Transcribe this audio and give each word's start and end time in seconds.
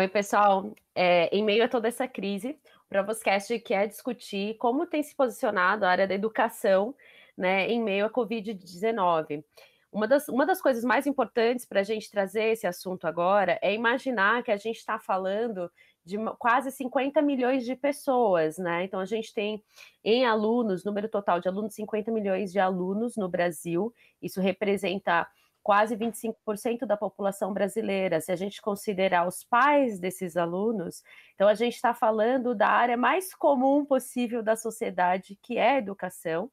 Oi, 0.00 0.08
pessoal. 0.08 0.72
É, 0.94 1.26
em 1.26 1.44
meio 1.44 1.62
a 1.62 1.68
toda 1.68 1.86
essa 1.86 2.08
crise, 2.08 2.58
o 2.86 2.88
Provoscast 2.88 3.58
quer 3.58 3.86
discutir 3.86 4.56
como 4.56 4.86
tem 4.86 5.02
se 5.02 5.14
posicionado 5.14 5.84
a 5.84 5.90
área 5.90 6.08
da 6.08 6.14
educação 6.14 6.94
né, 7.36 7.68
em 7.68 7.82
meio 7.82 8.06
à 8.06 8.10
Covid-19. 8.10 9.44
Uma 9.92 10.08
das, 10.08 10.26
uma 10.28 10.46
das 10.46 10.58
coisas 10.62 10.84
mais 10.84 11.06
importantes 11.06 11.66
para 11.66 11.80
a 11.80 11.82
gente 11.82 12.10
trazer 12.10 12.44
esse 12.44 12.66
assunto 12.66 13.06
agora 13.06 13.58
é 13.60 13.74
imaginar 13.74 14.42
que 14.42 14.50
a 14.50 14.56
gente 14.56 14.78
está 14.78 14.98
falando 14.98 15.70
de 16.02 16.16
quase 16.38 16.70
50 16.70 17.20
milhões 17.20 17.66
de 17.66 17.76
pessoas, 17.76 18.56
né? 18.56 18.84
Então 18.84 19.00
a 19.00 19.04
gente 19.04 19.34
tem 19.34 19.62
em 20.02 20.24
alunos, 20.24 20.82
número 20.82 21.10
total 21.10 21.40
de 21.40 21.48
alunos, 21.48 21.74
50 21.74 22.10
milhões 22.10 22.50
de 22.50 22.58
alunos 22.58 23.18
no 23.18 23.28
Brasil. 23.28 23.92
Isso 24.22 24.40
representa 24.40 25.28
quase 25.70 25.96
25% 25.96 26.84
da 26.84 26.96
população 26.96 27.54
brasileira. 27.54 28.20
Se 28.20 28.32
a 28.32 28.34
gente 28.34 28.60
considerar 28.60 29.24
os 29.24 29.44
pais 29.44 30.00
desses 30.00 30.36
alunos, 30.36 31.04
então 31.36 31.46
a 31.46 31.54
gente 31.54 31.76
está 31.76 31.94
falando 31.94 32.56
da 32.56 32.66
área 32.66 32.96
mais 32.96 33.32
comum 33.32 33.84
possível 33.84 34.42
da 34.42 34.56
sociedade, 34.56 35.38
que 35.40 35.58
é 35.58 35.74
a 35.74 35.78
educação, 35.78 36.50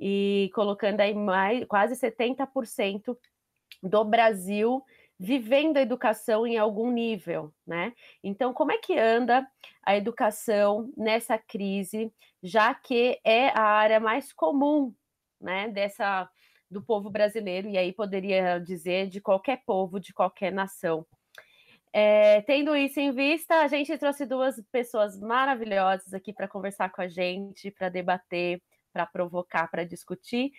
e 0.00 0.50
colocando 0.54 1.02
aí 1.02 1.12
mais, 1.12 1.62
quase 1.66 1.94
70% 1.94 3.14
do 3.82 4.02
Brasil 4.02 4.82
vivendo 5.20 5.76
a 5.76 5.82
educação 5.82 6.46
em 6.46 6.56
algum 6.56 6.90
nível, 6.90 7.52
né? 7.66 7.92
Então, 8.22 8.54
como 8.54 8.72
é 8.72 8.78
que 8.78 8.98
anda 8.98 9.46
a 9.82 9.94
educação 9.94 10.90
nessa 10.96 11.36
crise, 11.36 12.10
já 12.42 12.72
que 12.72 13.20
é 13.24 13.50
a 13.50 13.60
área 13.60 14.00
mais 14.00 14.32
comum, 14.32 14.94
né, 15.38 15.68
dessa 15.68 16.30
do 16.70 16.82
povo 16.82 17.10
brasileiro, 17.10 17.68
e 17.68 17.78
aí 17.78 17.92
poderia 17.92 18.58
dizer 18.58 19.08
de 19.08 19.20
qualquer 19.20 19.62
povo, 19.64 20.00
de 20.00 20.12
qualquer 20.12 20.52
nação. 20.52 21.06
É, 21.92 22.42
tendo 22.42 22.74
isso 22.74 22.98
em 22.98 23.12
vista, 23.12 23.60
a 23.60 23.68
gente 23.68 23.96
trouxe 23.96 24.26
duas 24.26 24.60
pessoas 24.72 25.16
maravilhosas 25.20 26.12
aqui 26.12 26.32
para 26.32 26.48
conversar 26.48 26.90
com 26.90 27.00
a 27.00 27.06
gente, 27.06 27.70
para 27.70 27.88
debater, 27.88 28.60
para 28.92 29.06
provocar, 29.06 29.68
para 29.70 29.84
discutir. 29.84 30.50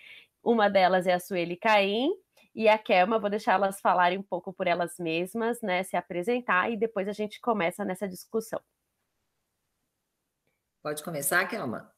Uma 0.42 0.70
delas 0.70 1.06
é 1.06 1.12
a 1.12 1.20
Sueli 1.20 1.56
Caim 1.56 2.10
e 2.54 2.68
a 2.70 2.78
Kelma, 2.78 3.18
vou 3.18 3.28
deixar 3.28 3.52
elas 3.52 3.80
falarem 3.80 4.16
um 4.16 4.22
pouco 4.22 4.50
por 4.50 4.66
elas 4.66 4.98
mesmas, 4.98 5.60
né, 5.60 5.82
se 5.82 5.94
apresentar 5.94 6.70
e 6.70 6.76
depois 6.76 7.06
a 7.06 7.12
gente 7.12 7.38
começa 7.38 7.84
nessa 7.84 8.08
discussão. 8.08 8.60
Pode 10.82 11.04
começar, 11.04 11.46
Kelma? 11.46 11.92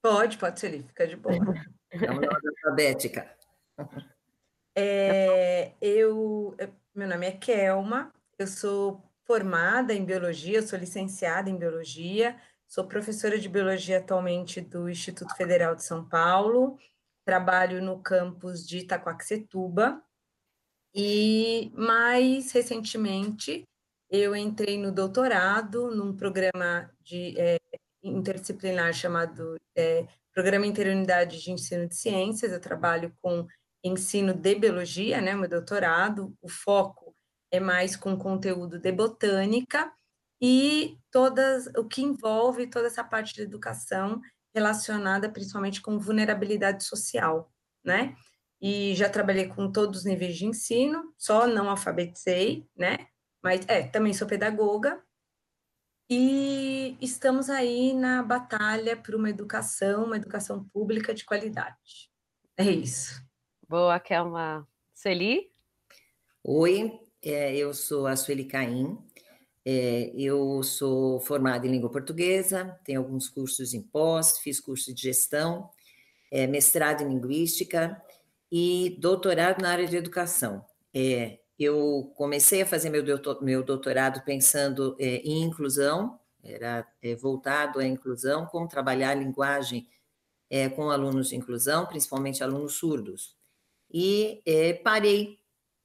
Pode, 0.00 0.38
pode 0.38 0.58
ser, 0.58 0.82
fica 0.84 1.06
de 1.06 1.16
boa. 1.16 1.34
Na 2.00 2.12
ordem 2.12 2.50
alfabética. 2.50 3.30
É, 4.76 5.72
eu, 5.80 6.56
meu 6.92 7.06
nome 7.06 7.26
é 7.28 7.30
Kelma, 7.30 8.12
eu 8.36 8.44
sou 8.48 9.00
formada 9.24 9.94
em 9.94 10.04
biologia, 10.04 10.62
sou 10.62 10.76
licenciada 10.76 11.48
em 11.48 11.56
biologia, 11.56 12.36
sou 12.66 12.84
professora 12.84 13.38
de 13.38 13.48
biologia 13.48 13.98
atualmente 13.98 14.60
do 14.60 14.90
Instituto 14.90 15.32
Federal 15.36 15.76
de 15.76 15.84
São 15.84 16.04
Paulo, 16.04 16.76
trabalho 17.24 17.80
no 17.80 18.00
campus 18.00 18.66
de 18.66 18.78
Itacoaxetuba 18.78 20.02
e 20.92 21.70
mais 21.74 22.50
recentemente 22.50 23.64
eu 24.10 24.34
entrei 24.36 24.78
no 24.78 24.92
doutorado 24.92 25.90
num 25.90 26.16
programa 26.16 26.90
de 27.02 27.38
é, 27.38 27.58
interdisciplinar 28.02 28.92
chamado 28.92 29.56
é, 29.74 30.06
Programa 30.34 30.66
Interunidade 30.66 31.40
de 31.40 31.52
Ensino 31.52 31.88
de 31.88 31.94
Ciências. 31.94 32.52
Eu 32.52 32.60
trabalho 32.60 33.16
com 33.22 33.46
ensino 33.84 34.34
de 34.34 34.54
biologia, 34.56 35.20
né, 35.20 35.32
meu 35.32 35.48
doutorado. 35.48 36.36
O 36.42 36.48
foco 36.48 37.14
é 37.52 37.60
mais 37.60 37.94
com 37.94 38.18
conteúdo 38.18 38.80
de 38.80 38.90
botânica 38.90 39.92
e 40.42 40.98
todas 41.12 41.68
o 41.76 41.84
que 41.84 42.02
envolve 42.02 42.66
toda 42.66 42.88
essa 42.88 43.04
parte 43.04 43.32
de 43.32 43.42
educação 43.42 44.20
relacionada 44.52 45.28
principalmente 45.28 45.80
com 45.80 46.00
vulnerabilidade 46.00 46.82
social, 46.82 47.52
né? 47.84 48.16
E 48.60 48.92
já 48.96 49.08
trabalhei 49.08 49.46
com 49.46 49.70
todos 49.70 50.00
os 50.00 50.04
níveis 50.04 50.36
de 50.36 50.46
ensino, 50.46 51.14
só 51.16 51.46
não 51.46 51.70
alfabetizei, 51.70 52.66
né? 52.76 53.06
Mas 53.42 53.60
é, 53.68 53.84
também 53.84 54.12
sou 54.12 54.26
pedagoga 54.26 55.00
e 56.08 56.96
estamos 57.00 57.48
aí 57.48 57.92
na 57.94 58.22
batalha 58.22 58.96
por 58.96 59.14
uma 59.14 59.30
educação, 59.30 60.04
uma 60.04 60.16
educação 60.16 60.64
pública 60.64 61.14
de 61.14 61.24
qualidade. 61.24 62.10
É 62.56 62.64
isso. 62.64 63.22
Boa, 63.68 63.98
Kelma. 63.98 64.68
Sueli? 64.94 65.50
Oi, 66.42 67.00
é, 67.22 67.56
eu 67.56 67.72
sou 67.72 68.06
a 68.06 68.14
Sueli 68.16 68.44
Caim. 68.44 68.98
É, 69.64 70.12
eu 70.14 70.62
sou 70.62 71.18
formada 71.20 71.66
em 71.66 71.70
língua 71.70 71.90
portuguesa, 71.90 72.78
tenho 72.84 73.00
alguns 73.00 73.30
cursos 73.30 73.72
em 73.72 73.80
pós, 73.80 74.38
fiz 74.38 74.60
curso 74.60 74.92
de 74.92 75.00
gestão, 75.00 75.70
é, 76.30 76.46
mestrado 76.46 77.02
em 77.02 77.08
linguística 77.08 78.00
e 78.52 78.96
doutorado 79.00 79.62
na 79.62 79.70
área 79.70 79.86
de 79.86 79.96
educação. 79.96 80.64
Eu 81.58 82.12
comecei 82.16 82.62
a 82.62 82.66
fazer 82.66 82.90
meu, 82.90 83.62
doutorado 83.62 84.22
pensando 84.24 84.96
é, 84.98 85.16
em 85.18 85.42
inclusão, 85.42 86.18
era 86.42 86.86
é, 87.00 87.14
voltado 87.14 87.78
à 87.78 87.86
inclusão, 87.86 88.46
como 88.46 88.68
trabalhar 88.68 89.10
a 89.10 89.14
linguagem 89.14 89.88
é, 90.50 90.68
com 90.68 90.90
alunos 90.90 91.28
de 91.28 91.36
inclusão, 91.36 91.86
principalmente 91.86 92.42
alunos 92.42 92.74
surdos. 92.74 93.36
E 93.90 94.42
parei 94.82 95.38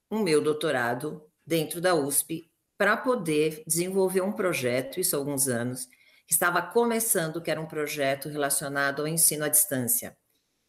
o 0.10 0.18
meu 0.18 0.42
doutorado 0.42 1.24
dentro 1.46 1.80
da 1.80 1.94
USP 1.94 2.50
para 2.76 2.98
poder 2.98 3.64
desenvolver 3.68 4.22
um 4.22 4.32
projeto, 4.32 5.00
isso 5.00 5.16
há 5.16 5.20
alguns 5.20 5.48
anos, 5.48 5.86
que 6.26 6.34
estava 6.34 6.62
começando, 6.62 7.42
que 7.42 7.52
era 7.52 7.62
um 7.62 7.68
projeto 7.68 8.28
relacionado 8.28 9.02
ao 9.02 9.08
ensino 9.08 9.46
à 9.46 9.48
distância. 9.48 10.18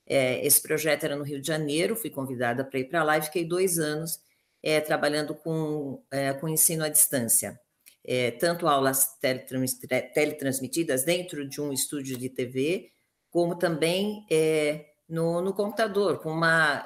Esse 0.07 0.61
projeto 0.61 1.05
era 1.05 1.17
no 1.17 1.25
Rio 1.25 1.41
de 1.41 1.47
Janeiro, 1.47 1.97
fui 1.97 2.11
convidada 2.11 2.65
para 2.65 2.81
ir 2.81 2.85
para 2.85 3.03
lá 3.03 3.17
e 3.17 3.23
fiquei 3.23 3.45
dois 3.45 3.79
anos 3.79 4.21
é, 4.63 4.81
trabalhando 4.81 5.35
com, 5.35 6.03
é, 6.11 6.33
com 6.33 6.49
ensino 6.49 6.85
à 6.85 6.89
distância. 6.89 7.61
É, 8.05 8.31
tanto 8.33 8.67
aulas 8.67 9.19
teletrans, 9.19 9.79
teletransmitidas 10.15 11.05
dentro 11.05 11.47
de 11.49 11.61
um 11.61 11.73
estúdio 11.73 12.17
de 12.17 12.31
TV, 12.31 12.91
como 13.31 13.55
também 13.57 14.27
no, 15.09 15.41
no, 15.41 15.53
computador, 15.53 16.19
com 16.21 16.33
uma. 16.33 16.85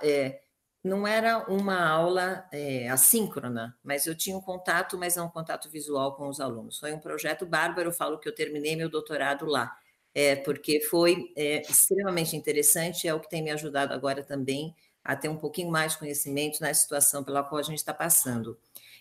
Não 0.83 1.07
era 1.07 1.39
uma 1.51 1.89
aula 1.89 2.45
assíncrona, 2.91 3.75
mas 3.83 4.07
eu 4.07 4.15
tinha 4.15 4.37
um 4.37 4.41
contato, 4.41 4.99
mas 4.99 5.17
não 5.17 5.27
um 5.27 5.31
contato 5.31 5.71
visual 5.71 6.15
com 6.17 6.29
os 6.29 6.41
alunos. 6.41 6.79
Foi 6.79 6.93
um 6.93 6.99
projeto 6.99 7.47
bárbaro, 7.47 7.89
eu 7.89 7.93
falo 7.93 8.19
que 8.19 8.29
eu 8.29 8.35
terminei 8.35 8.77
meu 8.77 8.91
doutorado 8.91 9.47
lá, 9.47 9.75
é, 10.15 10.37
porque 10.37 10.81
foi 10.81 11.33
é, 11.37 11.63
extremamente 11.63 12.37
interessante, 12.37 13.09
é 13.09 13.15
o 13.15 13.21
que 13.21 13.29
tem 13.29 13.43
me 13.43 13.51
ajudado 13.51 13.93
agora 13.93 14.23
também 14.23 14.75
a 15.05 15.15
ter 15.15 15.29
um 15.29 15.37
pouquinho 15.37 15.71
mais 15.71 15.93
de 15.93 15.99
conhecimento 15.99 16.61
na 16.61 16.73
situação 16.73 17.23
pela 17.23 17.43
qual 17.43 17.59
a 17.59 17.63
gente 17.63 17.79
está 17.79 17.93
passando. 17.93 18.59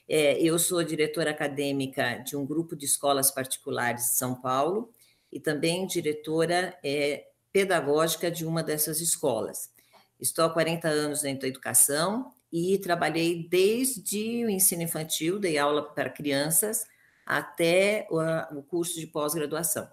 É, 0.08 0.41
eu 0.41 0.59
sou 0.59 0.84
diretora 0.84 1.31
acadêmica 1.31 2.18
de 2.18 2.36
um 2.36 2.46
grupo 2.46 2.75
de 2.75 2.86
escolas 2.86 3.31
particulares 3.31 4.03
de 4.03 4.18
São 4.18 4.36
Paulo 4.36 4.92
e 5.31 5.40
também 5.40 5.88
diretora 5.88 6.78
é, 6.84 7.25
pedagógica 7.53 8.30
de 8.30 8.46
uma 8.46 8.62
dessas 8.62 9.00
escolas. 9.00 9.72
Estou 10.19 10.46
há 10.46 10.50
40 10.50 10.88
anos 10.88 11.22
dentro 11.22 11.42
da 11.42 11.47
educação 11.47 12.34
e 12.52 12.78
trabalhei 12.78 13.47
desde 13.50 14.46
o 14.46 14.50
ensino 14.50 14.84
infantil, 14.84 15.40
dei 15.40 15.58
aula 15.58 15.84
para 15.94 16.09
crianças, 16.09 16.86
até 17.25 18.08
o, 18.12 18.62
curso 18.62 19.00
de 19.00 19.07
pós-graduação. 19.07 19.88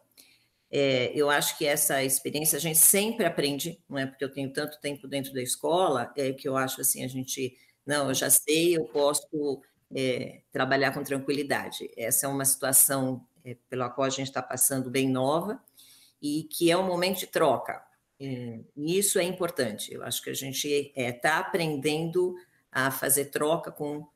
É, 0.71 1.11
eu 1.15 1.29
acho 1.29 1.59
que 1.59 1.67
essa 1.67 2.03
experiência 2.05 2.57
a 2.57 2.61
gente 2.61 2.79
sempre 2.79 3.27
aprende, 3.27 3.83
não 3.89 3.99
é 3.99 4.07
porque 4.07 4.25
eu 4.25 4.33
tenho 4.33 4.53
tanto 4.53 4.81
tempo 4.81 5.09
dentro 5.09 5.33
da 5.33 5.43
escola, 5.43 6.13
é 6.17 6.33
que 6.33 6.49
eu 6.49 6.57
acho 6.57 6.81
assim, 6.81 7.05
a 7.05 7.09
gente, 7.09 7.57
não, 7.85 8.09
eu 8.09 8.15
já 8.15 8.31
sei, 8.31 8.77
eu 8.77 8.85
posso 8.85 9.63
é, 9.95 10.43
trabalhar 10.53 10.93
com 10.93 11.03
tranquilidade. 11.03 11.91
Essa 11.97 12.27
é 12.27 12.29
uma 12.29 12.45
situação 12.45 13.27
é, 13.45 13.57
pela 13.69 13.91
qual 13.91 14.07
a 14.07 14.11
gente 14.11 14.29
está 14.29 14.43
passando 14.43 14.91
bem 14.91 15.09
nova 15.09 15.61
e 16.23 16.45
que 16.45 16.71
é 16.71 16.77
um 16.77 16.87
momento 16.87 17.19
de 17.19 17.27
troca. 17.27 17.83
É, 18.21 18.61
e 18.77 18.99
isso 18.99 19.19
é 19.19 19.25
importante. 19.25 19.93
Eu 19.93 20.05
acho 20.05 20.23
que 20.23 20.31
a 20.31 20.35
gente 20.35 20.69
está 20.95 21.31
é, 21.31 21.41
aprendendo 21.41 22.37
a 22.71 22.91
fazer 22.91 23.27
troca 23.27 23.73
com 23.73 24.07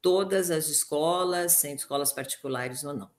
todas 0.00 0.50
as 0.50 0.68
escolas, 0.68 1.52
sendo 1.52 1.78
escolas 1.78 2.12
particulares 2.12 2.84
ou 2.84 2.94
não. 2.94 3.10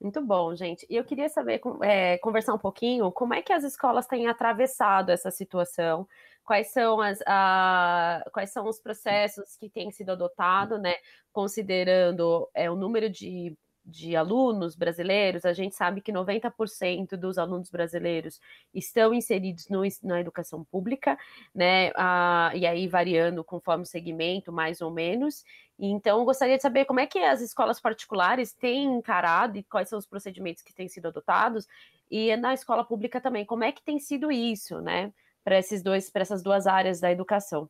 Muito 0.00 0.22
bom, 0.24 0.54
gente. 0.56 0.86
E 0.88 0.96
eu 0.96 1.04
queria 1.04 1.28
saber, 1.28 1.60
é, 1.82 2.16
conversar 2.18 2.54
um 2.54 2.58
pouquinho, 2.58 3.12
como 3.12 3.34
é 3.34 3.42
que 3.42 3.52
as 3.52 3.64
escolas 3.64 4.06
têm 4.06 4.28
atravessado 4.28 5.10
essa 5.10 5.30
situação? 5.30 6.08
Quais 6.42 6.72
são, 6.72 7.00
as, 7.02 7.18
a, 7.26 8.24
quais 8.32 8.50
são 8.50 8.66
os 8.66 8.80
processos 8.80 9.56
que 9.56 9.68
têm 9.68 9.90
sido 9.90 10.10
adotados, 10.12 10.80
né? 10.80 10.94
Considerando 11.32 12.48
é, 12.54 12.70
o 12.70 12.76
número 12.76 13.10
de, 13.10 13.54
de 13.90 14.14
alunos 14.16 14.76
brasileiros, 14.76 15.44
a 15.44 15.52
gente 15.52 15.74
sabe 15.74 16.00
que 16.00 16.12
90% 16.12 17.16
dos 17.16 17.36
alunos 17.36 17.70
brasileiros 17.70 18.40
estão 18.72 19.12
inseridos 19.12 19.68
no, 19.68 19.82
na 20.02 20.20
educação 20.20 20.64
pública, 20.64 21.18
né? 21.54 21.90
Ah, 21.96 22.52
e 22.54 22.66
aí 22.66 22.86
variando 22.86 23.42
conforme 23.42 23.82
o 23.82 23.86
segmento, 23.86 24.52
mais 24.52 24.80
ou 24.80 24.90
menos. 24.90 25.44
Então, 25.78 26.24
gostaria 26.24 26.56
de 26.56 26.62
saber 26.62 26.84
como 26.84 27.00
é 27.00 27.06
que 27.06 27.18
as 27.18 27.40
escolas 27.40 27.80
particulares 27.80 28.52
têm 28.52 28.84
encarado 28.84 29.58
e 29.58 29.62
quais 29.62 29.88
são 29.88 29.98
os 29.98 30.06
procedimentos 30.06 30.62
que 30.62 30.74
têm 30.74 30.88
sido 30.88 31.08
adotados, 31.08 31.66
e 32.10 32.36
na 32.36 32.52
escola 32.52 32.84
pública 32.84 33.20
também, 33.20 33.44
como 33.44 33.64
é 33.64 33.72
que 33.72 33.82
tem 33.82 33.98
sido 33.98 34.30
isso, 34.32 34.80
né? 34.80 35.12
Para 35.42 35.58
esses 35.58 35.82
dois, 35.82 36.10
para 36.10 36.22
essas 36.22 36.42
duas 36.42 36.66
áreas 36.66 37.00
da 37.00 37.10
educação. 37.10 37.68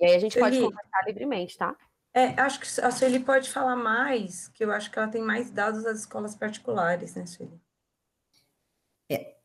E 0.00 0.06
aí 0.06 0.14
a 0.14 0.18
gente 0.18 0.38
pode 0.38 0.60
conversar 0.60 1.04
livremente, 1.06 1.56
tá? 1.56 1.76
É, 2.14 2.40
acho 2.40 2.60
que 2.60 2.80
a 2.80 2.90
Sueli 2.90 3.20
pode 3.20 3.50
falar 3.50 3.76
mais, 3.76 4.48
que 4.48 4.64
eu 4.64 4.72
acho 4.72 4.90
que 4.90 4.98
ela 4.98 5.08
tem 5.08 5.22
mais 5.22 5.50
dados 5.50 5.84
das 5.84 6.00
escolas 6.00 6.34
particulares, 6.34 7.14
né, 7.14 7.26
Sueli? 7.26 7.60
É, 9.10 9.36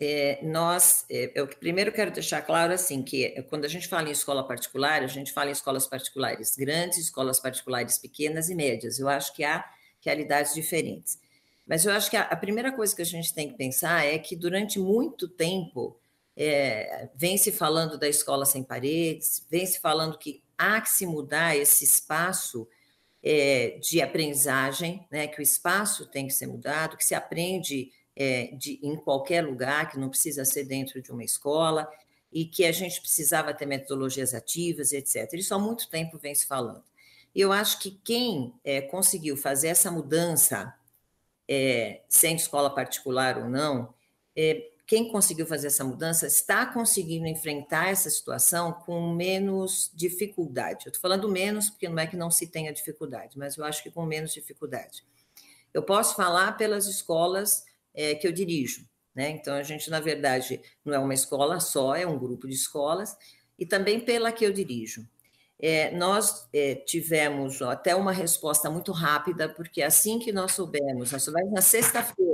é, 0.00 0.40
nós, 0.42 1.06
é, 1.08 1.32
eu 1.34 1.46
primeiro 1.46 1.92
quero 1.92 2.10
deixar 2.10 2.42
claro 2.42 2.72
assim 2.72 3.02
que 3.02 3.40
quando 3.48 3.64
a 3.64 3.68
gente 3.68 3.86
fala 3.88 4.08
em 4.08 4.12
escola 4.12 4.46
particular, 4.46 5.02
a 5.02 5.06
gente 5.06 5.32
fala 5.32 5.50
em 5.50 5.52
escolas 5.52 5.86
particulares 5.86 6.56
grandes, 6.56 6.98
escolas 6.98 7.38
particulares 7.38 7.98
pequenas 7.98 8.50
e 8.50 8.54
médias. 8.54 8.98
Eu 8.98 9.08
acho 9.08 9.32
que 9.34 9.44
há 9.44 9.64
realidades 10.00 10.54
diferentes. 10.54 11.20
Mas 11.66 11.84
eu 11.84 11.92
acho 11.92 12.10
que 12.10 12.16
a, 12.16 12.22
a 12.22 12.36
primeira 12.36 12.72
coisa 12.72 12.94
que 12.94 13.02
a 13.02 13.06
gente 13.06 13.32
tem 13.32 13.48
que 13.48 13.56
pensar 13.56 14.04
é 14.04 14.18
que 14.18 14.34
durante 14.34 14.78
muito 14.78 15.28
tempo 15.28 15.96
é, 16.36 17.08
vem 17.14 17.38
se 17.38 17.52
falando 17.52 17.96
da 17.96 18.08
escola 18.08 18.44
sem 18.44 18.62
paredes, 18.62 19.46
vem 19.50 19.64
se 19.64 19.80
falando 19.80 20.18
que 20.18 20.42
há 20.62 20.80
que 20.80 20.90
se 20.90 21.06
mudar 21.06 21.56
esse 21.56 21.84
espaço 21.84 22.68
é, 23.22 23.78
de 23.80 24.00
aprendizagem, 24.00 25.06
né, 25.10 25.26
que 25.26 25.40
o 25.40 25.42
espaço 25.42 26.06
tem 26.06 26.26
que 26.26 26.32
ser 26.32 26.46
mudado, 26.46 26.96
que 26.96 27.04
se 27.04 27.14
aprende 27.14 27.90
é, 28.14 28.54
de, 28.56 28.78
em 28.82 28.96
qualquer 28.96 29.44
lugar, 29.44 29.90
que 29.90 29.98
não 29.98 30.08
precisa 30.08 30.44
ser 30.44 30.64
dentro 30.64 31.00
de 31.00 31.10
uma 31.10 31.24
escola, 31.24 31.88
e 32.32 32.46
que 32.46 32.64
a 32.64 32.72
gente 32.72 33.00
precisava 33.00 33.52
ter 33.52 33.66
metodologias 33.66 34.32
ativas, 34.34 34.92
etc. 34.92 35.32
Isso 35.34 35.54
há 35.54 35.58
muito 35.58 35.88
tempo 35.88 36.18
vem 36.18 36.34
se 36.34 36.46
falando. 36.46 36.84
Eu 37.34 37.52
acho 37.52 37.78
que 37.78 37.90
quem 38.04 38.54
é, 38.64 38.80
conseguiu 38.80 39.36
fazer 39.36 39.68
essa 39.68 39.90
mudança, 39.90 40.74
é, 41.48 42.02
sem 42.08 42.36
escola 42.36 42.74
particular 42.74 43.38
ou 43.38 43.48
não, 43.48 43.92
é, 44.34 44.71
quem 44.86 45.10
conseguiu 45.10 45.46
fazer 45.46 45.68
essa 45.68 45.84
mudança 45.84 46.26
está 46.26 46.66
conseguindo 46.66 47.26
enfrentar 47.26 47.88
essa 47.88 48.10
situação 48.10 48.72
com 48.72 49.14
menos 49.14 49.90
dificuldade. 49.94 50.86
Eu 50.86 50.90
estou 50.90 51.00
falando 51.00 51.28
menos 51.28 51.70
porque 51.70 51.88
não 51.88 51.98
é 51.98 52.06
que 52.06 52.16
não 52.16 52.30
se 52.30 52.48
tenha 52.48 52.72
dificuldade, 52.72 53.38
mas 53.38 53.56
eu 53.56 53.64
acho 53.64 53.82
que 53.82 53.90
com 53.90 54.04
menos 54.04 54.32
dificuldade. 54.32 55.04
Eu 55.72 55.82
posso 55.82 56.14
falar 56.14 56.52
pelas 56.52 56.86
escolas 56.86 57.64
é, 57.94 58.14
que 58.14 58.26
eu 58.26 58.32
dirijo, 58.32 58.86
né? 59.14 59.30
Então 59.30 59.54
a 59.54 59.62
gente, 59.62 59.88
na 59.88 60.00
verdade, 60.00 60.60
não 60.84 60.92
é 60.92 60.98
uma 60.98 61.14
escola 61.14 61.60
só, 61.60 61.94
é 61.94 62.06
um 62.06 62.18
grupo 62.18 62.46
de 62.46 62.54
escolas, 62.54 63.16
e 63.58 63.64
também 63.64 64.00
pela 64.00 64.32
que 64.32 64.44
eu 64.44 64.52
dirijo. 64.52 65.08
É, 65.58 65.92
nós 65.92 66.48
é, 66.52 66.74
tivemos 66.74 67.62
até 67.62 67.94
uma 67.94 68.10
resposta 68.10 68.68
muito 68.68 68.90
rápida, 68.90 69.48
porque 69.48 69.80
assim 69.80 70.18
que 70.18 70.32
nós 70.32 70.52
soubemos, 70.52 71.12
nós 71.12 71.22
soubemos 71.22 71.52
na 71.52 71.62
sexta-feira 71.62 72.31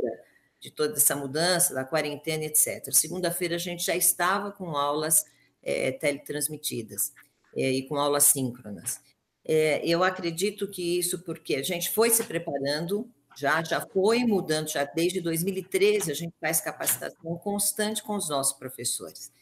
de 0.60 0.70
toda 0.70 0.94
essa 0.94 1.14
mudança, 1.14 1.75
da 1.75 1.84
quarentena, 1.84 2.44
etc. 2.44 2.93
Segunda-feira 2.93 3.56
a 3.56 3.58
gente 3.58 3.84
já 3.84 3.94
estava 3.94 4.50
com 4.50 4.76
aulas 4.76 5.25
é, 5.62 5.93
teletransmitidas 5.93 7.12
é, 7.56 7.70
e 7.70 7.82
com 7.87 7.96
aulas 7.96 8.25
síncronas. 8.25 9.00
É, 9.44 9.81
eu 9.87 10.02
acredito 10.02 10.69
que 10.69 10.99
isso 10.99 11.20
porque 11.20 11.55
a 11.55 11.62
gente 11.62 11.90
foi 11.90 12.10
se 12.10 12.22
preparando, 12.25 13.08
já, 13.37 13.62
já 13.62 13.81
foi 13.81 14.25
mudando, 14.25 14.69
já 14.69 14.84
desde 14.84 15.20
2013 15.20 16.10
a 16.10 16.14
gente 16.14 16.34
faz 16.40 16.61
capacitação 16.61 17.37
constante 17.38 18.02
com 18.02 18.16
os 18.16 18.28
nossos 18.28 18.58
professores. 18.58 19.32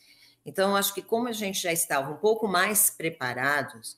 Então, 0.45 0.77
acho 0.77 0.95
que 0.95 1.03
como 1.03 1.27
a 1.27 1.33
gente 1.33 1.61
já 1.61 1.73
estava 1.73 2.13
um 2.13 2.17
pouco 2.19 2.47
mais 2.47 2.89
preparados, 2.89 3.97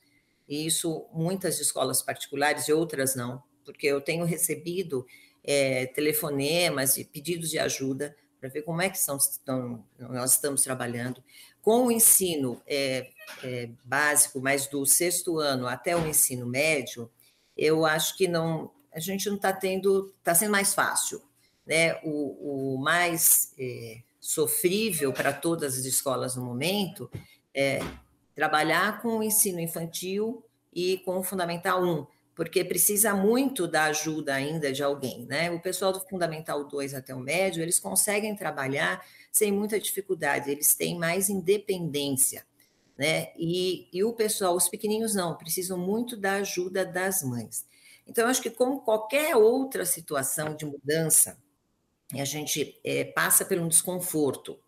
e 0.49 0.65
isso 0.65 1.07
muitas 1.13 1.61
escolas 1.61 2.01
particulares 2.01 2.69
e 2.69 2.73
outras 2.73 3.15
não, 3.15 3.43
porque 3.65 3.87
eu 3.87 4.01
tenho 4.01 4.25
recebido 4.25 5.05
é, 5.51 5.87
telefonemas 5.87 6.99
e 6.99 7.05
pedidos 7.07 7.49
de 7.49 7.59
ajuda 7.59 8.15
para 8.39 8.51
ver 8.51 8.61
como 8.61 8.83
é 8.83 8.91
que 8.91 8.99
estão, 8.99 9.17
estão, 9.17 9.83
nós 9.99 10.35
estamos 10.35 10.63
trabalhando. 10.63 11.25
Com 11.63 11.87
o 11.87 11.91
ensino 11.91 12.61
é, 12.67 13.09
é, 13.43 13.71
básico, 13.83 14.41
mas 14.43 14.67
do 14.67 14.85
sexto 14.85 15.39
ano 15.39 15.67
até 15.67 15.97
o 15.97 16.07
ensino 16.07 16.45
médio, 16.45 17.11
eu 17.57 17.87
acho 17.87 18.15
que 18.15 18.29
não, 18.29 18.71
a 18.93 19.01
gente 19.01 19.27
não 19.27 19.37
está 19.37 19.51
tendo, 19.51 20.15
está 20.19 20.35
sendo 20.35 20.53
mais 20.53 20.75
fácil. 20.75 21.23
Né? 21.67 21.95
O, 22.05 22.75
o 22.75 22.79
mais 22.79 23.55
é, 23.59 24.03
sofrível 24.21 25.15
para 25.15 25.33
todas 25.33 25.79
as 25.79 25.87
escolas 25.87 26.37
no 26.37 26.45
momento 26.45 27.11
é 27.55 27.79
trabalhar 28.35 29.01
com 29.01 29.17
o 29.17 29.23
ensino 29.23 29.59
infantil 29.59 30.45
e 30.75 30.99
com 30.99 31.19
o 31.19 31.25
Fundamental 31.25 31.83
1, 31.83 32.07
porque 32.39 32.65
precisa 32.65 33.15
muito 33.15 33.67
da 33.67 33.87
ajuda 33.87 34.33
ainda 34.33 34.73
de 34.73 34.81
alguém, 34.81 35.27
né? 35.27 35.51
O 35.51 35.61
pessoal 35.61 35.93
do 35.93 35.99
Fundamental 35.99 36.63
2 36.69 36.95
até 36.95 37.13
o 37.13 37.19
médio, 37.19 37.61
eles 37.61 37.81
conseguem 37.81 38.37
trabalhar 38.37 39.05
sem 39.33 39.51
muita 39.51 39.81
dificuldade, 39.81 40.49
eles 40.49 40.73
têm 40.77 40.97
mais 40.97 41.29
independência, 41.29 42.47
né? 42.97 43.33
E, 43.37 43.89
e 43.93 44.05
o 44.05 44.13
pessoal, 44.13 44.55
os 44.55 44.69
pequenininhos 44.69 45.17
não, 45.17 45.37
precisam 45.37 45.77
muito 45.77 46.17
da 46.17 46.35
ajuda 46.35 46.87
das 46.87 47.25
mães. 47.25 47.67
Então, 48.07 48.29
acho 48.29 48.41
que 48.41 48.51
como 48.51 48.83
qualquer 48.83 49.35
outra 49.35 49.85
situação 49.85 50.55
de 50.55 50.65
mudança, 50.65 51.43
a 52.15 52.25
gente 52.25 52.81
é, 52.85 53.03
passa 53.03 53.45
por 53.45 53.59
um 53.59 53.67
desconforto, 53.67 54.61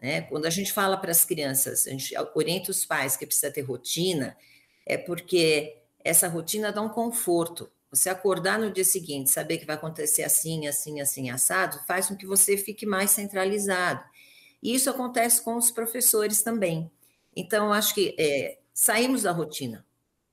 né? 0.00 0.22
Quando 0.22 0.46
a 0.46 0.50
gente 0.50 0.72
fala 0.72 0.96
para 0.96 1.10
as 1.10 1.26
crianças, 1.26 1.86
a 1.86 1.90
gente 1.90 2.14
orienta 2.34 2.70
os 2.70 2.86
pais 2.86 3.18
que 3.18 3.26
precisa 3.26 3.52
ter 3.52 3.60
rotina, 3.60 4.34
é 4.86 4.96
porque 4.96 5.81
essa 6.04 6.28
rotina 6.28 6.72
dá 6.72 6.80
um 6.80 6.88
conforto. 6.88 7.70
Você 7.90 8.08
acordar 8.08 8.58
no 8.58 8.72
dia 8.72 8.84
seguinte, 8.84 9.30
saber 9.30 9.58
que 9.58 9.66
vai 9.66 9.76
acontecer 9.76 10.22
assim, 10.22 10.66
assim, 10.66 11.00
assim, 11.00 11.30
assado, 11.30 11.78
faz 11.86 12.08
com 12.08 12.16
que 12.16 12.26
você 12.26 12.56
fique 12.56 12.86
mais 12.86 13.10
centralizado. 13.10 14.02
E 14.62 14.74
isso 14.74 14.88
acontece 14.88 15.42
com 15.42 15.56
os 15.56 15.70
professores 15.70 16.42
também. 16.42 16.90
Então, 17.36 17.72
acho 17.72 17.94
que 17.94 18.14
é, 18.18 18.58
saímos 18.72 19.22
da 19.22 19.32
rotina, 19.32 19.84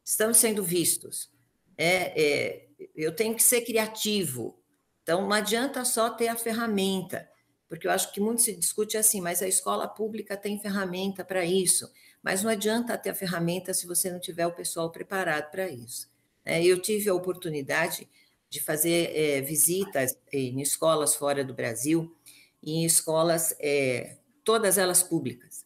estamos 0.03 0.37
sendo 0.37 0.63
vistos. 0.63 1.29
É, 1.77 2.21
é, 2.21 2.67
eu 2.95 3.13
tenho 3.13 3.35
que 3.35 3.43
ser 3.43 3.61
criativo. 3.61 4.57
Então, 5.03 5.21
não 5.23 5.33
adianta 5.33 5.83
só 5.83 6.09
ter 6.09 6.27
a 6.27 6.35
ferramenta, 6.35 7.27
porque 7.67 7.87
eu 7.87 7.91
acho 7.91 8.11
que 8.13 8.19
muito 8.19 8.41
se 8.41 8.55
discute 8.55 8.97
assim, 8.97 9.21
mas 9.21 9.41
a 9.41 9.47
escola 9.47 9.87
pública 9.87 10.37
tem 10.37 10.59
ferramenta 10.59 11.25
para 11.25 11.43
isso. 11.43 11.91
Mas 12.21 12.43
não 12.43 12.51
adianta 12.51 12.97
ter 12.97 13.11
a 13.11 13.15
ferramenta 13.15 13.73
se 13.73 13.87
você 13.87 14.11
não 14.11 14.19
tiver 14.19 14.45
o 14.47 14.51
pessoal 14.53 14.91
preparado 14.91 15.49
para 15.51 15.69
isso. 15.69 16.09
É, 16.43 16.63
eu 16.63 16.81
tive 16.81 17.09
a 17.09 17.13
oportunidade 17.13 18.09
de 18.49 18.59
fazer 18.59 19.15
é, 19.15 19.41
visitas 19.41 20.17
em 20.33 20.61
escolas 20.61 21.15
fora 21.15 21.43
do 21.43 21.53
Brasil, 21.53 22.15
em 22.63 22.83
escolas, 22.85 23.55
é, 23.59 24.17
todas 24.43 24.77
elas 24.77 25.03
públicas. 25.03 25.65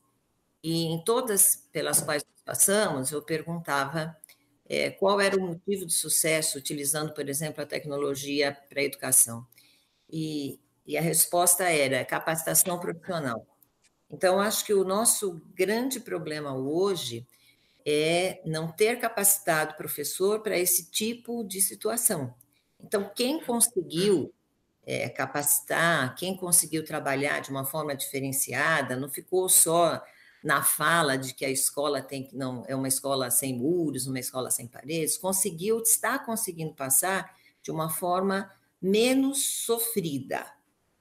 E 0.64 0.86
em 0.86 1.04
todas 1.04 1.68
pelas 1.72 2.02
quais 2.02 2.24
passamos, 2.46 3.12
eu 3.12 3.22
perguntava 3.22 4.16
é, 4.68 4.92
qual 4.92 5.20
era 5.22 5.38
o 5.38 5.42
motivo 5.48 5.86
de 5.86 5.94
sucesso 5.94 6.58
utilizando, 6.58 7.14
por 7.14 7.30
exemplo, 7.30 7.64
a 7.64 7.68
tecnologia 7.68 8.58
para 8.70 8.82
a 8.82 8.84
educação. 8.84 9.46
E, 10.10 10.60
e 10.86 10.98
a 10.98 11.02
resposta 11.02 11.66
era 11.66 12.06
capacitação 12.06 12.80
profissional. 12.80 13.46
Então, 14.14 14.40
acho 14.40 14.64
que 14.64 14.74
o 14.76 14.84
nosso 14.84 15.42
grande 15.56 16.00
problema 16.00 16.56
hoje 16.56 17.26
é 17.84 18.44
não 18.46 18.72
ter 18.72 19.00
capacitado 19.00 19.76
professor 19.76 20.42
para 20.42 20.56
esse 20.56 20.92
tipo 20.92 21.44
de 21.44 21.60
situação. 21.60 22.32
Então, 22.80 23.12
quem 23.16 23.44
conseguiu 23.44 24.32
é, 24.86 25.10
capacitar, 25.10 26.14
quem 26.14 26.38
conseguiu 26.38 26.86
trabalhar 26.86 27.40
de 27.40 27.50
uma 27.50 27.66
forma 27.66 27.96
diferenciada, 27.96 28.96
não 28.96 29.10
ficou 29.10 29.50
só 29.50 30.00
na 30.44 30.62
fala 30.62 31.18
de 31.18 31.34
que 31.34 31.44
a 31.44 31.50
escola 31.50 32.00
tem 32.00 32.24
que 32.24 32.36
não 32.36 32.64
é 32.68 32.76
uma 32.76 32.88
escola 32.88 33.32
sem 33.32 33.58
muros, 33.58 34.06
uma 34.06 34.20
escola 34.20 34.52
sem 34.52 34.68
paredes, 34.68 35.18
conseguiu, 35.18 35.82
está 35.82 36.20
conseguindo 36.20 36.76
passar 36.76 37.36
de 37.64 37.72
uma 37.72 37.90
forma 37.90 38.52
menos 38.80 39.44
sofrida 39.44 40.46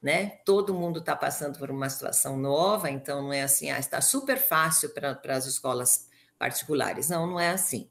né? 0.03 0.41
Todo 0.45 0.75
mundo 0.75 0.99
está 0.99 1.15
passando 1.15 1.59
por 1.59 1.71
uma 1.71 1.89
situação 1.89 2.37
nova, 2.37 2.91
então 2.91 3.23
não 3.23 3.33
é 3.33 3.43
assim, 3.43 3.71
ah, 3.71 3.79
está 3.79 4.01
super 4.01 4.37
fácil 4.37 4.91
para 4.91 5.19
as 5.29 5.47
escolas 5.47 6.09
particulares. 6.39 7.09
Não, 7.09 7.27
não 7.27 7.39
é 7.39 7.51
assim. 7.51 7.89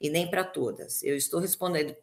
E 0.00 0.08
nem 0.08 0.30
para 0.30 0.44
todas. 0.44 1.02
Eu 1.02 1.16
estou 1.16 1.40
respondendo 1.40 1.96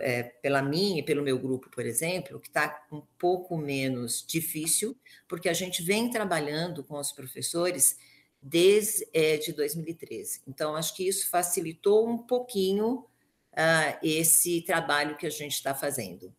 é, 0.00 0.24
pela 0.24 0.62
minha 0.62 1.00
e 1.00 1.02
pelo 1.02 1.22
meu 1.22 1.38
grupo, 1.38 1.70
por 1.70 1.86
exemplo, 1.86 2.38
que 2.38 2.48
está 2.48 2.86
um 2.92 3.00
pouco 3.18 3.56
menos 3.56 4.22
difícil, 4.26 4.94
porque 5.26 5.48
a 5.48 5.54
gente 5.54 5.82
vem 5.82 6.10
trabalhando 6.10 6.84
com 6.84 6.98
os 6.98 7.10
professores 7.10 7.96
desde 8.42 9.08
é, 9.14 9.38
de 9.38 9.52
2013. 9.52 10.42
Então, 10.46 10.76
acho 10.76 10.94
que 10.94 11.08
isso 11.08 11.28
facilitou 11.30 12.06
um 12.06 12.18
pouquinho 12.18 13.06
uh, 13.52 13.98
esse 14.02 14.62
trabalho 14.62 15.16
que 15.16 15.26
a 15.26 15.30
gente 15.30 15.54
está 15.54 15.74
fazendo. 15.74 16.34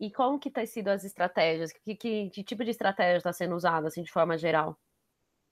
E 0.00 0.10
como 0.10 0.38
que 0.38 0.50
tem 0.50 0.64
sido 0.64 0.88
as 0.88 1.04
estratégias? 1.04 1.70
Que, 1.72 1.94
que, 1.94 2.30
que 2.30 2.42
tipo 2.42 2.64
de 2.64 2.70
estratégia 2.70 3.18
está 3.18 3.32
sendo 3.34 3.54
usada, 3.54 3.86
assim, 3.86 4.02
de 4.02 4.10
forma 4.10 4.38
geral? 4.38 4.76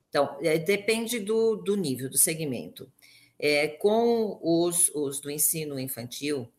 Então, 0.08 0.38
é, 0.40 0.58
depende 0.58 1.20
do, 1.20 1.56
do 1.56 1.76
nível, 1.76 2.08
do 2.08 2.16
segmento. 2.16 2.90
É, 3.38 3.68
com 3.68 4.40
os, 4.42 4.88
os 4.94 5.20
do 5.20 5.30
ensino 5.30 5.78
infantil, 5.78 6.50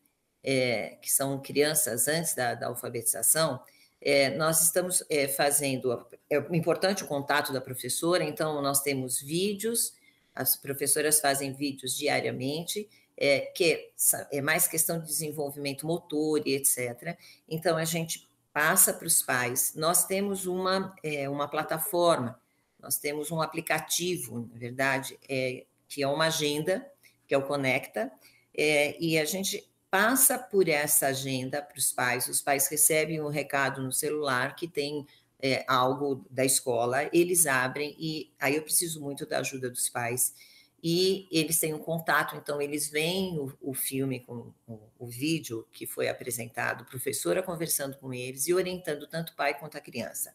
é, 0.43 0.97
que 1.01 1.11
são 1.11 1.41
crianças 1.41 2.07
antes 2.07 2.35
da, 2.35 2.53
da 2.53 2.67
alfabetização, 2.67 3.59
é, 3.99 4.29
nós 4.37 4.61
estamos 4.61 5.03
é, 5.09 5.27
fazendo, 5.27 6.05
é 6.29 6.37
importante 6.55 7.03
o 7.03 7.07
contato 7.07 7.51
da 7.51 7.59
professora, 7.59 8.23
então 8.23 8.61
nós 8.61 8.81
temos 8.81 9.19
vídeos, 9.19 9.93
as 10.33 10.55
professoras 10.55 11.19
fazem 11.19 11.51
vídeos 11.53 11.97
diariamente, 11.97 12.87
é, 13.19 13.41
que 13.41 13.91
é 14.31 14.41
mais 14.41 14.65
questão 14.65 14.97
de 14.97 15.05
desenvolvimento 15.05 15.85
motor 15.85 16.41
e 16.47 16.55
etc. 16.55 17.17
Então 17.49 17.75
a 17.75 17.83
gente 17.83 18.29
passa 18.53 18.93
para 18.93 19.05
os 19.05 19.21
pais. 19.21 19.73
Nós 19.75 20.05
temos 20.05 20.45
uma, 20.45 20.95
é, 21.03 21.29
uma 21.29 21.47
plataforma, 21.49 22.39
nós 22.79 22.97
temos 22.97 23.29
um 23.29 23.41
aplicativo, 23.41 24.47
na 24.49 24.57
verdade, 24.57 25.19
é, 25.27 25.65
que 25.89 26.01
é 26.01 26.07
uma 26.07 26.27
agenda, 26.27 26.89
que 27.27 27.35
é 27.35 27.37
o 27.37 27.45
Conecta, 27.45 28.09
é, 28.55 28.95
e 28.99 29.19
a 29.19 29.25
gente 29.25 29.69
passa 29.91 30.39
por 30.39 30.69
essa 30.69 31.07
agenda 31.07 31.61
para 31.61 31.77
os 31.77 31.91
pais. 31.91 32.27
Os 32.27 32.41
pais 32.41 32.67
recebem 32.69 33.21
um 33.21 33.27
recado 33.27 33.81
no 33.81 33.91
celular 33.91 34.55
que 34.55 34.67
tem 34.67 35.05
é, 35.41 35.65
algo 35.67 36.25
da 36.29 36.45
escola, 36.45 37.09
eles 37.11 37.45
abrem 37.45 37.95
e 37.99 38.31
aí 38.39 38.55
eu 38.55 38.61
preciso 38.61 39.01
muito 39.01 39.25
da 39.25 39.39
ajuda 39.39 39.69
dos 39.69 39.89
pais 39.89 40.33
e 40.81 41.27
eles 41.31 41.59
têm 41.59 41.73
um 41.73 41.79
contato, 41.79 42.35
então 42.35 42.61
eles 42.61 42.89
veem 42.89 43.37
o, 43.37 43.51
o 43.61 43.73
filme 43.73 44.21
com 44.21 44.53
o, 44.67 44.79
o, 44.97 45.07
vídeo 45.07 45.67
que 45.71 45.85
foi 45.85 46.07
apresentado, 46.07 46.85
professora 46.85 47.43
conversando 47.43 47.97
com 47.97 48.13
eles 48.13 48.47
e 48.47 48.53
orientando 48.53 49.05
tanto 49.05 49.33
o 49.33 49.35
pai 49.35 49.59
quanto 49.59 49.77
a 49.77 49.81
criança. 49.81 50.33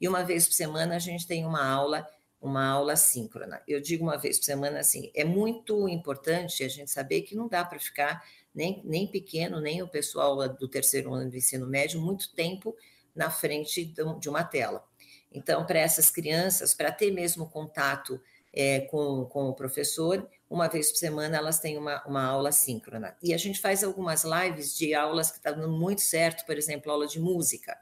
E 0.00 0.06
uma 0.06 0.22
vez 0.22 0.46
por 0.46 0.52
semana 0.52 0.96
a 0.96 0.98
gente 0.98 1.26
tem 1.26 1.46
uma 1.46 1.66
aula, 1.66 2.06
uma 2.40 2.66
aula 2.66 2.94
síncrona. 2.94 3.62
Eu 3.66 3.80
digo 3.80 4.04
uma 4.04 4.18
vez 4.18 4.38
por 4.38 4.44
semana 4.44 4.80
assim, 4.80 5.10
é 5.14 5.24
muito 5.24 5.88
importante 5.88 6.62
a 6.62 6.68
gente 6.68 6.90
saber 6.90 7.22
que 7.22 7.34
não 7.34 7.48
dá 7.48 7.64
para 7.64 7.78
ficar 7.78 8.22
nem, 8.54 8.82
nem 8.84 9.06
pequeno, 9.06 9.60
nem 9.60 9.82
o 9.82 9.88
pessoal 9.88 10.48
do 10.48 10.68
terceiro 10.68 11.14
ano 11.14 11.30
do 11.30 11.36
ensino 11.36 11.66
médio, 11.66 12.00
muito 12.00 12.34
tempo 12.34 12.76
na 13.14 13.30
frente 13.30 13.84
de 13.84 14.28
uma 14.28 14.44
tela. 14.44 14.84
Então, 15.32 15.64
para 15.66 15.78
essas 15.78 16.10
crianças, 16.10 16.74
para 16.74 16.92
ter 16.92 17.10
mesmo 17.10 17.48
contato 17.48 18.20
é, 18.56 18.80
com, 18.80 19.26
com 19.26 19.50
o 19.50 19.54
professor, 19.54 20.26
uma 20.48 20.66
vez 20.66 20.90
por 20.90 20.96
semana 20.96 21.36
elas 21.36 21.60
têm 21.60 21.76
uma, 21.76 22.02
uma 22.06 22.24
aula 22.24 22.50
síncrona. 22.50 23.14
E 23.22 23.34
a 23.34 23.36
gente 23.36 23.60
faz 23.60 23.84
algumas 23.84 24.24
lives 24.24 24.76
de 24.76 24.94
aulas 24.94 25.30
que 25.30 25.36
estão 25.36 25.52
tá 25.52 25.60
dando 25.60 25.70
muito 25.70 26.00
certo, 26.00 26.46
por 26.46 26.56
exemplo, 26.56 26.90
aula 26.90 27.06
de 27.06 27.20
música. 27.20 27.78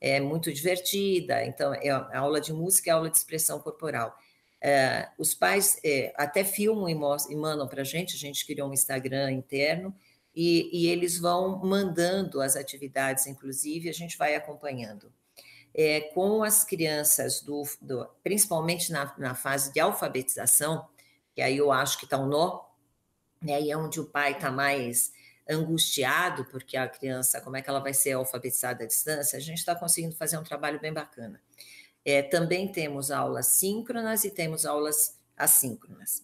É 0.00 0.20
muito 0.20 0.52
divertida, 0.52 1.44
então, 1.44 1.74
é 1.74 1.90
a 1.90 2.18
aula 2.18 2.40
de 2.40 2.52
música 2.52 2.90
é 2.90 2.92
aula 2.92 3.10
de 3.10 3.16
expressão 3.16 3.58
corporal. 3.58 4.16
É, 4.60 5.08
os 5.18 5.34
pais 5.34 5.78
é, 5.84 6.14
até 6.16 6.44
filmam 6.44 6.88
e, 6.88 6.94
mostram, 6.94 7.36
e 7.36 7.40
mandam 7.40 7.66
para 7.66 7.82
a 7.82 7.84
gente, 7.84 8.14
a 8.14 8.18
gente 8.18 8.46
criou 8.46 8.68
um 8.68 8.72
Instagram 8.72 9.32
interno, 9.32 9.94
e, 10.34 10.68
e, 10.72 10.88
eles 10.88 11.18
vão 11.18 11.58
mandando 11.64 12.40
as 12.40 12.56
atividades, 12.56 13.26
inclusive, 13.26 13.88
a 13.88 13.92
gente 13.92 14.18
vai 14.18 14.34
acompanhando. 14.34 15.12
É, 15.76 16.02
com 16.12 16.44
as 16.44 16.64
crianças, 16.64 17.40
do, 17.40 17.64
do 17.80 18.08
principalmente 18.22 18.92
na, 18.92 19.12
na, 19.18 19.34
fase 19.34 19.72
de 19.72 19.80
alfabetização, 19.80 20.86
que 21.34 21.42
aí 21.42 21.56
eu 21.56 21.72
acho 21.72 21.98
que 21.98 22.04
está 22.04 22.16
um 22.16 22.26
nó, 22.26 22.60
né, 23.42 23.60
e 23.60 23.70
é 23.72 23.76
onde 23.76 23.98
o 23.98 24.06
pai 24.06 24.32
está 24.32 24.52
mais 24.52 25.12
angustiado, 25.48 26.44
porque 26.46 26.76
a 26.76 26.88
criança, 26.88 27.40
como 27.40 27.56
é 27.56 27.62
que 27.62 27.68
ela 27.68 27.80
vai 27.80 27.92
ser 27.92 28.12
alfabetizada 28.12 28.84
à 28.84 28.86
distância, 28.86 29.36
a 29.36 29.40
gente 29.40 29.58
está 29.58 29.74
conseguindo 29.74 30.14
fazer 30.14 30.38
um 30.38 30.44
trabalho 30.44 30.80
bem 30.80 30.92
bacana. 30.92 31.40
É, 32.04 32.22
também 32.22 32.70
temos 32.70 33.10
aulas 33.10 33.46
síncronas 33.46 34.24
e 34.24 34.30
temos 34.30 34.64
aulas 34.64 35.18
assíncronas. 35.36 36.22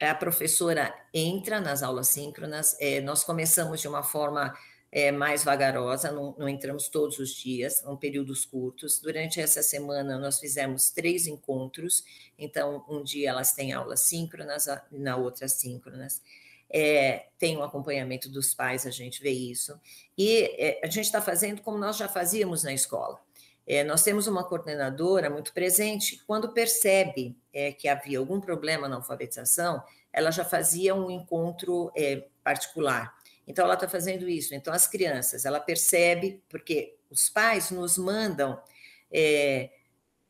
A 0.00 0.14
professora 0.14 0.94
entra 1.12 1.60
nas 1.60 1.82
aulas 1.82 2.08
síncronas, 2.08 2.76
é, 2.78 3.00
nós 3.00 3.24
começamos 3.24 3.80
de 3.80 3.88
uma 3.88 4.02
forma 4.02 4.54
é, 4.94 5.10
mais 5.10 5.42
vagarosa, 5.42 6.12
não, 6.12 6.36
não, 6.38 6.48
entramos 6.48 6.88
todos 6.88 7.18
os 7.18 7.30
dias, 7.34 7.78
são 7.78 7.96
períodos 7.96 8.44
curtos. 8.44 9.00
Durante 9.00 9.40
essa 9.40 9.60
semana, 9.60 10.16
nós 10.16 10.38
fizemos 10.38 10.90
três 10.90 11.26
encontros, 11.26 12.04
então, 12.38 12.84
um 12.88 13.02
dia 13.02 13.30
elas 13.30 13.52
têm 13.52 13.72
aulas 13.72 14.02
síncronas, 14.02 14.66
na 14.92 15.16
outra 15.16 15.48
síncronas. 15.48 16.22
É, 16.70 17.26
tem 17.40 17.56
um 17.56 17.64
acompanhamento 17.64 18.28
dos 18.28 18.54
pais, 18.54 18.86
a 18.86 18.90
gente 18.92 19.20
vê 19.20 19.30
isso. 19.30 19.76
E 20.16 20.42
é, 20.56 20.80
a 20.84 20.86
gente 20.86 21.06
está 21.06 21.20
fazendo 21.20 21.60
como 21.60 21.76
nós 21.76 21.96
já 21.96 22.06
fazíamos 22.06 22.62
na 22.62 22.72
escola. 22.72 23.20
É, 23.66 23.82
nós 23.82 24.04
temos 24.04 24.28
uma 24.28 24.44
coordenadora 24.44 25.28
muito 25.28 25.52
presente. 25.52 26.22
Quando 26.24 26.52
percebe 26.52 27.36
é, 27.52 27.72
que 27.72 27.88
havia 27.88 28.20
algum 28.20 28.40
problema 28.40 28.88
na 28.88 28.94
alfabetização, 28.94 29.82
ela 30.12 30.30
já 30.30 30.44
fazia 30.44 30.94
um 30.94 31.10
encontro 31.10 31.90
é, 31.96 32.28
particular. 32.44 33.12
Então, 33.46 33.64
ela 33.64 33.74
está 33.74 33.88
fazendo 33.88 34.28
isso. 34.28 34.54
Então, 34.54 34.72
as 34.72 34.86
crianças, 34.86 35.44
ela 35.44 35.60
percebe, 35.60 36.42
porque 36.48 36.96
os 37.10 37.28
pais 37.28 37.70
nos 37.70 37.98
mandam, 37.98 38.60
é, 39.12 39.70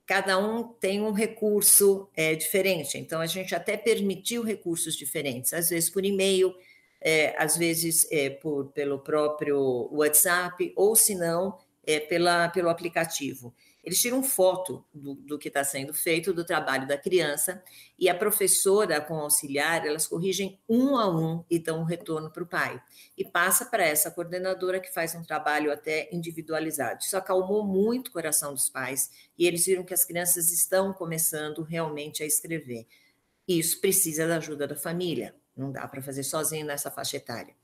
cada 0.06 0.38
um 0.38 0.64
tem 0.64 1.00
um 1.00 1.12
recurso 1.12 2.08
é, 2.16 2.34
diferente. 2.34 2.98
Então, 2.98 3.20
a 3.20 3.26
gente 3.26 3.54
até 3.54 3.76
permitiu 3.76 4.42
recursos 4.42 4.96
diferentes, 4.96 5.52
às 5.52 5.70
vezes 5.70 5.88
por 5.88 6.04
e-mail, 6.04 6.54
é, 7.00 7.34
às 7.38 7.56
vezes 7.56 8.08
por, 8.40 8.66
pelo 8.72 8.98
próprio 8.98 9.88
WhatsApp, 9.92 10.72
ou 10.74 10.96
se 10.96 11.14
não, 11.14 11.58
é, 11.86 12.00
pela, 12.00 12.48
pelo 12.48 12.68
aplicativo. 12.68 13.54
Eles 13.84 14.00
tiram 14.00 14.22
foto 14.22 14.84
do, 14.92 15.14
do 15.14 15.38
que 15.38 15.48
está 15.48 15.62
sendo 15.62 15.92
feito, 15.92 16.32
do 16.32 16.44
trabalho 16.44 16.86
da 16.88 16.96
criança, 16.96 17.62
e 17.98 18.08
a 18.08 18.14
professora 18.14 19.00
com 19.00 19.14
o 19.14 19.20
auxiliar, 19.20 19.86
elas 19.86 20.06
corrigem 20.06 20.58
um 20.68 20.96
a 20.96 21.08
um 21.08 21.44
e 21.50 21.58
dão 21.58 21.80
um 21.80 21.84
retorno 21.84 22.30
para 22.30 22.42
o 22.42 22.46
pai. 22.46 22.82
E 23.16 23.24
passa 23.24 23.66
para 23.66 23.84
essa 23.84 24.10
coordenadora 24.10 24.80
que 24.80 24.92
faz 24.92 25.14
um 25.14 25.22
trabalho 25.22 25.70
até 25.70 26.08
individualizado. 26.10 27.00
Isso 27.02 27.16
acalmou 27.16 27.64
muito 27.64 28.08
o 28.08 28.12
coração 28.12 28.52
dos 28.54 28.68
pais, 28.68 29.10
e 29.38 29.46
eles 29.46 29.66
viram 29.66 29.84
que 29.84 29.94
as 29.94 30.04
crianças 30.04 30.50
estão 30.50 30.92
começando 30.92 31.62
realmente 31.62 32.22
a 32.22 32.26
escrever. 32.26 32.86
Isso 33.46 33.80
precisa 33.80 34.26
da 34.26 34.36
ajuda 34.36 34.66
da 34.66 34.76
família, 34.76 35.34
não 35.54 35.70
dá 35.70 35.86
para 35.86 36.02
fazer 36.02 36.22
sozinho 36.22 36.66
nessa 36.66 36.90
faixa 36.90 37.18
etária. 37.18 37.54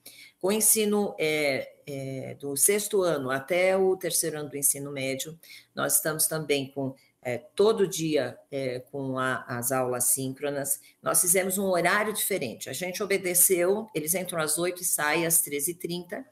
Com 0.41 0.49
o 0.49 0.53
ensino 0.53 1.15
é, 1.19 1.71
é, 1.87 2.35
do 2.41 2.57
sexto 2.57 3.03
ano 3.03 3.31
até 3.31 3.77
o 3.77 3.95
terceiro 3.97 4.39
ano 4.39 4.49
do 4.49 4.57
ensino 4.57 4.91
médio, 4.91 5.39
nós 5.75 5.97
estamos 5.97 6.27
também 6.27 6.71
com 6.71 6.95
é, 7.23 7.37
todo 7.37 7.87
dia 7.87 8.39
é, 8.51 8.81
com 8.91 9.19
a, 9.19 9.45
as 9.47 9.71
aulas 9.71 10.05
síncronas. 10.05 10.81
Nós 11.03 11.21
fizemos 11.21 11.59
um 11.59 11.67
horário 11.67 12.15
diferente. 12.15 12.71
A 12.71 12.73
gente 12.73 13.03
obedeceu, 13.03 13.87
eles 13.95 14.15
entram 14.15 14.41
às 14.41 14.57
8 14.57 14.81
e 14.81 14.85
saem 14.85 15.27
às 15.27 15.43
13h30. 15.43 16.25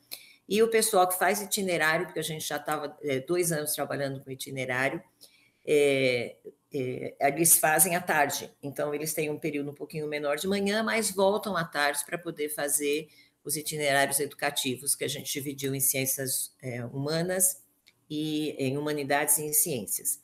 E 0.48 0.62
o 0.62 0.68
pessoal 0.68 1.06
que 1.06 1.18
faz 1.18 1.42
itinerário, 1.42 2.06
porque 2.06 2.20
a 2.20 2.22
gente 2.22 2.46
já 2.46 2.56
estava 2.56 2.96
é, 3.02 3.20
dois 3.20 3.52
anos 3.52 3.74
trabalhando 3.74 4.24
com 4.24 4.30
itinerário, 4.30 5.02
é, 5.66 6.36
eles 7.20 7.58
fazem 7.58 7.94
à 7.94 8.00
tarde. 8.00 8.50
Então, 8.62 8.94
eles 8.94 9.12
têm 9.12 9.28
um 9.28 9.38
período 9.38 9.70
um 9.70 9.74
pouquinho 9.74 10.06
menor 10.06 10.36
de 10.36 10.48
manhã, 10.48 10.82
mas 10.82 11.10
voltam 11.10 11.54
à 11.54 11.64
tarde 11.64 12.02
para 12.06 12.16
poder 12.16 12.48
fazer 12.48 13.08
os 13.48 13.56
itinerários 13.56 14.20
educativos 14.20 14.94
que 14.94 15.04
a 15.04 15.08
gente 15.08 15.32
dividiu 15.32 15.74
em 15.74 15.80
ciências 15.80 16.54
é, 16.62 16.84
humanas 16.84 17.62
e 18.08 18.50
em 18.58 18.76
humanidades 18.76 19.38
e 19.38 19.44
em 19.44 19.52
ciências. 19.54 20.20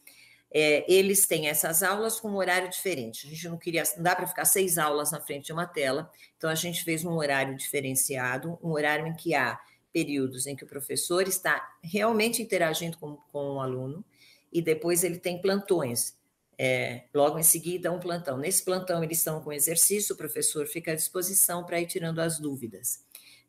É, 0.52 0.84
eles 0.92 1.26
têm 1.26 1.48
essas 1.48 1.82
aulas 1.82 2.20
com 2.20 2.28
um 2.28 2.36
horário 2.36 2.68
diferente. 2.68 3.26
A 3.26 3.30
gente 3.30 3.48
não 3.48 3.56
queria, 3.56 3.82
não 3.96 4.02
dá 4.02 4.14
para 4.14 4.26
ficar 4.26 4.44
seis 4.44 4.76
aulas 4.76 5.10
na 5.10 5.20
frente 5.20 5.46
de 5.46 5.52
uma 5.52 5.66
tela, 5.66 6.10
então 6.36 6.50
a 6.50 6.54
gente 6.54 6.84
fez 6.84 7.02
um 7.02 7.14
horário 7.14 7.56
diferenciado, 7.56 8.58
um 8.62 8.70
horário 8.72 9.06
em 9.06 9.14
que 9.14 9.34
há 9.34 9.58
períodos 9.92 10.46
em 10.46 10.54
que 10.54 10.64
o 10.64 10.68
professor 10.68 11.26
está 11.26 11.76
realmente 11.82 12.42
interagindo 12.42 12.98
com, 12.98 13.16
com 13.32 13.54
o 13.54 13.60
aluno 13.60 14.04
e 14.52 14.60
depois 14.60 15.02
ele 15.02 15.18
tem 15.18 15.40
plantões. 15.40 16.14
É, 16.56 17.04
logo 17.12 17.36
em 17.38 17.42
seguida, 17.42 17.90
um 17.90 17.98
plantão. 17.98 18.38
Nesse 18.38 18.64
plantão, 18.64 19.02
eles 19.02 19.18
estão 19.18 19.40
com 19.40 19.52
exercício, 19.52 20.14
o 20.14 20.18
professor 20.18 20.66
fica 20.68 20.92
à 20.92 20.94
disposição 20.94 21.64
para 21.64 21.80
ir 21.80 21.86
tirando 21.86 22.20
as 22.20 22.38
dúvidas. 22.38 23.00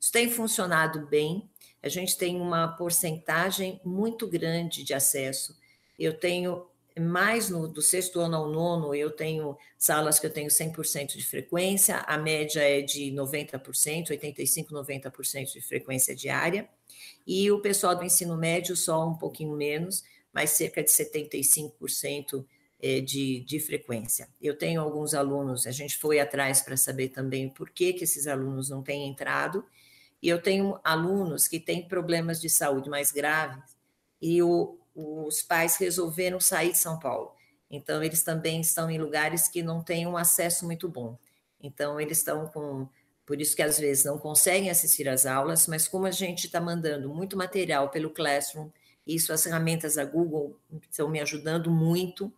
Isso 0.05 0.12
tem 0.12 0.29
funcionado 0.29 1.07
bem, 1.07 1.50
a 1.81 1.89
gente 1.89 2.15
tem 2.15 2.39
uma 2.39 2.67
porcentagem 2.67 3.81
muito 3.83 4.27
grande 4.27 4.83
de 4.83 4.93
acesso. 4.93 5.57
Eu 5.97 6.13
tenho 6.13 6.67
mais 7.00 7.50
no, 7.50 7.67
do 7.67 7.81
sexto 7.81 8.19
ano 8.19 8.35
ao 8.35 8.47
nono, 8.47 8.93
eu 8.93 9.09
tenho 9.09 9.57
salas 9.79 10.19
que 10.19 10.27
eu 10.27 10.29
tenho 10.29 10.47
100% 10.47 11.17
de 11.17 11.25
frequência, 11.25 11.97
a 12.01 12.19
média 12.19 12.62
é 12.62 12.83
de 12.83 13.12
90%, 13.13 14.09
85%, 14.09 14.67
90% 14.69 15.53
de 15.53 15.62
frequência 15.62 16.15
diária, 16.15 16.69
e 17.25 17.50
o 17.50 17.59
pessoal 17.59 17.95
do 17.95 18.03
ensino 18.03 18.38
médio 18.38 18.75
só 18.75 19.09
um 19.09 19.15
pouquinho 19.15 19.55
menos, 19.55 20.03
mas 20.31 20.51
cerca 20.51 20.83
de 20.83 20.91
75% 20.91 22.45
é, 22.79 23.01
de, 23.01 23.39
de 23.39 23.59
frequência. 23.59 24.29
Eu 24.39 24.55
tenho 24.55 24.81
alguns 24.81 25.15
alunos, 25.15 25.65
a 25.65 25.71
gente 25.71 25.97
foi 25.97 26.19
atrás 26.19 26.62
para 26.62 26.77
saber 26.77 27.09
também 27.09 27.50
por 27.50 27.71
que, 27.71 27.91
que 27.91 28.03
esses 28.03 28.27
alunos 28.27 28.69
não 28.69 28.83
têm 28.83 29.07
entrado, 29.07 29.65
E 30.25 30.29
eu 30.29 30.41
tenho 30.41 30.79
alunos 30.84 31.48
que 31.48 31.60
têm 31.60 31.88
problemas 31.88 32.41
de 32.41 32.50
saúde 32.50 32.89
mais 32.89 33.12
graves 33.12 33.63
e 34.20 34.41
o, 34.41 34.75
os 34.96 35.44
pais 35.44 35.75
resolveram 35.75 36.39
sair 36.39 36.72
de 36.72 36.79
São 36.79 36.98
Paulo. 36.98 37.32
Então, 37.70 38.01
eles 38.01 38.24
também 38.24 38.60
estão 38.60 38.89
em 38.89 38.98
lugares 38.98 39.48
que 39.48 39.62
não 39.62 39.84
têm 39.84 40.08
um 40.08 40.17
acesso 40.17 40.65
muito 40.65 40.89
bom. 40.89 41.15
Então, 41.62 42.01
eles 42.01 42.17
estão 42.17 42.48
com. 42.48 42.89
Por 43.24 43.39
isso 43.39 43.55
que 43.55 43.62
às 43.62 43.77
vezes 43.77 44.03
não 44.03 44.17
conseguem 44.17 44.72
assistir 44.72 45.08
às 45.08 45.27
aulas, 45.27 45.67
mas 45.67 45.88
como 45.88 46.08
a 46.08 46.12
gente 46.12 46.48
está 46.48 46.60
mandando 46.60 47.08
muito 47.08 47.38
material 47.38 47.89
pelo 47.89 48.10
Classroom, 48.10 48.72
isso 49.05 49.32
as 49.32 49.44
ferramentas 49.44 49.94
da 49.94 50.05
Google 50.05 50.60
estão 50.89 51.08
me 51.08 51.20
ajudando 51.20 51.70
muito. 51.70 52.34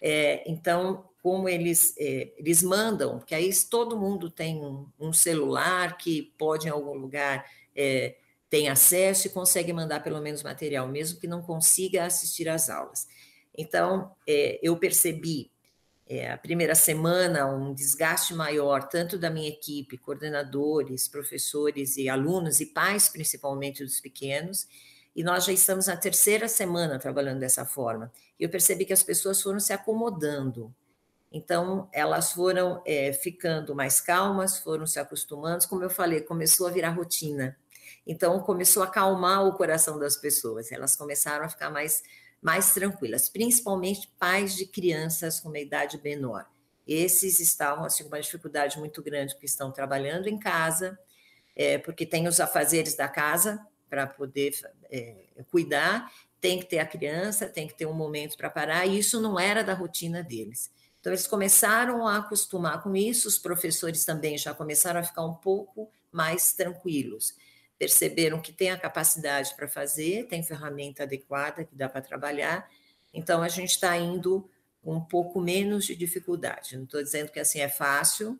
É, 0.00 0.48
então, 0.48 1.04
como 1.26 1.48
eles, 1.48 1.92
é, 1.98 2.32
eles 2.36 2.62
mandam, 2.62 3.18
porque 3.18 3.34
aí 3.34 3.50
todo 3.68 3.98
mundo 3.98 4.30
tem 4.30 4.64
um, 4.64 4.86
um, 4.96 5.12
celular 5.12 5.98
que 5.98 6.32
pode 6.38 6.68
em 6.68 6.70
algum 6.70 6.94
lugar 6.94 7.44
é, 7.74 8.14
tem 8.48 8.68
acesso 8.68 9.26
e 9.26 9.30
consegue 9.30 9.72
mandar 9.72 10.04
pelo 10.04 10.20
menos 10.20 10.44
material, 10.44 10.86
mesmo 10.86 11.18
que 11.18 11.26
não 11.26 11.42
consiga 11.42 12.04
assistir 12.04 12.48
às 12.48 12.70
aulas. 12.70 13.08
Então, 13.58 14.14
é, 14.24 14.60
eu 14.62 14.76
percebi 14.76 15.50
a 16.32 16.36
primeira 16.36 16.76
semana 16.76 17.52
um 17.52 17.74
desgaste 17.74 18.32
maior, 18.32 18.88
tanto 18.88 19.18
da 19.18 19.28
minha 19.28 19.48
equipe, 19.48 19.98
coordenadores, 19.98 21.08
professores 21.08 21.96
e 21.96 22.08
alunos, 22.08 22.60
e 22.60 22.66
pais, 22.66 23.08
principalmente 23.08 23.82
dos 23.82 23.98
pequenos, 23.98 24.68
e 25.16 25.24
nós 25.24 25.44
já 25.44 25.52
estamos 25.52 25.88
na 25.88 25.96
terceira 25.96 26.46
semana 26.46 27.00
trabalhando 27.00 27.40
dessa 27.40 27.64
forma. 27.64 28.12
E 28.38 28.44
eu 28.44 28.48
percebi 28.48 28.84
que 28.84 28.92
as 28.92 29.02
pessoas 29.02 29.42
foram 29.42 29.58
se 29.58 29.72
acomodando. 29.72 30.72
Então, 31.32 31.88
elas 31.92 32.32
foram 32.32 32.82
é, 32.86 33.12
ficando 33.12 33.74
mais 33.74 34.00
calmas, 34.00 34.58
foram 34.58 34.86
se 34.86 34.98
acostumando. 34.98 35.66
Como 35.68 35.82
eu 35.82 35.90
falei, 35.90 36.20
começou 36.20 36.66
a 36.66 36.70
virar 36.70 36.90
rotina. 36.90 37.56
Então, 38.06 38.40
começou 38.40 38.82
a 38.82 38.86
acalmar 38.86 39.44
o 39.44 39.54
coração 39.54 39.98
das 39.98 40.16
pessoas. 40.16 40.70
Elas 40.70 40.96
começaram 40.96 41.44
a 41.44 41.48
ficar 41.48 41.70
mais 41.70 42.02
mais 42.40 42.72
tranquilas, 42.72 43.28
principalmente 43.28 44.08
pais 44.18 44.54
de 44.54 44.66
crianças 44.66 45.40
com 45.40 45.48
uma 45.48 45.58
idade 45.58 46.00
menor. 46.02 46.46
Esses 46.86 47.40
estavam 47.40 47.84
assim, 47.84 48.04
com 48.04 48.08
uma 48.10 48.20
dificuldade 48.20 48.78
muito 48.78 49.02
grande, 49.02 49.34
porque 49.34 49.46
estão 49.46 49.72
trabalhando 49.72 50.28
em 50.28 50.38
casa, 50.38 50.96
é, 51.56 51.78
porque 51.78 52.06
tem 52.06 52.28
os 52.28 52.38
afazeres 52.38 52.94
da 52.94 53.08
casa 53.08 53.66
para 53.90 54.06
poder 54.06 54.54
é, 54.90 55.16
cuidar, 55.50 56.12
tem 56.40 56.60
que 56.60 56.66
ter 56.66 56.78
a 56.78 56.86
criança, 56.86 57.48
tem 57.48 57.66
que 57.66 57.74
ter 57.74 57.86
um 57.86 57.92
momento 57.92 58.36
para 58.36 58.48
parar, 58.48 58.86
e 58.86 58.98
isso 58.98 59.20
não 59.20 59.40
era 59.40 59.64
da 59.64 59.74
rotina 59.74 60.22
deles. 60.22 60.70
Então, 61.06 61.12
eles 61.12 61.28
começaram 61.28 62.04
a 62.04 62.16
acostumar 62.16 62.82
com 62.82 62.96
isso, 62.96 63.28
os 63.28 63.38
professores 63.38 64.04
também 64.04 64.36
já 64.36 64.52
começaram 64.52 64.98
a 64.98 65.04
ficar 65.04 65.24
um 65.24 65.34
pouco 65.34 65.88
mais 66.10 66.52
tranquilos. 66.52 67.32
Perceberam 67.78 68.40
que 68.40 68.52
tem 68.52 68.72
a 68.72 68.76
capacidade 68.76 69.54
para 69.54 69.68
fazer, 69.68 70.26
tem 70.26 70.42
ferramenta 70.42 71.04
adequada 71.04 71.62
que 71.62 71.76
dá 71.76 71.88
para 71.88 72.00
trabalhar, 72.00 72.68
então 73.14 73.40
a 73.40 73.46
gente 73.46 73.70
está 73.70 73.96
indo 73.96 74.50
com 74.82 74.96
um 74.96 75.00
pouco 75.00 75.40
menos 75.40 75.84
de 75.84 75.94
dificuldade. 75.94 76.76
Não 76.76 76.82
estou 76.82 77.00
dizendo 77.00 77.30
que 77.30 77.38
assim 77.38 77.60
é 77.60 77.68
fácil, 77.68 78.36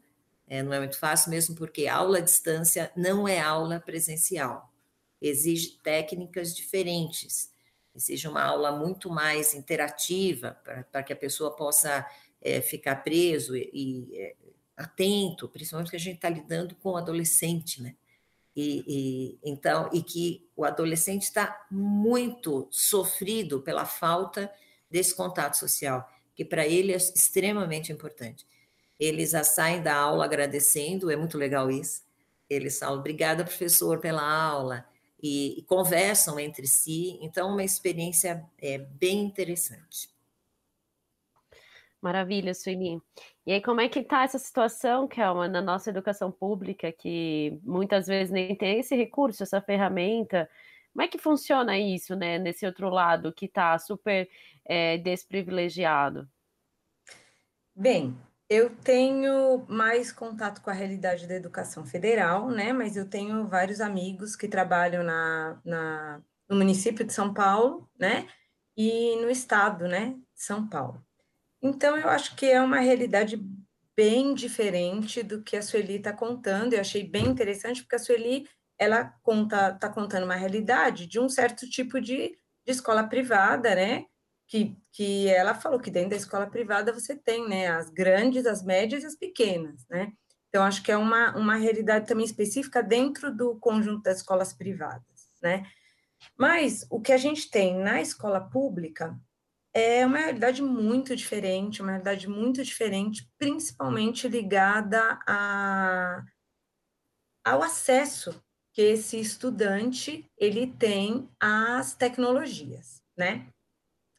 é, 0.49 0.61
não 0.61 0.73
é 0.73 0.81
muito 0.81 0.99
fácil, 0.99 1.31
mesmo 1.31 1.55
porque 1.55 1.87
aula 1.87 2.19
à 2.19 2.21
distância 2.21 2.91
não 2.97 3.29
é 3.29 3.39
aula 3.39 3.79
presencial, 3.79 4.73
exige 5.23 5.79
técnicas 5.85 6.53
diferentes, 6.53 7.49
exige 7.95 8.27
uma 8.27 8.43
aula 8.43 8.73
muito 8.73 9.09
mais 9.09 9.55
interativa 9.55 10.61
para 10.91 11.05
que 11.05 11.13
a 11.13 11.17
pessoa 11.17 11.55
possa 11.55 12.05
é, 12.47 12.61
ficar 12.61 12.97
preso 12.97 13.57
e, 13.57 13.71
e 13.75 14.19
é, 14.21 14.37
atento, 14.77 15.49
principalmente 15.49 15.87
porque 15.87 15.97
a 15.97 16.01
gente 16.01 16.17
está 16.17 16.29
lidando 16.29 16.77
com 16.77 16.97
adolescente, 16.97 17.83
né? 17.83 17.97
E, 18.55 18.85
e, 18.87 19.39
então 19.51 19.91
e 19.93 20.01
que 20.01 20.49
o 20.57 20.65
adolescente 20.65 21.25
está 21.25 21.67
muito 21.71 22.69
sofrido 22.71 23.61
pela 23.61 23.85
falta 23.85 24.51
desse 24.89 25.15
contato 25.15 25.59
social, 25.59 26.09
que 26.35 26.45
para 26.45 26.67
ele 26.67 26.93
é 26.93 26.97
extremamente 26.97 27.93
importante. 27.93 28.47
Eles 28.99 29.33
já 29.33 29.45
saem 29.45 29.83
da 29.83 29.95
aula 29.95 30.25
agradecendo, 30.25 31.11
é 31.11 31.17
muito 31.17 31.37
legal 31.37 31.71
isso. 31.71 32.03
Eles 32.49 32.79
falam 32.79 33.01
obrigada 33.01 33.45
professor 33.45 33.99
pela 33.99 34.23
aula 34.23 34.87
e, 35.21 35.59
e 35.59 35.63
conversam 35.63 36.39
entre 36.39 36.67
si. 36.69 37.19
Então 37.21 37.51
uma 37.51 37.65
experiência 37.65 38.43
é 38.57 38.79
bem 38.79 39.25
interessante. 39.25 40.16
Maravilha, 42.07 42.55
Sueli. 42.55 43.03
E 43.45 43.53
aí, 43.53 43.61
como 43.61 43.81
é 43.81 43.89
que 43.89 43.99
está 43.99 44.23
essa 44.23 44.39
situação, 44.39 45.09
Kelma, 45.09 45.49
na 45.49 45.61
nossa 45.61 45.91
educação 45.91 46.31
pública, 46.31 46.93
que 46.93 47.59
muitas 47.65 48.07
vezes 48.07 48.31
nem 48.31 48.55
tem 48.55 48.79
esse 48.79 48.95
recurso, 48.95 49.43
essa 49.43 49.61
ferramenta? 49.61 50.49
Como 50.93 51.03
é 51.03 51.09
que 51.09 51.19
funciona 51.19 51.77
isso, 51.77 52.15
né, 52.15 52.39
nesse 52.39 52.65
outro 52.65 52.89
lado 52.91 53.33
que 53.33 53.47
está 53.47 53.77
super 53.77 54.29
é, 54.65 54.99
desprivilegiado? 54.99 56.29
Bem, 57.75 58.17
eu 58.49 58.71
tenho 58.71 59.67
mais 59.69 60.13
contato 60.13 60.63
com 60.63 60.71
a 60.71 60.75
realidade 60.75 61.27
da 61.27 61.35
educação 61.35 61.85
federal, 61.85 62.49
né? 62.53 62.73
Mas 62.73 62.97
eu 62.97 63.11
tenho 63.11 63.49
vários 63.49 63.81
amigos 63.81 64.37
que 64.37 64.47
trabalham 64.47 65.03
na, 65.03 65.61
na, 65.65 66.23
no 66.49 66.57
município 66.57 67.05
de 67.05 67.13
São 67.13 67.35
Paulo, 67.35 67.91
né? 67.99 68.29
E 68.77 69.17
no 69.17 69.29
estado, 69.29 69.89
né? 69.89 70.11
De 70.11 70.43
São 70.45 70.69
Paulo. 70.69 71.05
Então, 71.67 71.99
eu 71.99 72.09
acho 72.09 72.37
que 72.37 72.47
é 72.47 72.61
uma 72.61 72.79
realidade 72.79 73.37
bem 73.97 74.35
diferente 74.35 75.21
do 75.21 75.43
que 75.43 75.57
a 75.57 75.63
Sueli 75.63 75.97
está 75.97 76.13
contando. 76.13 76.75
Eu 76.75 76.81
achei 76.81 77.03
bem 77.03 77.27
interessante, 77.27 77.83
porque 77.83 77.97
a 77.97 77.99
Sueli 77.99 78.49
ela 78.79 79.13
conta, 79.21 79.71
está 79.71 79.89
contando 79.89 80.25
uma 80.25 80.37
realidade 80.37 81.07
de 81.09 81.19
um 81.19 81.29
certo 81.29 81.69
tipo 81.69 82.01
de, 82.01 82.37
de 82.65 82.71
escola 82.71 83.03
privada, 83.09 83.75
né? 83.75 84.05
Que, 84.47 84.77
que 84.93 85.29
ela 85.29 85.55
falou 85.55 85.81
que 85.81 85.91
dentro 85.91 86.11
da 86.11 86.17
escola 86.17 86.47
privada 86.47 86.93
você 86.93 87.17
tem, 87.17 87.49
né? 87.49 87.67
As 87.67 87.91
grandes, 87.91 88.47
as 88.47 88.63
médias 88.63 89.03
e 89.03 89.07
as 89.07 89.17
pequenas, 89.17 89.85
né? 89.91 90.13
Então, 90.49 90.63
acho 90.63 90.85
que 90.85 90.93
é 90.93 90.97
uma, 90.97 91.37
uma 91.37 91.57
realidade 91.57 92.07
também 92.07 92.25
específica 92.25 92.81
dentro 92.81 93.35
do 93.35 93.59
conjunto 93.59 94.05
das 94.05 94.19
escolas 94.19 94.53
privadas, 94.53 95.33
né? 95.43 95.67
Mas 96.39 96.87
o 96.89 97.01
que 97.01 97.13
a 97.13 97.19
gente 97.19 97.51
tem 97.51 97.77
na 97.77 98.01
escola 98.01 98.41
pública 98.41 99.19
é 99.79 100.07
uma 100.07 100.17
realidade 100.17 100.63
muito 100.63 101.15
diferente, 101.15 101.83
uma 101.83 101.91
realidade 101.91 102.27
muito 102.27 102.65
diferente, 102.65 103.31
principalmente 103.39 104.27
ligada 104.27 105.21
a, 105.29 106.25
ao 107.45 107.63
acesso 107.63 108.43
que 108.73 108.81
esse 108.81 109.21
estudante 109.21 110.27
ele 110.39 110.67
tem 110.67 111.29
às 111.39 111.95
tecnologias, 111.95 113.03
né? 113.19 113.49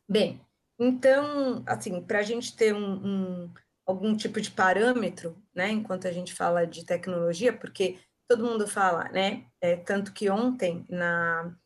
Bem, 0.08 0.40
então, 0.80 1.64
assim, 1.66 2.04
para 2.04 2.20
a 2.20 2.24
gente 2.24 2.56
ter 2.56 2.76
um, 2.76 3.08
um, 3.46 3.54
algum 3.84 4.16
tipo 4.16 4.40
de 4.40 4.52
parâmetro, 4.52 5.42
né, 5.56 5.72
enquanto 5.72 6.08
a 6.08 6.12
gente 6.12 6.36
fala 6.36 6.68
de 6.68 6.86
tecnologia, 6.86 7.52
porque 7.52 8.00
todo 8.30 8.46
mundo 8.46 8.68
fala, 8.68 9.06
né, 9.06 9.48
é, 9.60 9.76
tanto 9.76 10.14
que 10.14 10.30
ontem 10.30 10.86
na 10.88 11.58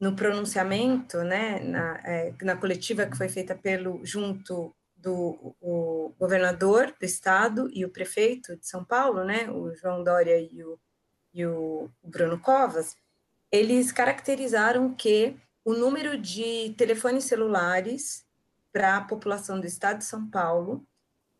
no 0.00 0.16
pronunciamento, 0.16 1.18
né, 1.18 1.60
na, 1.60 2.00
é, 2.04 2.34
na 2.42 2.56
coletiva 2.56 3.04
que 3.04 3.16
foi 3.16 3.28
feita 3.28 3.54
pelo 3.54 4.04
junto 4.04 4.74
do 4.96 5.54
o 5.60 6.14
governador 6.18 6.94
do 6.98 7.04
estado 7.04 7.70
e 7.72 7.84
o 7.84 7.90
prefeito 7.90 8.56
de 8.56 8.66
São 8.66 8.84
Paulo, 8.84 9.24
né, 9.24 9.50
o 9.50 9.74
João 9.74 10.02
Dória 10.02 10.38
e 10.38 10.64
o, 10.64 10.78
e 11.32 11.46
o 11.46 11.90
Bruno 12.02 12.38
Covas, 12.38 12.96
eles 13.52 13.92
caracterizaram 13.92 14.94
que 14.94 15.36
o 15.64 15.74
número 15.74 16.18
de 16.18 16.74
telefones 16.76 17.24
celulares 17.24 18.24
para 18.72 18.96
a 18.96 19.00
população 19.04 19.60
do 19.60 19.66
estado 19.66 19.98
de 19.98 20.04
São 20.04 20.28
Paulo 20.28 20.86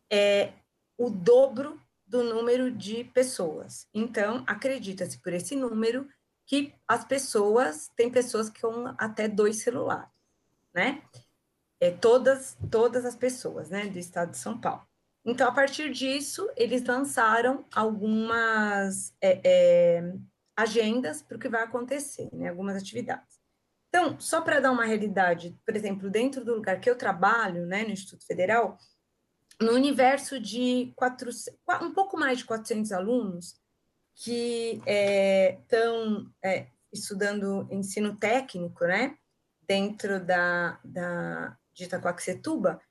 é 0.09 0.53
o 0.97 1.09
dobro 1.09 1.79
do 2.05 2.23
número 2.23 2.69
de 2.69 3.05
pessoas. 3.05 3.87
Então, 3.93 4.43
acredita-se 4.45 5.17
por 5.19 5.33
esse 5.33 5.55
número 5.55 6.07
que 6.51 6.73
as 6.85 7.05
pessoas, 7.05 7.89
tem 7.95 8.11
pessoas 8.11 8.49
que 8.49 8.59
com 8.59 8.93
até 8.97 9.25
dois 9.29 9.61
celulares, 9.63 10.11
né? 10.73 11.01
É, 11.79 11.91
todas, 11.91 12.57
todas 12.69 13.05
as 13.05 13.15
pessoas, 13.15 13.69
né, 13.69 13.87
do 13.87 13.97
estado 13.97 14.31
de 14.31 14.37
São 14.37 14.59
Paulo. 14.59 14.85
Então, 15.23 15.47
a 15.47 15.53
partir 15.53 15.93
disso, 15.93 16.51
eles 16.57 16.83
lançaram 16.83 17.63
algumas 17.73 19.15
é, 19.21 19.39
é, 19.45 20.13
agendas 20.53 21.21
para 21.21 21.37
o 21.37 21.39
que 21.39 21.47
vai 21.47 21.63
acontecer, 21.63 22.29
né, 22.33 22.49
algumas 22.49 22.75
atividades. 22.75 23.39
Então, 23.87 24.19
só 24.19 24.41
para 24.41 24.59
dar 24.59 24.71
uma 24.71 24.83
realidade, 24.83 25.57
por 25.65 25.73
exemplo, 25.73 26.09
dentro 26.09 26.43
do 26.43 26.55
lugar 26.55 26.81
que 26.81 26.89
eu 26.89 26.97
trabalho, 26.97 27.65
né, 27.65 27.85
no 27.85 27.91
Instituto 27.91 28.25
Federal, 28.25 28.77
no 29.57 29.71
universo 29.71 30.37
de 30.37 30.91
quatro, 30.97 31.29
um 31.81 31.93
pouco 31.93 32.17
mais 32.17 32.39
de 32.39 32.45
400 32.45 32.91
alunos, 32.91 33.55
que 34.15 34.81
estão 34.85 36.31
é, 36.43 36.57
é, 36.57 36.67
estudando 36.91 37.67
ensino 37.71 38.15
técnico, 38.15 38.85
né, 38.85 39.17
dentro 39.67 40.23
da, 40.23 40.79
da 40.83 41.57
de 41.73 41.85
Itacoaxetuba, 41.85 42.81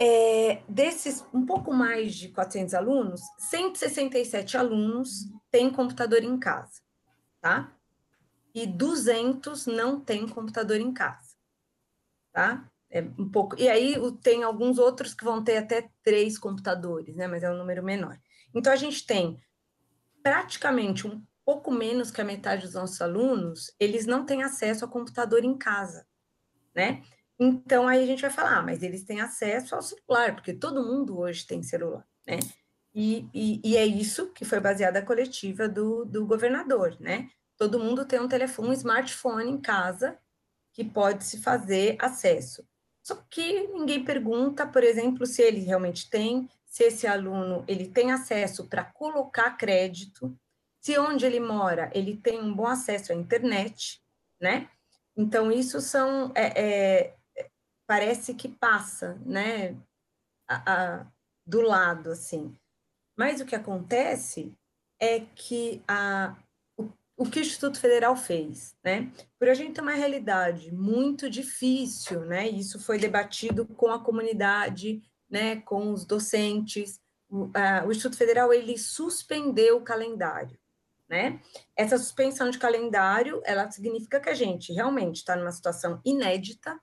é, 0.00 0.62
desses 0.68 1.26
um 1.34 1.44
pouco 1.44 1.72
mais 1.72 2.14
de 2.14 2.28
400 2.28 2.74
alunos, 2.74 3.20
167 3.50 4.56
alunos 4.56 5.28
têm 5.50 5.70
computador 5.70 6.22
em 6.22 6.38
casa, 6.38 6.80
tá? 7.40 7.74
E 8.54 8.66
200 8.66 9.66
não 9.66 10.00
têm 10.00 10.28
computador 10.28 10.78
em 10.80 10.92
casa, 10.92 11.34
tá? 12.32 12.70
É 12.90 13.02
um 13.18 13.28
pouco. 13.28 13.58
E 13.58 13.68
aí 13.68 13.96
tem 14.22 14.44
alguns 14.44 14.78
outros 14.78 15.14
que 15.14 15.24
vão 15.24 15.42
ter 15.42 15.58
até 15.58 15.90
três 16.02 16.38
computadores, 16.38 17.16
né? 17.16 17.26
Mas 17.26 17.42
é 17.42 17.50
um 17.50 17.58
número 17.58 17.82
menor. 17.82 18.18
Então 18.54 18.72
a 18.72 18.76
gente 18.76 19.04
tem 19.04 19.38
praticamente 20.28 21.06
um 21.06 21.22
pouco 21.42 21.70
menos 21.70 22.10
que 22.10 22.20
a 22.20 22.24
metade 22.24 22.66
dos 22.66 22.74
nossos 22.74 23.00
alunos, 23.00 23.74
eles 23.80 24.04
não 24.04 24.26
têm 24.26 24.42
acesso 24.42 24.84
a 24.84 24.88
computador 24.88 25.42
em 25.42 25.56
casa, 25.56 26.06
né? 26.74 27.02
Então 27.40 27.88
aí 27.88 28.02
a 28.02 28.06
gente 28.06 28.20
vai 28.20 28.30
falar, 28.30 28.58
ah, 28.58 28.62
mas 28.62 28.82
eles 28.82 29.04
têm 29.04 29.22
acesso 29.22 29.74
ao 29.74 29.80
celular, 29.80 30.34
porque 30.34 30.52
todo 30.52 30.84
mundo 30.84 31.18
hoje 31.18 31.46
tem 31.46 31.62
celular, 31.62 32.06
né? 32.26 32.40
E, 32.94 33.26
e, 33.32 33.60
e 33.64 33.76
é 33.78 33.86
isso 33.86 34.30
que 34.34 34.44
foi 34.44 34.60
baseada 34.60 34.98
a 34.98 35.04
coletiva 35.04 35.66
do, 35.66 36.04
do 36.04 36.26
governador, 36.26 36.94
né? 37.00 37.30
Todo 37.56 37.80
mundo 37.80 38.04
tem 38.04 38.20
um 38.20 38.28
telefone, 38.28 38.68
um 38.68 38.72
smartphone 38.74 39.50
em 39.50 39.58
casa 39.58 40.18
que 40.74 40.84
pode 40.84 41.24
se 41.24 41.40
fazer 41.40 41.96
acesso. 41.98 42.68
Só 43.02 43.14
que 43.30 43.66
ninguém 43.68 44.04
pergunta, 44.04 44.66
por 44.66 44.84
exemplo, 44.84 45.24
se 45.24 45.40
ele 45.40 45.60
realmente 45.60 46.10
tem, 46.10 46.46
se 46.68 46.84
esse 46.84 47.06
aluno 47.06 47.64
ele 47.66 47.88
tem 47.88 48.12
acesso 48.12 48.66
para 48.68 48.84
colocar 48.84 49.56
crédito, 49.56 50.38
se 50.80 50.98
onde 50.98 51.24
ele 51.24 51.40
mora 51.40 51.90
ele 51.94 52.16
tem 52.16 52.38
um 52.40 52.54
bom 52.54 52.66
acesso 52.66 53.12
à 53.12 53.14
internet, 53.14 54.02
né? 54.40 54.70
Então 55.16 55.50
isso 55.50 55.80
são 55.80 56.30
é, 56.34 56.60
é, 56.60 57.14
parece 57.86 58.34
que 58.34 58.48
passa, 58.48 59.18
né? 59.24 59.76
A, 60.48 60.72
a, 60.72 61.06
do 61.46 61.62
lado 61.62 62.10
assim. 62.10 62.54
Mas 63.16 63.40
o 63.40 63.46
que 63.46 63.56
acontece 63.56 64.54
é 65.00 65.20
que 65.20 65.82
a, 65.88 66.36
o, 66.76 66.90
o 67.16 67.28
que 67.28 67.40
o 67.40 67.42
Instituto 67.42 67.80
Federal 67.80 68.14
fez, 68.16 68.76
né? 68.84 69.10
Por 69.38 69.48
a 69.48 69.54
gente 69.54 69.72
ter 69.72 69.80
uma 69.80 69.92
realidade 69.92 70.72
muito 70.72 71.28
difícil, 71.30 72.20
né? 72.26 72.48
Isso 72.48 72.78
foi 72.78 72.98
debatido 72.98 73.66
com 73.66 73.90
a 73.90 74.02
comunidade, 74.02 75.02
né? 75.28 75.56
Com 75.62 75.92
os 75.92 76.04
docentes. 76.04 77.00
O, 77.28 77.50
Instituto 77.90 78.16
Federal 78.16 78.52
ele 78.52 78.78
suspendeu 78.78 79.76
o 79.76 79.82
calendário, 79.82 80.58
né? 81.08 81.40
Essa 81.76 81.98
suspensão 81.98 82.50
de 82.50 82.58
calendário, 82.58 83.42
ela 83.44 83.70
significa 83.70 84.18
que 84.18 84.30
a 84.30 84.34
gente 84.34 84.72
realmente 84.72 85.16
está 85.16 85.36
numa 85.36 85.52
situação 85.52 86.00
inédita, 86.04 86.80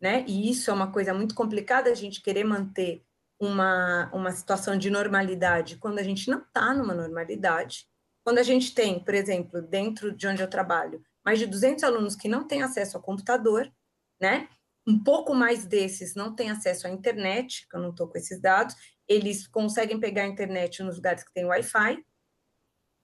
né? 0.00 0.24
E 0.28 0.50
isso 0.50 0.70
é 0.70 0.74
uma 0.74 0.92
coisa 0.92 1.12
muito 1.12 1.34
complicada 1.34 1.90
a 1.90 1.94
gente 1.94 2.22
querer 2.22 2.44
manter 2.44 3.02
uma, 3.40 4.10
uma 4.12 4.32
situação 4.32 4.76
de 4.76 4.90
normalidade 4.90 5.76
quando 5.76 5.98
a 5.98 6.02
gente 6.02 6.30
não 6.30 6.38
está 6.38 6.74
numa 6.74 6.94
normalidade. 6.94 7.86
Quando 8.24 8.38
a 8.38 8.42
gente 8.42 8.74
tem, 8.74 9.02
por 9.02 9.14
exemplo, 9.14 9.62
dentro 9.62 10.12
de 10.12 10.26
onde 10.26 10.42
eu 10.42 10.50
trabalho, 10.50 11.02
mais 11.24 11.38
de 11.38 11.46
200 11.46 11.84
alunos 11.84 12.14
que 12.14 12.28
não 12.28 12.46
têm 12.46 12.62
acesso 12.62 12.96
ao 12.96 13.02
computador, 13.02 13.72
né? 14.20 14.48
Um 14.88 14.98
pouco 14.98 15.34
mais 15.34 15.66
desses 15.66 16.14
não 16.14 16.34
têm 16.34 16.50
acesso 16.50 16.86
à 16.86 16.90
internet, 16.90 17.68
que 17.68 17.76
eu 17.76 17.80
não 17.80 17.90
estou 17.90 18.08
com 18.08 18.16
esses 18.16 18.40
dados, 18.40 18.74
eles 19.06 19.46
conseguem 19.46 20.00
pegar 20.00 20.22
a 20.22 20.28
internet 20.28 20.82
nos 20.82 20.96
lugares 20.96 21.22
que 21.22 21.32
tem 21.32 21.44
Wi-Fi, 21.44 22.02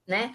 né? 0.09 0.35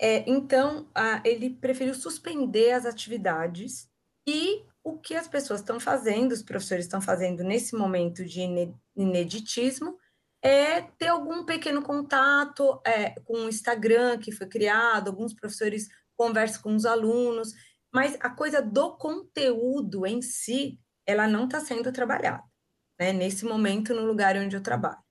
É, 0.00 0.24
então, 0.26 0.88
a, 0.94 1.20
ele 1.22 1.50
preferiu 1.50 1.94
suspender 1.94 2.72
as 2.72 2.86
atividades 2.86 3.90
e 4.26 4.64
o 4.82 4.98
que 4.98 5.14
as 5.14 5.28
pessoas 5.28 5.60
estão 5.60 5.78
fazendo, 5.78 6.32
os 6.32 6.42
professores 6.42 6.86
estão 6.86 7.02
fazendo 7.02 7.44
nesse 7.44 7.76
momento 7.76 8.24
de 8.24 8.40
ineditismo, 8.96 9.98
é 10.42 10.80
ter 10.80 11.08
algum 11.08 11.44
pequeno 11.44 11.82
contato 11.82 12.80
é, 12.86 13.10
com 13.20 13.44
o 13.44 13.48
Instagram 13.50 14.18
que 14.18 14.32
foi 14.32 14.46
criado, 14.46 15.08
alguns 15.08 15.34
professores 15.34 15.88
conversam 16.16 16.62
com 16.62 16.74
os 16.74 16.86
alunos, 16.86 17.52
mas 17.92 18.16
a 18.20 18.30
coisa 18.30 18.62
do 18.62 18.96
conteúdo 18.96 20.06
em 20.06 20.22
si, 20.22 20.78
ela 21.06 21.26
não 21.26 21.44
está 21.44 21.60
sendo 21.60 21.92
trabalhada, 21.92 22.42
né, 22.98 23.12
nesse 23.12 23.44
momento 23.44 23.94
no 23.94 24.04
lugar 24.04 24.36
onde 24.36 24.56
eu 24.56 24.62
trabalho. 24.62 25.02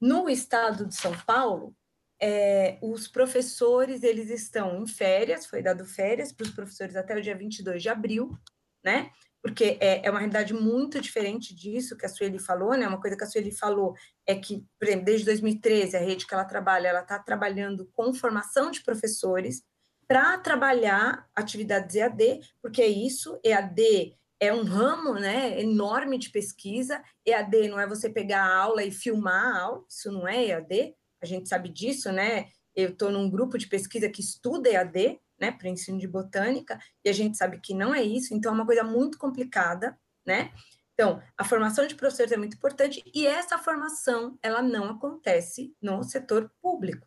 No 0.00 0.28
estado 0.28 0.86
de 0.86 0.94
São 0.94 1.16
Paulo, 1.26 1.74
é, 2.20 2.78
os 2.82 3.08
professores, 3.08 4.02
eles 4.02 4.28
estão 4.28 4.82
em 4.82 4.86
férias, 4.86 5.46
foi 5.46 5.62
dado 5.62 5.84
férias 5.86 6.32
para 6.32 6.44
os 6.44 6.50
professores 6.50 6.94
até 6.94 7.16
o 7.16 7.22
dia 7.22 7.36
22 7.36 7.82
de 7.82 7.88
abril, 7.88 8.38
né? 8.84 9.10
Porque 9.42 9.78
é, 9.80 10.06
é 10.06 10.10
uma 10.10 10.18
realidade 10.18 10.52
muito 10.52 11.00
diferente 11.00 11.54
disso 11.54 11.96
que 11.96 12.04
a 12.04 12.08
Sueli 12.10 12.38
falou, 12.38 12.76
né? 12.76 12.86
Uma 12.86 13.00
coisa 13.00 13.16
que 13.16 13.24
a 13.24 13.26
Sueli 13.26 13.50
falou 13.50 13.94
é 14.26 14.34
que, 14.34 14.62
por 14.78 14.86
exemplo, 14.86 15.06
desde 15.06 15.24
2013, 15.24 15.96
a 15.96 16.00
rede 16.00 16.26
que 16.26 16.34
ela 16.34 16.44
trabalha, 16.44 16.88
ela 16.88 17.00
está 17.00 17.18
trabalhando 17.18 17.88
com 17.94 18.12
formação 18.12 18.70
de 18.70 18.82
professores 18.82 19.62
para 20.10 20.36
trabalhar 20.38 21.30
atividades 21.36 21.94
EAD, 21.94 22.40
porque 22.60 22.82
é 22.82 22.88
isso, 22.88 23.38
EAD 23.44 24.16
é 24.40 24.52
um 24.52 24.64
ramo 24.64 25.14
né, 25.14 25.60
enorme 25.60 26.18
de 26.18 26.30
pesquisa. 26.30 27.00
EAD 27.24 27.68
não 27.68 27.78
é 27.78 27.86
você 27.86 28.10
pegar 28.10 28.42
a 28.42 28.56
aula 28.56 28.82
e 28.82 28.90
filmar 28.90 29.54
a 29.54 29.60
aula, 29.60 29.84
isso 29.88 30.10
não 30.10 30.26
é 30.26 30.46
EAD, 30.46 30.96
a 31.22 31.26
gente 31.26 31.48
sabe 31.48 31.68
disso, 31.68 32.10
né? 32.10 32.48
Eu 32.74 32.88
estou 32.88 33.12
num 33.12 33.30
grupo 33.30 33.56
de 33.56 33.68
pesquisa 33.68 34.08
que 34.08 34.20
estuda 34.20 34.68
EAD, 34.68 35.20
né, 35.38 35.52
para 35.52 35.68
ensino 35.68 35.96
de 35.96 36.08
botânica, 36.08 36.76
e 37.04 37.08
a 37.08 37.12
gente 37.12 37.36
sabe 37.36 37.60
que 37.60 37.72
não 37.72 37.94
é 37.94 38.02
isso, 38.02 38.34
então 38.34 38.50
é 38.50 38.54
uma 38.56 38.66
coisa 38.66 38.82
muito 38.82 39.16
complicada, 39.16 39.96
né? 40.26 40.50
Então, 40.92 41.22
a 41.38 41.44
formação 41.44 41.86
de 41.86 41.94
professores 41.94 42.32
é 42.32 42.36
muito 42.36 42.56
importante 42.56 43.00
e 43.14 43.28
essa 43.28 43.56
formação, 43.58 44.36
ela 44.42 44.60
não 44.60 44.86
acontece 44.86 45.72
no 45.80 46.02
setor 46.02 46.50
público, 46.60 47.06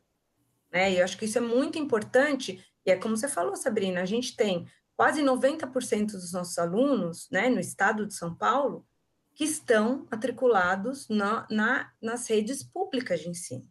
né? 0.72 0.94
E 0.94 1.00
eu 1.00 1.04
acho 1.04 1.18
que 1.18 1.26
isso 1.26 1.38
é 1.38 1.42
muito 1.42 1.78
importante, 1.78 2.64
e 2.86 2.92
é 2.92 2.98
como 2.98 3.16
você 3.16 3.28
falou, 3.28 3.56
Sabrina, 3.56 4.02
a 4.02 4.06
gente 4.06 4.36
tem 4.36 4.68
quase 4.96 5.22
90% 5.22 6.12
dos 6.12 6.32
nossos 6.34 6.58
alunos, 6.58 7.28
né, 7.32 7.50
no 7.50 7.60
estado 7.60 8.06
de 8.06 8.14
São 8.14 8.36
Paulo, 8.36 8.86
que 9.36 9.44
estão 9.44 10.08
matriculados 10.12 11.08
na, 11.10 11.48
na, 11.50 11.92
nas 12.02 12.28
redes 12.30 12.64
públicas 12.64 13.20
de 13.20 13.30
ensino, 13.30 13.68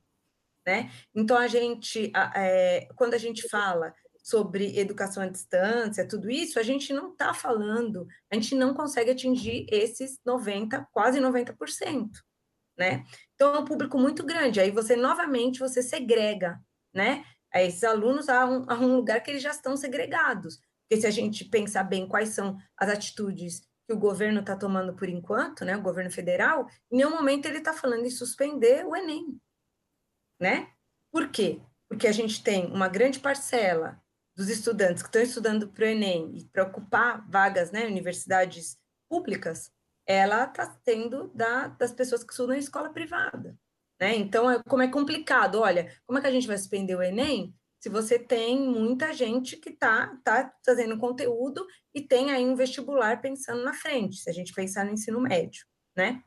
né? 0.67 0.91
Então, 1.15 1.37
a 1.37 1.47
gente, 1.47 2.11
é, 2.35 2.89
quando 2.97 3.15
a 3.15 3.19
gente 3.19 3.49
fala 3.49 3.95
sobre 4.23 4.79
educação 4.79 5.23
à 5.23 5.29
distância, 5.29 6.07
tudo 6.07 6.31
isso, 6.31 6.59
a 6.59 6.63
gente 6.63 6.93
não 6.93 7.13
está 7.13 7.33
falando, 7.33 8.07
a 8.31 8.35
gente 8.35 8.55
não 8.55 8.75
consegue 8.75 9.11
atingir 9.11 9.67
esses 9.71 10.19
90, 10.25 10.89
quase 10.93 11.21
90%, 11.21 12.09
né? 12.77 13.05
Então, 13.35 13.55
é 13.55 13.59
um 13.61 13.65
público 13.65 13.99
muito 13.99 14.25
grande, 14.25 14.61
aí 14.61 14.73
você, 14.73 14.97
novamente, 14.97 15.61
você 15.61 15.81
segrega, 15.81 16.61
né? 16.93 17.25
A 17.53 17.63
esses 17.63 17.85
alunos 17.85 18.29
a 18.29 18.47
um, 18.47 18.65
a 18.69 18.75
um 18.75 18.97
lugar 18.97 19.23
que 19.23 19.31
eles 19.31 19.43
já 19.43 19.51
estão 19.51 19.77
segregados, 19.77 20.59
porque 20.83 21.01
se 21.01 21.07
a 21.07 21.11
gente 21.11 21.45
pensar 21.45 21.85
bem 21.85 22.07
quais 22.07 22.31
são 22.31 22.57
as 22.77 22.89
atitudes 22.89 23.61
que 23.87 23.95
o 23.95 23.99
governo 23.99 24.41
está 24.41 24.57
tomando 24.57 24.95
por 24.95 25.09
enquanto, 25.09 25.65
né, 25.65 25.77
o 25.77 25.83
governo 25.83 26.11
federal, 26.11 26.69
em 26.91 26.99
nenhum 26.99 27.11
momento 27.11 27.47
ele 27.47 27.59
está 27.59 27.73
falando 27.73 28.05
em 28.05 28.11
suspender 28.11 28.87
o 28.87 28.95
Enem, 28.95 29.41
né? 30.41 30.71
Por 31.11 31.29
quê? 31.29 31.61
Porque 31.89 32.07
a 32.07 32.13
gente 32.13 32.43
tem 32.43 32.67
uma 32.67 32.89
grande 32.89 33.21
parcela 33.21 34.01
dos 34.35 34.49
estudantes 34.49 35.03
que 35.03 35.09
estão 35.09 35.23
estudando 35.23 35.69
para 35.69 35.85
o 35.85 35.89
Enem 35.89 36.37
e 36.37 36.45
para 36.47 36.65
ocupar 36.65 37.29
vagas, 37.29 37.71
né, 37.71 37.87
universidades 37.87 38.79
públicas, 39.09 39.71
ela 40.07 40.45
está 40.45 40.67
tendo 40.85 41.29
da, 41.35 41.69
das 41.69 41.93
pessoas 41.93 42.25
que 42.25 42.33
estudam 42.33 42.57
em 42.57 42.59
escola 42.59 42.91
privada, 42.91 43.57
né? 44.03 44.17
Então, 44.17 44.51
é, 44.51 44.61
como 44.65 44.83
é 44.83 44.89
complicado, 44.89 45.61
olha, 45.61 45.89
como 46.05 46.19
é 46.19 46.21
que 46.21 46.27
a 46.27 46.31
gente 46.33 46.49
vai 46.49 46.59
suspender 46.59 46.97
o 46.97 47.03
Enem 47.03 47.55
se 47.79 47.89
você 47.89 48.19
tem 48.19 48.61
muita 48.61 49.13
gente 49.13 49.57
que 49.57 49.71
está 49.71 50.19
tá 50.25 50.53
fazendo 50.67 50.99
conteúdo 50.99 51.65
e 51.95 52.01
tem 52.01 52.33
aí 52.33 52.45
um 52.45 52.57
vestibular 52.57 53.21
pensando 53.21 53.63
na 53.63 53.73
frente, 53.73 54.17
se 54.17 54.29
a 54.29 54.33
gente 54.33 54.53
pensar 54.53 54.85
no 54.85 54.91
ensino 54.91 55.21
médio, 55.21 55.65
né? 55.97 56.21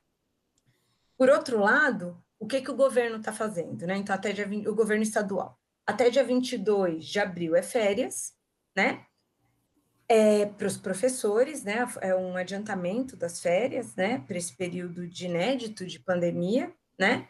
Por 1.18 1.30
outro 1.30 1.60
lado, 1.60 2.18
o 2.40 2.48
que, 2.48 2.62
que 2.62 2.72
o 2.72 2.76
governo 2.76 3.18
está 3.18 3.34
fazendo, 3.34 3.86
né? 3.86 3.98
Então, 3.98 4.16
até 4.16 4.32
dia 4.32 4.48
20, 4.48 4.70
o 4.70 4.76
governo 4.76 5.04
estadual 5.04 5.60
até 5.86 6.10
dia 6.10 6.24
22 6.24 7.06
de 7.06 7.20
abril 7.20 7.58
é 7.58 7.62
férias, 7.62 8.34
né? 8.74 9.06
É, 10.08 10.46
para 10.46 10.68
os 10.68 10.78
professores, 10.78 11.66
né? 11.66 11.86
É 12.00 12.16
um 12.16 12.38
adiantamento 12.38 13.18
das 13.18 13.42
férias, 13.42 13.96
né? 13.96 14.20
Para 14.20 14.38
esse 14.38 14.56
período 14.56 15.06
de 15.08 15.26
inédito 15.26 15.86
de 15.86 16.00
pandemia, 16.00 16.74
né? 16.98 17.28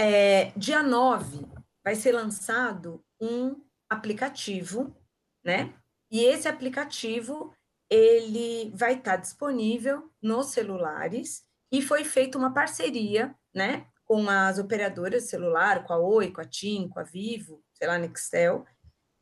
É, 0.00 0.52
dia 0.56 0.82
9 0.82 1.44
vai 1.84 1.96
ser 1.96 2.12
lançado 2.12 3.04
um 3.20 3.60
aplicativo, 3.90 4.96
né? 5.44 5.74
E 6.10 6.20
esse 6.24 6.46
aplicativo 6.46 7.52
ele 7.90 8.70
vai 8.74 8.94
estar 8.94 9.16
disponível 9.16 10.10
nos 10.22 10.48
celulares 10.48 11.42
e 11.72 11.82
foi 11.82 12.04
feita 12.04 12.38
uma 12.38 12.52
parceria, 12.52 13.34
né, 13.54 13.86
com 14.04 14.28
as 14.28 14.58
operadoras 14.58 15.24
celular, 15.24 15.84
com 15.84 15.92
a 15.92 15.98
Oi, 15.98 16.30
com 16.30 16.40
a 16.40 16.44
TIM, 16.44 16.88
com 16.88 17.00
a 17.00 17.02
Vivo, 17.02 17.62
sei 17.74 17.88
lá, 17.88 17.98
Nextel, 17.98 18.64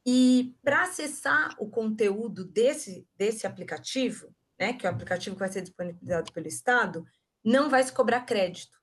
e 0.04 0.54
para 0.62 0.82
acessar 0.82 1.56
o 1.58 1.68
conteúdo 1.68 2.44
desse, 2.44 3.06
desse 3.16 3.46
aplicativo, 3.46 4.32
né, 4.58 4.72
que 4.72 4.86
é 4.86 4.90
o 4.90 4.92
aplicativo 4.92 5.34
que 5.34 5.40
vai 5.40 5.48
ser 5.48 5.62
disponibilizado 5.62 6.32
pelo 6.32 6.46
Estado, 6.46 7.04
não 7.44 7.68
vai 7.68 7.82
se 7.82 7.92
cobrar 7.92 8.20
crédito, 8.22 8.75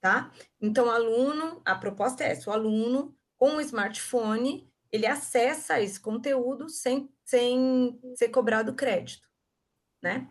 tá? 0.00 0.32
Então, 0.60 0.90
aluno, 0.90 1.60
a 1.64 1.74
proposta 1.74 2.24
é 2.24 2.30
essa, 2.30 2.50
o 2.50 2.52
aluno 2.52 3.16
com 3.36 3.56
o 3.56 3.60
smartphone, 3.60 4.70
ele 4.92 5.06
acessa 5.06 5.80
esse 5.80 6.00
conteúdo 6.00 6.68
sem, 6.68 7.08
sem 7.24 8.00
ser 8.14 8.28
cobrado 8.28 8.74
crédito, 8.74 9.28
né? 10.02 10.28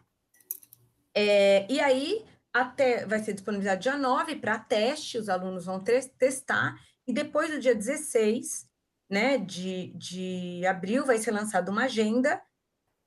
É, 1.15 1.65
e 1.71 1.79
aí, 1.79 2.25
até 2.53 3.05
vai 3.05 3.19
ser 3.19 3.33
disponibilizado 3.33 3.81
dia 3.81 3.97
9 3.97 4.35
para 4.35 4.59
teste, 4.59 5.17
os 5.17 5.29
alunos 5.29 5.65
vão 5.65 5.83
testar, 5.83 6.75
e 7.07 7.13
depois 7.13 7.49
do 7.49 7.59
dia 7.59 7.73
16 7.73 8.69
né, 9.09 9.37
de, 9.37 9.91
de 9.95 10.65
abril, 10.67 11.05
vai 11.05 11.17
ser 11.17 11.31
lançada 11.31 11.71
uma 11.71 11.85
agenda, 11.85 12.41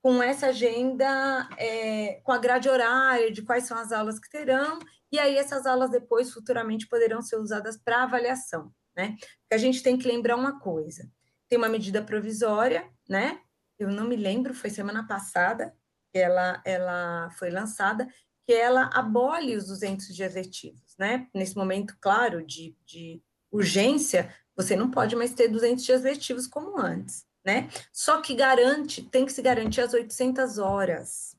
com 0.02 0.20
essa 0.20 0.48
agenda, 0.48 1.48
é, 1.56 2.20
com 2.24 2.32
a 2.32 2.38
grade 2.38 2.68
horária 2.68 3.30
de 3.30 3.40
quais 3.40 3.64
são 3.64 3.78
as 3.78 3.92
aulas 3.92 4.18
que 4.18 4.28
terão, 4.28 4.80
e 5.12 5.18
aí 5.18 5.36
essas 5.36 5.66
aulas 5.66 5.90
depois, 5.90 6.32
futuramente, 6.32 6.88
poderão 6.88 7.20
ser 7.20 7.36
usadas 7.36 7.76
para 7.76 8.02
avaliação, 8.02 8.72
né? 8.96 9.16
Porque 9.18 9.54
a 9.54 9.58
gente 9.58 9.82
tem 9.82 9.98
que 9.98 10.08
lembrar 10.08 10.36
uma 10.36 10.58
coisa, 10.58 11.08
tem 11.48 11.58
uma 11.58 11.68
medida 11.68 12.02
provisória, 12.02 12.90
né? 13.06 13.40
Eu 13.78 13.90
não 13.90 14.08
me 14.08 14.16
lembro, 14.16 14.54
foi 14.54 14.70
semana 14.70 15.06
passada 15.06 15.76
que 16.10 16.18
ela, 16.18 16.62
ela 16.64 17.30
foi 17.38 17.50
lançada, 17.50 18.08
que 18.46 18.52
ela 18.52 18.90
abole 18.92 19.56
os 19.56 19.66
200 19.66 20.14
dias 20.14 20.34
letivos, 20.34 20.96
né? 20.98 21.28
Nesse 21.34 21.56
momento, 21.56 21.96
claro, 22.00 22.44
de, 22.44 22.74
de 22.86 23.22
urgência, 23.50 24.34
você 24.56 24.74
não 24.74 24.90
pode 24.90 25.14
mais 25.14 25.34
ter 25.34 25.48
200 25.48 25.84
dias 25.84 26.02
letivos 26.02 26.46
como 26.46 26.78
antes, 26.78 27.26
né? 27.44 27.68
Só 27.92 28.20
que 28.22 28.34
garante, 28.34 29.02
tem 29.02 29.26
que 29.26 29.32
se 29.32 29.42
garantir 29.42 29.82
as 29.82 29.92
800 29.92 30.58
horas, 30.58 31.36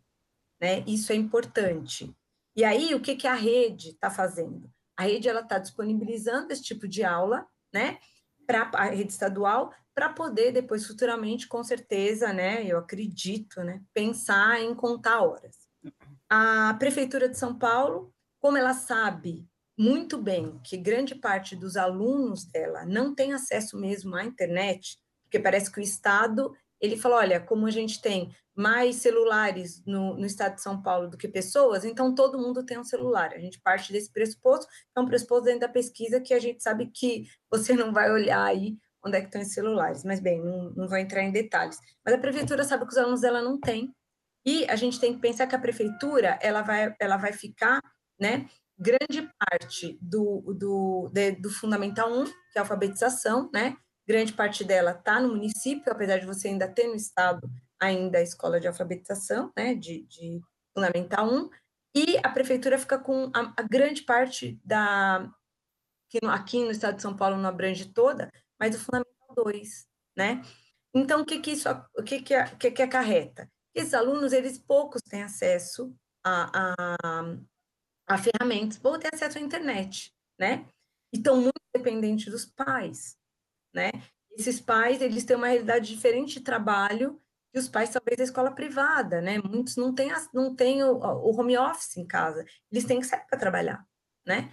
né? 0.61 0.83
Isso 0.85 1.11
é 1.11 1.15
importante. 1.15 2.15
E 2.55 2.63
aí, 2.63 2.93
o 2.93 3.01
que, 3.01 3.15
que 3.15 3.27
a 3.27 3.33
rede 3.33 3.89
está 3.89 4.09
fazendo? 4.09 4.69
A 4.95 5.03
rede 5.03 5.27
está 5.27 5.57
disponibilizando 5.57 6.53
esse 6.53 6.61
tipo 6.61 6.87
de 6.87 7.03
aula, 7.03 7.47
né? 7.73 7.97
Para 8.45 8.69
a 8.73 8.85
rede 8.85 9.11
estadual, 9.11 9.73
para 9.95 10.09
poder 10.09 10.51
depois 10.51 10.85
futuramente, 10.85 11.47
com 11.47 11.63
certeza, 11.63 12.31
né? 12.31 12.63
Eu 12.65 12.77
acredito, 12.77 13.63
né? 13.63 13.81
Pensar 13.93 14.61
em 14.61 14.73
contar 14.75 15.21
horas. 15.21 15.57
A 16.29 16.75
prefeitura 16.75 17.27
de 17.27 17.37
São 17.37 17.57
Paulo, 17.57 18.13
como 18.39 18.57
ela 18.57 18.73
sabe 18.73 19.47
muito 19.77 20.17
bem 20.17 20.59
que 20.63 20.77
grande 20.77 21.15
parte 21.15 21.55
dos 21.55 21.75
alunos 21.75 22.45
dela 22.45 22.85
não 22.85 23.15
tem 23.15 23.33
acesso 23.33 23.77
mesmo 23.77 24.15
à 24.15 24.23
internet, 24.23 24.99
porque 25.23 25.39
parece 25.39 25.71
que 25.71 25.79
o 25.79 25.83
Estado, 25.83 26.55
ele 26.83 26.97
falou, 26.97 27.17
olha, 27.17 27.39
como 27.39 27.65
a 27.65 27.71
gente 27.71 28.01
tem 28.01 28.35
mais 28.55 28.97
celulares 28.97 29.81
no, 29.85 30.15
no 30.15 30.25
estado 30.25 30.55
de 30.55 30.61
São 30.61 30.81
Paulo 30.81 31.09
do 31.09 31.17
que 31.17 31.27
pessoas, 31.27 31.85
então 31.85 32.13
todo 32.13 32.37
mundo 32.37 32.65
tem 32.65 32.77
um 32.77 32.83
celular. 32.83 33.33
A 33.33 33.39
gente 33.39 33.59
parte 33.61 33.91
desse 33.91 34.11
pressuposto, 34.11 34.67
é 34.95 34.99
um 34.99 35.05
pressuposto 35.05 35.45
dentro 35.45 35.61
da 35.61 35.69
pesquisa 35.69 36.19
que 36.19 36.33
a 36.33 36.39
gente 36.39 36.61
sabe 36.61 36.91
que 36.93 37.25
você 37.49 37.73
não 37.73 37.93
vai 37.93 38.11
olhar 38.11 38.43
aí 38.43 38.77
onde 39.05 39.17
é 39.17 39.21
que 39.21 39.27
estão 39.27 39.41
os 39.41 39.53
celulares. 39.53 40.03
Mas, 40.03 40.19
bem, 40.19 40.41
não, 40.41 40.71
não 40.71 40.87
vou 40.87 40.97
entrar 40.97 41.23
em 41.23 41.31
detalhes. 41.31 41.77
Mas 42.05 42.15
a 42.15 42.17
prefeitura 42.17 42.63
sabe 42.63 42.85
que 42.85 42.91
os 42.91 42.97
alunos 42.97 43.21
dela 43.21 43.41
não 43.41 43.59
têm, 43.59 43.93
e 44.45 44.65
a 44.69 44.75
gente 44.75 44.99
tem 44.99 45.13
que 45.13 45.21
pensar 45.21 45.47
que 45.47 45.55
a 45.55 45.59
prefeitura, 45.59 46.37
ela 46.41 46.61
vai, 46.61 46.93
ela 46.99 47.17
vai 47.17 47.31
ficar, 47.31 47.79
né, 48.19 48.45
grande 48.77 49.29
parte 49.39 49.97
do, 50.01 50.53
do, 50.57 51.09
de, 51.13 51.31
do 51.31 51.49
Fundamental 51.49 52.11
1, 52.11 52.25
que 52.25 52.31
é 52.55 52.59
a 52.59 52.61
alfabetização, 52.61 53.49
né? 53.53 53.77
Grande 54.07 54.33
parte 54.33 54.63
dela 54.63 54.91
está 54.91 55.21
no 55.21 55.29
município, 55.29 55.91
apesar 55.91 56.17
de 56.17 56.25
você 56.25 56.49
ainda 56.49 56.67
ter 56.67 56.87
no 56.87 56.95
estado 56.95 57.49
ainda 57.79 58.17
a 58.17 58.21
escola 58.21 58.59
de 58.59 58.67
alfabetização, 58.67 59.51
né? 59.55 59.75
De, 59.75 60.03
de 60.03 60.41
Fundamental 60.75 61.27
1, 61.27 61.49
e 61.95 62.17
a 62.23 62.29
prefeitura 62.29 62.79
fica 62.79 62.97
com 62.97 63.31
a, 63.33 63.53
a 63.57 63.61
grande 63.61 64.01
parte 64.01 64.59
da. 64.63 65.29
Que 66.09 66.19
no, 66.23 66.29
aqui 66.31 66.63
no 66.63 66.71
estado 66.71 66.95
de 66.95 67.01
São 67.01 67.15
Paulo 67.15 67.37
não 67.37 67.49
abrange 67.49 67.85
toda, 67.93 68.29
mas 68.59 68.75
o 68.75 68.79
Fundamental 68.79 69.35
2, 69.35 69.87
né? 70.17 70.41
Então, 70.93 71.21
o 71.21 71.25
que 71.25 71.39
que 71.39 71.51
isso, 71.51 71.69
o 71.97 72.03
que 72.03 72.21
que, 72.21 72.35
que, 72.59 72.71
que 72.71 72.81
acarreta? 72.81 73.49
Esses 73.73 73.93
alunos, 73.93 74.31
eles 74.31 74.57
poucos 74.57 75.01
têm 75.01 75.23
acesso 75.23 75.95
a, 76.23 76.75
a, 76.75 77.37
a 78.07 78.17
ferramentas, 78.17 78.79
ou 78.83 78.97
ter 78.99 79.09
acesso 79.13 79.37
à 79.37 79.41
internet, 79.41 80.13
né? 80.39 80.67
E 81.11 81.17
estão 81.17 81.37
muito 81.37 81.59
dependentes 81.75 82.31
dos 82.31 82.45
pais, 82.45 83.17
né? 83.73 83.91
Esses 84.37 84.59
pais, 84.59 85.01
eles 85.01 85.23
têm 85.23 85.35
uma 85.35 85.47
realidade 85.47 85.93
diferente 85.93 86.35
de 86.35 86.41
trabalho 86.41 87.19
que 87.51 87.59
os 87.59 87.67
pais, 87.67 87.91
talvez, 87.91 88.17
da 88.17 88.23
escola 88.23 88.51
privada, 88.51 89.21
né? 89.21 89.37
Muitos 89.37 89.75
não 89.75 89.93
têm, 89.93 90.11
não 90.33 90.55
têm 90.55 90.83
o, 90.83 90.95
o 90.97 91.39
home 91.39 91.55
office 91.55 91.97
em 91.97 92.05
casa, 92.05 92.43
eles 92.71 92.83
têm 92.83 92.99
que 92.99 93.05
sair 93.05 93.25
para 93.27 93.37
trabalhar, 93.37 93.85
né? 94.25 94.49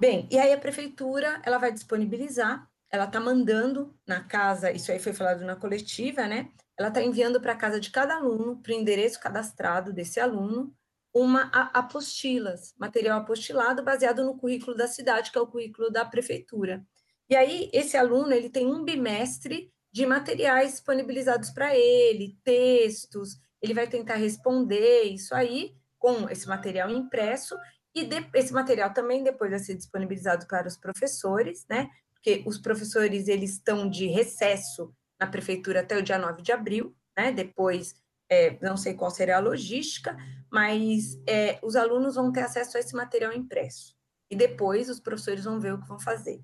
Bem, 0.00 0.26
e 0.30 0.38
aí 0.38 0.52
a 0.52 0.58
prefeitura, 0.58 1.40
ela 1.44 1.58
vai 1.58 1.72
disponibilizar, 1.72 2.66
ela 2.90 3.04
está 3.04 3.20
mandando 3.20 3.94
na 4.06 4.24
casa, 4.24 4.70
isso 4.70 4.90
aí 4.90 4.98
foi 4.98 5.12
falado 5.12 5.44
na 5.44 5.56
coletiva, 5.56 6.26
né? 6.26 6.50
Ela 6.78 6.88
está 6.88 7.02
enviando 7.02 7.40
para 7.40 7.52
a 7.52 7.56
casa 7.56 7.80
de 7.80 7.90
cada 7.90 8.16
aluno, 8.16 8.60
para 8.62 8.72
o 8.72 8.74
endereço 8.74 9.20
cadastrado 9.20 9.92
desse 9.92 10.20
aluno, 10.20 10.74
uma 11.12 11.50
apostilas, 11.72 12.74
material 12.78 13.20
apostilado 13.20 13.82
baseado 13.82 14.22
no 14.22 14.36
currículo 14.36 14.76
da 14.76 14.86
cidade, 14.86 15.30
que 15.30 15.38
é 15.38 15.40
o 15.40 15.46
currículo 15.46 15.90
da 15.90 16.04
prefeitura. 16.04 16.84
E 17.28 17.36
aí 17.36 17.70
esse 17.72 17.96
aluno 17.96 18.32
ele 18.32 18.48
tem 18.48 18.66
um 18.66 18.84
bimestre 18.84 19.72
de 19.92 20.06
materiais 20.06 20.72
disponibilizados 20.72 21.50
para 21.50 21.76
ele, 21.76 22.36
textos, 22.44 23.36
ele 23.62 23.74
vai 23.74 23.86
tentar 23.86 24.16
responder 24.16 25.04
isso 25.04 25.34
aí 25.34 25.74
com 25.98 26.28
esse 26.28 26.46
material 26.46 26.90
impresso 26.90 27.56
e 27.94 28.04
de, 28.04 28.28
esse 28.34 28.52
material 28.52 28.92
também 28.92 29.24
depois 29.24 29.50
vai 29.50 29.58
ser 29.58 29.74
disponibilizado 29.74 30.46
para 30.46 30.68
os 30.68 30.76
professores, 30.76 31.64
né? 31.68 31.88
Porque 32.12 32.44
os 32.46 32.58
professores 32.58 33.26
eles 33.26 33.52
estão 33.52 33.88
de 33.88 34.06
recesso 34.06 34.92
na 35.18 35.26
prefeitura 35.26 35.80
até 35.80 35.96
o 35.96 36.02
dia 36.02 36.18
9 36.18 36.42
de 36.42 36.52
abril, 36.52 36.94
né? 37.16 37.32
Depois 37.32 37.94
é, 38.30 38.58
não 38.60 38.76
sei 38.76 38.94
qual 38.94 39.10
será 39.10 39.38
a 39.38 39.40
logística, 39.40 40.16
mas 40.52 41.18
é, 41.26 41.58
os 41.62 41.74
alunos 41.74 42.16
vão 42.16 42.30
ter 42.30 42.42
acesso 42.42 42.76
a 42.76 42.80
esse 42.80 42.94
material 42.94 43.32
impresso. 43.32 43.96
E 44.30 44.36
depois 44.36 44.90
os 44.90 45.00
professores 45.00 45.44
vão 45.44 45.58
ver 45.58 45.72
o 45.72 45.80
que 45.80 45.88
vão 45.88 45.98
fazer. 45.98 46.42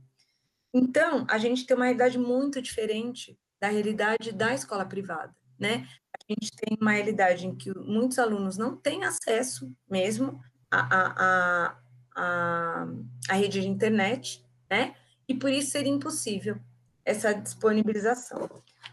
Então, 0.72 1.26
a 1.28 1.38
gente 1.38 1.66
tem 1.66 1.76
uma 1.76 1.84
realidade 1.84 2.18
muito 2.18 2.60
diferente 2.62 3.38
da 3.60 3.68
realidade 3.68 4.32
da 4.32 4.54
escola 4.54 4.84
privada, 4.84 5.34
né? 5.58 5.86
A 6.14 6.32
gente 6.32 6.50
tem 6.56 6.76
uma 6.80 6.92
realidade 6.92 7.46
em 7.46 7.54
que 7.54 7.72
muitos 7.78 8.18
alunos 8.18 8.56
não 8.56 8.76
têm 8.76 9.04
acesso 9.04 9.72
mesmo 9.88 10.40
à, 10.70 10.80
à, 10.80 11.78
à, 12.16 12.86
à 13.28 13.34
rede 13.34 13.60
de 13.60 13.68
internet, 13.68 14.44
né? 14.70 14.94
E 15.28 15.34
por 15.34 15.50
isso 15.50 15.70
seria 15.70 15.92
impossível 15.92 16.58
essa 17.04 17.32
disponibilização. 17.32 18.48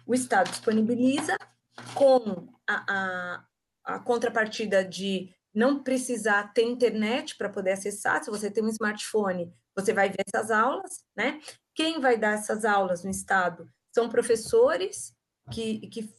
O 0.06 0.14
Estado 0.14 0.50
disponibiliza 0.50 1.38
com 1.94 2.48
a, 2.68 2.86
a, 2.88 3.44
a 3.86 4.00
contrapartida 4.00 4.84
de 4.84 5.34
não 5.54 5.84
precisar 5.84 6.54
ter 6.54 6.64
internet 6.64 7.36
para 7.38 7.50
poder 7.50 7.72
acessar, 7.72 8.24
se 8.24 8.30
você 8.30 8.52
tem 8.52 8.64
um 8.64 8.70
smartphone, 8.70 9.52
você 9.76 9.94
vai 9.94 10.10
ver 10.10 10.24
essas 10.28 10.52
aulas, 10.52 11.04
né? 11.16 11.40
Quem 11.80 12.02
vai 12.02 12.18
dar 12.18 12.34
essas 12.34 12.66
aulas 12.66 13.06
no 13.06 13.10
estado 13.10 13.72
são 13.96 14.10
professores 14.10 15.16
que, 15.50 15.88
que 15.88 16.14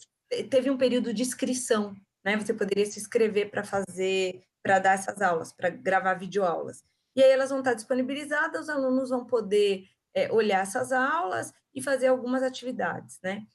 teve 0.49 0.71
um 0.71 0.79
período 0.79 1.13
de 1.13 1.21
inscrição, 1.21 1.95
né? 2.25 2.35
Você 2.39 2.55
poderia 2.55 2.87
se 2.87 2.99
inscrever 2.99 3.51
para 3.51 3.63
fazer, 3.63 4.43
para 4.63 4.79
dar 4.79 4.95
essas 4.95 5.21
aulas, 5.21 5.53
para 5.53 5.69
gravar 5.69 6.15
videoaulas. 6.15 6.83
E 7.15 7.23
aí 7.23 7.31
elas 7.31 7.51
vão 7.51 7.59
estar 7.59 7.75
disponibilizadas, 7.75 8.63
os 8.63 8.69
alunos 8.71 9.11
vão 9.11 9.27
poder 9.27 9.85
é, 10.15 10.33
olhar 10.33 10.63
essas 10.63 10.93
aulas 10.93 11.53
e 11.75 11.83
fazer 11.83 12.07
algumas 12.07 12.43
atividades, 12.43 13.21
né? 13.23 13.47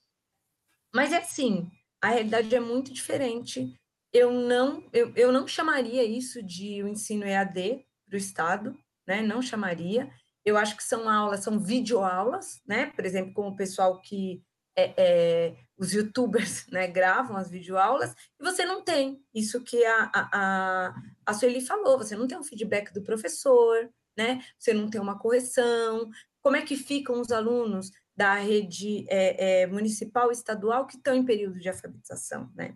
Mas 0.94 1.12
é 1.12 1.18
assim, 1.18 1.68
a 2.00 2.10
realidade 2.10 2.54
é 2.54 2.60
muito 2.60 2.94
diferente. 2.94 3.74
Eu 4.14 4.32
não, 4.32 4.88
eu, 4.94 5.12
eu 5.16 5.32
não 5.32 5.48
chamaria 5.48 6.04
isso 6.04 6.44
de 6.44 6.84
o 6.84 6.88
ensino 6.88 7.26
EAD 7.26 7.84
para 8.08 8.14
o 8.14 8.20
Estado, 8.20 8.78
né? 9.08 9.24
Não 9.24 9.42
chamaria. 9.42 10.08
Eu 10.46 10.58
acho 10.58 10.78
que 10.78 10.84
são 10.84 11.10
aulas, 11.10 11.44
são 11.44 11.60
videoaulas, 11.60 12.62
né? 12.66 12.88
Por 12.88 13.06
exemplo, 13.06 13.34
como 13.34 13.50
o 13.50 13.56
pessoal 13.56 14.00
que 14.00 14.44
é, 14.78 14.94
é, 14.98 15.56
os 15.78 15.94
youtubers 15.94 16.68
né, 16.68 16.88
gravam 16.88 17.36
as 17.36 17.50
videoaulas, 17.50 18.14
e 18.40 18.44
você 18.44 18.66
não 18.66 18.84
tem 18.84 19.24
isso 19.34 19.64
que 19.64 19.84
a, 19.84 20.12
a, 20.14 20.96
a 21.26 21.34
Sueli 21.34 21.62
falou, 21.62 21.98
você 21.98 22.16
não 22.16 22.28
tem 22.28 22.38
um 22.38 22.44
feedback 22.44 22.94
do 22.94 23.02
professor, 23.02 23.90
né? 24.18 24.42
Você 24.58 24.74
não 24.74 24.90
tem 24.90 25.02
uma 25.02 25.18
correção. 25.18 26.10
Como 26.42 26.56
é 26.56 26.62
que 26.62 26.76
ficam 26.76 27.20
os 27.20 27.32
alunos 27.32 27.92
da 28.16 28.36
rede 28.36 29.06
é, 29.10 29.64
é, 29.64 29.68
municipal 29.68 30.30
e 30.30 30.34
estadual 30.34 30.88
que 30.88 30.96
estão 30.96 31.16
em 31.16 31.26
período 31.26 31.60
de 31.60 31.68
alfabetização, 31.68 32.50
né? 32.56 32.76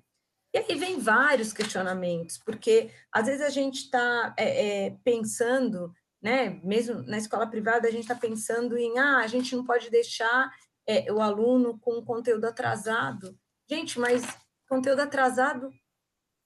E 0.53 0.57
aí 0.57 0.75
vem 0.75 0.99
vários 0.99 1.53
questionamentos, 1.53 2.39
porque 2.39 2.89
às 3.11 3.27
vezes 3.27 3.41
a 3.41 3.49
gente 3.49 3.83
está 3.83 4.33
é, 4.35 4.87
é, 4.87 4.97
pensando, 5.03 5.93
né, 6.21 6.59
mesmo 6.63 7.01
na 7.03 7.17
escola 7.17 7.47
privada, 7.47 7.87
a 7.87 7.91
gente 7.91 8.01
está 8.01 8.15
pensando 8.15 8.77
em, 8.77 8.97
ah, 8.99 9.19
a 9.19 9.27
gente 9.27 9.55
não 9.55 9.63
pode 9.63 9.89
deixar 9.89 10.51
é, 10.87 11.11
o 11.11 11.21
aluno 11.21 11.79
com 11.79 12.03
conteúdo 12.03 12.45
atrasado. 12.45 13.37
Gente, 13.69 13.99
mas 13.99 14.23
conteúdo 14.67 15.01
atrasado 15.01 15.71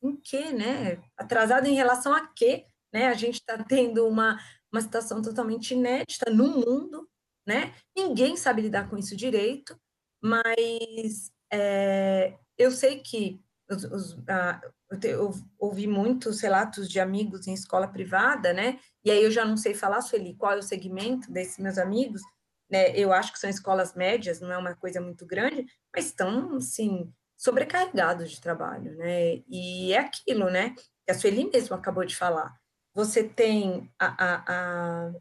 em 0.01 0.15
quê, 0.17 0.51
né? 0.51 1.01
Atrasado 1.17 1.67
em 1.67 1.75
relação 1.75 2.13
a 2.13 2.27
quê? 2.27 2.65
Né? 2.93 3.07
A 3.07 3.13
gente 3.13 3.35
está 3.35 3.63
tendo 3.63 4.07
uma, 4.07 4.37
uma 4.71 4.81
situação 4.81 5.21
totalmente 5.21 5.73
inédita 5.73 6.29
no 6.29 6.47
mundo, 6.49 7.09
né? 7.47 7.73
Ninguém 7.95 8.35
sabe 8.35 8.61
lidar 8.61 8.89
com 8.89 8.97
isso 8.97 9.15
direito, 9.15 9.79
mas 10.21 11.31
é, 11.51 12.37
eu 12.57 12.71
sei 12.71 12.99
que 12.99 13.42
os, 13.69 13.83
os, 13.85 14.17
a, 14.27 14.61
eu, 15.03 15.33
ouvi 15.57 15.87
muitos 15.87 16.41
relatos 16.41 16.89
de 16.89 16.99
amigos 16.99 17.47
em 17.47 17.53
escola 17.53 17.87
privada, 17.87 18.53
né? 18.53 18.79
E 19.03 19.11
aí 19.11 19.23
eu 19.23 19.31
já 19.31 19.45
não 19.45 19.57
sei 19.57 19.73
falar, 19.73 20.01
Sueli, 20.01 20.35
qual 20.35 20.53
é 20.53 20.57
o 20.57 20.63
segmento 20.63 21.31
desses 21.31 21.57
meus 21.57 21.77
amigos, 21.77 22.21
né? 22.69 22.95
Eu 22.97 23.11
acho 23.11 23.31
que 23.31 23.39
são 23.39 23.49
escolas 23.49 23.93
médias, 23.95 24.39
não 24.39 24.51
é 24.51 24.57
uma 24.57 24.75
coisa 24.75 24.99
muito 25.01 25.25
grande, 25.25 25.65
mas 25.95 26.05
estão, 26.05 26.57
assim, 26.57 27.11
sobrecarregados 27.37 28.31
de 28.31 28.41
trabalho, 28.41 28.95
né? 28.97 29.41
E 29.47 29.93
é 29.93 29.99
aquilo, 29.99 30.49
né? 30.49 30.75
Que 31.05 31.11
a 31.11 31.13
Sueli 31.13 31.49
mesmo 31.51 31.75
acabou 31.75 32.05
de 32.05 32.15
falar. 32.15 32.55
Você 32.93 33.23
tem 33.23 33.91
a, 33.99 34.05
a, 34.07 34.43
a 34.47 35.13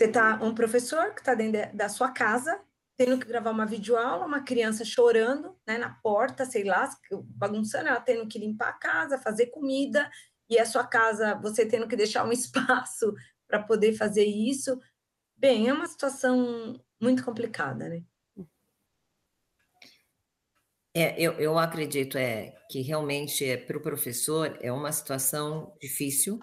você 0.00 0.08
tá 0.08 0.38
um 0.42 0.54
professor 0.54 1.12
que 1.12 1.20
está 1.20 1.34
dentro 1.34 1.76
da 1.76 1.88
sua 1.88 2.10
casa, 2.10 2.58
tendo 3.00 3.18
que 3.18 3.26
gravar 3.26 3.50
uma 3.50 3.64
videoaula, 3.64 4.26
uma 4.26 4.42
criança 4.42 4.84
chorando 4.84 5.56
né, 5.66 5.78
na 5.78 5.88
porta, 5.88 6.44
sei 6.44 6.64
lá, 6.64 6.86
bagunçando, 7.10 7.88
ela 7.88 7.98
tendo 7.98 8.28
que 8.28 8.38
limpar 8.38 8.68
a 8.68 8.72
casa, 8.74 9.16
fazer 9.16 9.46
comida, 9.46 10.10
e 10.50 10.58
a 10.58 10.66
sua 10.66 10.86
casa, 10.86 11.34
você 11.36 11.64
tendo 11.64 11.88
que 11.88 11.96
deixar 11.96 12.26
um 12.26 12.32
espaço 12.32 13.14
para 13.48 13.62
poder 13.62 13.94
fazer 13.94 14.26
isso. 14.26 14.78
Bem, 15.34 15.66
é 15.66 15.72
uma 15.72 15.86
situação 15.86 16.78
muito 17.00 17.24
complicada, 17.24 17.88
né? 17.88 18.02
É, 20.94 21.18
eu, 21.18 21.32
eu 21.40 21.58
acredito 21.58 22.18
é, 22.18 22.54
que 22.68 22.82
realmente 22.82 23.46
é, 23.46 23.56
para 23.56 23.78
o 23.78 23.82
professor 23.82 24.58
é 24.60 24.70
uma 24.70 24.92
situação 24.92 25.74
difícil. 25.80 26.38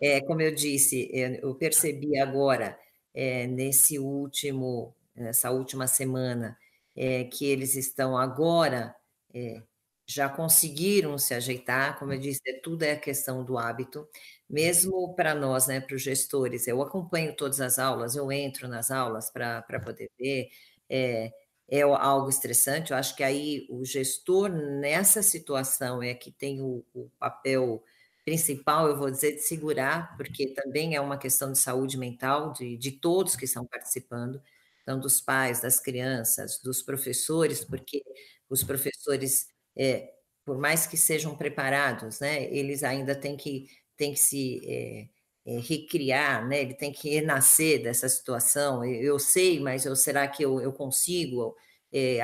É, 0.00 0.20
como 0.22 0.42
eu 0.42 0.52
disse, 0.52 1.08
é, 1.14 1.38
eu 1.44 1.54
percebi 1.54 2.18
agora, 2.18 2.76
é, 3.14 3.46
nesse 3.46 4.00
último 4.00 4.96
nessa 5.14 5.50
última 5.50 5.86
semana, 5.86 6.56
é, 6.96 7.24
que 7.24 7.44
eles 7.46 7.74
estão 7.76 8.16
agora, 8.16 8.94
é, 9.34 9.62
já 10.06 10.28
conseguiram 10.28 11.16
se 11.18 11.34
ajeitar, 11.34 11.98
como 11.98 12.12
eu 12.12 12.18
disse, 12.18 12.40
é, 12.46 12.60
tudo 12.62 12.82
é 12.82 12.96
questão 12.96 13.44
do 13.44 13.58
hábito, 13.58 14.08
mesmo 14.48 15.14
para 15.14 15.34
nós, 15.34 15.66
né, 15.66 15.80
para 15.80 15.94
os 15.96 16.02
gestores, 16.02 16.66
eu 16.68 16.82
acompanho 16.82 17.34
todas 17.36 17.60
as 17.60 17.78
aulas, 17.78 18.16
eu 18.16 18.30
entro 18.32 18.68
nas 18.68 18.90
aulas 18.90 19.30
para 19.30 19.62
poder 19.84 20.10
ver, 20.18 20.48
é, 20.90 21.32
é 21.68 21.80
algo 21.82 22.28
estressante, 22.28 22.90
eu 22.92 22.96
acho 22.98 23.16
que 23.16 23.22
aí 23.24 23.66
o 23.70 23.84
gestor 23.84 24.50
nessa 24.50 25.22
situação 25.22 26.02
é 26.02 26.14
que 26.14 26.30
tem 26.30 26.60
o, 26.60 26.84
o 26.92 27.08
papel 27.18 27.82
principal, 28.24 28.88
eu 28.88 28.96
vou 28.96 29.10
dizer, 29.10 29.32
de 29.32 29.40
segurar, 29.42 30.16
porque 30.16 30.48
também 30.54 30.94
é 30.94 31.00
uma 31.00 31.18
questão 31.18 31.50
de 31.52 31.58
saúde 31.58 31.98
mental 31.98 32.52
de, 32.52 32.76
de 32.76 32.92
todos 32.92 33.34
que 33.36 33.44
estão 33.46 33.66
participando, 33.66 34.40
então 34.82 34.98
dos 34.98 35.20
pais, 35.20 35.60
das 35.62 35.80
crianças, 35.80 36.60
dos 36.62 36.82
professores, 36.82 37.64
porque 37.64 38.02
os 38.50 38.62
professores, 38.62 39.46
é, 39.76 40.10
por 40.44 40.58
mais 40.58 40.86
que 40.86 40.96
sejam 40.96 41.36
preparados, 41.36 42.20
né, 42.20 42.44
eles 42.52 42.82
ainda 42.82 43.14
têm 43.14 43.36
que, 43.36 43.68
têm 43.96 44.12
que 44.12 44.20
se 44.20 44.60
é, 44.66 45.08
é, 45.46 45.58
recriar, 45.60 46.46
né, 46.46 46.62
ele 46.62 46.74
tem 46.74 46.92
que 46.92 47.10
renascer 47.10 47.82
dessa 47.82 48.08
situação. 48.08 48.84
Eu, 48.84 49.02
eu 49.02 49.18
sei, 49.18 49.60
mas 49.60 49.86
eu, 49.86 49.96
será 49.96 50.28
que 50.28 50.44
eu, 50.44 50.60
eu 50.60 50.72
consigo 50.72 51.56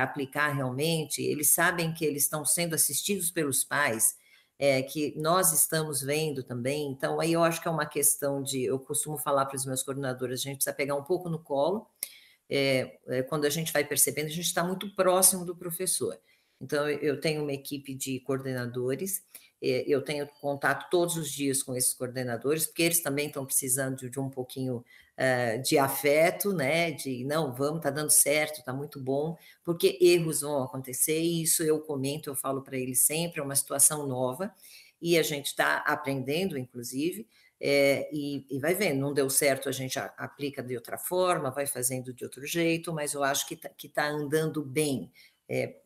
aplicar 0.00 0.48
realmente? 0.54 1.22
Eles 1.22 1.50
sabem 1.50 1.92
que 1.92 2.02
eles 2.02 2.22
estão 2.22 2.42
sendo 2.42 2.74
assistidos 2.74 3.30
pelos 3.30 3.62
pais, 3.64 4.16
é, 4.58 4.82
que 4.82 5.14
nós 5.16 5.52
estamos 5.52 6.00
vendo 6.00 6.42
também. 6.42 6.90
Então, 6.90 7.20
aí 7.20 7.32
eu 7.34 7.42
acho 7.44 7.60
que 7.60 7.68
é 7.68 7.70
uma 7.70 7.86
questão 7.86 8.42
de. 8.42 8.64
Eu 8.64 8.78
costumo 8.78 9.16
falar 9.18 9.46
para 9.46 9.56
os 9.56 9.64
meus 9.66 9.82
coordenadores: 9.82 10.40
a 10.40 10.42
gente 10.44 10.56
precisa 10.56 10.74
pegar 10.74 10.94
um 10.96 11.04
pouco 11.04 11.28
no 11.28 11.38
colo 11.38 11.86
é, 12.48 12.98
é, 13.08 13.22
quando 13.22 13.44
a 13.44 13.50
gente 13.50 13.72
vai 13.72 13.84
percebendo, 13.84 14.26
a 14.26 14.30
gente 14.30 14.46
está 14.46 14.64
muito 14.64 14.94
próximo 14.94 15.44
do 15.44 15.56
professor. 15.56 16.18
Então, 16.60 16.88
eu 16.88 17.20
tenho 17.20 17.42
uma 17.42 17.52
equipe 17.52 17.94
de 17.94 18.20
coordenadores, 18.20 19.22
é, 19.62 19.84
eu 19.86 20.02
tenho 20.02 20.26
contato 20.40 20.88
todos 20.90 21.16
os 21.16 21.30
dias 21.30 21.62
com 21.62 21.74
esses 21.74 21.94
coordenadores, 21.94 22.66
porque 22.66 22.82
eles 22.82 23.00
também 23.00 23.26
estão 23.26 23.44
precisando 23.44 24.08
de 24.08 24.18
um 24.20 24.30
pouquinho 24.30 24.84
uh, 25.18 25.62
de 25.62 25.78
afeto, 25.78 26.52
né? 26.52 26.92
De 26.92 27.24
não, 27.24 27.52
vamos, 27.52 27.78
está 27.78 27.90
dando 27.90 28.10
certo, 28.10 28.60
está 28.60 28.72
muito 28.72 29.00
bom, 29.00 29.36
porque 29.64 29.98
erros 30.00 30.40
vão 30.40 30.62
acontecer, 30.62 31.20
e 31.20 31.42
isso 31.42 31.62
eu 31.62 31.80
comento, 31.80 32.30
eu 32.30 32.36
falo 32.36 32.62
para 32.62 32.76
eles 32.76 33.00
sempre, 33.00 33.40
é 33.40 33.42
uma 33.42 33.56
situação 33.56 34.06
nova, 34.06 34.52
e 35.00 35.18
a 35.18 35.22
gente 35.22 35.46
está 35.46 35.78
aprendendo, 35.78 36.56
inclusive, 36.58 37.26
é, 37.60 38.08
e, 38.12 38.46
e, 38.48 38.58
vai 38.60 38.74
vendo, 38.74 39.00
não 39.00 39.12
deu 39.12 39.28
certo, 39.28 39.68
a 39.68 39.72
gente 39.72 39.98
aplica 39.98 40.62
de 40.62 40.76
outra 40.76 40.96
forma, 40.96 41.50
vai 41.50 41.66
fazendo 41.66 42.12
de 42.12 42.24
outro 42.24 42.46
jeito, 42.46 42.92
mas 42.92 43.14
eu 43.14 43.24
acho 43.24 43.46
que 43.48 43.54
está 43.54 43.70
tá 43.92 44.08
andando 44.08 44.64
bem, 44.64 45.12
é, 45.48 45.76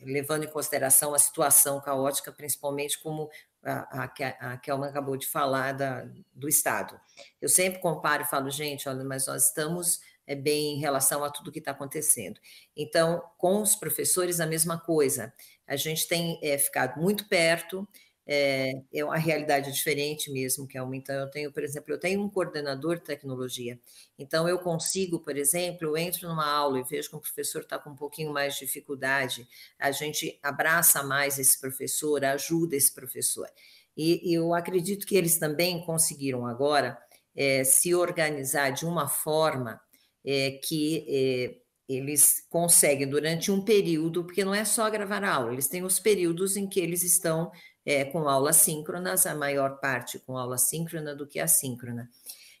levando 0.00 0.44
em 0.44 0.50
consideração 0.50 1.14
a 1.14 1.18
situação 1.18 1.80
caótica, 1.80 2.30
principalmente 2.30 3.02
como 3.02 3.28
a, 3.64 4.04
a, 4.04 4.52
a 4.52 4.56
Kelma 4.58 4.86
acabou 4.86 5.16
de 5.16 5.26
falar 5.26 5.72
da, 5.72 6.08
do 6.32 6.48
Estado. 6.48 6.98
Eu 7.40 7.48
sempre 7.48 7.80
comparo 7.80 8.22
e 8.22 8.26
falo, 8.26 8.48
gente, 8.48 8.88
olha, 8.88 9.02
mas 9.02 9.26
nós 9.26 9.48
estamos 9.48 10.00
é, 10.26 10.34
bem 10.34 10.76
em 10.76 10.78
relação 10.78 11.24
a 11.24 11.30
tudo 11.30 11.50
que 11.50 11.58
está 11.58 11.72
acontecendo. 11.72 12.40
Então, 12.76 13.22
com 13.36 13.60
os 13.60 13.74
professores, 13.74 14.40
a 14.40 14.46
mesma 14.46 14.78
coisa. 14.78 15.32
A 15.66 15.74
gente 15.74 16.06
tem 16.06 16.38
é, 16.42 16.56
ficado 16.56 17.00
muito 17.00 17.28
perto, 17.28 17.88
é, 18.26 18.72
é 18.92 19.04
uma 19.04 19.16
realidade 19.16 19.72
diferente 19.72 20.30
mesmo 20.30 20.66
que 20.66 20.76
aumenta. 20.76 21.12
Eu 21.12 21.30
tenho, 21.30 21.52
por 21.52 21.62
exemplo, 21.62 21.92
eu 21.94 21.98
tenho 21.98 22.20
um 22.20 22.28
coordenador 22.28 22.96
de 22.96 23.04
tecnologia, 23.04 23.78
então 24.18 24.48
eu 24.48 24.58
consigo, 24.58 25.20
por 25.20 25.36
exemplo, 25.36 25.86
eu 25.86 25.96
entro 25.96 26.28
numa 26.28 26.46
aula 26.50 26.80
e 26.80 26.82
vejo 26.82 27.10
que 27.10 27.16
o 27.16 27.20
professor 27.20 27.62
está 27.62 27.78
com 27.78 27.90
um 27.90 27.96
pouquinho 27.96 28.32
mais 28.32 28.54
de 28.54 28.66
dificuldade, 28.66 29.46
a 29.78 29.92
gente 29.92 30.38
abraça 30.42 31.02
mais 31.02 31.38
esse 31.38 31.60
professor, 31.60 32.24
ajuda 32.24 32.74
esse 32.74 32.92
professor. 32.92 33.48
E, 33.96 34.30
e 34.30 34.34
eu 34.34 34.52
acredito 34.52 35.06
que 35.06 35.16
eles 35.16 35.38
também 35.38 35.84
conseguiram 35.84 36.46
agora 36.46 36.98
é, 37.34 37.64
se 37.64 37.94
organizar 37.94 38.70
de 38.70 38.84
uma 38.84 39.08
forma 39.08 39.80
é, 40.24 40.52
que 40.62 41.06
é, 41.08 41.66
eles 41.88 42.44
conseguem 42.50 43.08
durante 43.08 43.50
um 43.50 43.64
período, 43.64 44.24
porque 44.24 44.44
não 44.44 44.54
é 44.54 44.64
só 44.64 44.90
gravar 44.90 45.22
aula, 45.24 45.52
eles 45.52 45.68
têm 45.68 45.84
os 45.84 46.00
períodos 46.00 46.56
em 46.56 46.68
que 46.68 46.80
eles 46.80 47.02
estão 47.02 47.50
é, 47.86 48.04
com 48.04 48.28
aulas 48.28 48.56
síncronas, 48.56 49.26
a 49.26 49.34
maior 49.34 49.78
parte 49.78 50.18
com 50.18 50.36
aula 50.36 50.58
síncrona 50.58 51.14
do 51.14 51.24
que 51.24 51.38
assíncrona. 51.38 52.10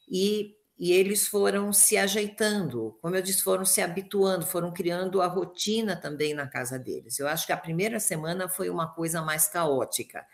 E, 0.08 0.56
e 0.78 0.92
eles 0.92 1.26
foram 1.26 1.72
se 1.72 1.96
ajeitando, 1.96 2.96
como 3.02 3.16
eu 3.16 3.22
disse, 3.22 3.42
foram 3.42 3.64
se 3.64 3.82
habituando, 3.82 4.46
foram 4.46 4.72
criando 4.72 5.20
a 5.20 5.26
rotina 5.26 5.96
também 5.96 6.32
na 6.32 6.46
casa 6.46 6.78
deles. 6.78 7.18
Eu 7.18 7.26
acho 7.26 7.44
que 7.44 7.52
a 7.52 7.56
primeira 7.56 7.98
semana 7.98 8.48
foi 8.48 8.70
uma 8.70 8.94
coisa 8.94 9.20
mais 9.20 9.48
caótica, 9.48 10.24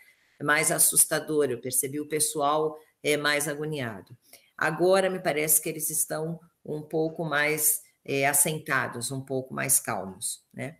mais 0.43 0.71
assustadora, 0.71 1.51
eu 1.51 1.61
percebi 1.61 1.99
o 1.99 2.07
pessoal 2.07 2.77
é, 3.01 3.17
mais 3.17 3.47
agoniado. 3.47 4.15
Agora 4.55 5.09
me 5.09 5.19
parece 5.19 5.59
que 5.59 5.69
eles 5.69 5.89
estão 5.89 6.39
um 6.63 6.81
pouco 6.81 7.25
mais 7.25 7.81
é, 8.05 8.27
assentados, 8.27 9.11
um 9.11 9.21
pouco 9.21 9.53
mais 9.53 9.79
calmos, 9.79 10.43
né? 10.53 10.77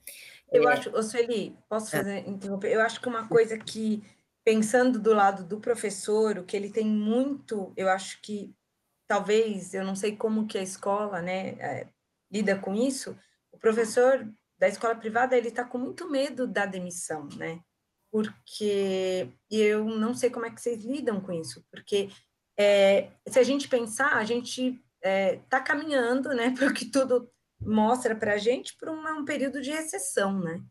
Eu 0.54 0.70
é. 0.70 0.74
acho, 0.74 0.96
ô 0.96 1.02
Sueli, 1.02 1.58
posso 1.68 1.94
é. 1.96 2.00
fazer, 2.00 2.30
interromper? 2.30 2.72
Eu 2.72 2.82
acho 2.82 3.02
que 3.02 3.08
uma 3.08 3.28
coisa 3.28 3.58
que, 3.58 4.04
pensando 4.46 5.00
do 5.00 5.14
lado 5.14 5.44
do 5.44 5.60
professor, 5.60 6.38
o 6.38 6.44
que 6.44 6.56
ele 6.56 6.70
tem 6.70 6.86
muito, 6.86 7.74
eu 7.76 7.90
acho 7.90 8.22
que 8.22 8.56
talvez, 9.08 9.74
eu 9.74 9.84
não 9.84 9.96
sei 9.96 10.16
como 10.16 10.48
que 10.48 10.58
a 10.58 10.62
escola, 10.62 11.22
né, 11.22 11.50
é, 11.60 11.88
lida 12.32 12.58
com 12.58 12.76
isso, 12.76 13.18
o 13.52 13.58
professor 13.58 14.28
da 14.58 14.68
escola 14.68 14.96
privada, 14.96 15.36
ele 15.36 15.50
está 15.50 15.66
com 15.66 15.78
muito 15.78 16.10
medo 16.10 16.48
da 16.48 16.66
demissão, 16.66 17.28
né? 17.36 17.60
Porque 18.12 19.28
eu 19.50 19.86
não 19.86 20.14
sei 20.14 20.30
como 20.30 20.46
é 20.46 20.52
que 20.52 20.62
vocês 20.62 20.84
lidam 20.84 21.20
com 21.20 21.32
isso, 21.34 21.66
porque 21.72 22.10
é, 22.58 23.10
se 23.28 23.40
a 23.40 23.44
gente 23.44 23.68
pensar, 23.68 24.18
a 24.18 24.24
gente 24.24 24.68
está 24.68 25.10
é, 25.10 25.38
tá 25.50 25.60
caminhando, 25.60 26.30
né, 26.30 26.54
para 26.58 26.72
que 26.72 26.86
tudo 26.86 27.30
mostra 27.66 28.16
para 28.16 28.34
a 28.34 28.38
gente 28.38 28.76
por 28.78 28.90
um, 28.90 29.26
período 29.26 29.62
de 29.62 29.72
recessão, 29.72 30.40
né? 30.40 30.62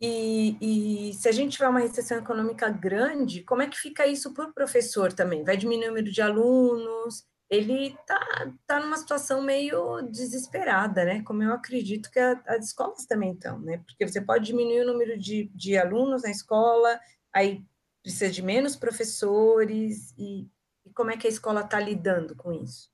E, 0.00 1.08
e, 1.10 1.14
se 1.14 1.28
a 1.28 1.32
gente 1.32 1.52
tiver 1.52 1.68
uma 1.68 1.80
recessão 1.80 2.18
econômica 2.18 2.68
grande, 2.68 3.42
como 3.42 3.62
é 3.62 3.68
que 3.68 3.78
fica 3.78 4.06
isso 4.06 4.34
para 4.34 4.48
o 4.48 4.52
professor 4.52 5.12
também? 5.12 5.42
Vai 5.42 5.56
diminuir 5.56 5.86
o 5.86 5.88
número 5.88 6.10
de 6.10 6.20
alunos? 6.20 7.24
Ele 7.48 7.88
está 7.88 8.52
tá 8.66 8.80
numa 8.80 8.96
situação 8.98 9.40
meio 9.40 10.02
desesperada, 10.02 11.04
né? 11.04 11.22
Como 11.22 11.42
eu 11.42 11.52
acredito 11.52 12.10
que 12.10 12.18
a, 12.18 12.42
as 12.46 12.66
escolas 12.66 13.06
também 13.06 13.32
estão, 13.32 13.58
né? 13.60 13.78
Porque 13.86 14.06
você 14.06 14.20
pode 14.20 14.44
diminuir 14.46 14.82
o 14.82 14.92
número 14.92 15.18
de, 15.18 15.50
de 15.54 15.78
alunos 15.78 16.22
na 16.24 16.30
escola, 16.30 17.00
aí 17.32 17.64
precisa 18.02 18.30
de 18.30 18.42
menos 18.42 18.76
professores, 18.76 20.12
e, 20.18 20.48
e 20.84 20.90
como 20.94 21.10
é 21.10 21.16
que 21.16 21.26
a 21.26 21.30
escola 21.30 21.62
está 21.62 21.80
lidando 21.80 22.36
com 22.36 22.52
isso? 22.52 22.90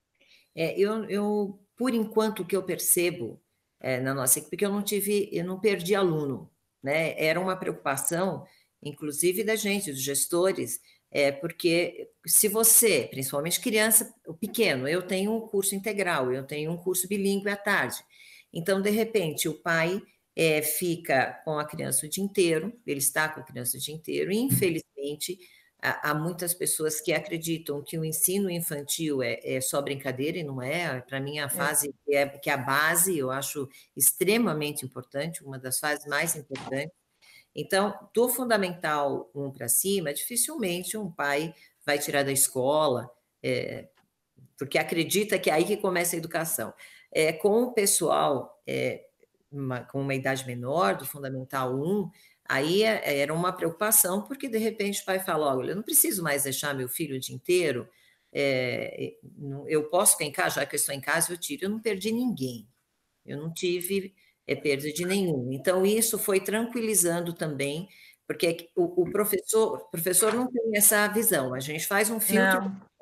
É, 0.55 0.79
eu, 0.79 1.05
eu 1.09 1.62
por 1.83 1.93
enquanto, 1.93 2.43
o 2.43 2.47
que 2.47 2.55
eu 2.55 2.62
percebo 2.62 3.43
é, 3.80 3.99
na 3.99 4.14
nossa 4.14 4.39
equipe, 4.39 4.51
porque 4.51 4.64
eu 4.64 4.70
não 4.70 4.85
tive, 4.85 5.28
eu 5.33 5.45
não 5.45 5.59
perdi 5.59 5.97
aluno, 5.97 6.49
né? 6.80 7.20
Era 7.20 7.41
uma 7.41 7.57
preocupação, 7.57 8.47
inclusive 8.80 9.43
da 9.43 9.57
gente, 9.57 9.91
dos 9.91 10.01
gestores, 10.01 10.80
é, 11.11 11.33
porque 11.33 12.09
se 12.24 12.47
você, 12.47 13.09
principalmente 13.11 13.61
criança, 13.61 14.14
o 14.28 14.33
pequeno, 14.33 14.87
eu 14.87 15.03
tenho 15.03 15.35
um 15.35 15.41
curso 15.41 15.74
integral, 15.74 16.33
eu 16.33 16.47
tenho 16.47 16.70
um 16.70 16.76
curso 16.76 17.09
bilíngue 17.09 17.49
à 17.49 17.57
tarde. 17.57 17.97
Então, 18.53 18.80
de 18.80 18.91
repente, 18.91 19.49
o 19.49 19.55
pai 19.55 20.01
é, 20.37 20.62
fica 20.62 21.43
com 21.45 21.59
a 21.59 21.64
criança 21.64 22.07
o 22.07 22.09
dia 22.09 22.22
inteiro, 22.22 22.72
ele 22.87 23.01
está 23.01 23.28
com 23.28 23.41
a 23.41 23.43
criança 23.43 23.76
o 23.76 23.80
dia 23.80 23.93
inteiro, 23.93 24.30
e 24.30 24.37
infelizmente 24.37 25.37
há, 25.83 26.14
muitas 26.14 26.55
pessoas 26.55 27.01
que 27.01 27.12
acreditam 27.12 27.83
que 27.83 27.99
o 27.99 28.05
ensino 28.05 28.49
infantil 28.49 29.22
é, 29.22 29.41
é 29.43 29.61
só 29.61 29.83
brincadeira 29.83 30.39
e 30.39 30.45
não 30.45 30.62
é. 30.62 31.01
Para 31.01 31.20
mim, 31.20 31.41
a 31.41 31.47
é. 31.47 31.49
fase 31.49 31.95
é. 32.09 32.22
é 32.22 32.28
que 32.28 32.49
é 32.49 32.53
a 32.53 32.57
base 32.57 33.18
eu 33.18 33.30
acho 33.30 33.68
extremamente 33.97 34.87
importante, 34.87 35.45
uma 35.45 35.59
das 35.59 35.80
fases 35.80 36.07
mais 36.07 36.37
importantes. 36.37 36.95
Então, 37.55 37.93
do 38.14 38.28
fundamental 38.28 39.30
um 39.35 39.51
para 39.51 39.68
cima, 39.68 40.14
dificilmente 40.14 40.97
um 40.97 41.11
pai 41.11 41.53
vai 41.85 41.99
tirar 41.99 42.22
da 42.22 42.33
escola, 42.33 43.11
é, 43.43 43.89
porque 44.57 44.78
acredita 44.78 45.39
que 45.39 45.51
é 45.51 45.55
aí 45.55 45.64
que 45.64 45.76
começa 45.76 46.16
a 46.16 46.18
educação. 46.18 46.72
É, 47.11 47.33
com 47.33 47.64
o 47.64 47.72
pessoal 47.72 48.62
é, 48.66 49.05
uma, 49.51 49.80
com 49.80 50.01
uma 50.01 50.14
idade 50.14 50.47
menor, 50.47 50.97
do 50.97 51.05
Fundamental 51.05 51.74
1, 51.74 52.11
aí 52.53 52.82
é, 52.82 53.20
era 53.20 53.32
uma 53.32 53.53
preocupação, 53.53 54.22
porque 54.22 54.48
de 54.48 54.59
repente 54.59 55.00
o 55.03 55.05
pai 55.05 55.18
fala: 55.18 55.57
olha, 55.57 55.70
eu 55.72 55.76
não 55.76 55.82
preciso 55.82 56.22
mais 56.22 56.44
deixar 56.44 56.74
meu 56.74 56.88
filho 56.88 57.16
o 57.16 57.18
dia 57.18 57.34
inteiro, 57.34 57.88
é, 58.32 59.14
eu 59.66 59.88
posso 59.88 60.12
ficar 60.12 60.24
em 60.24 60.32
casa, 60.32 60.61
já 60.61 60.66
que 60.66 60.74
eu 60.74 60.78
estou 60.78 60.94
em 60.94 61.00
casa, 61.00 61.32
eu 61.32 61.38
tiro. 61.38 61.64
Eu 61.64 61.70
não 61.70 61.80
perdi 61.80 62.12
ninguém, 62.12 62.68
eu 63.24 63.38
não 63.38 63.53
tive 63.53 64.14
é, 64.46 64.55
perda 64.55 64.92
de 64.92 65.05
nenhum. 65.07 65.50
Então, 65.53 65.84
isso 65.86 66.18
foi 66.18 66.40
tranquilizando 66.40 67.32
também, 67.32 67.88
porque 68.26 68.70
o, 68.76 69.03
o 69.03 69.11
professor, 69.11 69.78
o 69.78 69.90
professor 69.90 70.34
não 70.34 70.46
tem 70.50 70.76
essa 70.76 71.09
visão, 71.09 71.55
a 71.55 71.61
gente 71.61 71.86
faz 71.86 72.11
um 72.11 72.20
filtro. 72.20 72.61
Não 72.61 72.92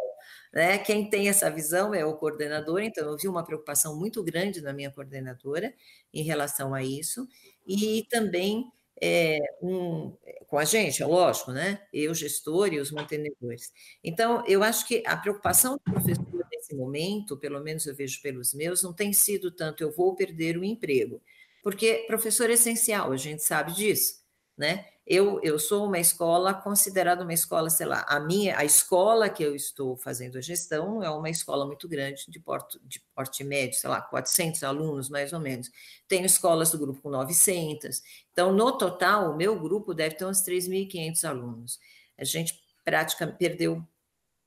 né? 0.52 0.78
Quem 0.78 1.08
tem 1.08 1.28
essa 1.28 1.50
visão 1.50 1.94
é 1.94 2.04
o 2.04 2.16
coordenador, 2.16 2.80
então 2.80 3.08
eu 3.08 3.16
vi 3.16 3.28
uma 3.28 3.44
preocupação 3.44 3.96
muito 3.96 4.22
grande 4.22 4.60
na 4.60 4.72
minha 4.72 4.90
coordenadora 4.90 5.72
em 6.12 6.22
relação 6.22 6.74
a 6.74 6.82
isso, 6.82 7.28
e 7.66 8.06
também 8.10 8.64
é, 9.02 9.38
um, 9.62 10.16
com 10.46 10.58
a 10.58 10.64
gente, 10.64 11.02
é 11.02 11.06
lógico, 11.06 11.52
né? 11.52 11.82
Eu, 11.92 12.14
gestor 12.14 12.72
e 12.72 12.78
os 12.78 12.90
mantenedores. 12.90 13.72
Então, 14.02 14.44
eu 14.46 14.62
acho 14.62 14.86
que 14.86 15.02
a 15.06 15.16
preocupação 15.16 15.74
do 15.74 15.92
professor 15.92 16.30
nesse 16.52 16.74
momento, 16.74 17.36
pelo 17.36 17.60
menos 17.60 17.86
eu 17.86 17.94
vejo 17.94 18.20
pelos 18.22 18.52
meus, 18.54 18.82
não 18.82 18.92
tem 18.92 19.12
sido 19.12 19.50
tanto 19.50 19.82
eu 19.82 19.90
vou 19.90 20.14
perder 20.14 20.56
o 20.56 20.64
emprego, 20.64 21.22
porque 21.62 22.04
professor 22.06 22.50
é 22.50 22.54
essencial, 22.54 23.12
a 23.12 23.16
gente 23.16 23.42
sabe 23.42 23.72
disso, 23.72 24.22
né? 24.56 24.86
Eu, 25.12 25.40
eu 25.42 25.58
sou 25.58 25.86
uma 25.86 25.98
escola 25.98 26.54
considerada 26.54 27.24
uma 27.24 27.32
escola, 27.32 27.68
sei 27.68 27.84
lá, 27.84 28.06
a 28.08 28.20
minha, 28.20 28.56
a 28.56 28.64
escola 28.64 29.28
que 29.28 29.42
eu 29.42 29.56
estou 29.56 29.96
fazendo 29.96 30.38
a 30.38 30.40
gestão 30.40 31.02
é 31.02 31.10
uma 31.10 31.28
escola 31.28 31.66
muito 31.66 31.88
grande, 31.88 32.26
de 32.28 32.40
de 32.84 33.00
porte 33.12 33.42
médio, 33.42 33.76
sei 33.76 33.90
lá, 33.90 34.00
400 34.00 34.62
alunos 34.62 35.08
mais 35.08 35.32
ou 35.32 35.40
menos. 35.40 35.68
Tenho 36.06 36.24
escolas 36.24 36.70
do 36.70 36.78
grupo 36.78 37.02
com 37.02 37.10
900. 37.10 38.00
Então, 38.32 38.52
no 38.52 38.78
total, 38.78 39.32
o 39.32 39.36
meu 39.36 39.58
grupo 39.58 39.92
deve 39.92 40.14
ter 40.14 40.26
uns 40.26 40.44
3.500 40.44 41.24
alunos. 41.28 41.80
A 42.16 42.22
gente 42.22 42.62
praticamente 42.84 43.36
perdeu 43.36 43.84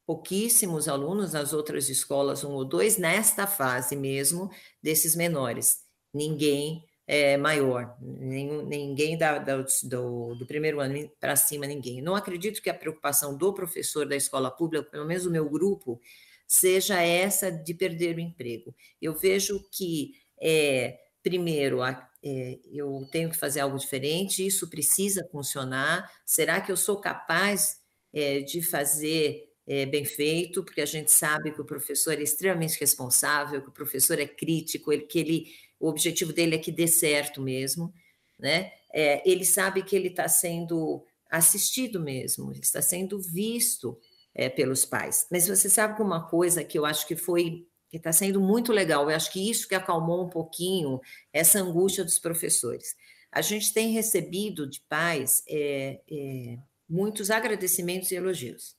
pouquíssimos 0.05 0.87
alunos 0.87 1.33
nas 1.33 1.51
outras 1.51 1.89
escolas, 1.89 2.41
um 2.45 2.53
ou 2.53 2.63
dois, 2.63 2.97
nesta 2.97 3.45
fase 3.45 3.97
mesmo, 3.97 4.49
desses 4.81 5.13
menores. 5.13 5.83
Ninguém 6.13 6.85
é, 7.05 7.35
maior, 7.35 7.95
nenhum, 8.01 8.65
ninguém 8.65 9.17
da, 9.17 9.37
da, 9.37 9.65
do, 9.83 10.35
do 10.35 10.45
primeiro 10.45 10.79
ano 10.79 11.09
para 11.19 11.35
cima, 11.35 11.65
ninguém. 11.65 12.01
Não 12.01 12.15
acredito 12.15 12.61
que 12.61 12.69
a 12.69 12.73
preocupação 12.73 13.37
do 13.37 13.53
professor 13.53 14.07
da 14.07 14.15
escola 14.15 14.49
pública, 14.49 14.89
pelo 14.89 15.05
menos 15.05 15.25
o 15.25 15.31
meu 15.31 15.49
grupo, 15.49 15.99
seja 16.47 17.01
essa 17.01 17.51
de 17.51 17.73
perder 17.73 18.15
o 18.15 18.21
emprego. 18.21 18.73
Eu 19.01 19.13
vejo 19.13 19.67
que, 19.71 20.13
é, 20.41 20.99
primeiro, 21.21 21.81
a, 21.81 22.09
é, 22.23 22.59
eu 22.71 23.07
tenho 23.11 23.29
que 23.29 23.37
fazer 23.37 23.59
algo 23.59 23.77
diferente, 23.77 24.45
isso 24.45 24.69
precisa 24.69 25.27
funcionar. 25.31 26.09
Será 26.25 26.61
que 26.61 26.71
eu 26.71 26.77
sou 26.77 27.01
capaz 27.01 27.81
é, 28.13 28.39
de 28.39 28.61
fazer 28.61 29.49
é, 29.67 29.85
bem 29.85 30.05
feito? 30.05 30.63
Porque 30.63 30.79
a 30.79 30.85
gente 30.85 31.11
sabe 31.11 31.51
que 31.51 31.59
o 31.59 31.65
professor 31.65 32.13
é 32.13 32.21
extremamente 32.21 32.79
responsável, 32.79 33.61
que 33.61 33.69
o 33.69 33.73
professor 33.73 34.19
é 34.19 34.27
crítico, 34.27 34.93
ele, 34.93 35.03
que 35.03 35.19
ele 35.19 35.47
o 35.83 35.89
objetivo 35.89 36.31
dele 36.31 36.55
é 36.55 36.57
que 36.57 36.71
dê 36.71 36.87
certo 36.87 37.41
mesmo, 37.41 37.93
né? 38.39 38.71
É, 38.93 39.21
ele 39.29 39.43
sabe 39.43 39.83
que 39.83 39.93
ele 39.93 40.07
está 40.07 40.29
sendo 40.29 41.05
assistido 41.29 41.99
mesmo, 41.99 42.51
ele 42.51 42.61
está 42.61 42.81
sendo 42.81 43.19
visto 43.19 43.99
é, 44.33 44.47
pelos 44.47 44.85
pais. 44.85 45.27
Mas 45.29 45.45
você 45.45 45.69
sabe 45.69 45.97
que 45.97 46.01
uma 46.01 46.25
coisa 46.29 46.63
que 46.63 46.79
eu 46.79 46.85
acho 46.85 47.05
que 47.05 47.17
foi 47.17 47.67
que 47.89 47.97
está 47.97 48.13
sendo 48.13 48.39
muito 48.39 48.71
legal, 48.71 49.09
eu 49.09 49.15
acho 49.15 49.29
que 49.29 49.49
isso 49.49 49.67
que 49.67 49.75
acalmou 49.75 50.23
um 50.23 50.29
pouquinho 50.29 51.01
essa 51.33 51.59
angústia 51.59 52.05
dos 52.05 52.17
professores. 52.17 52.95
A 53.29 53.41
gente 53.41 53.73
tem 53.73 53.91
recebido 53.91 54.65
de 54.65 54.79
pais 54.87 55.43
é, 55.49 55.99
é, 56.09 56.57
muitos 56.87 57.29
agradecimentos 57.29 58.09
e 58.09 58.15
elogios 58.15 58.77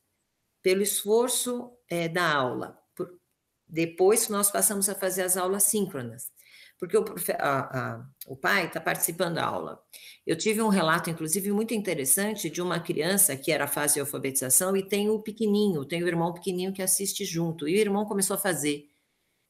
pelo 0.62 0.80
esforço 0.80 1.70
é, 1.86 2.09
da 2.09 2.32
aula, 2.34 2.78
por, 2.96 3.20
depois 3.68 4.30
nós 4.30 4.50
passamos 4.50 4.88
a 4.88 4.94
fazer 4.94 5.20
as 5.20 5.36
aulas 5.36 5.64
síncronas 5.64 6.32
porque 6.78 6.96
o, 6.96 7.04
a, 7.38 7.94
a, 7.94 8.06
o 8.26 8.36
pai 8.36 8.66
está 8.66 8.80
participando 8.80 9.36
da 9.36 9.44
aula. 9.44 9.82
Eu 10.26 10.36
tive 10.36 10.60
um 10.60 10.68
relato, 10.68 11.08
inclusive, 11.10 11.52
muito 11.52 11.74
interessante 11.74 12.50
de 12.50 12.60
uma 12.60 12.80
criança 12.80 13.36
que 13.36 13.52
era 13.52 13.66
fase 13.66 13.94
de 13.94 14.00
alfabetização 14.00 14.76
e 14.76 14.82
tem 14.82 15.08
o 15.08 15.20
pequenininho, 15.20 15.84
tem 15.84 16.02
o 16.02 16.08
irmão 16.08 16.32
pequenininho 16.32 16.72
que 16.72 16.82
assiste 16.82 17.24
junto, 17.24 17.68
e 17.68 17.74
o 17.74 17.78
irmão 17.78 18.04
começou 18.04 18.34
a 18.34 18.38
fazer 18.38 18.88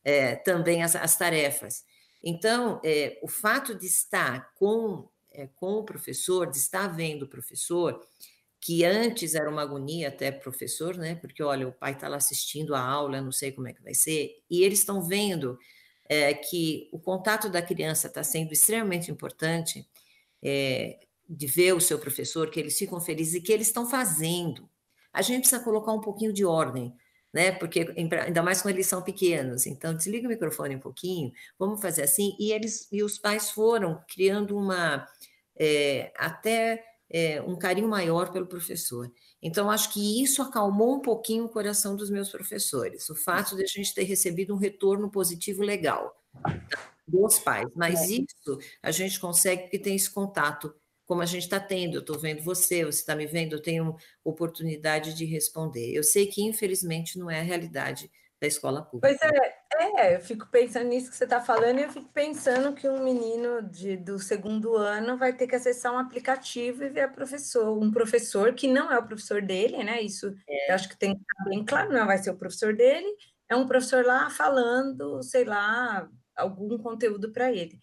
é, 0.04 0.36
também 0.36 0.82
as, 0.82 0.94
as, 0.94 1.16
tarefas. 1.16 1.84
Então, 2.22 2.80
é, 2.84 3.18
o 3.22 3.28
fato 3.28 3.74
de 3.74 3.86
estar 3.86 4.52
com, 4.54 5.08
é, 5.32 5.48
com 5.56 5.74
o 5.74 5.84
professor, 5.84 6.50
de 6.50 6.58
estar 6.58 6.88
vendo 6.88 7.22
o 7.22 7.28
professor, 7.28 8.06
que 8.60 8.84
antes 8.84 9.34
era 9.34 9.50
uma 9.50 9.62
agonia 9.62 10.08
até 10.08 10.32
professor, 10.32 10.96
né? 10.96 11.14
Porque 11.16 11.42
olha, 11.42 11.68
o 11.68 11.72
pai 11.72 11.92
está 11.92 12.08
lá 12.08 12.16
assistindo 12.16 12.74
a 12.74 12.80
aula, 12.80 13.20
não 13.20 13.32
sei 13.32 13.52
como 13.52 13.68
é 13.68 13.74
que 13.74 13.82
vai 13.82 13.94
ser, 13.94 14.42
e 14.50 14.62
eles 14.62 14.78
estão 14.78 15.02
vendo 15.02 15.58
é, 16.08 16.34
que 16.34 16.88
o 16.92 16.98
contato 16.98 17.48
da 17.48 17.62
criança 17.62 18.08
está 18.08 18.22
sendo 18.22 18.52
extremamente 18.52 19.10
importante, 19.10 19.86
é, 20.42 20.98
de 21.28 21.46
ver 21.46 21.74
o 21.74 21.80
seu 21.80 21.98
professor, 21.98 22.50
que 22.50 22.60
eles 22.60 22.78
ficam 22.78 23.00
felizes 23.00 23.34
e 23.34 23.40
que 23.40 23.52
eles 23.52 23.68
estão 23.68 23.88
fazendo. 23.88 24.68
A 25.12 25.22
gente 25.22 25.40
precisa 25.40 25.62
colocar 25.62 25.92
um 25.92 26.00
pouquinho 26.00 26.32
de 26.32 26.44
ordem, 26.44 26.94
né? 27.32 27.52
Porque 27.52 27.94
ainda 27.96 28.42
mais 28.42 28.60
quando 28.60 28.74
eles 28.74 28.86
são 28.86 29.02
pequenos. 29.02 29.66
Então, 29.66 29.94
desliga 29.94 30.26
o 30.26 30.30
microfone 30.30 30.76
um 30.76 30.80
pouquinho, 30.80 31.32
vamos 31.58 31.80
fazer 31.80 32.02
assim. 32.02 32.36
E 32.38 32.52
eles 32.52 32.88
e 32.92 33.02
os 33.02 33.18
pais 33.18 33.50
foram 33.50 34.02
criando 34.08 34.56
uma 34.56 35.06
é, 35.58 36.12
até 36.16 36.84
é, 37.08 37.40
um 37.42 37.56
carinho 37.56 37.88
maior 37.88 38.32
pelo 38.32 38.46
professor. 38.46 39.10
Então, 39.44 39.70
acho 39.70 39.92
que 39.92 40.22
isso 40.22 40.40
acalmou 40.40 40.96
um 40.96 41.00
pouquinho 41.00 41.44
o 41.44 41.48
coração 41.50 41.94
dos 41.94 42.08
meus 42.08 42.30
professores, 42.30 43.10
o 43.10 43.14
fato 43.14 43.54
de 43.54 43.62
a 43.62 43.66
gente 43.66 43.92
ter 43.92 44.04
recebido 44.04 44.54
um 44.54 44.56
retorno 44.56 45.10
positivo 45.10 45.62
legal 45.62 46.16
dos 47.06 47.38
pais. 47.38 47.68
Mas 47.76 48.10
é. 48.10 48.14
isso 48.14 48.58
a 48.82 48.90
gente 48.90 49.20
consegue 49.20 49.64
porque 49.64 49.78
tem 49.78 49.94
esse 49.94 50.10
contato, 50.10 50.74
como 51.04 51.20
a 51.20 51.26
gente 51.26 51.42
está 51.42 51.60
tendo. 51.60 51.96
Eu 51.96 52.00
estou 52.00 52.18
vendo 52.18 52.42
você, 52.42 52.86
você 52.86 53.00
está 53.00 53.14
me 53.14 53.26
vendo, 53.26 53.56
eu 53.56 53.60
tenho 53.60 53.94
oportunidade 54.24 55.12
de 55.12 55.26
responder. 55.26 55.92
Eu 55.92 56.02
sei 56.02 56.26
que, 56.26 56.42
infelizmente, 56.42 57.18
não 57.18 57.30
é 57.30 57.40
a 57.40 57.44
realidade 57.44 58.10
da 58.40 58.46
escola 58.46 58.82
pública. 58.82 59.16
Pois 59.18 59.32
é, 59.32 60.02
é, 60.02 60.16
eu 60.16 60.20
fico 60.20 60.46
pensando 60.48 60.88
nisso 60.88 61.10
que 61.10 61.16
você 61.16 61.24
está 61.24 61.40
falando, 61.40 61.78
e 61.78 61.82
eu 61.82 61.90
fico 61.90 62.08
pensando 62.12 62.74
que 62.74 62.88
um 62.88 63.02
menino 63.02 63.62
de, 63.62 63.96
do 63.96 64.18
segundo 64.18 64.76
ano 64.76 65.16
vai 65.16 65.32
ter 65.32 65.46
que 65.46 65.54
acessar 65.54 65.92
um 65.92 65.98
aplicativo 65.98 66.84
e 66.84 66.88
ver 66.88 67.02
a 67.02 67.08
professor, 67.08 67.76
um 67.76 67.90
professor 67.90 68.52
que 68.54 68.68
não 68.68 68.92
é 68.92 68.98
o 68.98 69.06
professor 69.06 69.40
dele, 69.42 69.82
né? 69.82 70.00
Isso 70.00 70.34
é. 70.48 70.70
eu 70.70 70.74
acho 70.74 70.88
que 70.88 70.98
tem 70.98 71.14
que 71.14 71.20
estar 71.20 71.50
bem 71.50 71.64
claro, 71.64 71.92
não 71.92 72.06
vai 72.06 72.18
ser 72.18 72.30
o 72.30 72.36
professor 72.36 72.74
dele, 72.74 73.08
é 73.48 73.56
um 73.56 73.66
professor 73.66 74.04
lá 74.04 74.30
falando, 74.30 75.22
sei 75.22 75.44
lá, 75.44 76.08
algum 76.36 76.78
conteúdo 76.78 77.32
para 77.32 77.52
ele. 77.52 77.78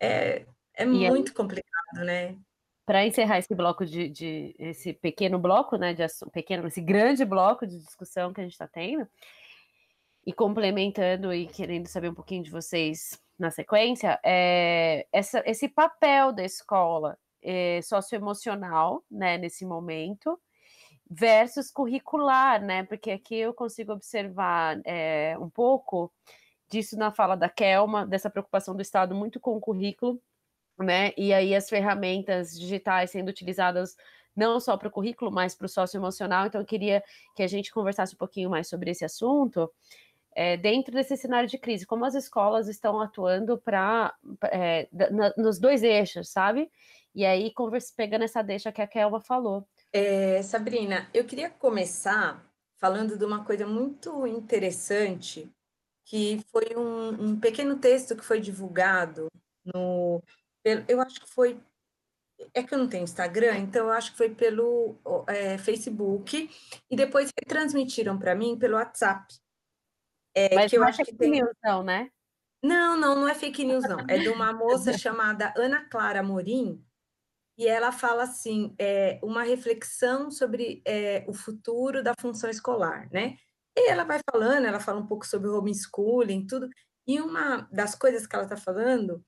É, 0.00 0.44
é 0.74 0.84
muito 0.84 1.30
aí, 1.30 1.34
complicado, 1.34 2.04
né? 2.04 2.36
Para 2.84 3.06
encerrar 3.06 3.38
esse 3.38 3.54
bloco 3.54 3.86
de, 3.86 4.08
de, 4.08 4.54
esse 4.58 4.92
pequeno 4.92 5.38
bloco, 5.38 5.76
né? 5.76 5.94
De 5.94 6.02
pequeno, 6.32 6.66
esse 6.66 6.80
grande 6.80 7.24
bloco 7.24 7.66
de 7.66 7.78
discussão 7.78 8.32
que 8.32 8.40
a 8.40 8.44
gente 8.44 8.52
está 8.52 8.66
tendo 8.66 9.06
e 10.24 10.32
complementando 10.32 11.32
e 11.32 11.46
querendo 11.46 11.86
saber 11.86 12.08
um 12.08 12.14
pouquinho 12.14 12.42
de 12.42 12.50
vocês 12.50 13.20
na 13.38 13.50
sequência, 13.50 14.20
é 14.24 15.06
essa, 15.12 15.42
esse 15.44 15.68
papel 15.68 16.32
da 16.32 16.44
escola 16.44 17.18
é, 17.42 17.80
socioemocional, 17.82 19.02
né, 19.10 19.36
nesse 19.36 19.66
momento, 19.66 20.38
versus 21.10 21.70
curricular, 21.70 22.62
né, 22.62 22.84
porque 22.84 23.10
aqui 23.10 23.36
eu 23.36 23.52
consigo 23.52 23.92
observar 23.92 24.80
é, 24.84 25.36
um 25.38 25.50
pouco 25.50 26.12
disso 26.70 26.96
na 26.96 27.10
fala 27.10 27.36
da 27.36 27.48
Kelma, 27.48 28.06
dessa 28.06 28.30
preocupação 28.30 28.74
do 28.74 28.80
Estado 28.80 29.14
muito 29.14 29.40
com 29.40 29.56
o 29.56 29.60
currículo, 29.60 30.22
né, 30.78 31.12
e 31.16 31.34
aí 31.34 31.54
as 31.54 31.68
ferramentas 31.68 32.58
digitais 32.58 33.10
sendo 33.10 33.28
utilizadas 33.28 33.96
não 34.34 34.58
só 34.58 34.76
para 34.76 34.88
o 34.88 34.90
currículo, 34.90 35.30
mas 35.30 35.54
para 35.54 35.66
o 35.66 35.68
socioemocional, 35.68 36.46
então 36.46 36.60
eu 36.60 36.66
queria 36.66 37.02
que 37.36 37.42
a 37.42 37.46
gente 37.46 37.70
conversasse 37.70 38.14
um 38.14 38.18
pouquinho 38.18 38.48
mais 38.48 38.68
sobre 38.68 38.90
esse 38.90 39.04
assunto, 39.04 39.70
é, 40.34 40.56
dentro 40.56 40.92
desse 40.92 41.16
cenário 41.16 41.48
de 41.48 41.58
crise, 41.58 41.86
como 41.86 42.04
as 42.04 42.14
escolas 42.14 42.68
estão 42.68 43.00
atuando 43.00 43.58
para 43.58 44.14
é, 44.44 44.88
nos 45.36 45.58
dois 45.58 45.82
eixos, 45.82 46.30
sabe? 46.30 46.70
E 47.14 47.24
aí, 47.26 47.52
conversa, 47.52 47.92
pegando 47.96 48.24
essa 48.24 48.42
deixa 48.42 48.72
que 48.72 48.80
a 48.80 48.86
Kelma 48.86 49.20
falou. 49.20 49.66
É, 49.92 50.42
Sabrina, 50.42 51.08
eu 51.12 51.24
queria 51.24 51.50
começar 51.50 52.42
falando 52.78 53.16
de 53.18 53.24
uma 53.24 53.44
coisa 53.44 53.66
muito 53.66 54.26
interessante, 54.26 55.52
que 56.04 56.40
foi 56.50 56.74
um, 56.76 57.30
um 57.30 57.40
pequeno 57.40 57.78
texto 57.78 58.16
que 58.16 58.24
foi 58.24 58.40
divulgado 58.40 59.28
no. 59.64 60.22
Eu 60.64 61.00
acho 61.00 61.20
que 61.20 61.28
foi 61.28 61.60
é 62.54 62.62
que 62.62 62.74
eu 62.74 62.78
não 62.78 62.88
tenho 62.88 63.04
Instagram, 63.04 63.58
então 63.58 63.86
eu 63.86 63.92
acho 63.92 64.12
que 64.12 64.16
foi 64.16 64.30
pelo 64.30 64.96
é, 65.28 65.56
Facebook 65.58 66.50
e 66.90 66.96
depois 66.96 67.30
transmitiram 67.46 68.18
para 68.18 68.34
mim 68.34 68.58
pelo 68.58 68.76
WhatsApp. 68.76 69.32
É, 70.34 70.54
Mas 70.54 70.70
que 70.70 70.78
eu 70.78 70.84
é 70.84 70.88
acho 70.88 71.04
que 71.04 71.14
tem... 71.14 71.30
news, 71.30 71.54
não, 71.62 71.82
né? 71.82 72.10
Não, 72.62 72.96
não, 72.96 73.16
não 73.16 73.28
é 73.28 73.34
fake 73.34 73.64
news, 73.64 73.84
não. 73.84 73.98
É 74.08 74.18
de 74.18 74.28
uma 74.28 74.52
moça 74.54 74.96
chamada 74.96 75.52
Ana 75.56 75.84
Clara 75.88 76.22
Morim, 76.22 76.82
e 77.58 77.66
ela 77.66 77.92
fala 77.92 78.22
assim, 78.22 78.74
é, 78.78 79.20
uma 79.22 79.42
reflexão 79.42 80.30
sobre 80.30 80.82
é, 80.86 81.24
o 81.28 81.34
futuro 81.34 82.02
da 82.02 82.14
função 82.18 82.48
escolar, 82.48 83.08
né? 83.12 83.36
E 83.76 83.90
ela 83.90 84.04
vai 84.04 84.20
falando, 84.30 84.66
ela 84.66 84.80
fala 84.80 85.00
um 85.00 85.06
pouco 85.06 85.26
sobre 85.26 85.48
o 85.48 85.58
homeschooling, 85.58 86.46
tudo, 86.46 86.68
e 87.06 87.20
uma 87.20 87.68
das 87.70 87.94
coisas 87.94 88.26
que 88.26 88.34
ela 88.34 88.44
está 88.44 88.56
falando 88.56 89.24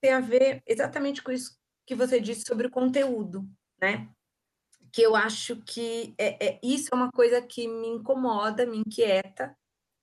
tem 0.00 0.12
a 0.12 0.20
ver 0.20 0.62
exatamente 0.66 1.22
com 1.22 1.32
isso 1.32 1.58
que 1.86 1.94
você 1.94 2.20
disse 2.20 2.42
sobre 2.46 2.66
o 2.66 2.70
conteúdo, 2.70 3.48
né? 3.80 4.08
Que 4.92 5.02
eu 5.02 5.14
acho 5.14 5.56
que 5.62 6.14
é, 6.18 6.46
é 6.46 6.60
isso 6.62 6.88
é 6.92 6.96
uma 6.96 7.10
coisa 7.10 7.42
que 7.42 7.68
me 7.68 7.88
incomoda, 7.88 8.66
me 8.66 8.78
inquieta, 8.78 9.56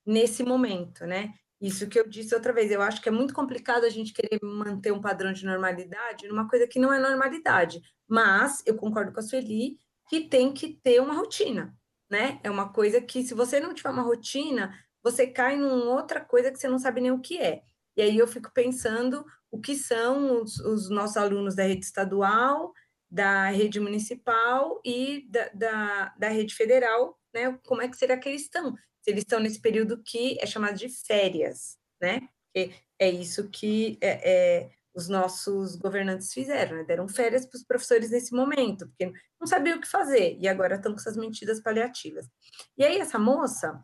nesse 0.06 0.44
momento, 0.44 1.06
né? 1.06 1.34
Isso 1.62 1.88
que 1.88 1.98
eu 1.98 2.08
disse 2.08 2.36
outra 2.36 2.52
vez, 2.52 2.70
eu 2.72 2.82
acho 2.82 3.02
que 3.02 3.08
é 3.08 3.12
muito 3.12 3.34
complicado 3.34 3.86
a 3.86 3.90
gente 3.90 4.14
querer 4.14 4.38
manter 4.44 4.92
um 4.92 5.00
padrão 5.00 5.32
de 5.32 5.46
normalidade 5.46 6.28
numa 6.28 6.48
coisa 6.48 6.68
que 6.68 6.78
não 6.78 6.92
é 6.92 7.00
normalidade. 7.00 7.82
Mas 8.08 8.62
eu 8.66 8.76
concordo 8.76 9.14
com 9.14 9.20
a 9.20 9.24
Sueli 9.24 9.78
que 10.10 10.28
tem 10.28 10.54
que 10.54 10.74
ter 10.84 11.02
uma 11.02 11.14
rotina, 11.14 11.74
né? 12.10 12.40
É 12.44 12.52
uma 12.52 12.72
coisa 12.74 13.00
que, 13.00 13.24
se 13.24 13.34
você 13.34 13.60
não 13.62 13.74
tiver 13.74 13.90
uma 13.90 14.02
rotina, 14.02 14.78
você 15.02 15.26
cai 15.26 15.56
numa 15.56 15.96
outra 15.96 16.20
coisa 16.20 16.52
que 16.52 16.58
você 16.58 16.68
não 16.68 16.78
sabe 16.78 17.00
nem 17.00 17.12
o 17.12 17.22
que 17.22 17.38
é. 17.38 17.62
E 17.96 18.02
aí 18.02 18.18
eu 18.18 18.28
fico 18.28 18.52
pensando 18.54 19.26
o 19.50 19.60
que 19.60 19.76
são 19.76 20.42
os, 20.42 20.60
os 20.60 20.90
nossos 20.90 21.16
alunos 21.16 21.56
da 21.56 21.64
rede 21.64 21.86
estadual, 21.86 22.74
da 23.10 23.50
rede 23.52 23.80
municipal 23.80 24.82
e 24.84 25.28
da, 25.30 25.50
da, 25.54 26.14
da 26.18 26.28
rede 26.28 26.56
federal, 26.56 27.18
né? 27.34 27.58
Como 27.66 27.82
é 27.82 27.88
que 27.88 27.96
será 27.96 28.18
que 28.18 28.28
eles 28.28 28.42
estão? 28.42 28.76
Se 29.04 29.12
eles 29.12 29.24
estão 29.24 29.40
nesse 29.40 29.60
período 29.60 30.02
que 30.02 30.38
é 30.40 30.46
chamado 30.46 30.78
de 30.78 30.88
férias, 30.90 31.78
né? 32.02 32.22
É 33.00 33.10
isso 33.10 33.50
que 33.50 33.98
é, 34.00 34.32
é, 34.32 34.72
os 34.94 35.10
nossos 35.10 35.76
governantes 35.76 36.32
fizeram, 36.32 36.78
né? 36.78 36.84
deram 36.84 37.08
férias 37.08 37.46
para 37.46 37.58
os 37.58 37.64
professores 37.64 38.12
nesse 38.12 38.34
momento, 38.34 38.88
porque 38.88 39.12
não 39.40 39.48
sabiam 39.48 39.78
o 39.78 39.82
que 39.82 39.88
fazer, 39.88 40.38
e 40.40 40.48
agora 40.48 40.76
estão 40.76 40.94
com 40.94 41.00
essas 41.00 41.18
medidas 41.18 41.60
paliativas. 41.60 42.30
E 42.78 42.84
aí 42.84 43.00
essa 43.00 43.18
moça, 43.18 43.84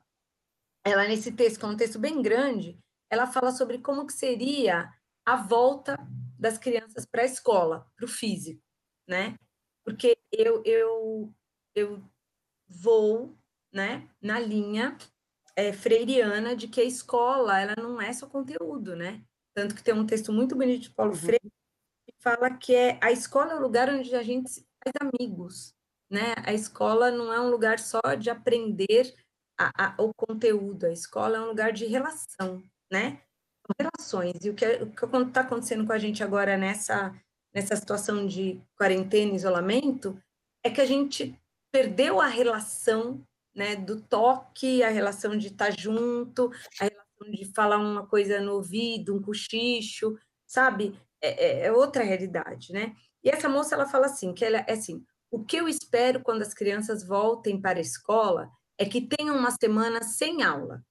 ela 0.85 1.07
nesse 1.07 1.31
texto, 1.31 1.59
que 1.59 1.65
é 1.65 1.67
um 1.67 1.75
texto 1.75 1.99
bem 1.99 2.21
grande, 2.21 2.79
ela 3.09 3.27
fala 3.27 3.51
sobre 3.51 3.79
como 3.79 4.05
que 4.05 4.13
seria 4.13 4.89
a 5.25 5.35
volta 5.35 5.97
das 6.37 6.57
crianças 6.57 7.05
para 7.05 7.23
a 7.23 7.25
escola, 7.25 7.85
para 7.95 8.05
o 8.05 8.07
físico, 8.07 8.63
né? 9.07 9.35
Porque 9.83 10.17
eu, 10.31 10.61
eu, 10.63 11.33
eu 11.75 12.03
vou 12.67 13.38
né, 13.73 14.07
na 14.21 14.39
linha 14.39 14.97
é, 15.55 15.73
freiriana 15.73 16.55
de 16.55 16.67
que 16.67 16.79
a 16.79 16.85
escola 16.85 17.59
ela 17.59 17.75
não 17.77 18.01
é 18.01 18.13
só 18.13 18.27
conteúdo, 18.27 18.95
né? 18.95 19.21
Tanto 19.53 19.75
que 19.75 19.83
tem 19.83 19.93
um 19.93 20.05
texto 20.05 20.31
muito 20.31 20.55
bonito 20.55 20.83
de 20.83 20.89
Paulo 20.91 21.11
uhum. 21.11 21.17
Freire 21.17 21.51
que 22.07 22.15
fala 22.21 22.49
que 22.51 22.73
é 22.73 22.97
a 23.01 23.11
escola 23.11 23.53
é 23.53 23.55
o 23.55 23.61
lugar 23.61 23.89
onde 23.89 24.15
a 24.15 24.23
gente 24.23 24.65
faz 24.81 24.93
amigos, 25.01 25.73
né? 26.09 26.33
A 26.45 26.53
escola 26.53 27.11
não 27.11 27.33
é 27.33 27.39
um 27.41 27.49
lugar 27.49 27.77
só 27.77 27.99
de 28.17 28.29
aprender 28.29 29.13
a, 29.59 29.87
a, 29.87 30.01
o 30.01 30.13
conteúdo, 30.13 30.85
a 30.85 30.91
escola 30.91 31.37
é 31.37 31.41
um 31.41 31.47
lugar 31.47 31.73
de 31.73 31.85
relação, 31.85 32.63
né? 32.91 33.21
Relações. 33.79 34.43
E 34.43 34.49
o 34.49 34.55
que 34.55 34.65
é, 34.65 34.81
está 34.81 35.41
acontecendo 35.41 35.85
com 35.85 35.91
a 35.91 35.99
gente 35.99 36.23
agora 36.23 36.57
nessa, 36.57 37.13
nessa 37.53 37.75
situação 37.75 38.25
de 38.25 38.61
quarentena, 38.77 39.35
isolamento, 39.35 40.17
é 40.63 40.69
que 40.69 40.81
a 40.81 40.85
gente 40.85 41.37
perdeu 41.71 42.19
a 42.19 42.27
relação 42.27 43.21
né, 43.59 43.75
do 43.75 44.01
toque, 44.01 44.81
a 44.81 44.89
relação 44.89 45.37
de 45.37 45.47
estar 45.47 45.77
junto, 45.77 46.49
a 46.79 46.85
relação 46.85 47.29
de 47.29 47.53
falar 47.53 47.77
uma 47.77 48.07
coisa 48.07 48.39
no 48.39 48.53
ouvido, 48.53 49.13
um 49.13 49.21
cochicho, 49.21 50.17
sabe? 50.47 50.97
É, 51.21 51.45
é, 51.45 51.65
é 51.65 51.71
outra 51.73 52.01
realidade, 52.01 52.71
né? 52.71 52.95
E 53.21 53.29
essa 53.29 53.49
moça, 53.49 53.75
ela 53.75 53.85
fala 53.85 54.05
assim, 54.05 54.33
que 54.33 54.45
ela 54.45 54.59
é 54.59 54.71
assim, 54.71 55.05
o 55.29 55.43
que 55.43 55.57
eu 55.57 55.67
espero 55.67 56.21
quando 56.21 56.41
as 56.41 56.53
crianças 56.53 57.05
voltem 57.05 57.59
para 57.61 57.79
a 57.79 57.81
escola 57.81 58.49
é 58.77 58.85
que 58.85 59.01
tenham 59.01 59.37
uma 59.37 59.51
semana 59.51 60.01
sem 60.03 60.41
aula, 60.41 60.81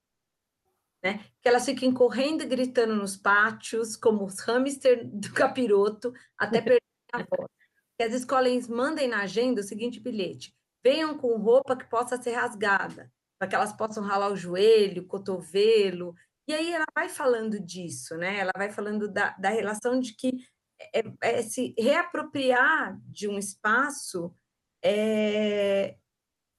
né? 1.02 1.24
Que 1.40 1.48
elas 1.48 1.64
fiquem 1.64 1.90
correndo 1.90 2.42
e 2.42 2.46
gritando 2.46 2.94
nos 2.94 3.16
pátios, 3.16 3.96
como 3.96 4.26
os 4.26 4.40
hamster 4.40 5.08
do 5.08 5.32
capiroto, 5.32 6.12
até 6.36 6.60
perder 6.60 6.82
a 7.14 7.18
voz. 7.24 7.50
Que 7.96 8.04
as 8.04 8.12
escolas 8.12 8.68
mandem 8.68 9.08
na 9.08 9.22
agenda 9.22 9.62
o 9.62 9.64
seguinte 9.64 9.98
bilhete: 9.98 10.54
venham 10.84 11.16
com 11.18 11.36
roupa 11.36 11.76
que 11.76 11.88
possa 11.88 12.20
ser 12.20 12.32
rasgada, 12.32 13.10
para 13.38 13.48
que 13.48 13.54
elas 13.54 13.72
possam 13.72 14.02
ralar 14.02 14.30
o 14.30 14.36
joelho, 14.36 15.02
o 15.02 15.06
cotovelo. 15.06 16.14
E 16.46 16.54
aí 16.54 16.72
ela 16.72 16.86
vai 16.94 17.08
falando 17.08 17.60
disso, 17.60 18.16
né? 18.16 18.38
Ela 18.38 18.52
vai 18.56 18.70
falando 18.70 19.08
da, 19.08 19.30
da 19.38 19.50
relação 19.50 20.00
de 20.00 20.14
que 20.14 20.38
é, 20.94 21.02
é 21.20 21.42
se 21.42 21.74
reapropriar 21.78 22.98
de 23.04 23.28
um 23.28 23.38
espaço 23.38 24.34
é, 24.82 25.96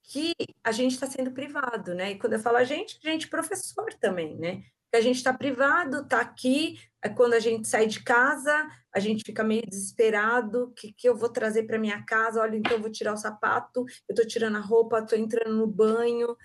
que 0.03 0.33
a 0.63 0.71
gente 0.71 0.93
está 0.93 1.07
sendo 1.07 1.31
privado, 1.31 1.93
né? 1.93 2.11
E 2.11 2.19
quando 2.19 2.33
eu 2.33 2.39
falo 2.39 2.57
a 2.57 2.63
gente, 2.63 2.99
gente 3.01 3.27
professor 3.27 3.93
também, 3.99 4.37
né? 4.37 4.63
que 4.91 4.97
a 4.97 5.01
gente 5.01 5.17
está 5.17 5.33
privado, 5.33 6.01
está 6.01 6.19
aqui, 6.19 6.79
é 6.81 6.88
quando 7.15 7.33
a 7.33 7.39
gente 7.39 7.67
sai 7.67 7.87
de 7.87 8.03
casa, 8.03 8.67
a 8.93 8.99
gente 8.99 9.23
fica 9.25 9.43
meio 9.43 9.65
desesperado, 9.65 10.65
o 10.65 10.71
que, 10.71 10.91
que 10.91 11.07
eu 11.07 11.15
vou 11.15 11.29
trazer 11.29 11.63
para 11.63 11.79
minha 11.79 12.03
casa? 12.03 12.41
Olha, 12.41 12.57
então 12.57 12.73
eu 12.73 12.81
vou 12.81 12.91
tirar 12.91 13.13
o 13.13 13.17
sapato, 13.17 13.85
eu 14.07 14.13
estou 14.13 14.27
tirando 14.27 14.57
a 14.57 14.61
roupa, 14.61 14.99
estou 14.99 15.17
entrando 15.17 15.55
no 15.55 15.67
banho. 15.67 16.35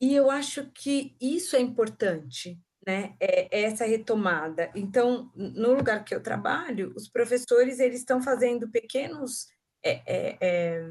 E 0.00 0.14
eu 0.14 0.30
acho 0.30 0.70
que 0.72 1.16
isso 1.20 1.56
é 1.56 1.60
importante, 1.60 2.60
né? 2.86 3.16
É, 3.18 3.60
é 3.60 3.62
essa 3.62 3.84
retomada. 3.84 4.70
Então, 4.74 5.32
no 5.34 5.74
lugar 5.74 6.04
que 6.04 6.14
eu 6.14 6.22
trabalho, 6.22 6.92
os 6.94 7.08
professores 7.08 7.80
eles 7.80 8.00
estão 8.00 8.22
fazendo 8.22 8.70
pequenos 8.70 9.48
é, 9.82 10.02
é, 10.06 10.38
é 10.40 10.84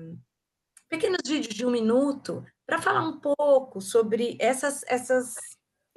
pequenos 0.89 1.21
vídeos 1.25 1.53
de 1.53 1.65
um 1.65 1.71
minuto 1.71 2.45
para 2.65 2.81
falar 2.81 3.07
um 3.07 3.19
pouco 3.19 3.81
sobre 3.81 4.37
essas 4.39 4.83
essas 4.87 5.35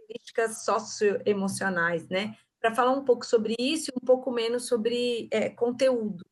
características 0.08 0.64
socioemocionais, 0.64 2.08
né? 2.08 2.36
Para 2.60 2.74
falar 2.74 2.92
um 2.92 3.04
pouco 3.04 3.24
sobre 3.24 3.54
isso 3.58 3.90
e 3.90 3.98
um 4.00 4.04
pouco 4.04 4.30
menos 4.30 4.66
sobre 4.66 5.28
é, 5.30 5.48
conteúdo, 5.48 6.24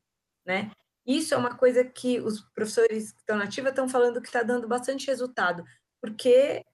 né? 0.44 0.70
Isso 1.06 1.34
é 1.34 1.36
uma 1.36 1.56
coisa 1.56 1.84
que 1.84 2.18
os 2.20 2.40
professores 2.40 3.12
que 3.12 3.20
estão 3.20 3.36
na 3.36 3.44
ativa 3.44 3.68
estão 3.68 3.88
falando 3.88 4.20
que 4.20 4.26
está 4.26 4.42
dando 4.42 4.66
bastante 4.66 5.06
resultado, 5.06 5.64
porque 6.02 6.64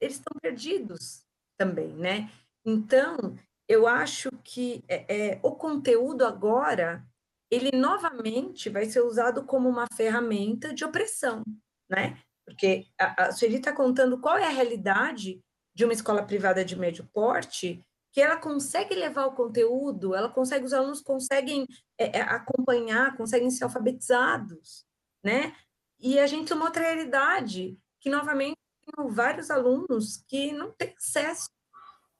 eles 0.00 0.16
estão 0.16 0.38
perdidos 0.40 1.22
também, 1.58 1.88
né? 1.94 2.30
Então, 2.64 3.36
eu 3.66 3.86
acho 3.86 4.30
que 4.44 4.84
é, 4.88 5.04
é, 5.32 5.40
o 5.42 5.52
conteúdo 5.52 6.26
agora, 6.26 7.02
ele 7.50 7.70
novamente 7.76 8.68
vai 8.68 8.84
ser 8.84 9.00
usado 9.00 9.44
como 9.44 9.68
uma 9.68 9.86
ferramenta 9.94 10.74
de 10.74 10.84
opressão, 10.84 11.42
né? 11.88 12.18
Porque 12.44 12.86
a, 12.98 13.28
a 13.28 13.32
Sueli 13.32 13.56
está 13.56 13.72
contando 13.72 14.20
qual 14.20 14.36
é 14.36 14.46
a 14.46 14.50
realidade 14.50 15.40
de 15.74 15.84
uma 15.84 15.92
escola 15.92 16.22
privada 16.22 16.64
de 16.64 16.76
médio 16.76 17.08
porte, 17.12 17.82
que 18.12 18.20
ela 18.20 18.36
consegue 18.36 18.94
levar 18.94 19.26
o 19.26 19.34
conteúdo, 19.34 20.14
ela 20.14 20.28
consegue, 20.28 20.64
os 20.64 20.72
alunos 20.72 21.00
conseguem 21.00 21.66
é, 21.96 22.18
é, 22.18 22.22
acompanhar, 22.22 23.16
conseguem 23.16 23.50
ser 23.50 23.64
alfabetizados, 23.64 24.84
né? 25.22 25.54
E 25.98 26.18
a 26.18 26.26
gente 26.26 26.48
tem 26.48 26.56
uma 26.56 26.66
outra 26.66 26.82
realidade, 26.82 27.78
que 28.00 28.10
novamente 28.10 28.56
tem 28.84 29.08
vários 29.08 29.50
alunos 29.50 30.24
que 30.26 30.50
não 30.52 30.72
têm 30.72 30.94
acesso, 30.96 31.48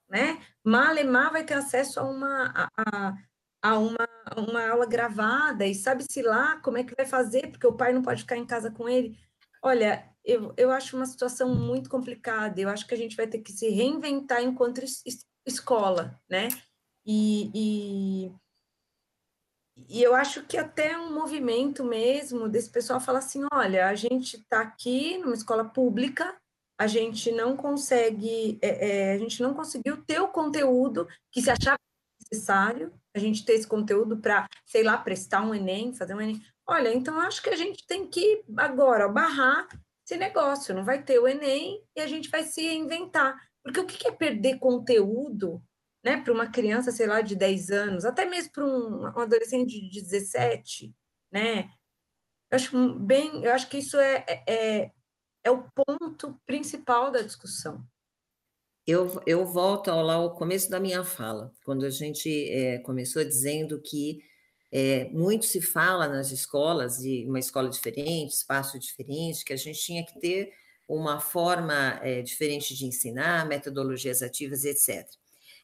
né? 0.09 0.41
Malemar 0.63 1.31
vai 1.31 1.43
ter 1.43 1.55
acesso 1.55 1.99
a 1.99 2.03
uma, 2.03 2.69
a, 2.77 3.13
a 3.61 3.79
uma, 3.79 4.07
uma 4.37 4.69
aula 4.69 4.85
gravada, 4.85 5.65
e 5.65 5.75
sabe-se 5.75 6.21
lá 6.21 6.57
como 6.61 6.77
é 6.77 6.83
que 6.83 6.95
vai 6.95 7.05
fazer, 7.05 7.51
porque 7.51 7.67
o 7.67 7.73
pai 7.75 7.91
não 7.91 8.01
pode 8.01 8.21
ficar 8.21 8.37
em 8.37 8.45
casa 8.45 8.71
com 8.71 8.87
ele. 8.87 9.17
Olha, 9.63 10.09
eu, 10.23 10.53
eu 10.57 10.71
acho 10.71 10.95
uma 10.95 11.05
situação 11.05 11.53
muito 11.53 11.89
complicada. 11.89 12.59
Eu 12.59 12.69
acho 12.69 12.87
que 12.87 12.93
a 12.93 12.97
gente 12.97 13.15
vai 13.15 13.27
ter 13.27 13.39
que 13.39 13.51
se 13.51 13.69
reinventar 13.69 14.41
enquanto 14.41 14.79
escola, 15.45 16.19
né? 16.29 16.49
E, 17.05 17.51
e, 17.53 18.31
e, 19.87 20.03
eu 20.03 20.13
acho 20.15 20.43
que 20.45 20.57
até 20.57 20.97
um 20.97 21.13
movimento 21.13 21.83
mesmo 21.83 22.47
desse 22.47 22.69
pessoal 22.69 22.99
falar 22.99 23.19
assim: 23.19 23.45
olha, 23.51 23.87
a 23.87 23.95
gente 23.95 24.37
está 24.37 24.61
aqui 24.61 25.17
numa 25.17 25.33
escola 25.33 25.65
pública, 25.65 26.35
a 26.79 26.87
gente 26.87 27.31
não 27.31 27.55
consegue, 27.55 28.57
é, 28.61 28.89
é, 28.89 29.13
a 29.13 29.17
gente 29.17 29.41
não 29.41 29.53
conseguiu 29.53 30.03
ter 30.03 30.19
o 30.19 30.27
conteúdo 30.27 31.07
que 31.31 31.41
se 31.41 31.49
achava 31.49 31.77
necessário, 32.31 32.93
a 33.15 33.19
gente 33.19 33.45
ter 33.45 33.53
esse 33.53 33.67
conteúdo 33.67 34.17
para, 34.17 34.47
sei 34.65 34.83
lá, 34.83 34.97
prestar 34.97 35.41
um 35.41 35.53
Enem, 35.53 35.93
fazer 35.93 36.15
um 36.15 36.21
Enem. 36.21 36.41
Olha, 36.67 36.93
então 36.93 37.19
acho 37.19 37.41
que 37.41 37.49
a 37.49 37.55
gente 37.55 37.85
tem 37.85 38.07
que 38.07 38.43
agora 38.57 39.07
ó, 39.07 39.11
barrar 39.11 39.67
esse 40.05 40.17
negócio, 40.17 40.73
não 40.73 40.83
vai 40.83 41.03
ter 41.03 41.19
o 41.19 41.27
Enem 41.27 41.83
e 41.95 42.01
a 42.01 42.07
gente 42.07 42.29
vai 42.29 42.43
se 42.43 42.65
inventar. 42.65 43.39
Porque 43.63 43.79
o 43.79 43.85
que 43.85 44.07
é 44.07 44.11
perder 44.11 44.59
conteúdo 44.59 45.63
né, 46.03 46.17
para 46.17 46.33
uma 46.33 46.49
criança, 46.49 46.91
sei 46.91 47.07
lá, 47.07 47.21
de 47.21 47.35
10 47.35 47.69
anos, 47.69 48.05
até 48.05 48.25
mesmo 48.25 48.51
para 48.51 48.65
um, 48.65 49.05
adolescente 49.19 49.79
de 49.89 50.01
17, 50.01 50.93
né? 51.31 51.69
Eu 52.49 52.55
acho 52.55 52.99
bem, 52.99 53.43
eu 53.43 53.53
acho 53.53 53.69
que 53.69 53.77
isso 53.77 53.97
é, 53.97 54.25
é, 54.47 54.91
é 55.43 55.51
o 55.51 55.63
ponto 55.71 56.39
principal 56.45 57.11
da 57.11 57.21
discussão. 57.21 57.85
Eu, 58.85 59.21
eu 59.27 59.45
volto 59.45 59.89
ao, 59.89 60.01
lá 60.01 60.15
ao 60.15 60.35
começo 60.35 60.69
da 60.69 60.79
minha 60.79 61.03
fala, 61.03 61.53
quando 61.63 61.85
a 61.85 61.89
gente 61.89 62.49
é, 62.49 62.79
começou 62.79 63.23
dizendo 63.23 63.79
que 63.79 64.19
é, 64.71 65.05
muito 65.09 65.45
se 65.45 65.61
fala 65.61 66.07
nas 66.07 66.31
escolas, 66.31 66.99
e 67.03 67.25
uma 67.27 67.39
escola 67.39 67.69
diferente, 67.69 68.33
espaço 68.33 68.79
diferente, 68.79 69.45
que 69.45 69.53
a 69.53 69.57
gente 69.57 69.79
tinha 69.79 70.05
que 70.05 70.19
ter 70.19 70.51
uma 70.97 71.19
forma 71.19 71.99
é, 72.03 72.21
diferente 72.21 72.75
de 72.75 72.85
ensinar, 72.85 73.47
metodologias 73.47 74.21
ativas, 74.21 74.65
etc. 74.65 75.07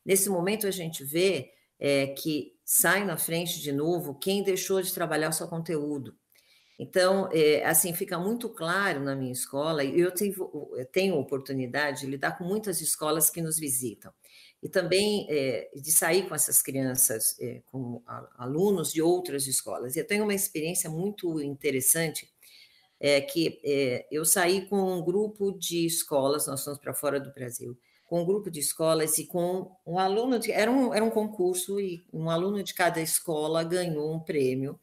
Nesse 0.06 0.30
momento, 0.30 0.66
a 0.66 0.72
gente 0.72 1.04
vê 1.04 1.52
é, 1.78 2.08
que 2.08 2.54
sai 2.64 3.04
na 3.04 3.18
frente 3.18 3.60
de 3.60 3.74
novo 3.74 4.16
quem 4.16 4.42
deixou 4.42 4.82
de 4.82 4.94
trabalhar 4.94 5.30
o 5.30 5.34
seu 5.34 5.48
conteúdo. 5.48 6.16
Então, 6.80 7.30
é, 7.34 7.66
assim, 7.66 7.94
fica 7.94 8.18
muito 8.18 8.48
claro 8.50 9.02
na 9.02 9.16
minha 9.16 9.34
escola, 9.34 9.84
e 9.84 10.00
eu 10.00 10.12
tenho, 10.12 10.34
eu 10.78 10.86
tenho 10.86 11.16
oportunidade 11.16 12.02
de 12.02 12.08
lidar 12.08 12.38
com 12.38 12.46
muitas 12.46 12.80
escolas 12.80 13.30
que 13.30 13.42
nos 13.42 13.60
visitam, 13.60 14.14
e 14.64 14.70
também 14.70 15.28
é, 15.30 15.70
de 15.76 15.92
sair 15.92 16.28
com 16.30 16.36
essas 16.36 16.62
crianças, 16.62 17.36
com 17.66 18.02
alunos 18.38 18.94
de 18.94 19.02
outras 19.02 19.46
escolas. 19.46 19.98
Eu 19.98 20.06
tenho 20.06 20.24
uma 20.24 20.34
experiência 20.34 20.90
muito 20.90 21.42
interessante, 21.42 22.32
é, 23.00 23.22
que 23.22 23.60
é, 23.64 24.08
eu 24.12 24.26
saí 24.26 24.68
com 24.68 24.98
um 24.98 25.04
grupo 25.04 25.52
de 25.52 25.86
escolas, 25.86 26.48
nós 26.48 26.64
fomos 26.64 26.80
para 26.80 26.94
fora 26.94 27.20
do 27.20 27.34
Brasil, 27.34 27.78
com 28.06 28.22
um 28.22 28.26
grupo 28.26 28.50
de 28.50 28.60
escolas 28.60 29.18
e 29.18 29.26
com 29.26 29.76
um 29.86 30.00
aluno, 30.00 30.40
de, 30.40 30.52
era, 30.52 30.72
um, 30.72 30.94
era 30.94 31.04
um 31.04 31.10
concurso 31.10 31.80
e 31.80 32.06
um 32.12 32.30
aluno 32.30 32.64
de 32.64 32.74
cada 32.74 33.02
escola 33.02 33.64
ganhou 33.64 34.14
um 34.14 34.20
prêmio 34.20 34.80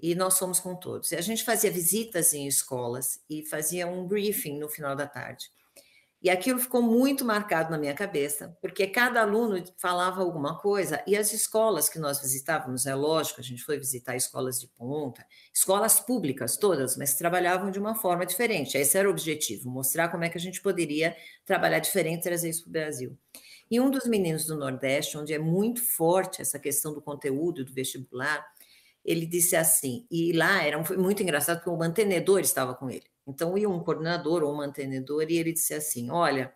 e 0.00 0.14
nós 0.14 0.38
fomos 0.38 0.58
com 0.58 0.74
todos. 0.74 1.12
E 1.12 1.16
a 1.16 1.20
gente 1.20 1.44
fazia 1.44 1.70
visitas 1.70 2.34
em 2.34 2.46
escolas 2.46 3.20
e 3.30 3.46
fazia 3.46 3.86
um 3.86 4.06
briefing 4.06 4.58
no 4.58 4.68
final 4.68 4.96
da 4.96 5.06
tarde. 5.06 5.50
E 6.22 6.30
aquilo 6.30 6.60
ficou 6.60 6.80
muito 6.80 7.24
marcado 7.24 7.70
na 7.70 7.76
minha 7.76 7.94
cabeça, 7.94 8.56
porque 8.60 8.86
cada 8.86 9.22
aluno 9.22 9.60
falava 9.76 10.22
alguma 10.22 10.56
coisa, 10.56 11.02
e 11.04 11.16
as 11.16 11.32
escolas 11.32 11.88
que 11.88 11.98
nós 11.98 12.20
visitávamos, 12.20 12.86
é 12.86 12.94
lógico, 12.94 13.40
a 13.40 13.44
gente 13.44 13.64
foi 13.64 13.76
visitar 13.76 14.14
escolas 14.14 14.60
de 14.60 14.68
ponta, 14.68 15.26
escolas 15.52 15.98
públicas 15.98 16.56
todas, 16.56 16.96
mas 16.96 17.16
trabalhavam 17.16 17.72
de 17.72 17.78
uma 17.80 17.96
forma 17.96 18.24
diferente. 18.24 18.78
Esse 18.78 18.96
era 18.96 19.08
o 19.08 19.10
objetivo, 19.10 19.68
mostrar 19.68 20.10
como 20.10 20.22
é 20.22 20.28
que 20.28 20.38
a 20.38 20.40
gente 20.40 20.62
poderia 20.62 21.16
trabalhar 21.44 21.80
diferente 21.80 22.20
e 22.20 22.22
trazer 22.22 22.50
isso 22.50 22.62
para 22.62 22.68
o 22.68 22.72
Brasil. 22.72 23.18
E 23.68 23.80
um 23.80 23.90
dos 23.90 24.04
meninos 24.06 24.44
do 24.46 24.56
Nordeste, 24.56 25.18
onde 25.18 25.34
é 25.34 25.38
muito 25.40 25.82
forte 25.82 26.40
essa 26.40 26.58
questão 26.58 26.94
do 26.94 27.02
conteúdo 27.02 27.64
do 27.64 27.72
vestibular, 27.72 28.46
ele 29.04 29.26
disse 29.26 29.56
assim, 29.56 30.06
e 30.08 30.32
lá 30.32 30.62
era 30.62 30.84
foi 30.84 30.96
muito 30.96 31.22
engraçado 31.22 31.56
porque 31.58 31.70
o 31.70 31.76
mantenedor 31.76 32.40
estava 32.40 32.74
com 32.74 32.88
ele. 32.88 33.11
Então, 33.26 33.56
ia 33.56 33.68
um 33.68 33.82
coordenador 33.82 34.42
ou 34.42 34.52
um 34.52 34.56
mantenedor 34.56 35.30
e 35.30 35.36
ele 35.36 35.52
disse 35.52 35.74
assim: 35.74 36.10
Olha, 36.10 36.52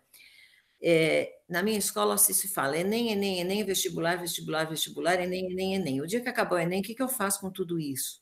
é, 0.81 1.33
na 1.49 1.63
minha 1.63 1.77
escola 1.77 2.13
assim 2.15 2.33
se 2.33 2.47
fala 2.49 2.77
Enem, 2.77 3.11
Enem, 3.11 3.39
Enem, 3.39 3.63
vestibular, 3.63 4.17
vestibular, 4.17 4.65
vestibular, 4.65 5.19
Enem, 5.19 5.51
Enem, 5.51 5.75
Enem. 5.75 6.01
O 6.01 6.07
dia 6.07 6.21
que 6.21 6.29
acabar 6.29 6.55
o 6.55 6.59
Enem, 6.59 6.81
o 6.81 6.83
que, 6.83 6.95
que 6.95 7.01
eu 7.01 7.09
faço 7.09 7.41
com 7.41 7.51
tudo 7.51 7.79
isso? 7.79 8.21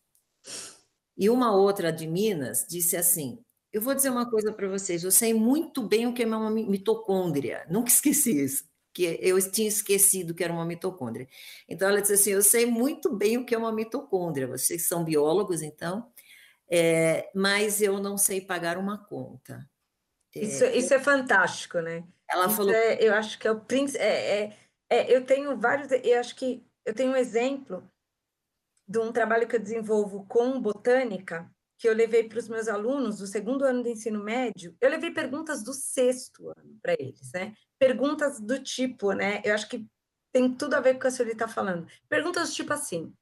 E 1.17 1.29
uma 1.29 1.55
outra 1.55 1.91
de 1.91 2.07
Minas 2.07 2.65
disse 2.69 2.95
assim: 2.97 3.39
Eu 3.71 3.81
vou 3.81 3.93
dizer 3.95 4.09
uma 4.09 4.29
coisa 4.29 4.53
para 4.53 4.67
vocês, 4.67 5.03
eu 5.03 5.11
sei 5.11 5.33
muito 5.33 5.83
bem 5.83 6.07
o 6.07 6.13
que 6.13 6.23
é 6.23 6.25
uma 6.27 6.49
mitocôndria, 6.51 7.65
nunca 7.69 7.89
esqueci 7.91 8.43
isso, 8.43 8.63
que 8.93 9.19
eu 9.21 9.39
tinha 9.51 9.67
esquecido 9.67 10.33
que 10.33 10.43
era 10.43 10.53
uma 10.53 10.65
mitocôndria. 10.65 11.27
Então 11.67 11.89
ela 11.89 12.01
disse 12.01 12.13
assim: 12.13 12.31
Eu 12.31 12.41
sei 12.41 12.65
muito 12.65 13.13
bem 13.13 13.37
o 13.37 13.45
que 13.45 13.55
é 13.55 13.57
uma 13.57 13.71
mitocôndria, 13.71 14.47
vocês 14.47 14.87
são 14.87 15.03
biólogos, 15.03 15.61
então 15.61 16.09
é, 16.69 17.29
mas 17.33 17.81
eu 17.81 17.99
não 17.99 18.17
sei 18.17 18.41
pagar 18.41 18.77
uma 18.77 18.97
conta. 18.97 19.69
É, 20.35 20.39
isso, 20.39 20.63
é, 20.63 20.75
isso 20.75 20.93
é 20.93 20.99
fantástico, 20.99 21.79
né? 21.79 22.03
Ela 22.29 22.47
isso 22.47 22.55
falou. 22.55 22.73
É, 22.73 22.97
eu 23.01 23.13
acho 23.13 23.39
que 23.39 23.47
é 23.47 23.51
o 23.51 23.59
príncipe. 23.59 24.03
É, 24.03 24.43
é, 24.43 24.57
é, 24.89 25.15
eu 25.15 25.25
tenho 25.25 25.55
vários. 25.57 25.91
Eu 25.91 26.19
acho 26.19 26.35
que 26.35 26.65
eu 26.83 26.93
tenho 26.93 27.11
um 27.11 27.15
exemplo 27.15 27.83
de 28.87 28.99
um 28.99 29.11
trabalho 29.11 29.47
que 29.47 29.55
eu 29.55 29.59
desenvolvo 29.59 30.25
com 30.27 30.59
botânica, 30.59 31.49
que 31.77 31.87
eu 31.87 31.93
levei 31.93 32.27
para 32.27 32.39
os 32.39 32.47
meus 32.47 32.67
alunos 32.67 33.19
do 33.19 33.27
segundo 33.27 33.63
ano 33.63 33.83
do 33.83 33.89
ensino 33.89 34.23
médio. 34.23 34.75
Eu 34.79 34.89
levei 34.89 35.11
perguntas 35.11 35.63
do 35.63 35.73
sexto 35.73 36.49
ano 36.49 36.77
para 36.81 36.93
eles, 36.93 37.31
né? 37.33 37.53
Perguntas 37.79 38.39
do 38.39 38.61
tipo, 38.61 39.13
né? 39.13 39.41
Eu 39.43 39.53
acho 39.53 39.67
que 39.67 39.85
tem 40.31 40.53
tudo 40.53 40.75
a 40.75 40.79
ver 40.79 40.93
com 40.93 40.97
o 40.97 41.01
que 41.01 41.07
a 41.07 41.11
senhora 41.11 41.33
está 41.33 41.47
falando. 41.47 41.87
Perguntas 42.09 42.49
do 42.49 42.55
tipo 42.55 42.73
assim: 42.73 43.13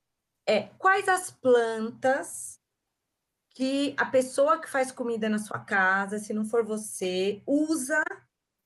é, 0.47 0.63
quais 0.77 1.07
as 1.07 1.31
plantas 1.31 2.59
que 3.53 3.93
a 3.97 4.05
pessoa 4.05 4.59
que 4.59 4.69
faz 4.69 4.91
comida 4.91 5.29
na 5.29 5.37
sua 5.37 5.59
casa, 5.59 6.17
se 6.17 6.33
não 6.33 6.43
for 6.45 6.65
você, 6.65 7.41
usa 7.45 8.03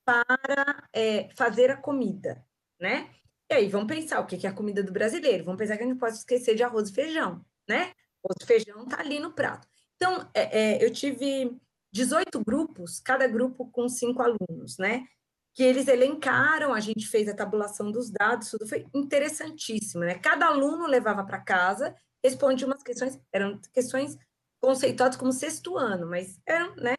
para 0.05 0.87
é, 0.93 1.29
fazer 1.35 1.69
a 1.69 1.77
comida, 1.77 2.43
né? 2.79 3.09
E 3.49 3.53
aí, 3.53 3.69
vamos 3.69 3.87
pensar 3.87 4.19
o 4.19 4.25
que 4.25 4.45
é 4.45 4.49
a 4.49 4.53
comida 4.53 4.81
do 4.81 4.91
brasileiro. 4.91 5.43
Vamos 5.43 5.59
pensar 5.59 5.77
que 5.77 5.83
a 5.83 5.87
gente 5.87 5.99
pode 5.99 6.15
esquecer 6.15 6.55
de 6.55 6.63
arroz 6.63 6.89
e 6.89 6.93
feijão, 6.93 7.45
né? 7.67 7.93
Arroz 8.23 8.37
e 8.41 8.45
feijão 8.45 8.85
tá 8.85 8.99
ali 8.99 9.19
no 9.19 9.33
prato. 9.33 9.67
Então, 9.95 10.29
é, 10.33 10.75
é, 10.75 10.85
eu 10.85 10.91
tive 10.91 11.57
18 11.91 12.43
grupos, 12.43 12.99
cada 12.99 13.27
grupo 13.27 13.69
com 13.71 13.89
cinco 13.89 14.21
alunos, 14.21 14.77
né? 14.77 15.05
Que 15.53 15.63
eles 15.63 15.87
elencaram, 15.87 16.73
a 16.73 16.79
gente 16.79 17.07
fez 17.07 17.27
a 17.27 17.33
tabulação 17.33 17.91
dos 17.91 18.09
dados, 18.09 18.51
tudo 18.51 18.67
foi 18.67 18.85
interessantíssimo, 18.93 20.03
né? 20.03 20.15
Cada 20.19 20.47
aluno 20.47 20.85
levava 20.85 21.25
para 21.25 21.39
casa, 21.39 21.95
respondia 22.23 22.67
umas 22.67 22.83
questões, 22.83 23.19
eram 23.31 23.59
questões 23.73 24.17
conceituados 24.59 25.17
como 25.17 25.31
sexto 25.31 25.77
ano, 25.77 26.07
mas 26.07 26.39
eram 26.45 26.75
né, 26.75 26.95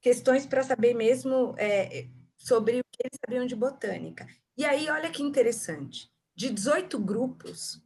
questões 0.00 0.46
para 0.46 0.62
saber 0.62 0.94
mesmo 0.94 1.54
é, 1.58 2.08
sobre 2.36 2.80
o 2.80 2.84
que 2.90 3.04
eles 3.04 3.18
sabiam 3.24 3.46
de 3.46 3.54
botânica. 3.54 4.26
E 4.56 4.64
aí, 4.64 4.90
olha 4.90 5.10
que 5.10 5.22
interessante, 5.22 6.10
de 6.34 6.50
18 6.50 6.98
grupos, 6.98 7.82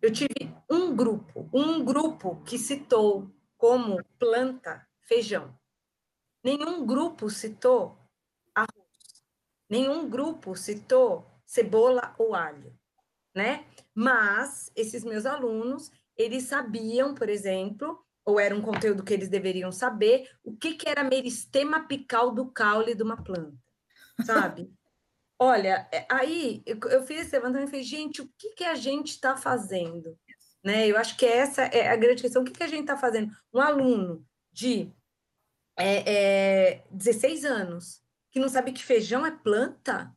eu 0.00 0.12
tive 0.12 0.52
um 0.68 0.94
grupo, 0.94 1.48
um 1.52 1.84
grupo 1.84 2.42
que 2.42 2.58
citou 2.58 3.30
como 3.56 4.02
planta 4.18 4.86
feijão. 5.02 5.56
Nenhum 6.42 6.84
grupo 6.84 7.30
citou 7.30 7.96
arroz. 8.52 9.22
Nenhum 9.70 10.10
grupo 10.10 10.56
citou 10.56 11.24
cebola 11.46 12.14
ou 12.18 12.34
alho, 12.34 12.76
né? 13.34 13.64
Mas 13.94 14.72
esses 14.74 15.04
meus 15.04 15.24
alunos, 15.24 15.92
eles 16.16 16.44
sabiam, 16.44 17.14
por 17.14 17.28
exemplo, 17.28 18.04
ou 18.24 18.38
era 18.38 18.54
um 18.54 18.62
conteúdo 18.62 19.02
que 19.02 19.12
eles 19.12 19.28
deveriam 19.28 19.72
saber, 19.72 20.28
o 20.44 20.56
que, 20.56 20.74
que 20.74 20.88
era 20.88 21.02
meristema 21.02 21.78
apical 21.78 22.30
do 22.30 22.50
caule 22.50 22.94
de 22.94 23.02
uma 23.02 23.22
planta, 23.22 23.56
sabe? 24.24 24.70
Olha, 25.38 25.88
é, 25.92 26.06
aí 26.08 26.62
eu 26.66 27.02
fiz 27.04 27.22
esse 27.22 27.32
levantamento 27.32 27.68
e 27.68 27.70
falei, 27.70 27.84
gente, 27.84 28.22
o 28.22 28.28
que, 28.38 28.50
que 28.50 28.64
a 28.64 28.76
gente 28.76 29.08
está 29.08 29.36
fazendo? 29.36 30.16
Né? 30.62 30.86
Eu 30.86 30.96
acho 30.96 31.16
que 31.16 31.26
essa 31.26 31.62
é 31.62 31.88
a 31.88 31.96
grande 31.96 32.22
questão. 32.22 32.42
O 32.42 32.44
que, 32.44 32.52
que 32.52 32.62
a 32.62 32.68
gente 32.68 32.82
está 32.82 32.96
fazendo? 32.96 33.32
Um 33.52 33.60
aluno 33.60 34.24
de 34.52 34.92
é, 35.76 36.74
é, 36.74 36.84
16 36.92 37.44
anos 37.44 38.00
que 38.30 38.38
não 38.38 38.48
sabe 38.48 38.72
que 38.72 38.84
feijão 38.84 39.26
é 39.26 39.30
planta, 39.32 40.16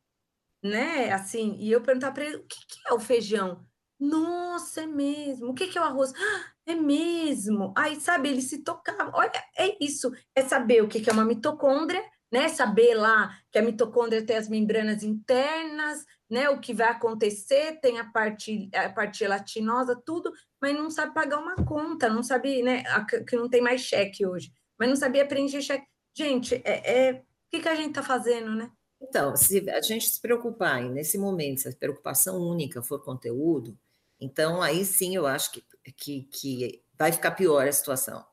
né? 0.64 1.12
Assim, 1.12 1.56
e 1.60 1.72
eu 1.72 1.82
perguntar 1.82 2.12
para 2.12 2.26
ele 2.26 2.38
o 2.38 2.44
que, 2.44 2.66
que 2.68 2.80
é 2.88 2.94
o 2.94 3.00
feijão. 3.00 3.66
Nossa, 4.00 4.84
é 4.84 4.86
mesmo. 4.86 5.50
O 5.50 5.54
que, 5.54 5.68
que 5.68 5.78
é 5.78 5.82
o 5.82 5.86
arroz? 5.86 6.14
Ah, 6.16 6.55
é 6.66 6.76
mesmo. 6.76 7.74
Aí, 7.78 8.00
sabe, 8.00 8.30
ele 8.30 8.42
se 8.42 8.64
tocava. 8.64 9.12
Olha, 9.14 9.32
é 9.58 9.78
isso. 9.84 10.12
É 10.34 10.42
saber 10.42 10.84
o 10.84 10.88
que 10.88 11.08
é 11.10 11.14
uma 11.14 11.26
mitocôndria, 11.26 12.04
né? 12.32 12.50
Saber 12.50 12.96
lá 12.96 13.38
que 13.52 13.60
a 13.60 13.62
mitocôndria 13.62 14.26
tem 14.26 14.36
as 14.36 14.50
membranas 14.50 15.04
internas, 15.04 16.04
né? 16.30 16.50
O 16.50 16.60
que 16.60 16.74
vai 16.74 16.90
acontecer, 16.90 17.80
tem 17.82 18.00
a 18.00 18.06
parte, 18.06 18.70
a 18.74 18.90
parte 18.90 19.20
gelatinosa, 19.20 20.02
tudo, 20.06 20.32
mas 20.62 20.76
não 20.76 20.90
sabe 20.90 21.14
pagar 21.14 21.40
uma 21.40 21.56
conta, 21.56 22.10
não 22.10 22.24
sabe, 22.24 22.64
né? 22.64 22.84
Que 23.28 23.36
não 23.36 23.48
tem 23.48 23.62
mais 23.62 23.82
cheque 23.82 24.26
hoje, 24.26 24.52
mas 24.78 24.90
não 24.90 24.96
sabia 24.96 25.28
preencher 25.28 25.62
cheque. 25.62 25.86
Gente, 26.18 26.56
é, 26.64 27.10
é... 27.10 27.14
o 27.14 27.22
que, 27.52 27.62
que 27.62 27.70
a 27.70 27.76
gente 27.76 27.90
está 27.90 28.02
fazendo, 28.02 28.56
né? 28.56 28.72
Então, 29.02 29.36
se 29.36 29.70
a 29.70 29.82
gente 29.82 30.10
se 30.10 30.20
preocupar, 30.20 30.84
e 30.84 30.90
nesse 30.90 31.18
momento, 31.18 31.62
se 31.62 31.68
a 31.68 31.74
preocupação 31.74 32.40
única 32.40 32.82
for 32.82 33.04
conteúdo, 33.04 33.78
então 34.20 34.62
aí 34.62 34.86
sim 34.86 35.16
eu 35.16 35.28
acho 35.28 35.52
que 35.52 35.64
que, 35.92 36.24
que 36.32 36.84
vai 36.98 37.12
ficar 37.12 37.32
pior 37.32 37.68
a 37.68 37.72
situação. 37.72 38.26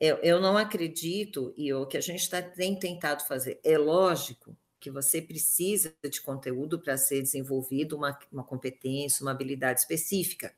Eu, 0.00 0.16
eu 0.18 0.40
não 0.40 0.56
acredito, 0.56 1.52
e 1.56 1.72
o 1.72 1.86
que 1.86 1.96
a 1.96 2.00
gente 2.00 2.28
tá, 2.30 2.40
tem 2.40 2.78
tentado 2.78 3.26
fazer, 3.26 3.60
é 3.64 3.76
lógico 3.76 4.56
que 4.80 4.90
você 4.90 5.20
precisa 5.20 5.92
de 6.08 6.20
conteúdo 6.20 6.78
para 6.78 6.96
ser 6.96 7.20
desenvolvido 7.20 7.96
uma, 7.96 8.16
uma 8.32 8.44
competência, 8.44 9.22
uma 9.22 9.32
habilidade 9.32 9.80
específica. 9.80 10.54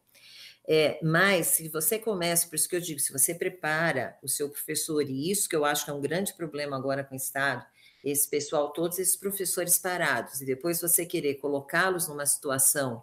É, 0.69 1.01
mas 1.03 1.49
se 1.49 1.69
você 1.69 1.99
começa, 1.99 2.47
por 2.47 2.55
isso 2.55 2.69
que 2.69 2.77
eu 2.77 2.81
digo, 2.81 3.01
se 3.01 3.13
você 3.13 3.35
prepara 3.35 4.19
o 4.23 4.29
seu 4.29 4.49
professor, 4.49 5.03
e 5.03 5.31
isso 5.31 5.49
que 5.49 5.57
eu 5.57 5.65
acho 5.65 5.85
que 5.85 5.91
é 5.91 5.95
um 5.95 6.01
grande 6.01 6.35
problema 6.35 6.77
agora 6.77 7.03
com 7.03 7.15
o 7.15 7.17
Estado, 7.17 7.65
esse 8.05 8.29
pessoal, 8.29 8.73
todos 8.73 8.99
esses 8.99 9.17
professores 9.17 9.79
parados, 9.79 10.41
e 10.41 10.47
depois 10.47 10.81
você 10.81 11.05
querer 11.05 11.35
colocá-los 11.37 12.09
numa 12.09 12.27
situação, 12.27 13.03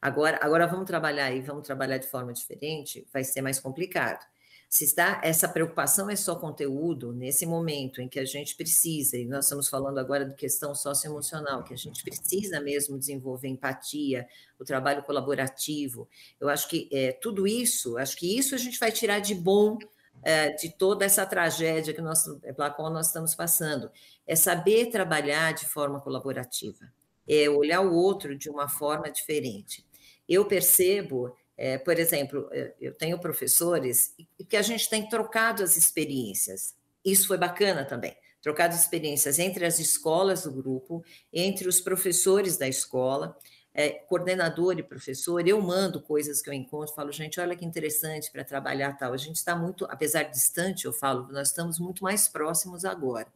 agora, 0.00 0.38
agora 0.42 0.66
vamos 0.66 0.86
trabalhar 0.86 1.26
aí, 1.26 1.40
vamos 1.40 1.62
trabalhar 1.62 1.98
de 1.98 2.08
forma 2.08 2.32
diferente, 2.32 3.06
vai 3.12 3.24
ser 3.24 3.42
mais 3.42 3.58
complicado. 3.58 4.24
Se 4.68 4.84
está 4.84 5.20
essa 5.22 5.48
preocupação 5.48 6.10
é 6.10 6.16
só 6.16 6.34
conteúdo, 6.34 7.12
nesse 7.12 7.46
momento 7.46 8.02
em 8.02 8.08
que 8.08 8.18
a 8.18 8.24
gente 8.24 8.56
precisa, 8.56 9.16
e 9.16 9.24
nós 9.24 9.44
estamos 9.44 9.68
falando 9.68 9.98
agora 9.98 10.24
de 10.24 10.34
questão 10.34 10.74
socioemocional, 10.74 11.62
que 11.62 11.72
a 11.72 11.76
gente 11.76 12.02
precisa 12.02 12.60
mesmo 12.60 12.98
desenvolver 12.98 13.48
empatia, 13.48 14.26
o 14.58 14.64
trabalho 14.64 15.02
colaborativo, 15.04 16.08
eu 16.40 16.48
acho 16.48 16.68
que 16.68 16.88
é, 16.92 17.12
tudo 17.12 17.46
isso, 17.46 17.96
acho 17.96 18.16
que 18.16 18.36
isso 18.36 18.54
a 18.54 18.58
gente 18.58 18.78
vai 18.78 18.90
tirar 18.90 19.20
de 19.20 19.34
bom 19.34 19.78
é, 20.22 20.50
de 20.50 20.70
toda 20.70 21.04
essa 21.04 21.24
tragédia 21.24 21.94
que 21.94 22.00
nós, 22.00 22.24
pela 22.56 22.70
qual 22.70 22.90
nós 22.90 23.06
estamos 23.06 23.34
passando, 23.34 23.90
é 24.26 24.34
saber 24.34 24.90
trabalhar 24.90 25.52
de 25.52 25.66
forma 25.66 26.00
colaborativa, 26.00 26.92
é 27.28 27.48
olhar 27.48 27.80
o 27.80 27.94
outro 27.94 28.36
de 28.36 28.48
uma 28.48 28.68
forma 28.68 29.10
diferente. 29.10 29.84
Eu 30.28 30.44
percebo 30.44 31.34
é, 31.56 31.78
por 31.78 31.98
exemplo, 31.98 32.48
é, 32.52 32.74
eu 32.80 32.92
tenho 32.92 33.18
professores 33.18 34.14
que 34.48 34.56
a 34.56 34.62
gente 34.62 34.90
tem 34.90 35.08
trocado 35.08 35.62
as 35.62 35.76
experiências. 35.76 36.74
Isso 37.04 37.26
foi 37.26 37.38
bacana 37.38 37.84
também. 37.84 38.14
Trocado 38.42 38.74
as 38.74 38.82
experiências 38.82 39.38
entre 39.38 39.64
as 39.64 39.78
escolas 39.78 40.42
do 40.42 40.52
grupo, 40.52 41.02
entre 41.32 41.66
os 41.66 41.80
professores 41.80 42.58
da 42.58 42.68
escola, 42.68 43.36
é, 43.72 43.90
coordenador 43.90 44.78
e 44.78 44.82
professor. 44.82 45.46
Eu 45.48 45.60
mando 45.60 46.00
coisas 46.00 46.42
que 46.42 46.50
eu 46.50 46.54
encontro, 46.54 46.94
falo, 46.94 47.10
gente, 47.10 47.40
olha 47.40 47.56
que 47.56 47.64
interessante 47.64 48.30
para 48.30 48.44
trabalhar 48.44 48.92
tal. 48.92 49.12
A 49.12 49.16
gente 49.16 49.36
está 49.36 49.56
muito, 49.56 49.86
apesar 49.86 50.24
de 50.24 50.32
distante, 50.32 50.84
eu 50.84 50.92
falo, 50.92 51.26
nós 51.32 51.48
estamos 51.48 51.78
muito 51.78 52.04
mais 52.04 52.28
próximos 52.28 52.84
agora. 52.84 53.26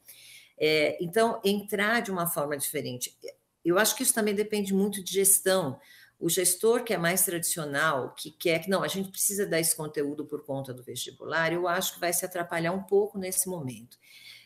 É, 0.58 1.02
então, 1.02 1.40
entrar 1.42 2.00
de 2.00 2.10
uma 2.10 2.26
forma 2.26 2.56
diferente. 2.56 3.16
Eu 3.64 3.78
acho 3.78 3.94
que 3.94 4.02
isso 4.02 4.14
também 4.14 4.34
depende 4.34 4.72
muito 4.72 5.02
de 5.02 5.12
gestão 5.12 5.78
o 6.20 6.28
gestor 6.28 6.84
que 6.84 6.92
é 6.92 6.98
mais 6.98 7.24
tradicional, 7.24 8.14
que 8.14 8.30
quer 8.30 8.58
que 8.58 8.68
não, 8.68 8.82
a 8.82 8.88
gente 8.88 9.10
precisa 9.10 9.46
dar 9.46 9.58
esse 9.58 9.74
conteúdo 9.74 10.26
por 10.26 10.44
conta 10.44 10.74
do 10.74 10.82
vestibular, 10.82 11.50
eu 11.52 11.66
acho 11.66 11.94
que 11.94 12.00
vai 12.00 12.12
se 12.12 12.24
atrapalhar 12.26 12.72
um 12.72 12.82
pouco 12.82 13.18
nesse 13.18 13.48
momento. 13.48 13.96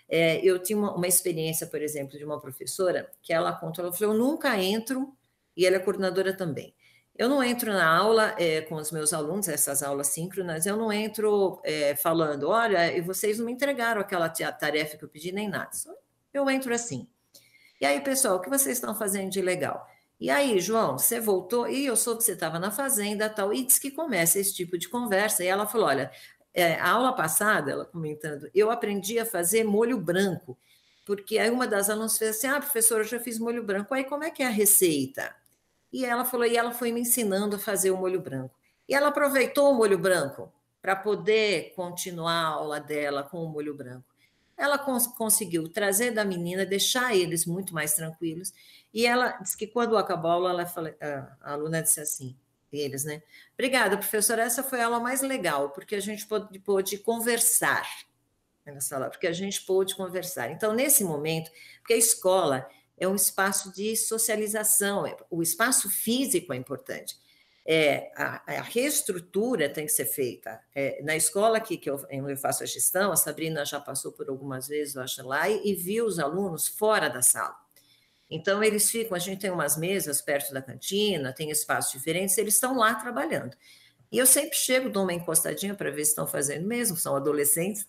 É, 0.08 0.38
eu 0.44 0.58
tinha 0.60 0.78
uma, 0.78 0.94
uma, 0.94 1.08
experiência, 1.08 1.66
por 1.66 1.82
exemplo, 1.82 2.16
de 2.16 2.24
uma 2.24 2.40
professora 2.40 3.10
que 3.20 3.32
ela 3.32 3.52
conta, 3.52 3.82
ela 3.82 3.92
falou, 3.92 4.14
eu 4.14 4.18
nunca 4.18 4.56
entro, 4.62 5.12
e 5.56 5.66
ela 5.66 5.76
é 5.76 5.78
coordenadora 5.80 6.32
também. 6.36 6.72
Eu 7.16 7.28
não 7.28 7.42
entro 7.42 7.72
na 7.72 7.88
aula 7.88 8.34
é, 8.38 8.60
com 8.62 8.76
os 8.76 8.92
meus 8.92 9.12
alunos, 9.12 9.48
essas 9.48 9.82
aulas 9.82 10.08
síncronas, 10.08 10.66
eu 10.66 10.76
não 10.76 10.92
entro 10.92 11.60
é, 11.64 11.96
falando, 11.96 12.48
olha, 12.48 13.02
vocês 13.02 13.38
não 13.38 13.46
me 13.46 13.52
entregaram 13.52 14.00
aquela 14.00 14.28
tarefa 14.28 14.96
que 14.96 15.04
eu 15.04 15.08
pedi, 15.08 15.32
nem 15.32 15.48
nada. 15.48 15.70
Eu 16.32 16.48
entro 16.48 16.72
assim. 16.74 17.08
E 17.84 17.86
aí, 17.86 18.00
pessoal, 18.00 18.36
o 18.36 18.40
que 18.40 18.48
vocês 18.48 18.78
estão 18.78 18.94
fazendo 18.94 19.28
de 19.28 19.42
legal? 19.42 19.86
E 20.18 20.30
aí, 20.30 20.58
João, 20.58 20.96
você 20.96 21.20
voltou 21.20 21.68
e 21.68 21.84
eu 21.84 21.94
soube 21.94 22.20
que 22.20 22.24
você 22.24 22.32
estava 22.32 22.58
na 22.58 22.70
fazenda 22.70 23.28
tal, 23.28 23.52
e 23.52 23.62
diz 23.62 23.78
que 23.78 23.90
começa 23.90 24.38
esse 24.38 24.54
tipo 24.54 24.78
de 24.78 24.88
conversa. 24.88 25.44
E 25.44 25.48
ela 25.48 25.66
falou: 25.66 25.88
olha, 25.88 26.10
é, 26.54 26.76
a 26.76 26.92
aula 26.92 27.12
passada, 27.12 27.70
ela 27.70 27.84
comentando, 27.84 28.48
eu 28.54 28.70
aprendi 28.70 29.18
a 29.18 29.26
fazer 29.26 29.64
molho 29.64 29.98
branco, 29.98 30.56
porque 31.04 31.36
aí 31.36 31.50
uma 31.50 31.66
das 31.66 31.90
alunas 31.90 32.16
fez 32.16 32.38
assim: 32.38 32.46
ah, 32.46 32.58
professora, 32.58 33.02
eu 33.02 33.06
já 33.06 33.20
fiz 33.20 33.38
molho 33.38 33.62
branco, 33.62 33.92
aí 33.92 34.04
como 34.04 34.24
é 34.24 34.30
que 34.30 34.42
é 34.42 34.46
a 34.46 34.48
receita? 34.48 35.36
E 35.92 36.06
ela 36.06 36.24
falou: 36.24 36.46
e 36.46 36.56
ela 36.56 36.72
foi 36.72 36.90
me 36.90 37.02
ensinando 37.02 37.56
a 37.56 37.58
fazer 37.58 37.90
o 37.90 37.98
molho 37.98 38.22
branco. 38.22 38.54
E 38.88 38.94
ela 38.94 39.08
aproveitou 39.08 39.70
o 39.70 39.74
molho 39.74 39.98
branco 39.98 40.50
para 40.80 40.96
poder 40.96 41.74
continuar 41.76 42.32
a 42.32 42.46
aula 42.46 42.80
dela 42.80 43.22
com 43.22 43.44
o 43.44 43.48
molho 43.50 43.74
branco. 43.74 44.13
Ela 44.56 44.78
cons 44.78 45.06
conseguiu 45.06 45.68
trazer 45.68 46.12
da 46.12 46.24
menina, 46.24 46.64
deixar 46.64 47.14
eles 47.14 47.44
muito 47.44 47.74
mais 47.74 47.94
tranquilos. 47.94 48.52
E 48.92 49.06
ela 49.06 49.32
disse 49.38 49.56
que 49.56 49.66
quando 49.66 49.96
acabou 49.96 50.30
a 50.30 50.34
aula, 50.34 50.50
ela 50.50 50.66
fala, 50.66 50.94
a 51.40 51.52
aluna 51.52 51.82
disse 51.82 52.00
assim, 52.00 52.36
eles, 52.72 53.04
né? 53.04 53.22
Obrigada, 53.54 53.96
professora, 53.96 54.42
essa 54.42 54.62
foi 54.62 54.80
a 54.80 54.86
aula 54.86 55.00
mais 55.00 55.22
legal, 55.22 55.70
porque 55.70 55.94
a 55.94 56.00
gente 56.00 56.26
pôde, 56.26 56.58
pôde 56.58 56.98
conversar 56.98 57.86
na 58.72 58.80
sala, 58.80 59.10
porque 59.10 59.26
a 59.26 59.32
gente 59.32 59.62
pôde 59.62 59.94
conversar. 59.94 60.50
Então, 60.50 60.72
nesse 60.72 61.04
momento, 61.04 61.50
porque 61.80 61.92
a 61.92 61.98
escola 61.98 62.68
é 62.96 63.06
um 63.06 63.14
espaço 63.14 63.72
de 63.72 63.96
socialização, 63.96 65.06
é, 65.06 65.16
o 65.30 65.42
espaço 65.42 65.90
físico 65.90 66.52
é 66.52 66.56
importante, 66.56 67.18
é, 67.66 68.12
a, 68.14 68.58
a, 68.58 68.62
reestrutura 68.62 69.70
tem 69.70 69.86
que 69.86 69.92
ser 69.92 70.04
feita. 70.04 70.60
É, 70.74 71.02
na 71.02 71.16
escola 71.16 71.56
aqui 71.56 71.78
que 71.78 71.88
eu, 71.88 71.98
eu, 72.10 72.36
faço 72.36 72.62
a 72.62 72.66
gestão, 72.66 73.10
a 73.10 73.16
Sabrina 73.16 73.64
já 73.64 73.80
passou 73.80 74.12
por 74.12 74.28
algumas 74.28 74.68
vezes, 74.68 74.94
eu 74.94 75.02
acho, 75.02 75.26
lá, 75.26 75.48
e, 75.48 75.70
e 75.70 75.74
viu 75.74 76.04
os 76.04 76.18
alunos 76.18 76.68
fora 76.68 77.08
da 77.08 77.22
sala. 77.22 77.56
Então, 78.30 78.62
eles 78.62 78.90
ficam, 78.90 79.16
a 79.16 79.20
gente 79.20 79.40
tem 79.40 79.50
umas 79.50 79.76
mesas 79.76 80.20
perto 80.20 80.52
da 80.52 80.60
cantina, 80.60 81.32
tem 81.32 81.50
espaços 81.50 81.92
diferentes, 81.92 82.36
eles 82.36 82.54
estão 82.54 82.76
lá 82.76 82.94
trabalhando. 82.94 83.56
E 84.10 84.18
eu 84.18 84.26
sempre 84.26 84.56
chego, 84.56 84.90
dou 84.90 85.02
uma 85.02 85.12
encostadinha 85.12 85.74
para 85.74 85.90
ver 85.90 86.04
se 86.04 86.10
estão 86.10 86.26
fazendo 86.26 86.66
mesmo, 86.66 86.96
são 86.96 87.16
adolescentes, 87.16 87.86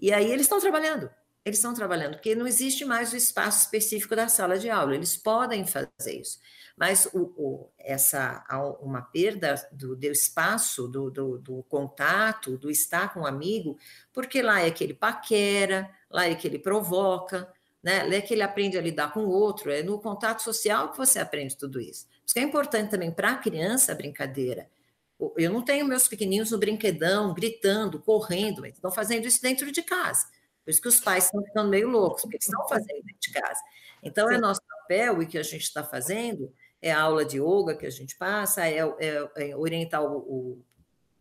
e 0.00 0.12
aí 0.12 0.30
eles 0.30 0.42
estão 0.42 0.60
trabalhando. 0.60 1.10
Eles 1.44 1.58
estão 1.58 1.74
trabalhando, 1.74 2.14
porque 2.14 2.34
não 2.34 2.46
existe 2.46 2.84
mais 2.84 3.12
o 3.12 3.16
espaço 3.16 3.62
específico 3.62 4.16
da 4.16 4.28
sala 4.28 4.58
de 4.58 4.70
aula, 4.70 4.94
eles 4.94 5.16
podem 5.16 5.66
fazer 5.66 6.20
isso. 6.20 6.38
Mas 6.76 7.06
o, 7.12 7.32
o, 7.36 7.70
essa 7.78 8.44
uma 8.80 9.00
perda 9.00 9.54
do, 9.70 9.94
do 9.94 10.06
espaço, 10.06 10.88
do, 10.88 11.08
do, 11.10 11.38
do, 11.38 11.62
contato, 11.64 12.58
do 12.58 12.70
estar 12.70 13.12
com 13.12 13.20
um 13.20 13.26
amigo, 13.26 13.78
porque 14.12 14.42
lá 14.42 14.60
é 14.60 14.70
que 14.70 14.82
ele 14.82 14.94
paquera, 14.94 15.88
lá 16.10 16.26
é 16.26 16.34
que 16.34 16.48
ele 16.48 16.58
provoca, 16.58 17.48
né? 17.80 18.02
lá 18.02 18.14
é 18.14 18.20
que 18.20 18.34
ele 18.34 18.42
aprende 18.42 18.76
a 18.76 18.80
lidar 18.80 19.12
com 19.12 19.20
o 19.20 19.30
outro, 19.30 19.70
é 19.70 19.82
no 19.82 20.00
contato 20.00 20.42
social 20.42 20.90
que 20.90 20.98
você 20.98 21.20
aprende 21.20 21.56
tudo 21.56 21.80
isso. 21.80 22.08
Isso 22.26 22.38
é 22.38 22.42
importante 22.42 22.90
também 22.90 23.12
para 23.12 23.32
a 23.32 23.36
criança 23.36 23.92
a 23.92 23.94
brincadeira. 23.94 24.68
Eu 25.36 25.52
não 25.52 25.62
tenho 25.62 25.86
meus 25.86 26.08
pequeninos 26.08 26.50
no 26.50 26.58
brinquedão, 26.58 27.32
gritando, 27.32 28.00
correndo, 28.00 28.66
estão 28.66 28.90
fazendo 28.90 29.26
isso 29.26 29.40
dentro 29.40 29.70
de 29.70 29.82
casa. 29.82 30.26
Por 30.64 30.70
isso 30.70 30.80
que 30.80 30.88
os 30.88 31.00
pais 31.00 31.26
estão 31.26 31.44
ficando 31.44 31.68
meio 31.68 31.88
loucos, 31.88 32.22
porque 32.22 32.36
eles 32.36 32.46
estão 32.46 32.66
fazendo 32.66 33.04
dentro 33.04 33.20
de 33.20 33.32
casa. 33.32 33.60
Então, 34.02 34.30
é 34.30 34.38
nosso 34.38 34.60
papel 34.62 35.22
e 35.22 35.26
que 35.26 35.38
a 35.38 35.42
gente 35.42 35.62
está 35.62 35.84
fazendo 35.84 36.52
é 36.84 36.92
a 36.92 37.00
aula 37.00 37.24
de 37.24 37.38
yoga 37.38 37.74
que 37.74 37.86
a 37.86 37.90
gente 37.90 38.14
passa, 38.14 38.68
é, 38.68 38.76
é, 38.76 39.30
é 39.36 39.56
orientar 39.56 40.04
o, 40.04 40.62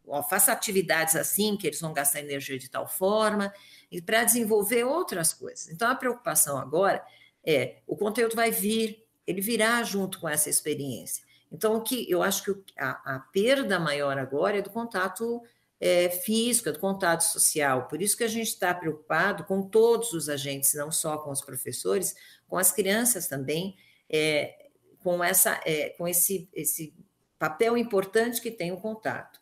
o, 0.06 0.24
faça 0.24 0.52
atividades 0.52 1.16
assim, 1.16 1.56
que 1.56 1.66
eles 1.66 1.80
vão 1.80 1.94
gastar 1.94 2.20
energia 2.20 2.60
de 2.60 2.70
tal 2.70 2.86
forma, 2.86 3.54
e 3.90 4.02
para 4.02 4.26
desenvolver 4.26 4.84
outras 4.84 5.32
coisas. 5.32 5.70
Então, 5.70 5.90
a 5.90 5.96
preocupação 5.96 6.58
agora 6.58 7.02
é, 7.46 7.78
o 7.88 7.96
conteúdo 7.96 8.36
vai 8.36 8.52
vir, 8.52 9.08
ele 9.26 9.40
virá 9.40 9.82
junto 9.84 10.20
com 10.20 10.28
essa 10.28 10.50
experiência. 10.50 11.24
Então, 11.50 11.78
o 11.78 11.82
que 11.82 12.12
eu 12.12 12.22
acho 12.22 12.44
que 12.44 12.74
a, 12.78 13.16
a 13.16 13.20
perda 13.32 13.80
maior 13.80 14.18
agora 14.18 14.58
é 14.58 14.62
do 14.62 14.70
contato 14.70 15.42
é, 15.80 16.10
físico, 16.10 16.68
é 16.68 16.74
do 16.74 16.80
contato 16.80 17.22
social. 17.22 17.88
Por 17.88 18.02
isso 18.02 18.18
que 18.18 18.26
a 18.26 18.28
gente 18.28 18.50
está 18.50 18.74
preocupado 18.74 19.46
com 19.46 19.62
todos 19.62 20.12
os 20.12 20.28
agentes, 20.28 20.74
não 20.74 20.92
só 20.92 21.18
com 21.20 21.32
os 21.32 21.40
professores, 21.40 22.14
com 22.50 22.58
as 22.58 22.70
crianças 22.70 23.30
também, 23.30 23.78
é, 24.10 24.63
com, 25.04 25.24
essa, 25.24 25.62
é, 25.66 25.90
com 25.90 26.08
esse, 26.08 26.50
esse 26.54 26.94
papel 27.38 27.78
importante 27.78 28.42
que 28.42 28.50
tem 28.50 28.72
o 28.72 28.78
contato. 28.78 29.40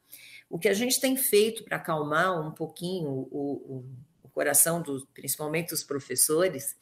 O 0.50 0.58
que 0.60 0.68
a 0.68 0.74
gente 0.74 1.00
tem 1.00 1.16
feito 1.16 1.64
para 1.64 1.78
acalmar 1.78 2.46
um 2.46 2.52
pouquinho 2.52 3.10
o, 3.10 3.30
o, 3.32 3.86
o 4.24 4.30
coração, 4.30 4.82
do, 4.82 5.08
principalmente 5.14 5.70
dos 5.70 5.84
professores, 5.84 6.76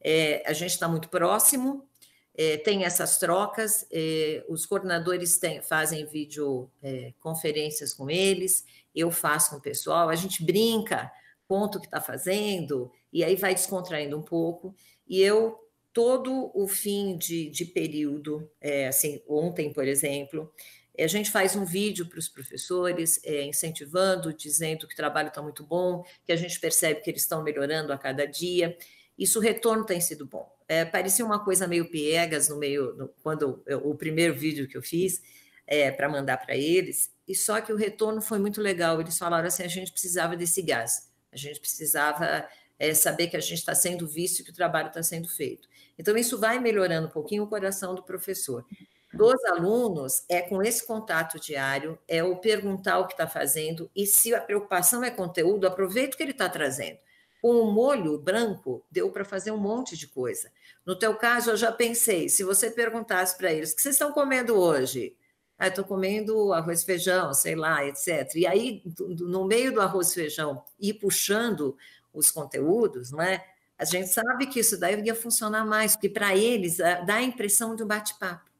é, 0.00 0.42
a 0.46 0.52
gente 0.52 0.72
está 0.72 0.88
muito 0.88 1.08
próximo, 1.08 1.88
é, 2.36 2.56
tem 2.56 2.84
essas 2.84 3.18
trocas, 3.18 3.86
é, 3.90 4.44
os 4.48 4.66
coordenadores 4.66 5.38
tem, 5.38 5.62
fazem 5.62 6.04
videoconferências 6.06 7.92
é, 7.92 7.96
com 7.96 8.10
eles, 8.10 8.64
eu 8.94 9.10
faço 9.10 9.50
com 9.50 9.56
o 9.56 9.62
pessoal, 9.62 10.08
a 10.08 10.14
gente 10.14 10.44
brinca, 10.44 11.10
conta 11.48 11.78
o 11.78 11.80
que 11.80 11.86
está 11.86 12.00
fazendo, 12.00 12.92
e 13.12 13.24
aí 13.24 13.36
vai 13.36 13.54
descontraindo 13.54 14.16
um 14.16 14.22
pouco, 14.22 14.74
e 15.08 15.20
eu 15.20 15.58
todo 15.92 16.50
o 16.54 16.68
fim 16.68 17.16
de, 17.16 17.50
de 17.50 17.64
período, 17.64 18.48
é, 18.60 18.86
assim, 18.88 19.22
ontem, 19.28 19.72
por 19.72 19.86
exemplo, 19.86 20.52
a 20.98 21.06
gente 21.06 21.30
faz 21.30 21.54
um 21.54 21.64
vídeo 21.64 22.06
para 22.06 22.18
os 22.18 22.28
professores, 22.28 23.20
é, 23.24 23.44
incentivando, 23.44 24.32
dizendo 24.32 24.86
que 24.86 24.94
o 24.94 24.96
trabalho 24.96 25.28
está 25.28 25.40
muito 25.40 25.64
bom, 25.64 26.04
que 26.24 26.32
a 26.32 26.36
gente 26.36 26.58
percebe 26.58 27.00
que 27.00 27.10
eles 27.10 27.22
estão 27.22 27.42
melhorando 27.42 27.92
a 27.92 27.98
cada 27.98 28.26
dia. 28.26 28.76
Isso 29.16 29.38
o 29.38 29.42
retorno 29.42 29.84
tem 29.84 30.00
sido 30.00 30.26
bom. 30.26 30.50
É, 30.66 30.84
parecia 30.84 31.24
uma 31.24 31.42
coisa 31.42 31.66
meio 31.66 31.90
piegas 31.90 32.48
no 32.48 32.58
meio, 32.58 32.94
no, 32.94 33.08
quando 33.22 33.62
eu, 33.66 33.78
o 33.88 33.94
primeiro 33.94 34.34
vídeo 34.34 34.68
que 34.68 34.76
eu 34.76 34.82
fiz 34.82 35.22
é, 35.66 35.90
para 35.90 36.08
mandar 36.08 36.38
para 36.38 36.56
eles, 36.56 37.10
e 37.26 37.34
só 37.34 37.60
que 37.60 37.72
o 37.72 37.76
retorno 37.76 38.20
foi 38.20 38.38
muito 38.38 38.60
legal. 38.60 39.00
Eles 39.00 39.18
falaram 39.18 39.46
assim: 39.46 39.62
a 39.62 39.68
gente 39.68 39.92
precisava 39.92 40.36
desse 40.36 40.62
gás, 40.62 41.10
A 41.32 41.36
gente 41.36 41.60
precisava 41.60 42.48
é, 42.78 42.94
saber 42.94 43.28
que 43.28 43.36
a 43.36 43.40
gente 43.40 43.58
está 43.58 43.74
sendo 43.74 44.06
visto 44.06 44.40
e 44.40 44.44
que 44.44 44.50
o 44.50 44.54
trabalho 44.54 44.88
está 44.88 45.02
sendo 45.02 45.28
feito. 45.28 45.68
Então, 45.98 46.16
isso 46.16 46.38
vai 46.38 46.58
melhorando 46.58 47.08
um 47.08 47.10
pouquinho 47.10 47.42
o 47.42 47.48
coração 47.48 47.94
do 47.94 48.02
professor. 48.02 48.64
Dos 49.12 49.42
alunos, 49.46 50.22
é 50.28 50.42
com 50.42 50.62
esse 50.62 50.86
contato 50.86 51.40
diário, 51.40 51.98
é 52.06 52.22
o 52.22 52.36
perguntar 52.36 52.98
o 52.98 53.06
que 53.06 53.14
está 53.14 53.26
fazendo, 53.26 53.90
e 53.96 54.06
se 54.06 54.34
a 54.34 54.40
preocupação 54.40 55.02
é 55.02 55.10
conteúdo, 55.10 55.66
aproveita 55.66 56.14
o 56.14 56.16
que 56.16 56.22
ele 56.22 56.32
está 56.32 56.48
trazendo. 56.48 56.98
Com 57.40 57.56
o 57.56 57.72
molho 57.72 58.18
branco, 58.18 58.84
deu 58.90 59.10
para 59.10 59.24
fazer 59.24 59.50
um 59.50 59.56
monte 59.56 59.96
de 59.96 60.06
coisa. 60.08 60.50
No 60.84 60.98
teu 60.98 61.14
caso, 61.14 61.50
eu 61.50 61.56
já 61.56 61.72
pensei, 61.72 62.28
se 62.28 62.44
você 62.44 62.70
perguntasse 62.70 63.36
para 63.36 63.52
eles, 63.52 63.72
o 63.72 63.76
que 63.76 63.82
vocês 63.82 63.94
estão 63.94 64.12
comendo 64.12 64.56
hoje? 64.56 65.16
Ah, 65.58 65.68
estou 65.68 65.84
comendo 65.84 66.52
arroz 66.52 66.84
feijão, 66.84 67.34
sei 67.34 67.56
lá, 67.56 67.84
etc. 67.84 68.32
E 68.36 68.46
aí, 68.46 68.82
no 69.18 69.44
meio 69.44 69.72
do 69.72 69.80
arroz 69.80 70.14
feijão, 70.14 70.62
ir 70.78 70.94
puxando 70.94 71.76
os 72.18 72.30
conteúdos, 72.30 73.10
não 73.10 73.22
é? 73.22 73.44
A 73.78 73.84
gente 73.84 74.08
sabe 74.08 74.46
que 74.46 74.60
isso 74.60 74.78
daí 74.78 75.00
ia 75.02 75.14
funcionar 75.14 75.64
mais, 75.64 75.94
porque 75.94 76.08
para 76.08 76.36
eles 76.36 76.78
dá 76.78 77.14
a 77.14 77.22
impressão 77.22 77.76
de 77.76 77.82
um 77.82 77.86
bate-papo. 77.86 78.50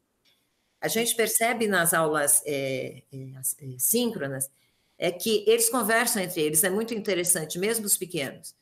A 0.80 0.86
gente 0.86 1.14
percebe 1.16 1.66
nas 1.66 1.92
aulas 1.92 2.40
é, 2.46 3.02
é, 3.12 3.16
é, 3.34 3.78
síncronas 3.78 4.48
é 4.96 5.10
que 5.10 5.44
eles 5.46 5.68
conversam 5.68 6.22
entre 6.22 6.40
eles, 6.40 6.62
é 6.64 6.70
muito 6.70 6.94
interessante, 6.94 7.58
mesmo 7.58 7.86
os 7.86 7.96
pequenos. 7.96 8.54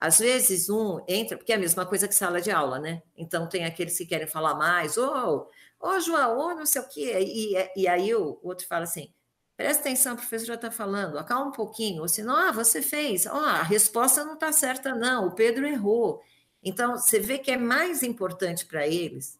Às 0.00 0.18
vezes 0.18 0.68
um 0.68 1.00
entra, 1.08 1.36
porque 1.36 1.52
é 1.52 1.56
a 1.56 1.58
mesma 1.58 1.86
coisa 1.86 2.06
que 2.06 2.14
sala 2.14 2.40
de 2.40 2.50
aula, 2.50 2.78
né? 2.78 3.02
Então 3.16 3.48
tem 3.48 3.64
aqueles 3.64 3.96
que 3.96 4.06
querem 4.06 4.26
falar 4.26 4.54
mais, 4.54 4.96
ô, 4.98 5.48
oh, 5.80 5.88
oh, 5.88 6.00
João, 6.00 6.36
ô, 6.38 6.46
oh, 6.46 6.54
não 6.54 6.66
sei 6.66 6.82
o 6.82 6.88
quê. 6.88 7.18
E, 7.20 7.82
e 7.82 7.88
aí 7.88 8.14
o 8.14 8.38
outro 8.42 8.66
fala 8.66 8.84
assim: 8.84 9.12
presta 9.56 9.82
atenção, 9.82 10.14
a 10.14 10.16
professora 10.16 10.54
está 10.54 10.70
falando, 10.70 11.18
acalma 11.18 11.46
um 11.46 11.52
pouquinho, 11.52 12.02
ou 12.02 12.08
senão, 12.08 12.34
ah, 12.36 12.52
você 12.52 12.82
fez, 12.82 13.26
oh, 13.26 13.30
a 13.30 13.62
resposta 13.62 14.24
não 14.24 14.34
está 14.34 14.52
certa, 14.52 14.94
não, 14.94 15.28
o 15.28 15.32
Pedro 15.32 15.66
errou. 15.66 16.22
Então, 16.62 16.96
você 16.96 17.20
vê 17.20 17.38
que 17.38 17.50
é 17.50 17.56
mais 17.56 18.02
importante 18.02 18.66
para 18.66 18.86
eles 18.86 19.38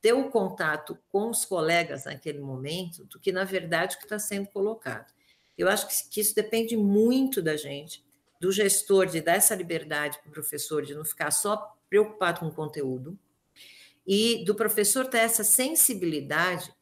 ter 0.00 0.12
o 0.12 0.28
contato 0.28 0.98
com 1.10 1.30
os 1.30 1.44
colegas 1.46 2.04
naquele 2.04 2.40
momento 2.40 3.04
do 3.06 3.18
que, 3.18 3.32
na 3.32 3.44
verdade, 3.44 3.96
o 3.96 3.98
que 3.98 4.04
está 4.04 4.18
sendo 4.18 4.48
colocado. 4.48 5.10
Eu 5.56 5.68
acho 5.68 6.10
que 6.10 6.20
isso 6.20 6.34
depende 6.34 6.76
muito 6.76 7.40
da 7.40 7.56
gente, 7.56 8.04
do 8.40 8.52
gestor 8.52 9.06
de 9.06 9.22
dar 9.22 9.36
essa 9.36 9.54
liberdade 9.54 10.18
para 10.18 10.28
o 10.28 10.32
professor, 10.32 10.82
de 10.82 10.94
não 10.94 11.04
ficar 11.04 11.30
só 11.30 11.74
preocupado 11.88 12.40
com 12.40 12.48
o 12.48 12.52
conteúdo, 12.52 13.18
e 14.06 14.44
do 14.44 14.54
professor 14.54 15.06
ter 15.06 15.18
essa 15.18 15.42
sensibilidade 15.42 16.74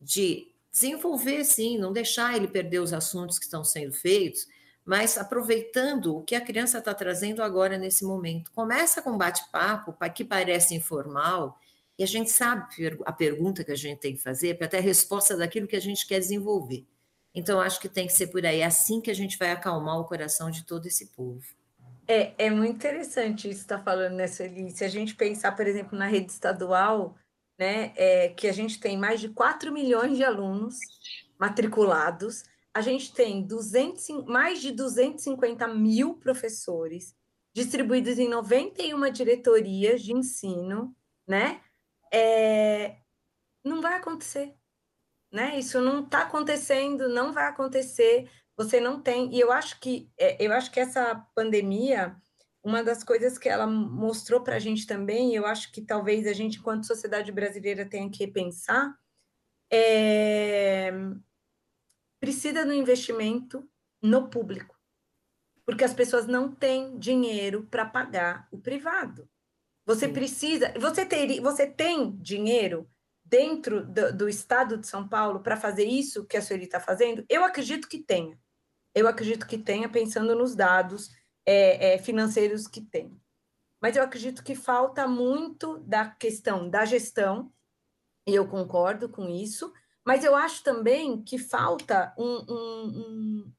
de 0.00 0.47
desenvolver, 0.70 1.44
sim, 1.44 1.78
não 1.78 1.92
deixar 1.92 2.36
ele 2.36 2.48
perder 2.48 2.80
os 2.80 2.92
assuntos 2.92 3.38
que 3.38 3.44
estão 3.44 3.64
sendo 3.64 3.92
feitos, 3.92 4.46
mas 4.84 5.18
aproveitando 5.18 6.16
o 6.16 6.22
que 6.22 6.34
a 6.34 6.40
criança 6.40 6.78
está 6.78 6.94
trazendo 6.94 7.42
agora 7.42 7.76
nesse 7.76 8.04
momento. 8.04 8.50
Começa 8.52 9.02
com 9.02 9.18
bate-papo, 9.18 9.94
que 10.14 10.24
parece 10.24 10.74
informal, 10.74 11.58
e 11.98 12.02
a 12.02 12.06
gente 12.06 12.30
sabe 12.30 12.66
a 13.04 13.12
pergunta 13.12 13.64
que 13.64 13.72
a 13.72 13.76
gente 13.76 13.98
tem 13.98 14.14
que 14.14 14.22
fazer 14.22 14.56
para 14.56 14.68
ter 14.68 14.78
a 14.78 14.80
resposta 14.80 15.36
daquilo 15.36 15.66
que 15.66 15.76
a 15.76 15.80
gente 15.80 16.06
quer 16.06 16.20
desenvolver. 16.20 16.86
Então, 17.34 17.60
acho 17.60 17.80
que 17.80 17.88
tem 17.88 18.06
que 18.06 18.12
ser 18.12 18.28
por 18.28 18.46
aí. 18.46 18.60
É 18.60 18.64
assim 18.64 19.00
que 19.00 19.10
a 19.10 19.14
gente 19.14 19.36
vai 19.36 19.50
acalmar 19.50 19.98
o 19.98 20.04
coração 20.04 20.50
de 20.50 20.64
todo 20.64 20.86
esse 20.86 21.06
povo. 21.06 21.44
É, 22.06 22.32
é 22.38 22.50
muito 22.50 22.76
interessante 22.76 23.48
isso 23.50 23.58
que 23.58 23.64
está 23.64 23.78
falando, 23.78 24.14
né, 24.14 24.26
Sueli? 24.26 24.70
Se 24.70 24.84
a 24.84 24.88
gente 24.88 25.14
pensar, 25.14 25.52
por 25.52 25.66
exemplo, 25.66 25.98
na 25.98 26.06
rede 26.06 26.32
estadual, 26.32 27.14
né, 27.58 27.92
é, 27.96 28.28
que 28.28 28.46
a 28.46 28.52
gente 28.52 28.78
tem 28.78 28.96
mais 28.96 29.20
de 29.20 29.28
4 29.30 29.72
milhões 29.72 30.16
de 30.16 30.24
alunos 30.24 30.76
matriculados, 31.38 32.44
a 32.72 32.80
gente 32.80 33.12
tem 33.12 33.42
200, 33.42 34.24
mais 34.26 34.60
de 34.60 34.70
250 34.72 35.66
mil 35.68 36.14
professores 36.14 37.16
distribuídos 37.52 38.18
em 38.18 38.28
91 38.28 39.10
diretorias 39.10 40.02
de 40.02 40.12
ensino, 40.12 40.94
né? 41.26 41.60
é, 42.12 42.96
não 43.64 43.80
vai 43.80 43.94
acontecer, 43.94 44.54
né? 45.32 45.58
Isso 45.58 45.80
não 45.80 46.04
está 46.04 46.22
acontecendo, 46.22 47.08
não 47.08 47.32
vai 47.32 47.46
acontecer. 47.46 48.30
Você 48.56 48.80
não 48.80 49.00
tem. 49.00 49.34
E 49.34 49.40
eu 49.40 49.52
acho 49.52 49.78
que 49.80 50.10
é, 50.18 50.44
eu 50.44 50.52
acho 50.52 50.70
que 50.70 50.80
essa 50.80 51.14
pandemia, 51.34 52.16
uma 52.62 52.82
das 52.82 53.04
coisas 53.04 53.38
que 53.38 53.48
ela 53.48 53.66
mostrou 53.66 54.40
para 54.42 54.56
a 54.56 54.58
gente 54.58 54.86
também, 54.86 55.34
eu 55.34 55.46
acho 55.46 55.72
que 55.72 55.80
talvez 55.82 56.26
a 56.26 56.32
gente, 56.32 56.58
enquanto 56.58 56.86
sociedade 56.86 57.30
brasileira, 57.32 57.88
tenha 57.88 58.10
que 58.10 58.24
repensar, 58.24 58.94
é, 59.70 60.92
precisa 62.20 62.64
do 62.64 62.72
investimento 62.72 63.68
no 64.02 64.28
público, 64.28 64.76
porque 65.64 65.84
as 65.84 65.94
pessoas 65.94 66.26
não 66.26 66.52
têm 66.52 66.98
dinheiro 66.98 67.66
para 67.70 67.84
pagar 67.84 68.48
o 68.50 68.58
privado. 68.58 69.28
Você 69.86 70.06
Sim. 70.06 70.12
precisa, 70.12 70.74
você 70.78 71.06
ter, 71.06 71.40
você 71.40 71.66
tem 71.66 72.14
dinheiro 72.16 72.88
dentro 73.24 73.86
do, 73.86 74.14
do 74.14 74.28
estado 74.28 74.76
de 74.76 74.86
São 74.86 75.08
Paulo 75.08 75.40
para 75.40 75.56
fazer 75.56 75.84
isso 75.84 76.26
que 76.26 76.36
a 76.36 76.42
Sueli 76.42 76.64
está 76.64 76.80
fazendo? 76.80 77.24
Eu 77.28 77.44
acredito 77.44 77.88
que 77.88 77.98
tenha. 77.98 78.38
Eu 78.94 79.06
acredito 79.06 79.46
que 79.46 79.56
tenha, 79.56 79.88
pensando 79.88 80.34
nos 80.34 80.54
dados 80.54 81.10
é, 81.50 81.94
é, 81.94 81.98
financeiros 81.98 82.68
que 82.68 82.82
tem. 82.82 83.18
Mas 83.80 83.96
eu 83.96 84.02
acredito 84.02 84.44
que 84.44 84.54
falta 84.54 85.08
muito 85.08 85.78
da 85.78 86.06
questão 86.06 86.68
da 86.68 86.84
gestão, 86.84 87.50
e 88.26 88.34
eu 88.34 88.46
concordo 88.46 89.08
com 89.08 89.26
isso, 89.30 89.72
mas 90.06 90.24
eu 90.24 90.36
acho 90.36 90.62
também 90.62 91.22
que 91.22 91.38
falta 91.38 92.14
um, 92.18 92.44
um, 92.52 92.86
um 92.90 93.52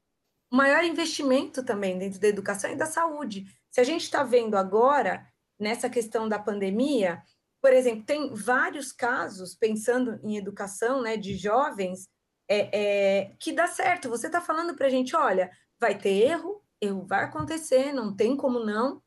maior 0.56 0.84
investimento 0.84 1.64
também 1.64 1.98
dentro 1.98 2.20
da 2.20 2.28
educação 2.28 2.72
e 2.72 2.76
da 2.76 2.86
saúde. 2.86 3.46
Se 3.72 3.82
a 3.82 3.84
gente 3.84 4.04
está 4.04 4.22
vendo 4.22 4.56
agora 4.56 5.28
nessa 5.60 5.90
questão 5.90 6.30
da 6.30 6.38
pandemia, 6.38 7.24
por 7.60 7.74
exemplo, 7.74 8.06
tem 8.06 8.36
vários 8.36 8.92
casos, 8.92 9.56
pensando 9.56 10.20
em 10.24 10.38
educação, 10.38 11.02
né, 11.02 11.18
de 11.18 11.36
jovens, 11.36 12.08
é, 12.48 12.70
é 12.72 13.36
que 13.40 13.52
dá 13.52 13.66
certo. 13.66 14.10
Você 14.10 14.28
está 14.28 14.40
falando 14.40 14.76
para 14.76 14.86
a 14.86 14.90
gente, 14.90 15.16
olha, 15.16 15.50
vai 15.80 15.98
ter 15.98 16.12
erro, 16.12 16.59
erro 16.82 17.06
vai 17.06 17.24
acontecer, 17.26 17.94
não 17.94 18.16
tem 18.16 18.36
como 18.36 18.60
não, 18.60 19.02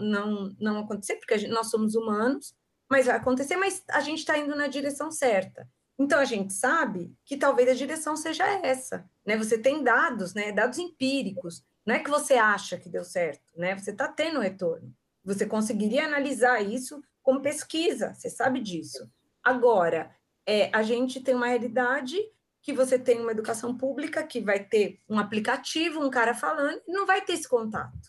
não, 0.00 0.54
não 0.60 0.78
acontecer, 0.78 1.16
porque 1.16 1.38
gente, 1.38 1.52
nós 1.52 1.70
somos 1.70 1.94
humanos, 1.94 2.54
mas 2.90 3.06
vai 3.06 3.16
acontecer, 3.16 3.56
mas 3.56 3.82
a 3.88 4.00
gente 4.00 4.18
está 4.18 4.36
indo 4.38 4.54
na 4.54 4.66
direção 4.66 5.10
certa. 5.10 5.68
Então, 5.98 6.18
a 6.18 6.24
gente 6.24 6.52
sabe 6.52 7.14
que 7.24 7.36
talvez 7.36 7.68
a 7.68 7.74
direção 7.74 8.16
seja 8.16 8.44
essa, 8.44 9.08
né? 9.24 9.36
Você 9.36 9.56
tem 9.56 9.84
dados, 9.84 10.34
né? 10.34 10.50
Dados 10.50 10.78
empíricos. 10.78 11.62
Não 11.86 11.94
é 11.94 11.98
que 11.98 12.10
você 12.10 12.34
acha 12.34 12.76
que 12.76 12.88
deu 12.88 13.04
certo, 13.04 13.42
né? 13.56 13.76
Você 13.78 13.90
está 13.90 14.08
tendo 14.08 14.40
retorno. 14.40 14.92
Você 15.24 15.46
conseguiria 15.46 16.04
analisar 16.04 16.60
isso 16.60 17.02
com 17.22 17.40
pesquisa, 17.40 18.14
você 18.14 18.28
sabe 18.28 18.60
disso. 18.60 19.08
Agora, 19.42 20.10
é, 20.46 20.70
a 20.74 20.82
gente 20.82 21.20
tem 21.20 21.34
uma 21.34 21.46
realidade 21.46 22.18
que 22.62 22.72
você 22.72 22.98
tem 22.98 23.20
uma 23.20 23.32
educação 23.32 23.76
pública 23.76 24.22
que 24.22 24.40
vai 24.40 24.64
ter 24.64 25.00
um 25.08 25.18
aplicativo, 25.18 26.00
um 26.00 26.10
cara 26.10 26.32
falando, 26.32 26.80
não 26.86 27.04
vai 27.04 27.20
ter 27.24 27.32
esse 27.32 27.48
contato, 27.48 28.08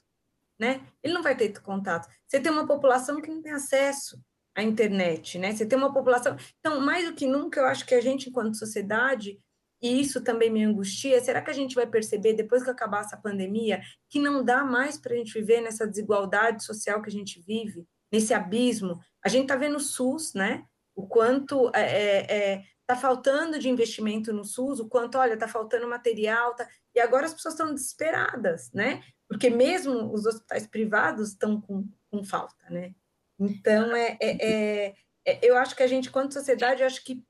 né? 0.60 0.86
Ele 1.02 1.14
não 1.14 1.24
vai 1.24 1.36
ter 1.36 1.60
contato. 1.60 2.08
Você 2.28 2.40
tem 2.40 2.52
uma 2.52 2.68
população 2.68 3.20
que 3.20 3.30
não 3.30 3.42
tem 3.42 3.52
acesso 3.52 4.22
à 4.56 4.62
internet, 4.62 5.40
né? 5.40 5.52
Você 5.54 5.66
tem 5.66 5.78
uma 5.78 5.92
população... 5.92 6.38
Então, 6.60 6.80
mais 6.80 7.06
do 7.06 7.16
que 7.16 7.26
nunca, 7.26 7.60
eu 7.60 7.66
acho 7.66 7.86
que 7.86 7.96
a 7.96 8.02
gente, 8.02 8.30
enquanto 8.30 8.56
sociedade, 8.56 9.40
e 9.84 10.00
isso 10.00 10.22
também 10.22 10.50
me 10.50 10.64
angustia. 10.64 11.20
Será 11.22 11.42
que 11.42 11.52
a 11.52 11.54
gente 11.54 11.76
vai 11.76 11.86
perceber, 11.86 12.34
depois 12.34 12.64
que 12.64 12.70
acabar 12.70 13.02
essa 13.02 13.18
pandemia, 13.18 13.82
que 14.10 14.18
não 14.18 14.42
dá 14.42 14.64
mais 14.64 14.98
para 14.98 15.14
a 15.14 15.18
gente 15.18 15.34
viver 15.34 15.60
nessa 15.60 15.86
desigualdade 15.86 16.64
social 16.64 17.02
que 17.02 17.10
a 17.10 17.12
gente 17.12 17.42
vive, 17.42 17.86
nesse 18.10 18.34
abismo? 18.34 18.98
A 19.22 19.28
gente 19.28 19.44
está 19.44 19.58
vendo 19.58 19.76
o 19.76 19.82
SUS, 19.82 20.34
né? 20.34 20.64
O 20.96 21.06
quanto 21.06 21.68
está 21.68 21.80
é, 21.82 22.26
é, 22.30 22.64
tá 22.86 22.96
faltando 22.96 23.58
de 23.60 23.70
investimento 23.70 24.34
no 24.34 24.44
SUS, 24.44 24.80
o 24.80 24.88
quanto, 24.88 25.18
olha, 25.18 25.34
está 25.34 25.48
faltando 25.48 25.88
material, 25.88 26.56
tá... 26.56 26.68
e 26.94 27.00
agora 27.00 27.26
as 27.26 27.34
pessoas 27.34 27.54
estão 27.54 27.74
desesperadas, 27.74 28.72
né? 28.74 29.04
Porque 29.28 29.50
mesmo 29.50 30.14
os 30.14 30.26
hospitais 30.26 30.68
privados 30.68 31.30
estão 31.30 31.60
com, 31.60 31.88
com 32.12 32.24
falta, 32.24 32.70
né? 32.70 32.94
Então, 33.40 33.96
é, 33.96 34.18
é, 34.22 34.38
é, 34.42 34.96
é 35.26 35.40
eu 35.42 35.58
acho 35.58 35.76
que 35.76 35.84
a 35.84 35.88
gente, 35.88 36.12
quanto 36.12 36.34
sociedade, 36.34 36.84
acho 36.84 37.04
que 37.04 37.24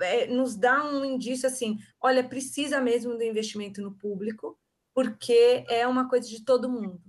é, 0.00 0.26
nos 0.26 0.56
dá 0.56 0.84
um 0.84 1.04
indício 1.04 1.46
assim, 1.46 1.78
olha, 2.00 2.26
precisa 2.26 2.80
mesmo 2.80 3.16
do 3.16 3.22
investimento 3.22 3.80
no 3.82 3.94
público, 3.94 4.58
porque 4.94 5.64
é 5.68 5.86
uma 5.86 6.08
coisa 6.08 6.28
de 6.28 6.44
todo 6.44 6.68
mundo. 6.68 7.00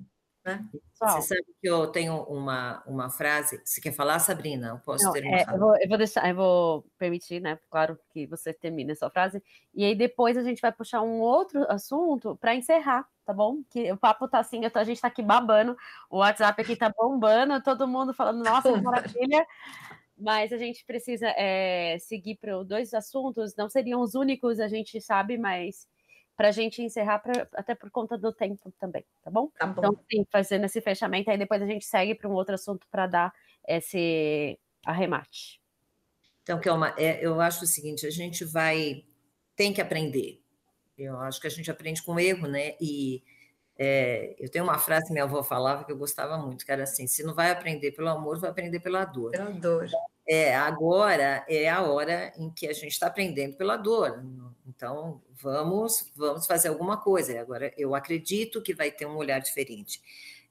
Né? 0.50 0.66
Você 0.94 1.22
sabe 1.22 1.46
que 1.62 1.70
eu 1.70 1.88
tenho 1.88 2.24
uma, 2.24 2.84
uma 2.86 3.10
frase. 3.10 3.62
Você 3.64 3.80
quer 3.80 3.94
falar, 3.94 4.20
Sabrina? 4.20 4.70
Eu 4.70 4.80
posso 4.80 5.06
Não, 5.06 5.14
ter 5.14 5.24
é, 5.26 5.46
eu, 5.48 5.60
vou, 5.60 5.78
eu 5.78 5.88
vou 5.88 5.98
deixar, 5.98 6.28
eu 6.28 6.36
vou 6.36 6.86
permitir, 6.98 7.40
né? 7.40 7.60
Claro 7.70 7.98
que 8.12 8.26
você 8.26 8.52
termine 8.52 8.92
a 8.92 8.96
sua 8.96 9.10
frase. 9.10 9.42
E 9.74 9.86
aí 9.86 9.96
depois 9.96 10.36
a 10.36 10.44
gente 10.44 10.62
vai 10.62 10.72
puxar 10.72 11.02
um 11.02 11.20
outro 11.20 11.66
assunto 11.72 12.36
para 12.42 12.56
encerrar, 12.56 13.08
tá 13.26 13.32
bom? 13.32 13.64
Que 13.70 13.92
o 13.92 13.98
papo 13.98 14.28
tá 14.28 14.40
assim, 14.40 14.68
tô, 14.70 14.80
a 14.80 14.84
gente 14.84 15.00
tá 15.00 15.08
aqui 15.08 15.22
babando, 15.22 15.78
o 16.10 16.18
WhatsApp 16.18 16.62
aqui 16.62 16.76
tá 16.76 16.90
bombando, 16.90 17.62
todo 17.62 17.88
mundo 17.88 18.14
falando, 18.14 18.44
nossa, 18.44 18.74
que 18.74 18.82
maravilha 18.82 19.46
mas 20.20 20.52
a 20.52 20.58
gente 20.58 20.84
precisa 20.86 21.28
é, 21.30 21.98
seguir 21.98 22.36
para 22.36 22.62
dois 22.64 22.94
assuntos, 22.94 23.56
não 23.56 23.70
seriam 23.70 24.02
os 24.02 24.16
únicos, 24.16 24.60
a 24.60 24.68
gente 24.68 25.00
sabe, 25.00 25.38
mas 25.38 25.88
para 26.40 26.48
a 26.48 26.52
gente 26.52 26.82
encerrar, 26.82 27.20
pra, 27.20 27.50
até 27.54 27.76
por 27.76 27.92
conta 27.92 28.18
do 28.18 28.32
tempo 28.32 28.74
também, 28.80 29.04
tá 29.22 29.30
bom? 29.30 29.50
Tá 29.60 29.68
bom. 29.68 29.82
Então, 29.82 30.00
sim, 30.10 30.26
fazendo 30.32 30.64
esse 30.64 30.80
fechamento, 30.80 31.30
aí 31.30 31.38
depois 31.38 31.62
a 31.62 31.66
gente 31.66 31.84
segue 31.84 32.16
para 32.16 32.30
um 32.30 32.34
outro 32.34 32.56
assunto 32.56 32.88
para 32.90 33.08
dar 33.08 33.34
esse 33.68 34.58
arremate. 34.86 35.60
Então, 36.42 36.58
Kelma, 36.62 36.96
é, 36.98 37.20
eu 37.20 37.42
acho 37.42 37.66
o 37.66 37.68
seguinte: 37.68 38.08
a 38.08 38.10
gente 38.10 38.46
vai, 38.46 39.04
tem 39.54 39.74
que 39.74 39.82
aprender. 39.82 40.42
Eu 40.98 41.20
acho 41.20 41.42
que 41.42 41.48
a 41.48 41.50
gente 41.50 41.70
aprende 41.70 42.02
com 42.02 42.18
erro, 42.18 42.48
né? 42.48 42.78
E 42.80 43.22
é, 43.78 44.34
eu 44.40 44.50
tenho 44.50 44.64
uma 44.64 44.78
frase 44.78 45.08
que 45.08 45.12
minha 45.12 45.26
avó 45.26 45.44
falava 45.44 45.84
que 45.84 45.92
eu 45.92 45.98
gostava 45.98 46.38
muito, 46.38 46.66
que 46.66 46.72
era 46.72 46.84
assim: 46.84 47.06
se 47.06 47.22
não 47.22 47.36
vai 47.36 47.52
aprender 47.52 47.92
pelo 47.92 48.08
amor, 48.08 48.40
vai 48.40 48.50
aprender 48.50 48.80
pela 48.80 49.04
dor. 49.04 49.32
Pela 49.32 49.52
dor. 49.52 49.90
É, 50.26 50.56
agora 50.56 51.44
é 51.50 51.68
a 51.68 51.82
hora 51.82 52.32
em 52.38 52.50
que 52.50 52.66
a 52.66 52.72
gente 52.72 52.94
está 52.94 53.08
aprendendo 53.08 53.58
pela 53.58 53.76
dor. 53.76 54.24
Então, 54.70 55.22
vamos, 55.42 56.12
vamos 56.16 56.46
fazer 56.46 56.70
alguma 56.70 56.98
coisa. 56.98 57.40
Agora, 57.42 57.74
eu 57.78 57.96
acredito 57.96 58.62
que 58.62 58.74
vai 58.74 58.92
ter 58.92 59.06
um 59.06 59.18
olhar 59.18 59.40
diferente. 59.40 60.02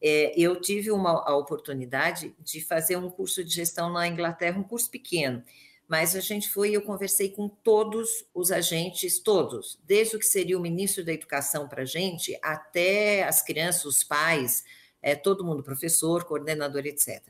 É, 0.03 0.33
eu 0.39 0.61
tive 0.61 0.91
uma, 0.91 1.25
a 1.27 1.37
oportunidade 1.37 2.35
de 2.41 2.61
fazer 2.61 2.97
um 2.97 3.11
curso 3.11 3.45
de 3.45 3.55
gestão 3.55 3.93
na 3.93 4.07
Inglaterra, 4.07 4.59
um 4.59 4.65
curso 4.65 4.91
pequeno 4.91 5.43
mas 5.89 6.15
a 6.15 6.21
gente 6.21 6.51
foi, 6.51 6.71
eu 6.71 6.83
conversei 6.83 7.31
com 7.31 7.49
todos 7.49 8.27
os 8.35 8.53
agentes, 8.53 9.19
todos, 9.19 9.79
desde 9.85 10.17
o 10.17 10.19
que 10.19 10.27
seria 10.27 10.59
o 10.59 10.61
ministro 10.61 11.03
da 11.03 11.15
Educação 11.15 11.67
para 11.67 11.83
a 11.83 11.87
gente, 11.87 12.39
até 12.43 13.25
as 13.25 13.43
crianças, 13.43 13.87
os 13.87 14.05
pais, 14.05 14.65
é, 15.01 15.15
todo 15.15 15.43
mundo, 15.43 15.63
professor, 15.63 16.25
coordenador, 16.25 16.85
etc. 16.85 17.23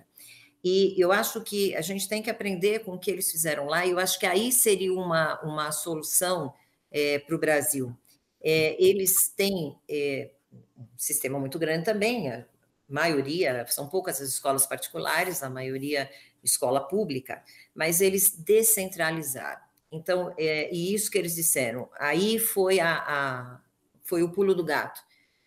E 0.64 0.92
eu 0.98 1.12
acho 1.12 1.40
que 1.42 1.74
a 1.76 1.80
gente 1.80 2.08
tem 2.08 2.20
que 2.20 2.28
aprender 2.28 2.80
com 2.80 2.94
o 2.94 2.98
que 2.98 3.12
eles 3.12 3.30
fizeram 3.30 3.66
lá, 3.66 3.86
e 3.86 3.90
eu 3.90 3.98
acho 3.98 4.18
que 4.18 4.26
aí 4.26 4.50
seria 4.50 4.92
uma, 4.92 5.40
uma 5.42 5.70
solução 5.70 6.52
é, 6.90 7.18
para 7.18 7.34
o 7.34 7.38
Brasil. 7.38 7.96
É, 8.40 8.76
eles 8.82 9.28
têm 9.28 9.76
é, 9.88 10.30
um 10.76 10.86
sistema 10.96 11.38
muito 11.38 11.58
grande 11.58 11.84
também, 11.84 12.30
a 12.30 12.44
maioria, 12.88 13.66
são 13.68 13.88
poucas 13.88 14.20
as 14.20 14.28
escolas 14.28 14.66
particulares, 14.66 15.42
a 15.42 15.50
maioria 15.50 16.10
escola 16.42 16.80
pública, 16.80 17.42
mas 17.74 18.00
eles 18.00 18.30
descentralizaram. 18.30 19.60
Então, 19.90 20.34
é, 20.38 20.72
e 20.72 20.94
isso 20.94 21.10
que 21.10 21.18
eles 21.18 21.34
disseram, 21.34 21.88
aí 21.98 22.38
foi, 22.38 22.78
a, 22.78 22.96
a 22.96 23.60
foi 24.02 24.22
o 24.22 24.30
pulo 24.30 24.54
do 24.54 24.64
gato. 24.64 25.00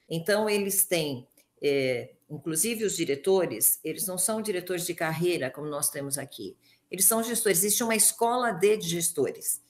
Então, 0.10 0.50
eles 0.50 0.84
têm, 0.86 1.28
é, 1.62 2.12
inclusive 2.30 2.84
os 2.84 2.96
diretores, 2.96 3.80
eles 3.84 4.08
não 4.08 4.18
são 4.18 4.42
diretores 4.42 4.86
de 4.86 4.94
carreira, 4.94 5.50
como 5.50 5.68
nós 5.68 5.89
temos 5.89 6.18
aqui, 6.18 6.58
eles 6.89 7.06
são 7.06 7.24
gestores, 7.24 7.60
existe 7.60 7.84
uma 7.84 7.96
escola 7.96 8.52
de 8.52 8.82
gestores, 8.82 9.62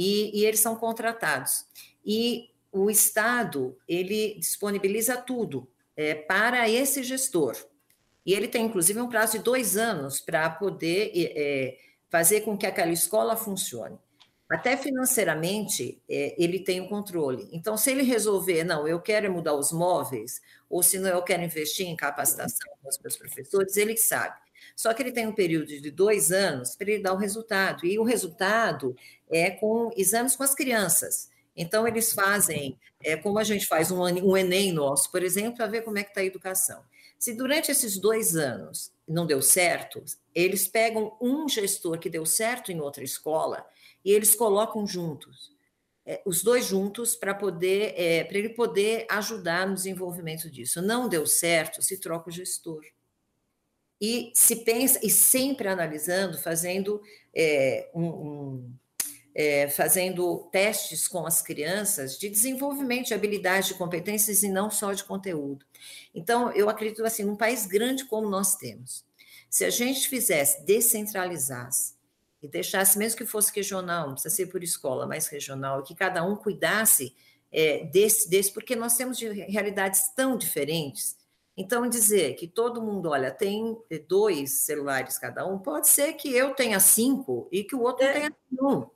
e, 0.00 0.40
e 0.40 0.46
eles 0.46 0.60
são 0.60 0.74
contratados. 0.76 1.66
E 2.02 2.48
o 2.72 2.90
Estado, 2.90 3.76
ele 3.86 4.34
disponibiliza 4.38 5.18
tudo 5.18 5.68
é, 5.94 6.14
para 6.14 6.66
esse 6.70 7.02
gestor. 7.02 7.54
E 8.24 8.32
ele 8.32 8.48
tem, 8.48 8.64
inclusive, 8.64 8.98
um 8.98 9.10
prazo 9.10 9.36
de 9.36 9.44
dois 9.44 9.76
anos 9.76 10.18
para 10.18 10.48
poder 10.48 11.12
é, 11.14 11.76
fazer 12.08 12.40
com 12.40 12.56
que 12.56 12.64
aquela 12.64 12.90
escola 12.90 13.36
funcione. 13.36 13.98
Até 14.48 14.74
financeiramente, 14.74 16.02
é, 16.08 16.34
ele 16.42 16.60
tem 16.60 16.80
o 16.80 16.84
um 16.84 16.88
controle. 16.88 17.50
Então, 17.52 17.76
se 17.76 17.90
ele 17.90 18.02
resolver, 18.02 18.64
não, 18.64 18.88
eu 18.88 19.00
quero 19.02 19.30
mudar 19.30 19.54
os 19.54 19.70
móveis, 19.70 20.40
ou 20.70 20.82
se 20.82 20.98
não, 20.98 21.10
eu 21.10 21.22
quero 21.22 21.42
investir 21.42 21.86
em 21.86 21.94
capacitação 21.94 22.72
dos 22.82 22.98
meus 23.00 23.18
professores, 23.18 23.76
ele 23.76 23.98
sabe. 23.98 24.38
Só 24.74 24.94
que 24.94 25.02
ele 25.02 25.12
tem 25.12 25.26
um 25.26 25.34
período 25.34 25.66
de 25.66 25.90
dois 25.90 26.32
anos 26.32 26.74
para 26.74 26.90
ele 26.90 27.02
dar 27.02 27.12
o 27.12 27.16
resultado. 27.16 27.84
E 27.84 27.98
o 27.98 28.02
resultado 28.02 28.96
é 29.30 29.50
com 29.50 29.90
exames 29.96 30.36
com 30.36 30.42
as 30.42 30.54
crianças. 30.54 31.30
Então, 31.56 31.86
eles 31.86 32.12
fazem, 32.12 32.78
é, 33.02 33.16
como 33.16 33.38
a 33.38 33.44
gente 33.44 33.66
faz 33.66 33.90
um, 33.90 34.02
um 34.02 34.36
Enem 34.36 34.72
nosso, 34.72 35.10
por 35.10 35.22
exemplo, 35.22 35.56
para 35.56 35.66
ver 35.66 35.82
como 35.82 35.98
é 35.98 36.02
que 36.02 36.10
está 36.10 36.20
a 36.20 36.24
educação. 36.24 36.82
Se 37.18 37.34
durante 37.34 37.70
esses 37.70 37.98
dois 37.98 38.34
anos 38.34 38.92
não 39.06 39.26
deu 39.26 39.42
certo, 39.42 40.02
eles 40.34 40.66
pegam 40.66 41.16
um 41.20 41.48
gestor 41.48 41.98
que 41.98 42.08
deu 42.08 42.24
certo 42.24 42.72
em 42.72 42.80
outra 42.80 43.04
escola 43.04 43.66
e 44.04 44.12
eles 44.12 44.34
colocam 44.34 44.86
juntos, 44.86 45.52
é, 46.06 46.22
os 46.24 46.42
dois 46.42 46.64
juntos, 46.64 47.14
para 47.14 47.34
poder, 47.34 47.94
é, 47.96 48.24
para 48.24 48.38
ele 48.38 48.48
poder 48.50 49.06
ajudar 49.10 49.66
no 49.66 49.74
desenvolvimento 49.74 50.50
disso. 50.50 50.80
Não 50.80 51.08
deu 51.08 51.26
certo, 51.26 51.82
se 51.82 51.98
troca 51.98 52.30
o 52.30 52.32
gestor. 52.32 52.82
E 54.00 54.32
se 54.34 54.56
pensa, 54.64 54.98
e 55.02 55.10
sempre 55.10 55.68
analisando, 55.68 56.38
fazendo 56.38 57.02
é, 57.34 57.90
um, 57.94 58.06
um 58.06 58.74
é, 59.34 59.68
fazendo 59.68 60.48
testes 60.50 61.06
com 61.06 61.26
as 61.26 61.40
crianças 61.40 62.18
de 62.18 62.28
desenvolvimento 62.28 63.08
de 63.08 63.14
habilidades, 63.14 63.68
de 63.68 63.74
competências 63.74 64.42
e 64.42 64.48
não 64.48 64.70
só 64.70 64.92
de 64.92 65.04
conteúdo. 65.04 65.64
Então, 66.14 66.50
eu 66.52 66.68
acredito 66.68 67.04
assim, 67.04 67.24
num 67.24 67.36
país 67.36 67.66
grande 67.66 68.04
como 68.04 68.28
nós 68.28 68.56
temos, 68.56 69.04
se 69.48 69.64
a 69.64 69.70
gente 69.70 70.08
fizesse, 70.08 70.64
descentralizasse 70.64 71.94
e 72.42 72.48
deixasse, 72.48 72.98
mesmo 72.98 73.18
que 73.18 73.26
fosse 73.26 73.54
regional, 73.54 74.06
não 74.06 74.14
precisa 74.14 74.34
ser 74.34 74.46
por 74.46 74.62
escola, 74.62 75.06
mas 75.06 75.26
regional, 75.28 75.82
que 75.82 75.94
cada 75.94 76.24
um 76.24 76.36
cuidasse 76.36 77.14
é, 77.52 77.84
desse, 77.86 78.28
desse, 78.30 78.52
porque 78.52 78.76
nós 78.76 78.96
temos 78.96 79.18
de 79.18 79.28
realidades 79.28 80.14
tão 80.14 80.36
diferentes. 80.36 81.16
Então, 81.56 81.88
dizer 81.88 82.34
que 82.36 82.46
todo 82.46 82.80
mundo, 82.80 83.10
olha, 83.10 83.30
tem 83.30 83.76
dois 84.08 84.60
celulares 84.60 85.18
cada 85.18 85.46
um, 85.46 85.58
pode 85.58 85.88
ser 85.88 86.14
que 86.14 86.32
eu 86.32 86.54
tenha 86.54 86.80
cinco 86.80 87.48
e 87.52 87.64
que 87.64 87.74
o 87.74 87.82
outro 87.82 88.06
é. 88.06 88.12
tenha 88.12 88.36
um. 88.52 88.86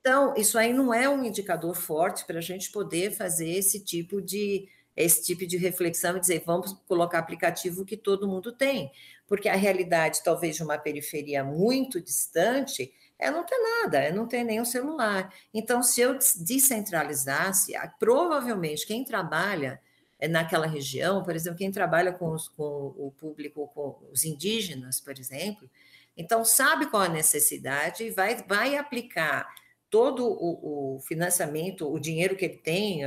Então, 0.00 0.34
isso 0.36 0.56
aí 0.56 0.72
não 0.72 0.94
é 0.94 1.08
um 1.08 1.24
indicador 1.24 1.74
forte 1.74 2.24
para 2.24 2.38
a 2.38 2.42
gente 2.42 2.70
poder 2.70 3.10
fazer 3.12 3.50
esse 3.50 3.80
tipo 3.80 4.22
de 4.22 4.68
esse 4.96 5.22
tipo 5.22 5.46
de 5.46 5.58
reflexão 5.58 6.16
e 6.16 6.20
dizer 6.20 6.42
vamos 6.46 6.72
colocar 6.88 7.18
aplicativo 7.18 7.84
que 7.84 7.98
todo 7.98 8.26
mundo 8.26 8.50
tem, 8.50 8.90
porque 9.26 9.46
a 9.46 9.54
realidade 9.54 10.22
talvez 10.24 10.56
de 10.56 10.62
uma 10.62 10.78
periferia 10.78 11.44
muito 11.44 12.00
distante 12.00 12.90
é 13.18 13.30
não 13.30 13.44
ter 13.44 13.58
nada, 13.58 13.98
é 13.98 14.12
não 14.12 14.26
ter 14.26 14.44
nenhum 14.44 14.64
celular. 14.64 15.32
Então, 15.52 15.82
se 15.82 16.00
eu 16.00 16.14
descentralizasse, 16.14 17.72
provavelmente 17.98 18.86
quem 18.86 19.04
trabalha 19.04 19.80
eh, 20.18 20.28
naquela 20.28 20.66
região, 20.66 21.22
por 21.22 21.34
exemplo, 21.34 21.58
quem 21.58 21.70
trabalha 21.70 22.12
com, 22.12 22.30
os, 22.32 22.48
com 22.48 22.94
o 22.96 23.12
público, 23.18 23.68
com 23.68 23.98
os 24.12 24.24
indígenas, 24.24 25.00
por 25.00 25.18
exemplo, 25.18 25.68
então, 26.16 26.44
sabe 26.44 26.86
qual 26.86 27.02
a 27.02 27.08
necessidade 27.08 28.04
e 28.04 28.10
vai, 28.10 28.36
vai 28.44 28.76
aplicar 28.76 29.46
todo 29.90 30.26
o, 30.26 30.96
o 30.96 31.00
financiamento, 31.00 31.90
o 31.92 31.98
dinheiro 31.98 32.36
que 32.36 32.44
ele 32.44 32.56
tem 32.56 33.02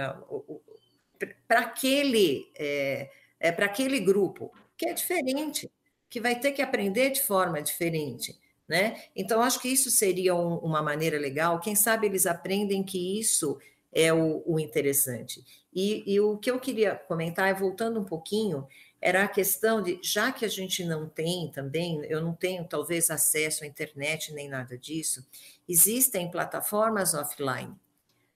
para 1.47 1.61
aquele, 1.61 2.51
é, 2.57 3.09
é, 3.39 3.49
aquele 3.49 3.99
grupo, 3.99 4.51
que 4.77 4.87
é 4.87 4.93
diferente, 4.93 5.69
que 6.09 6.21
vai 6.21 6.39
ter 6.39 6.51
que 6.51 6.61
aprender 6.61 7.11
de 7.11 7.21
forma 7.21 7.61
diferente. 7.61 8.37
Né? 8.67 9.01
Então, 9.15 9.41
acho 9.41 9.59
que 9.59 9.67
isso 9.67 9.89
seria 9.89 10.35
um, 10.35 10.57
uma 10.57 10.81
maneira 10.81 11.17
legal. 11.17 11.59
Quem 11.59 11.75
sabe 11.75 12.05
eles 12.05 12.25
aprendem 12.25 12.83
que 12.83 13.19
isso 13.19 13.57
é 13.91 14.13
o, 14.13 14.43
o 14.45 14.59
interessante. 14.59 15.43
E, 15.73 16.03
e, 16.05 16.19
o 16.19 16.37
que 16.37 16.51
eu 16.51 16.59
queria 16.59 16.95
comentar, 16.95 17.53
voltando 17.55 17.99
um 17.99 18.05
pouquinho, 18.05 18.67
era 19.01 19.23
a 19.23 19.27
questão 19.27 19.81
de, 19.81 19.99
já 20.03 20.31
que 20.31 20.45
a 20.45 20.49
gente 20.49 20.83
não 20.83 21.07
tem 21.07 21.49
também, 21.51 22.03
eu 22.05 22.21
não 22.21 22.33
tenho 22.33 22.65
talvez 22.65 23.09
acesso 23.09 23.63
à 23.63 23.67
internet 23.67 24.33
nem 24.33 24.49
nada 24.49 24.77
disso, 24.77 25.25
existem 25.67 26.29
plataformas 26.29 27.13
offline, 27.13 27.75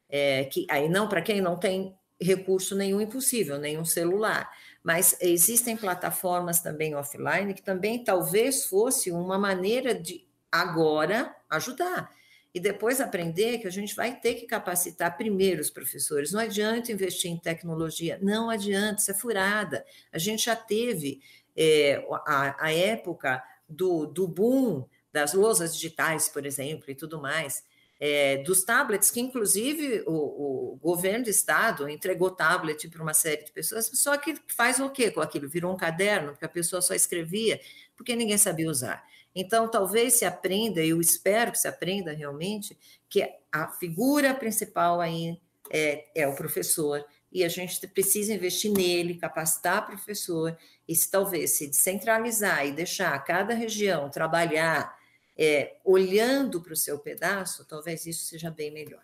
é, 0.10 0.46
que 0.46 0.66
aí 0.70 0.88
não, 0.88 1.08
para 1.08 1.22
quem 1.22 1.42
não 1.42 1.58
tem 1.58 1.96
recurso 2.20 2.76
nenhum 2.76 3.02
impossível, 3.02 3.58
nenhum 3.58 3.84
celular, 3.84 4.50
mas 4.82 5.18
existem 5.20 5.76
plataformas 5.76 6.62
também 6.62 6.96
offline 6.96 7.54
que 7.54 7.62
também 7.62 8.04
talvez 8.04 8.66
fosse 8.66 9.12
uma 9.12 9.38
maneira 9.38 9.94
de 9.94 10.26
agora 10.52 11.36
ajudar 11.50 12.10
e 12.54 12.60
depois 12.60 13.02
aprender 13.02 13.58
que 13.58 13.68
a 13.68 13.72
gente 13.72 13.96
vai 13.96 14.16
ter 14.16 14.36
que 14.36 14.46
capacitar 14.46 15.18
primeiro 15.18 15.60
os 15.60 15.72
professores. 15.72 16.32
Não 16.32 16.40
adianta 16.40 16.92
investir 16.92 17.32
em 17.32 17.38
tecnologia, 17.38 18.20
não 18.22 18.50
adianta, 18.50 19.02
isso 19.02 19.10
é 19.10 19.14
furada. 19.16 19.84
A 20.12 20.20
gente 20.20 20.46
já 20.46 20.56
teve 20.56 21.20
é, 21.56 22.06
a, 22.26 22.66
a, 22.66 22.72
época 22.72 23.44
do, 23.68 24.06
do 24.06 24.28
boom 24.28 24.86
das 25.12 25.34
lousas 25.34 25.74
digitais, 25.76 26.30
por 26.30 26.46
exemplo, 26.46 26.86
e 26.90 26.96
tudo 26.96 27.20
mais. 27.20 27.64
É, 28.00 28.38
dos 28.44 28.64
tablets, 28.64 29.10
que 29.10 29.22
inclusive 29.22 30.04
o, 30.06 30.74
o, 30.74 30.76
governo 30.78 31.24
do 31.24 31.30
estado 31.30 31.88
entregou 31.88 32.30
tablet 32.30 32.88
para 32.90 33.02
uma 33.02 33.14
série 33.14 33.46
de 33.46 33.52
pessoas, 33.52 33.90
só 33.94 34.18
que 34.18 34.36
faz 34.48 34.80
o 34.80 34.90
quê 34.90 35.10
com 35.10 35.22
aquilo? 35.22 35.48
Virou 35.48 35.74
um 35.74 35.78
caderno, 35.78 36.32
porque 36.32 36.46
a 36.46 36.50
pessoa 36.50 36.82
só 36.82 36.94
escrevia, 36.94 37.62
porque 37.96 38.16
ninguém 38.16 38.38
sabia 38.38 38.70
usar. 38.70 39.04
Então, 39.36 39.70
talvez 39.70 40.16
se 40.16 40.26
aprenda, 40.26 40.84
eu 40.84 41.02
espero 41.02 41.52
que 41.52 41.60
se 41.60 41.68
aprenda 41.68 42.14
realmente, 42.14 42.78
que 43.10 43.28
a 43.52 43.68
figura 43.68 44.34
principal 44.34 45.02
aí 45.02 45.40
é, 45.72 46.06
é 46.16 46.28
o 46.28 46.36
professor, 46.36 47.04
e 47.32 47.44
a 47.44 47.50
gente 47.50 47.88
precisa 47.88 48.34
investir 48.34 48.72
nele, 48.72 49.18
capacitar 49.18 49.84
o 49.84 49.88
professor, 49.88 50.56
e 50.88 50.96
se 50.96 51.10
talvez 51.10 51.58
se 51.58 51.68
descentralizar 51.68 52.66
e 52.68 52.72
deixar 52.72 53.18
cada 53.24 53.56
região 53.56 54.10
trabalhar 54.10 54.96
é, 55.36 55.78
olhando 55.84 56.62
para 56.62 56.74
o 56.74 56.78
seu 56.78 57.00
pedaço, 57.00 57.66
talvez 57.66 58.06
isso 58.06 58.26
seja 58.26 58.52
bem 58.52 58.72
melhor. 58.72 59.04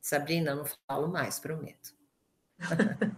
Sabrina, 0.00 0.54
não 0.54 0.64
falo 0.86 1.08
mais, 1.08 1.38
prometo. 1.40 1.93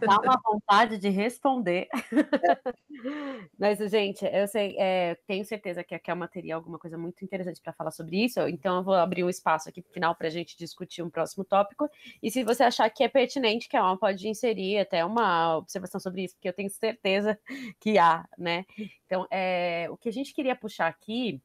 Dá 0.00 0.18
uma 0.20 0.40
vontade 0.44 0.98
de 0.98 1.08
responder. 1.08 1.88
Mas, 3.58 3.78
gente, 3.90 4.24
eu 4.24 4.46
sei, 4.48 4.76
é, 4.78 5.16
tenho 5.26 5.44
certeza 5.44 5.84
que 5.84 5.94
aqui 5.94 6.10
é 6.10 6.26
teria 6.26 6.54
alguma 6.54 6.78
coisa 6.78 6.98
muito 6.98 7.24
interessante 7.24 7.60
para 7.60 7.72
falar 7.72 7.90
sobre 7.90 8.24
isso, 8.24 8.40
então 8.48 8.76
eu 8.76 8.84
vou 8.84 8.94
abrir 8.94 9.24
um 9.24 9.28
espaço 9.28 9.68
aqui 9.68 9.82
final 9.92 10.14
para 10.14 10.28
a 10.28 10.30
gente 10.30 10.56
discutir 10.56 11.02
um 11.02 11.10
próximo 11.10 11.44
tópico. 11.44 11.88
E 12.22 12.30
se 12.30 12.42
você 12.42 12.62
achar 12.62 12.88
que 12.90 13.02
é 13.02 13.08
pertinente, 13.08 13.68
que 13.68 13.76
é 13.76 13.80
pode 14.00 14.28
inserir 14.28 14.78
até 14.78 15.04
uma 15.04 15.56
observação 15.56 16.00
sobre 16.00 16.24
isso, 16.24 16.34
porque 16.34 16.48
eu 16.48 16.52
tenho 16.52 16.70
certeza 16.70 17.38
que 17.80 17.98
há, 17.98 18.24
né? 18.36 18.64
Então, 19.06 19.26
é, 19.30 19.86
o 19.90 19.96
que 19.96 20.08
a 20.08 20.12
gente 20.12 20.34
queria 20.34 20.56
puxar 20.56 20.88
aqui 20.88 21.40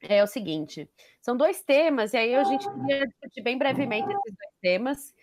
é 0.00 0.22
o 0.22 0.26
seguinte: 0.26 0.88
são 1.20 1.36
dois 1.36 1.62
temas, 1.62 2.12
e 2.14 2.16
aí 2.16 2.34
a 2.34 2.44
gente 2.44 2.68
queria 2.70 3.06
discutir 3.06 3.42
bem 3.42 3.58
brevemente 3.58 4.08
esses 4.08 4.36
dois 4.36 4.54
temas. 4.60 5.14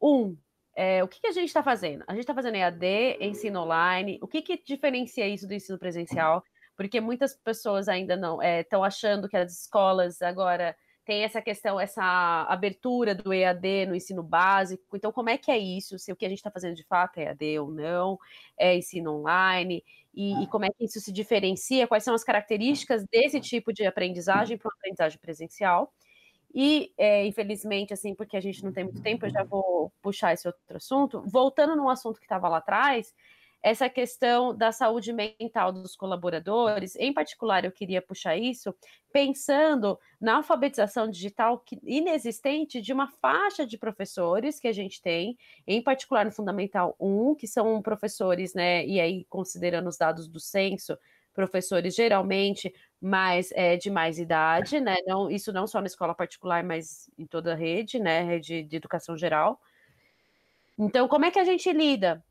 Um, 0.00 0.36
é, 0.76 1.02
o 1.02 1.08
que, 1.08 1.20
que, 1.20 1.26
a 1.26 1.32
gente 1.32 1.48
está 1.48 1.62
fazendo? 1.62 2.04
A 2.06 2.12
gente 2.12 2.20
está 2.20 2.34
fazendo 2.34 2.56
EAD, 2.56 3.16
ensino 3.20 3.62
online. 3.62 4.18
O 4.20 4.28
que, 4.28 4.42
que 4.42 4.62
diferencia 4.62 5.26
isso 5.26 5.48
do 5.48 5.54
ensino 5.54 5.78
presencial? 5.78 6.44
Porque 6.76 7.00
muitas 7.00 7.34
pessoas 7.34 7.88
ainda 7.88 8.14
não 8.14 8.42
estão 8.42 8.84
é, 8.84 8.86
achando 8.86 9.26
que 9.26 9.36
as 9.36 9.62
escolas 9.62 10.20
agora 10.20 10.76
têm 11.06 11.22
essa 11.22 11.40
questão, 11.40 11.80
essa 11.80 12.02
abertura 12.48 13.14
do 13.14 13.32
EAD 13.32 13.86
no 13.86 13.94
ensino 13.94 14.22
básico. 14.22 14.96
Então, 14.96 15.10
como 15.10 15.30
é 15.30 15.38
que 15.38 15.50
é 15.50 15.56
isso? 15.56 15.98
Se 15.98 16.12
o 16.12 16.16
que 16.16 16.26
a 16.26 16.28
gente 16.28 16.38
está 16.38 16.50
fazendo 16.50 16.74
de 16.74 16.84
fato 16.84 17.18
é 17.18 17.24
EAD 17.24 17.60
ou 17.60 17.70
não, 17.70 18.18
é 18.58 18.76
ensino 18.76 19.14
online, 19.14 19.82
e, 20.14 20.42
e 20.42 20.46
como 20.48 20.64
é 20.64 20.68
que 20.70 20.84
isso 20.84 21.00
se 21.00 21.12
diferencia? 21.12 21.86
Quais 21.86 22.04
são 22.04 22.14
as 22.14 22.24
características 22.24 23.04
desse 23.10 23.40
tipo 23.40 23.72
de 23.72 23.86
aprendizagem 23.86 24.58
para 24.58 24.68
uma 24.68 24.74
aprendizagem 24.74 25.18
presencial? 25.18 25.92
E, 26.58 26.90
é, 26.96 27.26
infelizmente, 27.26 27.92
assim, 27.92 28.14
porque 28.14 28.34
a 28.34 28.40
gente 28.40 28.64
não 28.64 28.72
tem 28.72 28.84
muito 28.84 29.02
tempo, 29.02 29.26
eu 29.26 29.30
já 29.30 29.44
vou 29.44 29.92
puxar 30.00 30.32
esse 30.32 30.48
outro 30.48 30.78
assunto. 30.78 31.22
Voltando 31.26 31.76
num 31.76 31.90
assunto 31.90 32.18
que 32.18 32.24
estava 32.24 32.48
lá 32.48 32.56
atrás, 32.56 33.12
essa 33.62 33.90
questão 33.90 34.56
da 34.56 34.72
saúde 34.72 35.12
mental 35.12 35.70
dos 35.70 35.94
colaboradores, 35.94 36.96
em 36.96 37.12
particular, 37.12 37.66
eu 37.66 37.72
queria 37.72 38.00
puxar 38.00 38.38
isso, 38.38 38.74
pensando 39.12 39.98
na 40.18 40.36
alfabetização 40.36 41.10
digital 41.10 41.62
inexistente 41.82 42.80
de 42.80 42.90
uma 42.92 43.08
faixa 43.08 43.66
de 43.66 43.76
professores 43.76 44.58
que 44.58 44.68
a 44.68 44.72
gente 44.72 45.02
tem, 45.02 45.36
em 45.66 45.82
particular 45.82 46.24
no 46.24 46.32
Fundamental 46.32 46.96
1, 46.98 47.34
que 47.34 47.46
são 47.46 47.82
professores, 47.82 48.54
né, 48.54 48.86
e 48.86 48.98
aí 48.98 49.26
considerando 49.28 49.88
os 49.88 49.98
dados 49.98 50.26
do 50.26 50.40
censo, 50.40 50.96
professores 51.36 51.94
geralmente 51.94 52.74
mais 53.00 53.52
é, 53.52 53.76
de 53.76 53.90
mais 53.90 54.18
idade, 54.18 54.80
né? 54.80 54.96
Não, 55.06 55.30
isso 55.30 55.52
não 55.52 55.66
só 55.66 55.80
na 55.80 55.86
escola 55.86 56.14
particular, 56.14 56.64
mas 56.64 57.10
em 57.18 57.26
toda 57.26 57.52
a 57.52 57.54
rede, 57.54 58.00
né? 58.00 58.22
Rede 58.22 58.64
de 58.64 58.76
educação 58.76 59.16
geral. 59.16 59.60
Então, 60.78 61.06
como 61.06 61.26
é 61.26 61.30
que 61.30 61.38
a 61.38 61.44
gente 61.44 61.70
lida 61.72 62.24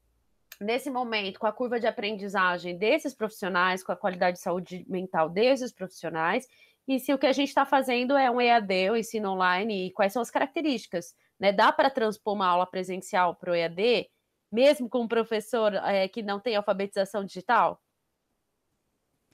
nesse 0.60 0.89
momento 0.89 1.39
com 1.39 1.47
a 1.47 1.51
curva 1.51 1.80
de 1.80 1.88
aprendizagem 1.88 2.78
desses 2.78 3.14
profissionais, 3.14 3.84
com 3.84 3.91
a 3.91 3.95
qualidade 3.95 4.38
de 4.38 4.43
saúde 4.43 4.84
mental 4.88 5.30
desses 5.30 5.72
profissionais, 5.72 6.47
e 6.88 6.99
se 6.99 7.14
o 7.14 7.18
que 7.18 7.28
a 7.28 7.34
gente 7.34 7.49
está 7.49 7.66
fazendo 7.66 8.16
é 8.16 8.30
um 8.30 8.41
EAD, 8.41 8.91
o 8.91 8.95
ensino 8.95 9.32
online, 9.32 9.88
e 9.88 9.91
quais 9.91 10.14
são 10.14 10.22
as 10.22 10.32
características? 10.32 11.16
Né? 11.39 11.51
Dá 11.51 11.72
para 11.72 11.89
transpor 11.89 12.34
uma 12.34 12.47
aula 12.47 12.66
presencial 12.66 13.36
para 13.36 13.51
o 13.51 13.56
EAD, 13.56 14.10
mesmo 14.51 14.89
com 14.89 15.01
um 15.01 15.08
professor 15.08 15.74
é, 15.74 16.08
que 16.08 16.22
não 16.24 16.39
tem 16.39 16.56
alfabetização 16.56 17.24
digital? 17.24 17.82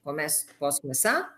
Começo, 0.04 0.48
posso 0.58 0.82
começar? 0.82 1.32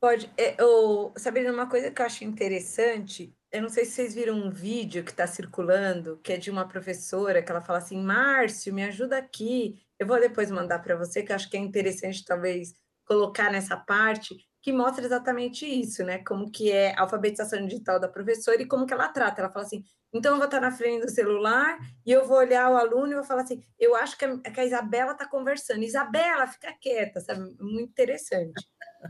Pode. 0.00 0.30
É, 0.38 0.60
eu, 0.60 1.12
Sabrina, 1.18 1.52
uma 1.52 1.68
coisa 1.68 1.90
que 1.90 2.00
eu 2.00 2.06
acho 2.06 2.24
interessante, 2.24 3.34
eu 3.52 3.60
não 3.60 3.68
sei 3.68 3.84
se 3.84 3.92
vocês 3.92 4.14
viram 4.14 4.34
um 4.34 4.50
vídeo 4.50 5.04
que 5.04 5.10
está 5.10 5.26
circulando, 5.26 6.18
que 6.22 6.32
é 6.32 6.36
de 6.38 6.50
uma 6.50 6.66
professora, 6.66 7.42
que 7.42 7.50
ela 7.50 7.60
fala 7.60 7.78
assim, 7.78 8.02
Márcio, 8.02 8.72
me 8.72 8.84
ajuda 8.84 9.18
aqui. 9.18 9.82
Eu 9.98 10.06
vou 10.06 10.18
depois 10.18 10.50
mandar 10.50 10.78
para 10.78 10.96
você, 10.96 11.22
que 11.22 11.30
eu 11.30 11.36
acho 11.36 11.50
que 11.50 11.56
é 11.56 11.60
interessante, 11.60 12.24
talvez, 12.24 12.74
colocar 13.04 13.50
nessa 13.52 13.76
parte, 13.76 14.36
que 14.66 14.72
mostra 14.72 15.04
exatamente 15.04 15.64
isso, 15.64 16.02
né? 16.02 16.18
Como 16.24 16.50
que 16.50 16.72
é 16.72 16.92
a 16.96 17.02
alfabetização 17.02 17.64
digital 17.64 18.00
da 18.00 18.08
professora 18.08 18.60
e 18.60 18.66
como 18.66 18.84
que 18.84 18.92
ela 18.92 19.06
trata. 19.06 19.40
Ela 19.40 19.48
fala 19.48 19.64
assim, 19.64 19.84
então, 20.12 20.32
eu 20.32 20.38
vou 20.38 20.46
estar 20.46 20.60
na 20.60 20.72
frente 20.72 21.06
do 21.06 21.08
celular 21.08 21.78
e 22.04 22.10
eu 22.10 22.26
vou 22.26 22.38
olhar 22.38 22.68
o 22.68 22.76
aluno 22.76 23.12
e 23.12 23.14
vou 23.14 23.22
falar 23.22 23.42
assim: 23.42 23.62
eu 23.78 23.94
acho 23.94 24.18
que 24.18 24.24
a, 24.24 24.38
que 24.38 24.58
a 24.58 24.64
Isabela 24.64 25.12
está 25.12 25.24
conversando. 25.24 25.84
Isabela, 25.84 26.48
fica 26.48 26.72
quieta, 26.80 27.20
sabe? 27.20 27.54
Muito 27.60 27.90
interessante. 27.90 28.60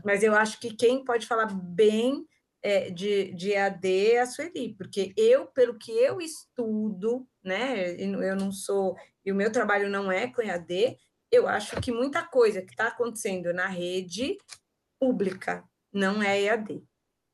Mas 0.05 0.21
eu 0.21 0.35
acho 0.35 0.59
que 0.59 0.75
quem 0.75 1.03
pode 1.03 1.25
falar 1.25 1.47
bem 1.47 2.23
é, 2.61 2.91
de, 2.91 3.33
de 3.33 3.55
AD 3.55 4.11
é 4.11 4.19
a 4.19 4.27
Sueli, 4.27 4.75
porque 4.75 5.11
eu, 5.17 5.47
pelo 5.47 5.79
que 5.79 5.89
eu 5.91 6.21
estudo, 6.21 7.27
né? 7.43 7.95
Eu 7.99 8.35
não 8.35 8.51
sou, 8.51 8.95
e 9.25 9.31
o 9.31 9.35
meu 9.35 9.51
trabalho 9.51 9.89
não 9.89 10.11
é 10.11 10.27
com 10.27 10.43
EAD, 10.43 10.99
eu 11.31 11.47
acho 11.47 11.81
que 11.81 11.91
muita 11.91 12.21
coisa 12.21 12.61
que 12.61 12.73
está 12.73 12.89
acontecendo 12.89 13.51
na 13.55 13.65
rede 13.65 14.37
pública 14.99 15.63
não 15.93 16.21
é 16.21 16.41
EAD 16.41 16.83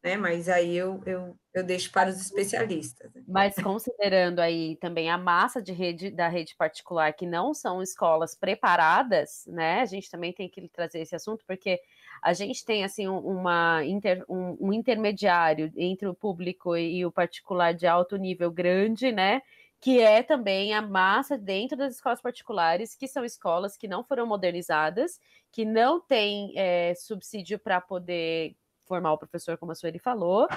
né? 0.03 0.18
Mas 0.18 0.49
aí 0.49 0.76
eu, 0.76 1.01
eu, 1.05 1.36
eu 1.53 1.64
deixo 1.64 1.89
para 1.91 2.09
os 2.09 2.20
especialistas. 2.20 3.11
Né? 3.14 3.24
Mas 3.26 3.55
considerando 3.55 4.39
aí 4.39 4.76
também 4.76 5.09
a 5.09 5.18
massa 5.18 5.61
de 5.61 5.72
rede 5.72 6.11
da 6.11 6.28
rede 6.28 6.55
particular, 6.57 7.14
que 7.14 7.26
não 7.26 7.53
são 7.53 7.82
escolas 7.82 8.36
preparadas, 8.36 9.45
né? 9.47 9.80
A 9.80 9.86
gente 9.86 10.11
também 10.11 10.34
tem 10.34 10.49
que 10.49 10.68
trazer 10.68 10.99
esse 10.99 11.16
assunto, 11.16 11.45
porque 11.47 11.80
a 12.22 12.34
gente 12.34 12.66
tem 12.66 12.84
assim 12.84 13.07
uma 13.07 13.84
inter, 13.86 14.26
um, 14.28 14.57
um 14.59 14.74
intermediário 14.74 15.72
entre 15.78 16.07
o 16.07 16.14
público 16.14 16.76
e 16.76 17.05
o 17.05 17.11
particular 17.11 17.74
de 17.74 17.88
alto 17.88 18.18
nível 18.18 18.51
grande, 18.51 19.11
né? 19.11 19.41
Que 19.84 20.00
é 20.00 20.24
também 20.24 20.74
a 20.74 20.82
massa 20.82 21.38
dentro 21.38 21.76
das 21.76 21.96
escolas 21.96 22.22
particulares, 22.22 22.96
que 22.96 23.06
são 23.06 23.26
escolas 23.26 23.76
que 23.76 23.86
não 23.86 24.02
foram 24.02 24.26
modernizadas, 24.26 25.20
que 25.52 25.66
não 25.66 26.00
têm 26.00 26.54
é, 26.56 26.96
subsídio 26.96 27.60
para 27.60 27.82
poder 27.82 28.56
formar 28.88 29.12
o 29.12 29.18
professor, 29.18 29.58
como 29.58 29.74
a 29.74 29.76
Sueli 29.76 30.00
falou, 30.00 30.48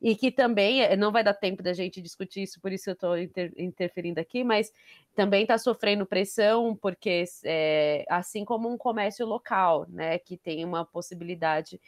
e 0.00 0.14
que 0.14 0.30
também 0.30 0.82
eh, 0.82 0.94
não 0.94 1.10
vai 1.10 1.24
dar 1.24 1.34
tempo 1.34 1.64
da 1.64 1.72
gente 1.72 2.00
discutir 2.00 2.44
isso, 2.44 2.60
por 2.60 2.70
isso 2.70 2.88
eu 2.88 2.94
estou 2.94 3.18
inter, 3.18 3.52
interferindo 3.56 4.20
aqui, 4.20 4.44
mas 4.44 4.72
também 5.16 5.42
está 5.42 5.58
sofrendo 5.58 6.06
pressão, 6.06 6.76
porque 6.76 7.24
é, 7.44 8.04
assim 8.08 8.44
como 8.44 8.68
um 8.68 8.78
comércio 8.78 9.26
local, 9.26 9.84
né, 9.88 10.16
que 10.18 10.36
tem 10.36 10.64
uma 10.64 10.84
possibilidade 10.84 11.80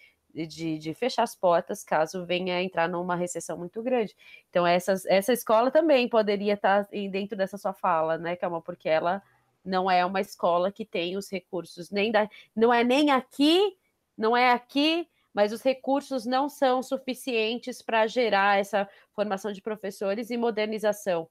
de, 0.46 0.78
de, 0.78 0.94
fechar 0.94 1.22
as 1.22 1.34
portas 1.34 1.84
caso 1.84 2.24
venha 2.24 2.62
entrar 2.62 2.88
numa 2.88 3.16
recessão 3.16 3.56
muito 3.56 3.82
grande. 3.82 4.14
Então, 4.50 4.66
essas, 4.66 5.04
essa 5.06 5.32
escola 5.32 5.70
também 5.70 6.08
poderia 6.08 6.54
estar 6.54 6.84
tá 6.84 6.90
dentro 7.10 7.36
dessa 7.36 7.58
sua 7.58 7.72
fala, 7.72 8.18
né, 8.18 8.36
Calma, 8.36 8.60
porque 8.60 8.88
ela 8.88 9.22
não 9.64 9.90
é 9.90 10.04
uma 10.04 10.20
escola 10.20 10.72
que 10.72 10.84
tem 10.84 11.16
os 11.16 11.30
recursos, 11.30 11.90
nem 11.90 12.10
da, 12.10 12.28
não 12.54 12.72
é 12.72 12.84
nem 12.84 13.10
aqui, 13.10 13.76
não 14.16 14.36
é 14.36 14.52
aqui, 14.52 15.08
mas 15.34 15.52
os 15.52 15.62
recursos 15.62 16.24
não 16.24 16.48
são 16.48 16.82
suficientes 16.82 17.82
para 17.82 18.06
gerar 18.06 18.58
essa 18.58 18.88
formação 19.12 19.52
de 19.52 19.62
professores 19.62 20.30
e 20.30 20.36
modernização 20.36 21.28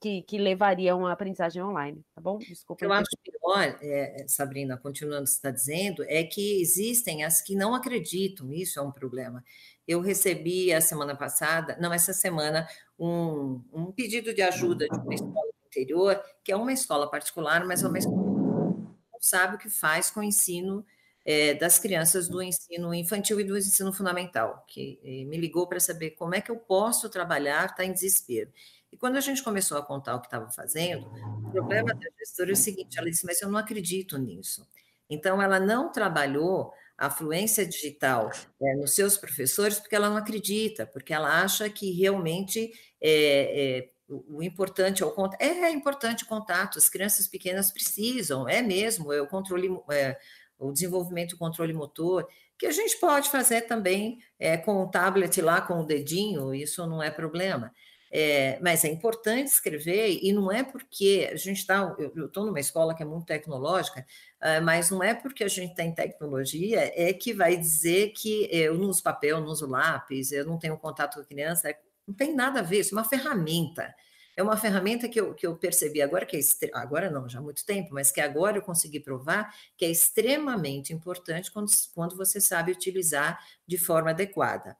que, 0.00 0.22
que 0.22 0.38
levariam 0.38 1.06
à 1.06 1.12
aprendizagem 1.12 1.62
online, 1.62 2.04
tá 2.14 2.20
bom? 2.20 2.38
Desculpa. 2.38 2.84
Eu 2.84 2.92
acho 2.92 3.10
pior, 3.22 3.78
é, 3.80 4.24
Sabrina, 4.28 4.76
continuando 4.76 5.22
o 5.22 5.24
que 5.24 5.30
você 5.30 5.36
está 5.36 5.50
dizendo, 5.50 6.04
é 6.08 6.22
que 6.24 6.60
existem 6.60 7.24
as 7.24 7.40
que 7.40 7.54
não 7.54 7.74
acreditam, 7.74 8.52
isso 8.52 8.78
é 8.78 8.82
um 8.82 8.92
problema. 8.92 9.44
Eu 9.86 10.00
recebi 10.00 10.72
a 10.72 10.80
semana 10.80 11.16
passada, 11.16 11.76
não, 11.80 11.92
essa 11.92 12.12
semana, 12.12 12.66
um, 12.98 13.62
um 13.72 13.92
pedido 13.92 14.32
de 14.32 14.42
ajuda 14.42 14.86
de 14.88 14.96
uma 14.96 15.14
escola 15.14 15.32
do 15.34 15.66
interior, 15.66 16.22
que 16.44 16.52
é 16.52 16.56
uma 16.56 16.72
escola 16.72 17.10
particular, 17.10 17.64
mas 17.64 17.82
é 17.82 17.88
uma 17.88 17.98
escola 17.98 18.22
que 18.22 19.12
não 19.12 19.20
sabe 19.20 19.56
o 19.56 19.58
que 19.58 19.68
faz 19.68 20.10
com 20.10 20.20
o 20.20 20.24
ensino 20.24 20.84
é, 21.24 21.54
das 21.54 21.78
crianças 21.78 22.28
do 22.28 22.42
ensino 22.42 22.92
infantil 22.94 23.40
e 23.40 23.44
do 23.44 23.56
ensino 23.56 23.92
fundamental, 23.92 24.64
que 24.66 24.98
eh, 25.04 25.24
me 25.24 25.36
ligou 25.36 25.68
para 25.68 25.78
saber 25.78 26.10
como 26.10 26.34
é 26.34 26.40
que 26.40 26.50
eu 26.50 26.56
posso 26.56 27.08
trabalhar, 27.08 27.66
está 27.66 27.84
em 27.84 27.92
desespero. 27.92 28.50
E 28.92 28.96
quando 28.96 29.16
a 29.16 29.20
gente 29.20 29.42
começou 29.42 29.78
a 29.78 29.82
contar 29.82 30.14
o 30.14 30.20
que 30.20 30.26
estava 30.26 30.50
fazendo, 30.50 31.06
o 31.46 31.50
problema 31.50 31.94
da 31.94 32.08
gestora 32.18 32.50
é 32.50 32.52
o 32.52 32.56
seguinte: 32.56 32.98
ela 32.98 33.08
disse, 33.08 33.24
mas 33.24 33.40
eu 33.40 33.48
não 33.48 33.58
acredito 33.58 34.18
nisso. 34.18 34.68
Então, 35.08 35.40
ela 35.40 35.58
não 35.58 35.90
trabalhou 35.90 36.72
a 36.96 37.10
fluência 37.10 37.66
digital 37.66 38.30
é, 38.60 38.74
nos 38.76 38.94
seus 38.94 39.16
professores 39.16 39.80
porque 39.80 39.96
ela 39.96 40.08
não 40.08 40.16
acredita, 40.16 40.86
porque 40.86 41.12
ela 41.12 41.42
acha 41.42 41.68
que 41.68 41.90
realmente 41.90 42.70
é, 43.00 43.80
é, 43.80 43.90
o 44.08 44.42
importante 44.42 45.02
é 45.02 45.06
o 45.06 45.10
contato. 45.10 45.40
É, 45.40 45.48
é, 45.48 45.70
importante 45.70 46.24
o 46.24 46.28
contato, 46.28 46.78
as 46.78 46.88
crianças 46.88 47.26
pequenas 47.26 47.70
precisam, 47.72 48.48
é 48.48 48.62
mesmo, 48.62 49.12
é 49.12 49.20
o 49.20 49.26
controle, 49.26 49.68
é, 49.90 50.16
o 50.58 50.72
desenvolvimento 50.72 51.30
do 51.30 51.38
controle 51.38 51.72
motor, 51.72 52.26
que 52.58 52.66
a 52.66 52.72
gente 52.72 52.98
pode 53.00 53.28
fazer 53.30 53.62
também 53.62 54.18
é, 54.38 54.56
com 54.56 54.82
o 54.82 54.88
tablet 54.88 55.40
lá, 55.40 55.60
com 55.60 55.80
o 55.80 55.86
dedinho, 55.86 56.54
isso 56.54 56.86
não 56.86 57.02
é 57.02 57.10
problema. 57.10 57.72
É, 58.14 58.58
mas 58.60 58.84
é 58.84 58.88
importante 58.88 59.48
escrever, 59.48 60.18
e 60.22 60.34
não 60.34 60.52
é 60.52 60.62
porque 60.62 61.30
a 61.32 61.36
gente 61.36 61.60
está. 61.60 61.96
Eu 61.98 62.26
estou 62.26 62.44
numa 62.44 62.60
escola 62.60 62.94
que 62.94 63.02
é 63.02 63.06
muito 63.06 63.24
tecnológica, 63.24 64.04
uh, 64.38 64.62
mas 64.62 64.90
não 64.90 65.02
é 65.02 65.14
porque 65.14 65.42
a 65.42 65.48
gente 65.48 65.74
tem 65.74 65.94
tecnologia 65.94 66.92
é 66.94 67.14
que 67.14 67.32
vai 67.32 67.56
dizer 67.56 68.10
que 68.10 68.46
eu 68.52 68.74
não 68.76 68.90
uso 68.90 69.02
papel, 69.02 69.40
não 69.40 69.48
uso 69.48 69.66
lápis, 69.66 70.30
eu 70.30 70.44
não 70.44 70.58
tenho 70.58 70.76
contato 70.76 71.14
com 71.14 71.20
a 71.20 71.24
criança. 71.24 71.74
Não 72.06 72.14
tem 72.14 72.34
nada 72.34 72.60
a 72.60 72.62
ver, 72.62 72.80
isso 72.80 72.94
é 72.94 72.98
uma 72.98 73.08
ferramenta. 73.08 73.94
é 74.36 74.42
uma 74.42 74.56
ferramenta 74.58 75.08
que 75.08 75.18
eu, 75.20 75.34
que 75.34 75.46
eu 75.46 75.56
percebi 75.56 76.02
agora, 76.02 76.26
que 76.26 76.36
é 76.36 76.40
agora 76.74 77.10
não, 77.10 77.28
já 77.28 77.38
há 77.38 77.42
muito 77.42 77.64
tempo, 77.64 77.94
mas 77.94 78.10
que 78.10 78.20
agora 78.20 78.58
eu 78.58 78.62
consegui 78.62 79.00
provar 79.00 79.54
que 79.76 79.84
é 79.86 79.90
extremamente 79.90 80.92
importante 80.92 81.50
quando, 81.50 81.70
quando 81.94 82.16
você 82.16 82.40
sabe 82.40 82.72
utilizar 82.72 83.38
de 83.66 83.78
forma 83.78 84.10
adequada. 84.10 84.76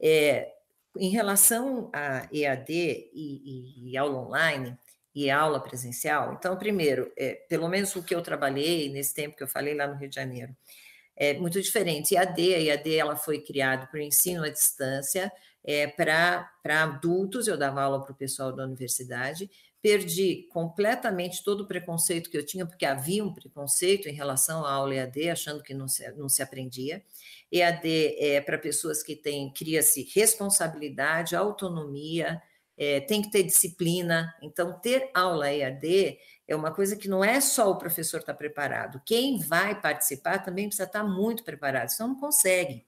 É, 0.00 0.55
em 0.98 1.10
relação 1.10 1.90
a 1.92 2.28
EAD 2.32 2.72
e, 2.72 3.10
e, 3.14 3.90
e, 3.90 3.96
aula 3.96 4.18
online 4.18 4.76
e 5.14 5.30
aula 5.30 5.60
presencial, 5.60 6.34
então, 6.34 6.56
primeiro, 6.56 7.10
é, 7.16 7.34
pelo 7.48 7.68
menos 7.68 7.94
o 7.96 8.02
que 8.02 8.14
eu 8.14 8.20
trabalhei 8.22 8.90
nesse 8.90 9.14
tempo 9.14 9.36
que 9.36 9.42
eu 9.42 9.48
falei 9.48 9.74
lá 9.74 9.86
no 9.86 9.96
Rio 9.96 10.08
de 10.08 10.14
Janeiro, 10.14 10.54
é 11.16 11.34
muito 11.34 11.60
diferente. 11.62 12.14
EAD, 12.14 12.54
a 12.54 12.60
EAD 12.60 12.94
ela 12.94 13.16
foi 13.16 13.40
criada 13.40 13.86
para 13.86 13.98
o 13.98 14.02
ensino 14.02 14.44
à 14.44 14.50
distância, 14.50 15.32
é, 15.64 15.86
para 15.86 16.48
adultos, 16.64 17.48
eu 17.48 17.56
dava 17.56 17.82
aula 17.82 18.04
para 18.04 18.12
o 18.12 18.16
pessoal 18.16 18.54
da 18.54 18.64
universidade, 18.64 19.50
perdi 19.82 20.46
completamente 20.50 21.42
todo 21.42 21.62
o 21.62 21.66
preconceito 21.66 22.30
que 22.30 22.36
eu 22.36 22.44
tinha, 22.44 22.66
porque 22.66 22.84
havia 22.84 23.24
um 23.24 23.32
preconceito 23.32 24.08
em 24.08 24.12
relação 24.12 24.64
à 24.64 24.72
aula 24.72 24.94
EAD, 24.94 25.30
achando 25.30 25.62
que 25.62 25.74
não 25.74 25.88
se, 25.88 26.08
não 26.12 26.28
se 26.28 26.42
aprendia. 26.42 27.02
EAD 27.52 28.16
é 28.18 28.40
para 28.40 28.58
pessoas 28.58 29.02
que 29.02 29.14
têm, 29.14 29.52
cria-se 29.52 30.08
responsabilidade, 30.14 31.36
autonomia, 31.36 32.42
é, 32.76 33.00
tem 33.00 33.22
que 33.22 33.30
ter 33.30 33.42
disciplina. 33.42 34.34
Então, 34.42 34.78
ter 34.80 35.10
aula 35.14 35.52
EAD 35.52 36.18
é 36.46 36.54
uma 36.54 36.72
coisa 36.72 36.96
que 36.96 37.08
não 37.08 37.24
é 37.24 37.40
só 37.40 37.70
o 37.70 37.78
professor 37.78 38.20
estar 38.20 38.32
tá 38.32 38.38
preparado, 38.38 39.00
quem 39.04 39.38
vai 39.38 39.80
participar 39.80 40.40
também 40.40 40.68
precisa 40.68 40.86
estar 40.86 41.02
tá 41.02 41.08
muito 41.08 41.44
preparado, 41.44 41.88
senão 41.88 42.10
não 42.10 42.20
consegue. 42.20 42.84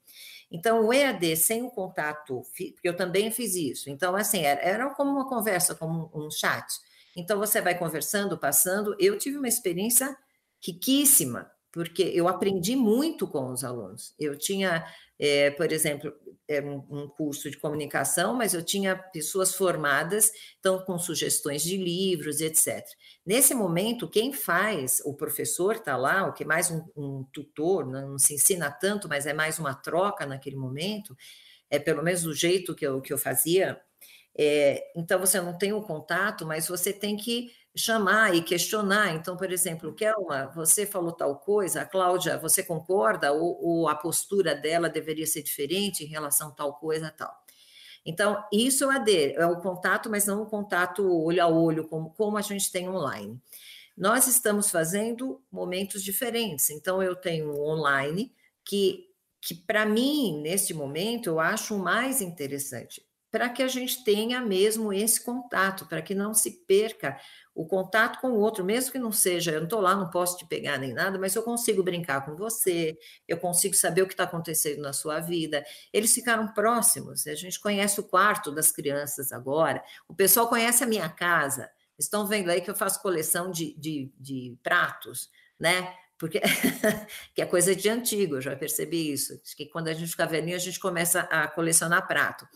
Então, 0.51 0.87
o 0.87 0.93
EAD 0.93 1.37
sem 1.37 1.63
o 1.63 1.71
contato, 1.71 2.43
porque 2.57 2.89
eu 2.89 2.97
também 2.97 3.31
fiz 3.31 3.55
isso. 3.55 3.91
Então, 3.91 4.17
assim, 4.17 4.41
era, 4.41 4.61
era 4.61 4.91
como 4.95 5.11
uma 5.11 5.29
conversa, 5.29 5.75
como 5.75 6.11
um, 6.15 6.27
um 6.27 6.31
chat. 6.31 6.67
Então, 7.15 7.39
você 7.39 7.61
vai 7.61 7.77
conversando, 7.77 8.39
passando. 8.39 8.97
Eu 8.99 9.19
tive 9.19 9.37
uma 9.37 9.49
experiência 9.49 10.17
riquíssima, 10.61 11.51
porque 11.79 12.03
eu 12.03 12.27
aprendi 12.27 12.75
muito 12.75 13.25
com 13.29 13.53
os 13.53 13.63
alunos. 13.63 14.13
Eu 14.19 14.37
tinha, 14.37 14.85
é, 15.17 15.49
por 15.53 15.71
exemplo, 15.71 16.13
é 16.49 16.61
um, 16.61 16.85
um, 16.91 17.09
curso 17.09 17.49
de 17.49 17.57
comunicação, 17.57 18.35
mas 18.35 18.53
eu 18.53 18.65
tinha 18.65 18.97
pessoas 18.97 19.55
formadas, 19.55 20.29
então, 20.59 20.85
com 20.85 20.99
sugestões 20.99 21.63
de 21.63 21.77
livros, 21.77 22.41
etc. 22.41 22.85
Nesse 23.25 23.55
momento, 23.55 24.11
quem 24.11 24.33
faz, 24.33 25.01
o 25.05 25.15
professor 25.15 25.77
está 25.77 25.97
lá, 25.97 26.27
o 26.27 26.33
que 26.33 26.45
mais 26.45 26.69
um, 26.69 26.83
um 26.97 27.25
tutor, 27.33 27.87
não 27.87 28.19
se 28.19 28.35
ensina 28.35 28.73
tanto, 28.73 29.09
mas 29.09 29.25
é 29.25 29.33
mais 29.33 29.61
uma 29.61 29.73
troca 29.73 30.27
naquele 30.27 30.57
momento, 30.57 31.17
é 31.71 31.79
pelo 31.79 32.03
menos 32.03 32.25
do 32.25 32.35
jeito 32.35 32.75
que 32.75 32.85
eu, 32.85 33.01
que 33.01 33.13
eu 33.13 33.19
fazia. 33.19 33.81
É, 34.37 34.83
então, 34.97 35.21
você 35.21 35.41
não 35.41 35.57
tem 35.57 35.73
o 35.73 35.83
contato, 35.83 36.45
mas 36.45 36.67
você 36.67 36.93
tem 36.93 37.17
que 37.17 37.53
chamar 37.79 38.35
e 38.35 38.43
questionar. 38.43 39.15
Então, 39.15 39.37
por 39.37 39.53
exemplo, 39.53 39.95
Kelma, 39.95 40.51
você 40.55 40.85
falou 40.85 41.13
tal 41.13 41.37
coisa, 41.37 41.83
a 41.83 41.87
Cláudia, 41.87 42.39
você 42.39 42.63
concorda? 42.63 43.33
Ou, 43.33 43.59
ou, 43.63 43.89
a 43.89 43.95
postura 43.95 44.55
dela 44.55 44.89
deveria 44.89 45.27
ser 45.27 45.43
diferente 45.43 46.05
em 46.05 46.09
relação 46.09 46.49
a 46.49 46.53
tal 46.53 46.75
coisa 46.75 47.11
tal? 47.11 47.33
Então, 48.05 48.43
isso 48.53 48.91
é 48.91 49.33
é 49.35 49.47
o 49.47 49.61
contato, 49.61 50.09
mas 50.09 50.27
não 50.27 50.43
o 50.43 50.47
contato 50.47 51.07
olho 51.25 51.43
a 51.43 51.47
olho, 51.47 51.87
como, 51.87 52.11
como 52.11 52.37
a 52.39 52.43
gente 52.43 52.71
tem 52.73 52.89
online. 52.89 53.41
Nós 53.97 54.27
estamos 54.27 54.71
fazendo 54.71 55.43
momentos 55.51 56.03
diferentes. 56.03 56.71
Então, 56.71 57.03
eu 57.03 57.15
tenho 57.17 57.61
online 57.61 58.33
que, 58.65 59.11
que 59.41 59.55
para 59.55 59.85
mim, 59.85 60.41
neste 60.41 60.73
momento, 60.73 61.27
eu 61.29 61.41
acho 61.41 61.79
mais 61.79 62.21
interessante, 62.21 63.05
para 63.31 63.49
que 63.49 63.63
a 63.63 63.69
gente 63.69 64.03
tenha 64.05 64.41
mesmo 64.41 64.93
esse 64.93 65.23
contato, 65.23 65.87
para 65.87 66.01
que 66.01 66.15
não 66.15 66.33
se 66.33 66.65
perca 66.67 67.19
o 67.55 67.67
contato 67.67 68.21
com 68.21 68.29
o 68.31 68.39
outro, 68.39 68.65
mesmo 68.65 68.93
que 68.93 68.99
não 68.99 69.11
seja, 69.13 69.51
eu 69.51 69.59
não 69.59 69.65
estou 69.65 69.81
lá, 69.81 69.95
não 69.95 70.09
posso 70.09 70.39
te 70.39 70.47
pegar 70.47 70.79
nem 70.79 70.95
nada, 70.95 71.19
mas 71.19 71.35
eu 71.35 71.43
consigo 71.43 71.83
brincar 71.83 72.25
com 72.25 72.37
você, 72.37 72.97
eu 73.27 73.37
consigo 73.37 73.75
saber 73.75 74.03
o 74.03 74.07
que 74.07 74.15
está 74.15 74.25
acontecendo 74.25 74.81
na 74.81 74.93
sua 74.93 75.21
vida. 75.21 75.65
Eles 75.93 76.15
ficaram 76.15 76.49
próximos, 76.55 77.27
a 77.27 77.35
gente 77.35 77.61
conhece 77.61 78.01
o 78.01 78.05
quarto 78.05 78.53
das 78.53 78.71
crianças 78.71 79.33
agora, 79.33 79.83
o 80.09 80.15
pessoal 80.15 80.49
conhece 80.49 80.85
a 80.85 80.87
minha 80.87 81.09
casa, 81.09 81.69
estão 81.99 82.27
vendo 82.27 82.49
aí 82.49 82.61
que 82.61 82.71
eu 82.71 82.77
faço 82.77 83.03
coleção 83.03 83.51
de, 83.51 83.75
de, 83.77 84.13
de 84.19 84.57
pratos, 84.63 85.29
né? 85.59 85.93
Porque 86.17 86.41
que 87.35 87.41
é 87.41 87.47
coisa 87.47 87.75
de 87.75 87.89
antigo, 87.89 88.37
eu 88.37 88.41
já 88.41 88.57
percebi 88.57 89.13
isso. 89.13 89.41
Que 89.57 89.67
quando 89.67 89.89
a 89.89 89.95
gente 89.95 90.11
fica 90.11 90.27
velhinho, 90.27 90.57
a 90.57 90.61
gente 90.61 90.81
começa 90.81 91.21
a 91.23 91.47
colecionar 91.47 92.07
prato. 92.07 92.47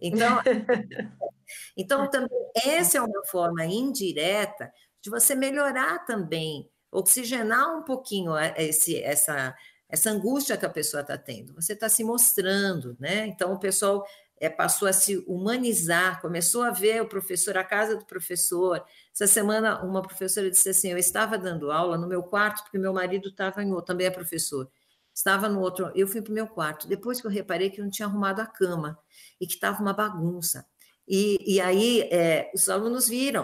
Então, 0.00 0.40
então 1.76 2.08
também 2.10 2.38
essa 2.64 2.98
é 2.98 3.00
uma 3.00 3.24
forma 3.26 3.64
indireta 3.64 4.72
de 5.00 5.10
você 5.10 5.34
melhorar 5.34 6.04
também, 6.04 6.68
oxigenar 6.90 7.76
um 7.76 7.82
pouquinho 7.82 8.32
esse, 8.56 9.02
essa, 9.02 9.54
essa 9.88 10.10
angústia 10.10 10.56
que 10.56 10.66
a 10.66 10.70
pessoa 10.70 11.00
está 11.00 11.16
tendo. 11.16 11.54
Você 11.54 11.72
está 11.72 11.88
se 11.88 12.04
mostrando, 12.04 12.96
né? 12.98 13.26
Então 13.26 13.52
o 13.52 13.58
pessoal 13.58 14.04
é, 14.40 14.48
passou 14.48 14.86
a 14.88 14.92
se 14.92 15.24
humanizar, 15.26 16.20
começou 16.20 16.62
a 16.62 16.70
ver 16.70 17.02
o 17.02 17.08
professor, 17.08 17.56
a 17.56 17.64
casa 17.64 17.96
do 17.96 18.04
professor. 18.04 18.84
Essa 19.12 19.26
semana, 19.26 19.82
uma 19.84 20.02
professora 20.02 20.50
disse 20.50 20.68
assim: 20.68 20.90
Eu 20.90 20.98
estava 20.98 21.36
dando 21.36 21.70
aula 21.70 21.98
no 21.98 22.06
meu 22.06 22.22
quarto, 22.22 22.62
porque 22.62 22.78
meu 22.78 22.92
marido 22.92 23.28
estava 23.28 23.62
em 23.62 23.70
outro, 23.72 23.86
também 23.86 24.06
é 24.06 24.10
professor. 24.10 24.70
Estava 25.18 25.48
no 25.48 25.60
outro, 25.60 25.90
eu 25.96 26.06
fui 26.06 26.22
para 26.22 26.30
o 26.30 26.34
meu 26.34 26.46
quarto. 26.46 26.86
Depois 26.86 27.20
que 27.20 27.26
eu 27.26 27.30
reparei 27.30 27.70
que 27.70 27.80
eu 27.80 27.84
não 27.84 27.90
tinha 27.90 28.06
arrumado 28.06 28.38
a 28.40 28.46
cama 28.46 28.96
e 29.40 29.48
que 29.48 29.54
estava 29.54 29.82
uma 29.82 29.92
bagunça. 29.92 30.64
E, 31.08 31.56
e 31.56 31.60
aí 31.60 32.02
é, 32.02 32.48
os 32.54 32.68
alunos 32.68 33.08
viram. 33.08 33.42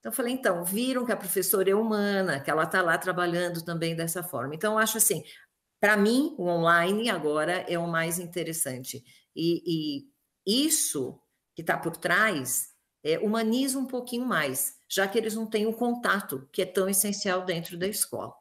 Então, 0.00 0.10
eu 0.10 0.12
falei, 0.12 0.32
então, 0.34 0.64
viram 0.64 1.06
que 1.06 1.12
a 1.12 1.16
professora 1.16 1.70
é 1.70 1.74
humana, 1.74 2.40
que 2.40 2.50
ela 2.50 2.64
está 2.64 2.82
lá 2.82 2.98
trabalhando 2.98 3.64
também 3.64 3.94
dessa 3.94 4.24
forma. 4.24 4.56
Então, 4.56 4.76
acho 4.76 4.98
assim, 4.98 5.22
para 5.80 5.96
mim, 5.96 6.34
o 6.36 6.48
online 6.48 7.08
agora 7.08 7.64
é 7.68 7.78
o 7.78 7.86
mais 7.86 8.18
interessante. 8.18 9.04
E, 9.36 10.02
e 10.44 10.66
isso 10.66 11.20
que 11.54 11.62
está 11.62 11.78
por 11.78 11.96
trás 11.96 12.70
é, 13.04 13.20
humaniza 13.20 13.78
um 13.78 13.86
pouquinho 13.86 14.26
mais, 14.26 14.74
já 14.88 15.06
que 15.06 15.16
eles 15.16 15.36
não 15.36 15.46
têm 15.46 15.64
o 15.64 15.72
contato 15.72 16.48
que 16.52 16.60
é 16.62 16.66
tão 16.66 16.88
essencial 16.88 17.44
dentro 17.44 17.78
da 17.78 17.86
escola. 17.86 18.34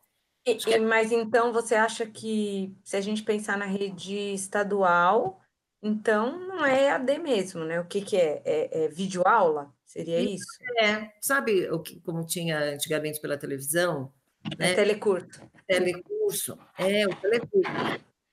E. 0.48 0.80
Mas 0.80 1.11
então 1.11 1.52
você 1.52 1.76
acha 1.76 2.06
que 2.06 2.76
se 2.84 2.95
a 2.95 3.02
gente 3.02 3.24
pensar 3.24 3.57
na 3.57 3.65
rede 3.65 4.34
estadual, 4.34 5.41
então, 5.82 6.40
não 6.48 6.65
é 6.65 6.86
EAD 6.86 7.19
mesmo, 7.19 7.64
né? 7.64 7.80
O 7.80 7.86
que, 7.86 8.02
que 8.02 8.18
é? 8.18 8.41
É, 8.44 8.86
é 8.86 8.88
videoaula? 8.88 9.72
Seria 9.86 10.19
isso? 10.19 10.45
É, 10.80 11.11
sabe 11.22 11.69
o 11.69 11.80
que, 11.80 11.99
como 12.02 12.26
tinha 12.26 12.60
antigamente 12.60 13.22
pela 13.22 13.38
televisão? 13.38 14.11
Né? 14.57 14.72
É 14.72 14.76
telecurso. 14.76 15.41
Telecurso, 15.68 16.57
é, 16.78 17.06
o 17.06 17.15
telecurso. 17.15 17.72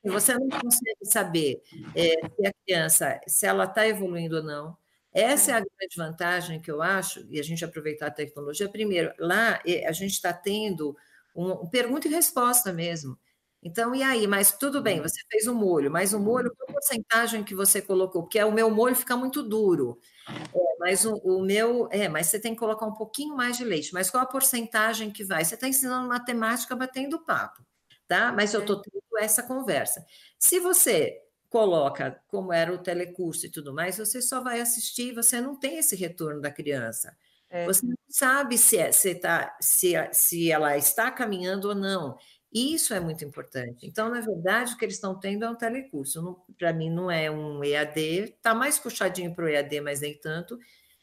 Você 0.04 0.34
não 0.34 0.48
consegue 0.48 1.04
saber 1.04 1.62
é, 1.94 2.28
se 2.28 2.46
a 2.46 2.52
criança, 2.64 3.20
se 3.26 3.46
ela 3.46 3.64
está 3.64 3.86
evoluindo 3.86 4.36
ou 4.36 4.42
não. 4.42 4.76
Essa 5.12 5.52
é 5.52 5.54
a 5.54 5.60
grande 5.60 5.96
vantagem 5.96 6.60
que 6.60 6.70
eu 6.70 6.82
acho, 6.82 7.24
e 7.30 7.38
a 7.38 7.42
gente 7.42 7.64
aproveitar 7.64 8.08
a 8.08 8.10
tecnologia. 8.10 8.68
Primeiro, 8.68 9.14
lá 9.18 9.60
a 9.86 9.92
gente 9.92 10.12
está 10.12 10.32
tendo 10.32 10.96
um, 11.34 11.50
um 11.52 11.68
pergunta 11.68 12.08
e 12.08 12.10
resposta 12.10 12.72
mesmo. 12.72 13.18
Então, 13.64 13.94
e 13.94 14.02
aí? 14.02 14.26
Mas 14.26 14.52
tudo 14.52 14.82
bem, 14.82 14.98
uhum. 14.98 15.08
você 15.08 15.20
fez 15.30 15.46
o 15.46 15.54
molho, 15.54 15.90
mas 15.90 16.12
o 16.12 16.20
molho, 16.20 16.54
qual 16.54 16.68
porcentagem 16.68 17.42
que 17.42 17.54
você 17.54 17.80
colocou? 17.80 18.22
Porque 18.22 18.42
o 18.44 18.52
meu 18.52 18.70
molho 18.70 18.94
fica 18.94 19.16
muito 19.16 19.42
duro. 19.42 19.98
É, 20.28 20.78
mas 20.78 21.06
o, 21.06 21.14
o, 21.24 21.40
meu, 21.42 21.88
é, 21.90 22.06
mas 22.06 22.26
você 22.26 22.38
tem 22.38 22.52
que 22.52 22.60
colocar 22.60 22.84
um 22.84 22.92
pouquinho 22.92 23.34
mais 23.34 23.56
de 23.56 23.64
leite. 23.64 23.94
Mas 23.94 24.10
qual 24.10 24.22
a 24.22 24.26
porcentagem 24.26 25.10
que 25.10 25.24
vai? 25.24 25.42
Você 25.44 25.54
está 25.54 25.66
ensinando 25.66 26.06
matemática 26.06 26.76
batendo 26.76 27.24
papo, 27.24 27.64
tá? 28.06 28.30
Mas 28.32 28.52
eu 28.52 28.60
estou 28.60 28.82
tendo 28.82 29.02
essa 29.18 29.42
conversa. 29.42 30.04
Se 30.38 30.60
você 30.60 31.22
coloca 31.48 32.20
como 32.26 32.52
era 32.52 32.72
o 32.74 32.78
telecurso 32.78 33.46
e 33.46 33.50
tudo 33.50 33.72
mais, 33.72 33.96
você 33.96 34.20
só 34.20 34.42
vai 34.42 34.60
assistir, 34.60 35.14
você 35.14 35.40
não 35.40 35.56
tem 35.56 35.78
esse 35.78 35.96
retorno 35.96 36.40
da 36.40 36.50
criança. 36.50 37.16
É. 37.54 37.64
Você 37.66 37.86
não 37.86 37.94
sabe 38.08 38.58
se, 38.58 38.76
é, 38.76 38.90
se, 38.90 39.14
tá, 39.14 39.56
se, 39.60 39.94
se 40.12 40.50
ela 40.50 40.76
está 40.76 41.08
caminhando 41.08 41.68
ou 41.68 41.74
não. 41.74 42.18
Isso 42.52 42.92
é 42.92 42.98
muito 42.98 43.24
importante. 43.24 43.86
Então, 43.86 44.10
na 44.10 44.20
verdade, 44.20 44.74
o 44.74 44.76
que 44.76 44.84
eles 44.84 44.96
estão 44.96 45.16
tendo 45.16 45.44
é 45.44 45.50
um 45.50 45.54
telecurso. 45.54 46.36
Para 46.58 46.72
mim, 46.72 46.90
não 46.90 47.08
é 47.08 47.30
um 47.30 47.62
EAD, 47.62 48.00
está 48.00 48.56
mais 48.56 48.76
puxadinho 48.76 49.32
para 49.32 49.44
o 49.44 49.48
EAD, 49.48 49.80
mas 49.80 50.00
nem 50.00 50.18
tanto. 50.18 50.58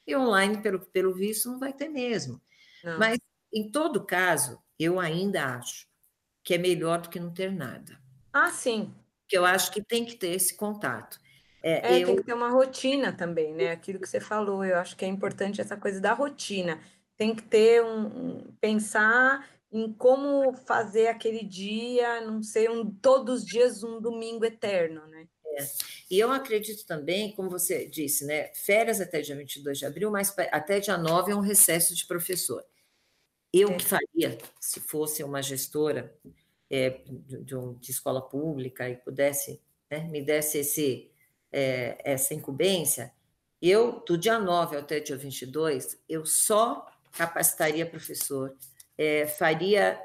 E 0.06 0.14
online, 0.14 0.62
pelo, 0.62 0.80
pelo 0.80 1.14
visto, 1.14 1.50
não 1.50 1.58
vai 1.58 1.72
ter 1.72 1.88
mesmo. 1.88 2.42
Não. 2.84 3.00
Mas, 3.00 3.18
em 3.54 3.72
todo 3.72 4.06
caso, 4.06 4.62
eu 4.78 5.00
ainda 5.00 5.56
acho 5.56 5.88
que 6.44 6.54
é 6.54 6.58
melhor 6.58 7.00
do 7.00 7.10
que 7.10 7.20
não 7.20 7.34
ter 7.34 7.50
nada. 7.50 7.98
Ah, 8.34 8.52
sim. 8.52 8.94
Que 9.26 9.38
eu 9.38 9.46
acho 9.46 9.72
que 9.72 9.82
tem 9.82 10.04
que 10.04 10.16
ter 10.16 10.32
esse 10.36 10.58
contato. 10.58 11.18
É, 11.64 11.96
é 11.96 12.02
eu... 12.02 12.08
tem 12.08 12.16
que 12.18 12.24
ter 12.24 12.34
uma 12.34 12.50
rotina 12.50 13.14
também, 13.14 13.54
né? 13.54 13.72
Aquilo 13.72 14.00
que 14.00 14.08
você 14.08 14.20
falou, 14.20 14.64
eu 14.64 14.78
acho 14.78 14.96
que 14.96 15.06
é 15.06 15.08
importante 15.08 15.62
essa 15.62 15.78
coisa 15.78 16.00
da 16.00 16.14
rotina. 16.14 16.82
Tem 17.18 17.36
que 17.36 17.44
ter 17.44 17.84
um, 17.84 18.06
um 18.06 18.56
pensar 18.60 19.48
em 19.72 19.92
como 19.94 20.54
fazer 20.54 21.08
aquele 21.08 21.46
dia, 21.46 22.22
não 22.22 22.44
sei, 22.44 22.68
um, 22.68 22.92
todos 22.92 23.42
os 23.42 23.46
dias 23.46 23.84
um 23.84 24.02
domingo 24.02 24.44
eterno, 24.44 25.06
né? 25.08 25.28
É, 25.46 25.68
E 26.10 26.20
eu 26.20 26.32
acredito 26.32 26.86
também, 26.86 27.32
como 27.34 27.50
você 27.50 27.86
disse, 27.86 28.26
né, 28.26 28.54
férias 28.54 29.00
até 29.00 29.22
dia 29.22 29.36
22 29.36 29.80
de 29.80 29.86
abril, 29.86 30.12
mas 30.12 30.34
até 30.52 30.80
dia 30.80 30.98
9 30.98 31.32
é 31.32 31.36
um 31.36 31.42
recesso 31.42 31.96
de 31.96 32.06
professor. 32.06 32.64
Eu 33.54 33.70
é. 33.70 33.76
que 33.76 33.86
faria, 33.86 34.38
se 34.60 34.80
fosse 34.80 35.24
uma 35.24 35.42
gestora 35.42 36.14
é, 36.70 37.02
de, 37.06 37.54
de, 37.80 37.92
escola 37.92 38.22
pública 38.22 38.90
e 38.90 38.96
pudesse, 38.96 39.62
né, 39.90 40.08
me 40.08 40.22
desse 40.22 40.60
esse, 40.60 41.11
é, 41.52 41.98
essa 42.04 42.34
incumbência, 42.34 43.12
eu, 43.62 44.04
do 44.08 44.18
dia 44.18 44.40
9 44.40 44.78
até 44.78 45.00
dia 45.00 45.18
22, 45.18 45.98
eu 46.10 46.26
só 46.26 46.88
capacitaria 47.12 47.86
professor, 47.86 48.56
é, 48.98 49.28
faria 49.28 50.00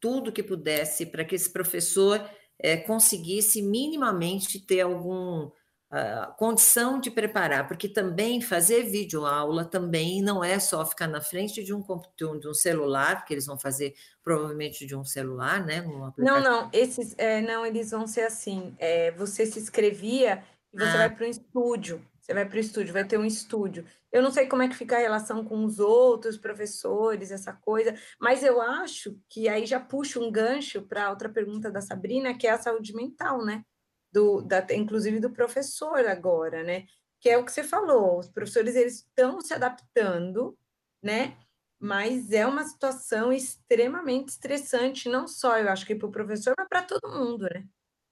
tudo 0.00 0.32
que 0.32 0.42
pudesse 0.42 1.06
para 1.06 1.24
que 1.24 1.34
esse 1.34 1.50
professor 1.50 2.24
é, 2.58 2.76
conseguisse 2.76 3.62
minimamente 3.62 4.58
ter 4.58 4.80
algum 4.80 5.50
uh, 5.90 6.34
condição 6.36 7.00
de 7.00 7.10
preparar, 7.10 7.66
porque 7.66 7.88
também 7.88 8.40
fazer 8.40 8.84
videoaula 8.84 9.64
também 9.64 10.22
não 10.22 10.42
é 10.42 10.58
só 10.58 10.84
ficar 10.86 11.08
na 11.08 11.20
frente 11.20 11.62
de 11.62 11.74
um 11.74 11.82
computador, 11.82 12.38
de 12.38 12.48
um 12.48 12.54
celular, 12.54 13.24
que 13.24 13.34
eles 13.34 13.46
vão 13.46 13.58
fazer 13.58 13.94
provavelmente 14.22 14.86
de 14.86 14.96
um 14.96 15.04
celular, 15.04 15.64
né? 15.64 15.82
não, 16.16 16.40
não, 16.40 16.70
esses 16.72 17.14
é, 17.18 17.40
não, 17.40 17.64
eles 17.66 17.90
vão 17.90 18.06
ser 18.06 18.22
assim. 18.22 18.74
É, 18.78 19.10
você 19.12 19.44
se 19.46 19.58
inscrevia 19.58 20.42
e 20.72 20.78
você 20.78 20.96
ah. 20.96 20.98
vai 20.98 21.14
para 21.14 21.26
um 21.26 21.30
estúdio. 21.30 22.06
Você 22.20 22.34
vai 22.34 22.46
para 22.46 22.56
o 22.56 22.60
estúdio, 22.60 22.92
vai 22.92 23.04
ter 23.04 23.18
um 23.18 23.24
estúdio. 23.24 23.84
Eu 24.12 24.22
não 24.22 24.30
sei 24.30 24.46
como 24.46 24.62
é 24.62 24.68
que 24.68 24.76
fica 24.76 24.96
a 24.96 25.00
relação 25.00 25.44
com 25.44 25.64
os 25.64 25.80
outros 25.80 26.36
professores, 26.36 27.30
essa 27.30 27.52
coisa, 27.52 27.94
mas 28.20 28.44
eu 28.44 28.60
acho 28.60 29.18
que 29.28 29.48
aí 29.48 29.66
já 29.66 29.80
puxa 29.80 30.20
um 30.20 30.30
gancho 30.30 30.82
para 30.82 31.10
outra 31.10 31.28
pergunta 31.28 31.70
da 31.70 31.80
Sabrina, 31.80 32.36
que 32.36 32.46
é 32.46 32.50
a 32.50 32.58
saúde 32.58 32.94
mental, 32.94 33.44
né? 33.44 33.64
Do, 34.12 34.42
da, 34.42 34.64
inclusive 34.72 35.18
do 35.18 35.30
professor 35.30 36.06
agora, 36.06 36.62
né? 36.62 36.86
Que 37.20 37.30
é 37.30 37.38
o 37.38 37.44
que 37.44 37.52
você 37.52 37.64
falou, 37.64 38.18
os 38.18 38.28
professores 38.28 38.76
eles 38.76 38.98
estão 38.98 39.40
se 39.40 39.52
adaptando, 39.52 40.56
né? 41.02 41.36
Mas 41.80 42.30
é 42.30 42.46
uma 42.46 42.64
situação 42.64 43.32
extremamente 43.32 44.28
estressante, 44.28 45.08
não 45.08 45.26
só 45.26 45.58
eu 45.58 45.68
acho 45.68 45.86
que 45.86 45.94
para 45.94 46.08
o 46.08 46.12
professor, 46.12 46.54
mas 46.56 46.68
para 46.68 46.82
todo 46.82 47.10
mundo, 47.10 47.44
né? 47.52 47.66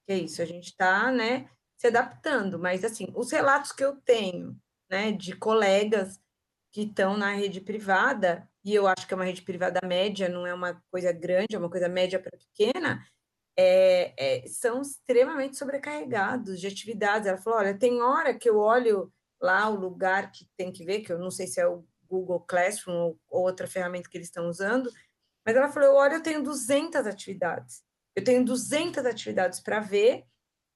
Que 0.06 0.12
é 0.12 0.18
isso, 0.18 0.40
a 0.42 0.44
gente 0.44 0.70
está, 0.70 1.12
né? 1.12 1.48
Se 1.78 1.86
adaptando, 1.86 2.58
mas 2.58 2.84
assim, 2.84 3.06
os 3.14 3.30
relatos 3.30 3.70
que 3.70 3.84
eu 3.84 3.96
tenho, 3.96 4.56
né, 4.90 5.12
de 5.12 5.34
colegas 5.36 6.20
que 6.72 6.82
estão 6.82 7.16
na 7.16 7.32
rede 7.32 7.60
privada, 7.60 8.48
e 8.64 8.74
eu 8.74 8.86
acho 8.86 9.06
que 9.06 9.14
é 9.14 9.16
uma 9.16 9.24
rede 9.24 9.42
privada 9.42 9.80
média, 9.86 10.28
não 10.28 10.46
é 10.46 10.52
uma 10.52 10.82
coisa 10.90 11.12
grande, 11.12 11.54
é 11.54 11.58
uma 11.58 11.70
coisa 11.70 11.88
média 11.88 12.18
para 12.18 12.36
pequena, 12.36 13.06
é, 13.56 14.12
é, 14.16 14.46
são 14.48 14.82
extremamente 14.82 15.56
sobrecarregados 15.56 16.60
de 16.60 16.66
atividades. 16.66 17.26
Ela 17.26 17.38
falou: 17.38 17.58
olha, 17.58 17.78
tem 17.78 18.02
hora 18.02 18.32
que 18.32 18.48
eu 18.48 18.58
olho 18.58 19.12
lá 19.40 19.68
o 19.68 19.74
lugar 19.74 20.30
que 20.32 20.46
tem 20.56 20.70
que 20.72 20.84
ver, 20.84 21.00
que 21.00 21.12
eu 21.12 21.18
não 21.18 21.30
sei 21.30 21.46
se 21.46 21.60
é 21.60 21.66
o 21.66 21.84
Google 22.08 22.40
Classroom 22.40 22.94
ou, 22.94 23.20
ou 23.28 23.42
outra 23.42 23.66
ferramenta 23.66 24.08
que 24.08 24.16
eles 24.16 24.28
estão 24.28 24.48
usando, 24.48 24.90
mas 25.46 25.56
ela 25.56 25.70
falou: 25.70 25.88
eu 25.88 25.94
olho, 25.96 26.14
eu 26.14 26.22
tenho 26.22 26.42
200 26.42 27.06
atividades. 27.06 27.82
Eu 28.14 28.24
tenho 28.24 28.44
200 28.44 29.06
atividades 29.06 29.60
para 29.60 29.80
ver 29.80 30.24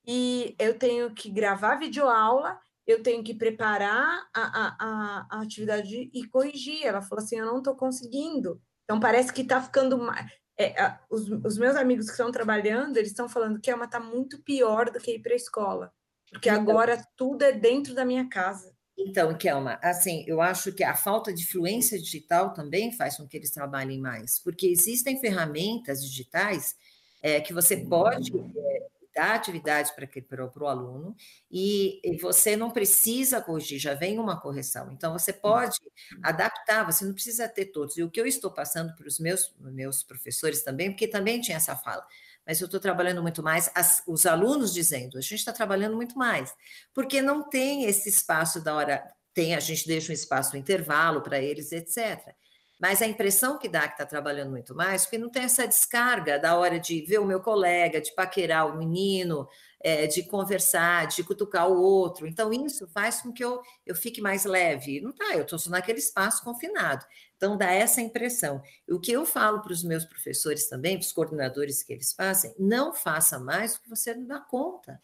e 0.06 0.54
eu 0.58 0.78
tenho 0.78 1.12
que 1.14 1.30
gravar 1.30 1.76
videoaula, 1.76 2.58
eu 2.86 3.02
tenho 3.02 3.22
que 3.22 3.34
preparar 3.34 4.26
a, 4.34 4.42
a, 4.42 4.76
a, 4.78 5.26
a 5.30 5.42
atividade 5.42 6.10
e 6.12 6.26
corrigir. 6.28 6.84
Ela 6.84 7.00
falou 7.00 7.22
assim: 7.24 7.36
eu 7.36 7.46
não 7.46 7.58
estou 7.58 7.76
conseguindo. 7.76 8.60
Então, 8.84 8.98
parece 8.98 9.32
que 9.32 9.42
está 9.42 9.62
ficando 9.62 9.96
mais. 9.98 10.30
É, 10.58 10.98
os, 11.10 11.28
os, 11.44 11.56
meus 11.56 11.76
amigos 11.76 12.06
que 12.06 12.12
estão 12.12 12.30
trabalhando, 12.30 12.96
eles 12.96 13.10
estão 13.10 13.28
falando 13.28 13.60
que 13.60 13.70
é 13.70 13.74
uma 13.74 13.86
está 13.86 13.98
muito 13.98 14.42
pior 14.42 14.90
do 14.90 15.00
que 15.00 15.12
ir 15.12 15.22
para 15.22 15.32
a 15.32 15.36
escola, 15.36 15.92
porque 16.30 16.50
então, 16.50 16.60
agora 16.60 17.02
tudo 17.16 17.42
é 17.42 17.52
dentro 17.52 17.94
da 17.94 18.04
minha 18.04 18.28
casa. 18.28 18.70
Então, 18.96 19.36
Kelma, 19.36 19.78
assim, 19.82 20.22
eu 20.26 20.42
acho 20.42 20.70
que 20.72 20.84
a 20.84 20.94
falta 20.94 21.32
de 21.32 21.46
fluência 21.46 21.98
digital 21.98 22.52
também 22.52 22.92
faz 22.92 23.16
com 23.16 23.26
que 23.26 23.36
eles 23.36 23.50
trabalhem 23.50 23.98
mais, 23.98 24.38
porque 24.38 24.66
existem 24.66 25.18
ferramentas 25.18 26.02
digitais 26.02 26.76
é, 27.22 27.40
que 27.40 27.54
você 27.54 27.78
pode 27.78 28.30
é, 28.36 28.86
dar 29.14 29.34
atividades 29.34 29.93
para 29.93 30.47
o 30.60 30.66
aluno 30.66 31.14
e, 31.51 32.01
e, 32.02 32.16
você 32.18 32.56
não 32.56 32.70
precisa 32.70 33.40
corrigir, 33.40 33.78
já 33.78 33.94
vem 33.94 34.18
uma 34.18 34.40
correção. 34.40 34.90
Então, 34.90 35.12
você 35.12 35.32
pode 35.32 35.78
adaptar, 36.22 36.84
você 36.84 37.05
não 37.05 37.12
precisa 37.12 37.48
ter 37.48 37.66
todos. 37.66 37.97
E 37.97 38.02
o 38.02 38.10
que 38.10 38.20
eu 38.20 38.26
estou 38.26 38.51
passando 38.51 38.94
para 38.94 39.06
os 39.06 39.18
meus, 39.18 39.55
meus 39.59 40.02
professores 40.02 40.62
também, 40.62 40.90
porque 40.90 41.06
também 41.06 41.40
tinha 41.40 41.56
essa 41.56 41.76
fala, 41.76 42.06
mas 42.47 42.60
eu 42.60 42.66
estou 42.66 42.80
trabalhando 42.80 43.22
muito 43.22 43.43
mais, 43.43 43.70
as, 43.74 44.02
os 44.06 44.26
alunos 44.26 44.72
dizendo, 44.72 45.18
a 45.18 45.20
gente 45.20 45.34
está 45.34 45.52
trabalhando 45.52 45.97
muito 45.97 46.18
mais, 46.18 46.52
porque 46.93 47.22
não 47.22 47.48
tem 47.48 47.84
esse 47.84 48.09
espaço 48.09 48.60
da 48.60 48.74
hora, 48.74 49.05
tem, 49.32 49.55
a 49.55 49.60
gente 49.60 49.86
deixa 49.86 50.10
um 50.10 50.14
espaço, 50.14 50.56
um 50.56 50.59
intervalo 50.59 51.22
para 51.22 51.40
eles, 51.40 51.70
etc. 51.72 52.34
Mas 52.82 53.00
a 53.00 53.06
impressão 53.06 53.59
que 53.59 53.68
dá 53.68 53.86
que 53.86 53.94
está 53.94 54.04
trabalhando 54.04 54.50
muito 54.50 54.74
mais, 54.74 55.04
porque 55.04 55.16
não 55.16 55.28
tem 55.28 55.44
essa 55.44 55.68
descarga 55.68 56.36
da 56.36 56.56
hora 56.56 56.80
de 56.80 57.00
ver 57.02 57.20
o 57.20 57.24
meu 57.24 57.38
colega, 57.38 58.00
de 58.00 58.12
paquerar 58.12 58.66
o 58.66 58.76
menino, 58.76 59.48
é, 59.80 60.09
de 60.09 60.24
conversar, 60.24 61.06
de 61.06 61.22
cutucar 61.22 61.68
o 61.68 61.80
outro. 61.80 62.26
Então, 62.26 62.52
isso 62.52 62.88
faz 62.88 63.20
com 63.20 63.32
que 63.32 63.44
eu, 63.44 63.62
eu 63.86 63.94
fique 63.94 64.20
mais 64.20 64.44
leve. 64.44 65.00
Não 65.00 65.12
tá, 65.12 65.32
eu 65.36 65.42
estou 65.42 65.60
naquele 65.68 66.00
espaço 66.00 66.42
confinado. 66.42 67.06
Então, 67.36 67.56
dá 67.56 67.70
essa 67.70 68.00
impressão. 68.00 68.60
O 68.90 68.98
que 68.98 69.12
eu 69.12 69.24
falo 69.24 69.60
para 69.60 69.72
os 69.72 69.84
meus 69.84 70.04
professores 70.04 70.68
também, 70.68 70.98
para 70.98 71.06
os 71.06 71.12
coordenadores 71.12 71.84
que 71.84 71.92
eles 71.92 72.12
fazem, 72.12 72.52
não 72.59 72.92
faça 72.92 73.38
mais 73.38 73.74
do 73.74 73.80
que 73.82 73.90
você 73.90 74.12
não 74.12 74.26
dá 74.26 74.40
conta. 74.40 75.00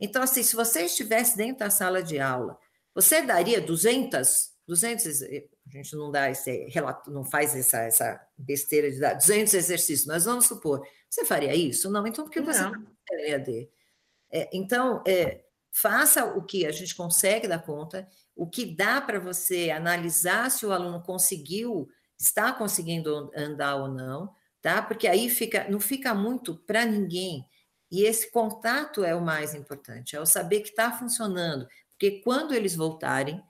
Então, 0.00 0.22
assim, 0.22 0.42
se 0.42 0.56
você 0.56 0.86
estivesse 0.86 1.36
dentro 1.36 1.58
da 1.58 1.68
sala 1.68 2.02
de 2.02 2.18
aula, 2.18 2.58
você 2.94 3.20
daria 3.20 3.60
200 3.60 4.51
200, 4.66 5.22
a 5.22 5.26
gente 5.70 5.96
não 5.96 6.10
dá 6.10 6.30
esse 6.30 6.66
relato, 6.68 7.10
não 7.10 7.24
faz 7.24 7.54
essa, 7.54 7.78
essa 7.82 8.28
besteira 8.38 8.90
de 8.90 9.00
dar 9.00 9.14
200 9.14 9.54
exercícios, 9.54 10.06
nós 10.06 10.24
vamos 10.24 10.46
supor, 10.46 10.86
você 11.08 11.24
faria 11.24 11.54
isso? 11.54 11.90
Não, 11.90 12.06
então 12.06 12.24
porque 12.24 12.40
você 12.40 12.62
não 12.62 12.84
tem 13.06 13.30
EAD? 13.30 13.68
É, 14.30 14.48
então, 14.52 15.02
é, 15.06 15.44
faça 15.70 16.24
o 16.24 16.42
que 16.42 16.64
a 16.64 16.72
gente 16.72 16.94
consegue 16.94 17.48
dar 17.48 17.58
conta, 17.58 18.08
o 18.34 18.48
que 18.48 18.64
dá 18.64 19.00
para 19.00 19.18
você 19.18 19.70
analisar 19.70 20.50
se 20.50 20.64
o 20.64 20.72
aluno 20.72 21.02
conseguiu, 21.02 21.88
está 22.18 22.52
conseguindo 22.52 23.30
andar 23.36 23.76
ou 23.76 23.88
não, 23.88 24.32
tá? 24.60 24.80
Porque 24.80 25.06
aí 25.06 25.28
fica, 25.28 25.68
não 25.68 25.80
fica 25.80 26.14
muito 26.14 26.56
para 26.56 26.84
ninguém. 26.84 27.46
E 27.90 28.04
esse 28.04 28.30
contato 28.30 29.04
é 29.04 29.14
o 29.14 29.20
mais 29.20 29.54
importante, 29.54 30.16
é 30.16 30.20
o 30.20 30.24
saber 30.24 30.60
que 30.60 30.70
está 30.70 30.90
funcionando, 30.92 31.66
porque 31.90 32.22
quando 32.22 32.54
eles 32.54 32.74
voltarem, 32.74 33.42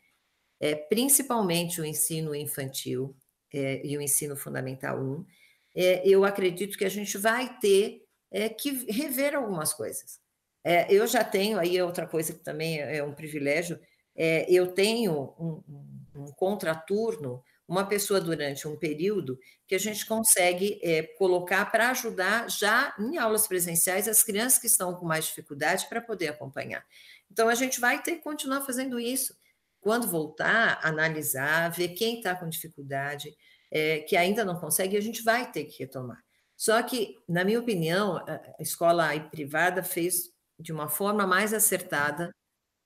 é, 0.63 0.77
principalmente 0.77 1.81
o 1.81 1.85
ensino 1.85 2.33
infantil 2.37 3.17
é, 3.53 3.85
e 3.85 3.99
o 3.99 4.01
ensino 4.01 4.37
fundamental 4.37 4.97
1, 4.97 5.27
é, 5.75 6.09
eu 6.09 6.25
acredito 6.25 6.79
que 6.79 6.85
a 6.85 6.89
gente 6.89 7.19
vai 7.19 7.59
ter 7.59 8.05
é, 8.31 8.49
que 8.49 8.71
rever 8.89 9.35
algumas 9.35 9.73
coisas. 9.75 10.21
É, 10.63 10.87
eu 10.89 11.05
já 11.09 11.25
tenho, 11.25 11.59
aí 11.59 11.77
é 11.77 11.85
outra 11.85 12.07
coisa 12.07 12.33
que 12.33 12.39
também 12.39 12.79
é 12.79 13.03
um 13.03 13.13
privilégio, 13.13 13.81
é, 14.15 14.47
eu 14.49 14.69
tenho 14.69 15.35
um, 15.37 15.65
um, 15.69 16.23
um, 16.23 16.33
contraturno, 16.37 17.43
uma 17.67 17.85
pessoa 17.85 18.21
durante 18.21 18.69
um 18.69 18.77
período 18.77 19.41
que 19.67 19.75
a 19.75 19.79
gente 19.79 20.07
consegue 20.07 20.79
colocar 21.17 21.65
para 21.73 21.91
ajudar 21.91 22.49
já 22.51 22.95
em 22.99 23.17
aulas 23.17 23.47
presenciais 23.47 24.07
as 24.07 24.23
crianças 24.23 24.59
que 24.59 24.67
estão 24.67 24.95
com 24.95 25.07
mais 25.07 25.25
dificuldade 25.25 25.87
para 25.89 26.01
poder 26.01 26.29
acompanhar. 26.29 26.85
Então, 27.31 27.49
a 27.49 27.55
gente 27.55 27.81
vai 27.81 28.03
ter 28.03 28.17
que 28.17 28.23
continuar 28.23 28.61
fazendo 28.61 29.01
isso 29.01 29.35
quando 29.83 30.07
voltar, 30.07 30.79
analisar, 30.83 31.69
ver 31.71 31.89
quem 31.89 32.19
está 32.19 32.35
com 32.37 32.49
dificuldade, 32.49 33.37
é, 33.71 33.99
que 33.99 34.17
ainda 34.17 34.45
não 34.45 34.59
consegue, 34.59 34.97
a 34.97 35.01
gente 35.01 35.23
vai 35.23 35.51
ter 35.51 35.65
que 35.65 35.81
retomar. 35.81 36.23
Só 36.57 36.81
que, 36.85 37.19
na 37.29 37.45
minha 37.45 37.59
opinião, 37.59 38.25
a 38.27 38.63
escola 38.63 39.09
privada 39.31 39.83
fez 39.83 40.31
de 40.57 40.73
uma 40.73 40.89
forma 40.89 41.27
mais 41.27 41.53
acertada. 41.53 42.33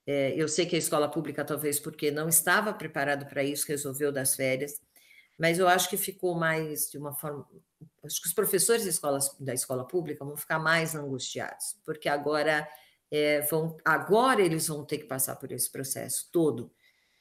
É, 0.07 0.33
eu 0.35 0.49
sei 0.49 0.65
que 0.65 0.75
a 0.75 0.79
escola 0.79 1.11
pública, 1.11 1.45
talvez 1.45 1.79
porque 1.79 2.11
não 2.11 2.31
estava 2.31 2.73
preparado 2.73 3.27
para 3.27 3.45
isso, 3.45 3.69
resolveu 3.69 4.11
das 4.11 4.35
férias, 4.35 4.81
mas 5.39 5.59
eu 5.59 5.69
acho 5.69 5.91
que 5.91 5.99
ficou 5.99 6.35
mais 6.35 6.91
de 6.91 6.97
uma 6.97 7.13
forma. 7.13 7.47
Acho 8.03 8.23
que 8.23 8.29
os 8.29 8.33
professores 8.33 8.85
da 8.85 8.91
escola, 8.91 9.19
da 9.39 9.53
escola 9.53 9.87
pública 9.87 10.25
vão 10.25 10.37
ficar 10.37 10.59
mais 10.59 10.95
angustiados, 10.95 11.77
porque 11.85 12.09
agora, 12.09 12.67
é, 13.11 13.43
vão, 13.43 13.77
agora 13.85 14.41
eles 14.41 14.69
vão 14.69 14.83
ter 14.83 14.99
que 14.99 15.05
passar 15.05 15.37
por 15.37 15.53
esse 15.53 15.71
processo 15.71 16.31
todo 16.33 16.73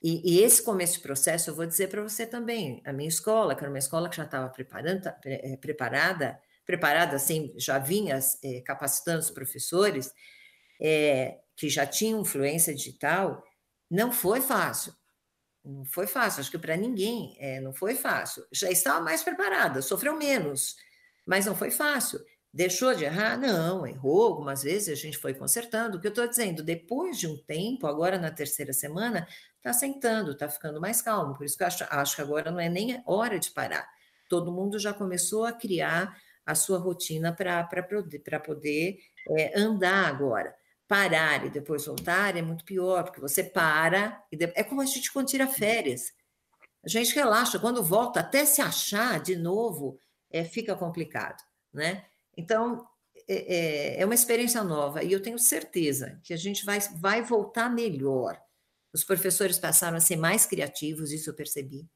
e, 0.07 0.35
e, 0.35 0.43
esse 0.43 0.61
começo 0.61 0.93
de 0.93 0.99
processo, 0.99 1.49
eu 1.49 1.55
vou 1.55 1.65
dizer 1.65 1.87
para 1.87 2.03
você 2.03 2.27
também, 2.27 2.79
a 2.85 2.93
minha 2.93 3.09
escola, 3.09 3.55
que 3.55 3.63
era 3.63 3.71
uma 3.71 3.79
escola 3.79 4.07
que 4.07 4.15
já 4.15 4.25
estava 4.25 4.49
tá, 4.49 5.19
é, 5.25 5.57
preparada, 5.57 6.39
preparada 6.63 7.15
assim, 7.15 7.51
já 7.57 7.79
vinha 7.79 8.19
é, 8.43 8.61
capacitando 8.61 9.17
os 9.17 9.31
professores, 9.31 10.13
é, 10.79 11.39
que 11.55 11.67
já 11.69 11.87
tinham 11.87 12.21
influência 12.21 12.71
digital, 12.75 13.43
não 13.89 14.11
foi 14.11 14.41
fácil. 14.41 14.93
Não 15.63 15.83
foi 15.85 16.05
fácil, 16.05 16.41
acho 16.41 16.51
que 16.51 16.59
para 16.59 16.77
ninguém 16.77 17.35
é, 17.39 17.59
não 17.59 17.73
foi 17.73 17.95
fácil. 17.95 18.45
Já 18.51 18.69
estava 18.69 18.99
mais 19.01 19.23
preparada, 19.23 19.81
sofreu 19.81 20.15
menos, 20.15 20.75
mas 21.25 21.47
não 21.47 21.55
foi 21.55 21.71
fácil. 21.71 22.23
Deixou 22.55 22.95
de 22.95 23.03
errar? 23.03 23.37
Não, 23.37 23.85
errou 23.85 24.23
algumas 24.23 24.63
vezes, 24.63 24.87
a 24.87 24.95
gente 24.95 25.17
foi 25.17 25.33
consertando. 25.33 25.97
O 25.97 25.99
que 25.99 26.07
eu 26.07 26.09
estou 26.09 26.25
dizendo, 26.25 26.63
depois 26.63 27.19
de 27.19 27.27
um 27.27 27.35
tempo, 27.35 27.85
agora 27.85 28.17
na 28.17 28.31
terceira 28.31 28.71
semana, 28.71 29.27
está 29.57 29.73
sentando, 29.73 30.31
está 30.31 30.47
ficando 30.47 30.79
mais 30.79 31.01
calmo. 31.01 31.35
Por 31.35 31.45
isso 31.45 31.57
que 31.57 31.63
eu 31.63 31.67
acho, 31.67 31.85
acho 31.89 32.15
que 32.15 32.21
agora 32.21 32.49
não 32.49 32.57
é 32.57 32.69
nem 32.69 33.03
hora 33.05 33.37
de 33.37 33.51
parar. 33.51 33.85
Todo 34.29 34.53
mundo 34.53 34.79
já 34.79 34.93
começou 34.93 35.43
a 35.43 35.51
criar 35.51 36.15
a 36.45 36.55
sua 36.55 36.77
rotina 36.77 37.33
para 37.33 37.65
poder, 37.83 38.21
poder 38.45 38.99
é, 39.37 39.59
andar 39.59 40.07
agora. 40.07 40.55
Parar 40.87 41.45
e 41.45 41.49
depois 41.49 41.85
voltar 41.85 42.37
é 42.37 42.41
muito 42.41 42.63
pior, 42.63 43.03
porque 43.03 43.19
você 43.19 43.43
para, 43.43 44.23
e 44.31 44.37
de... 44.37 44.45
é 44.55 44.63
como 44.63 44.79
a 44.79 44.85
gente 44.85 45.11
quando 45.11 45.27
tira 45.27 45.45
férias. 45.45 46.13
A 46.85 46.87
gente 46.87 47.13
relaxa, 47.13 47.59
quando 47.59 47.83
volta, 47.83 48.21
até 48.21 48.45
se 48.45 48.61
achar 48.61 49.19
de 49.19 49.35
novo, 49.35 49.99
é, 50.31 50.45
fica 50.45 50.73
complicado, 50.73 51.43
né? 51.73 52.05
Então, 52.37 52.85
é, 53.27 53.55
é, 53.97 54.01
é 54.01 54.05
uma 54.05 54.13
experiência 54.13 54.63
nova 54.63 55.03
e 55.03 55.11
eu 55.11 55.21
tenho 55.21 55.39
certeza 55.39 56.19
que 56.23 56.33
a 56.33 56.37
gente 56.37 56.65
vai, 56.65 56.79
vai 56.99 57.21
voltar 57.21 57.69
melhor. 57.69 58.39
Os 58.93 59.03
professores 59.03 59.57
passaram 59.57 59.97
a 59.97 60.01
ser 60.01 60.15
mais 60.15 60.45
criativos, 60.45 61.11
isso 61.11 61.29
eu 61.29 61.33
percebi, 61.33 61.87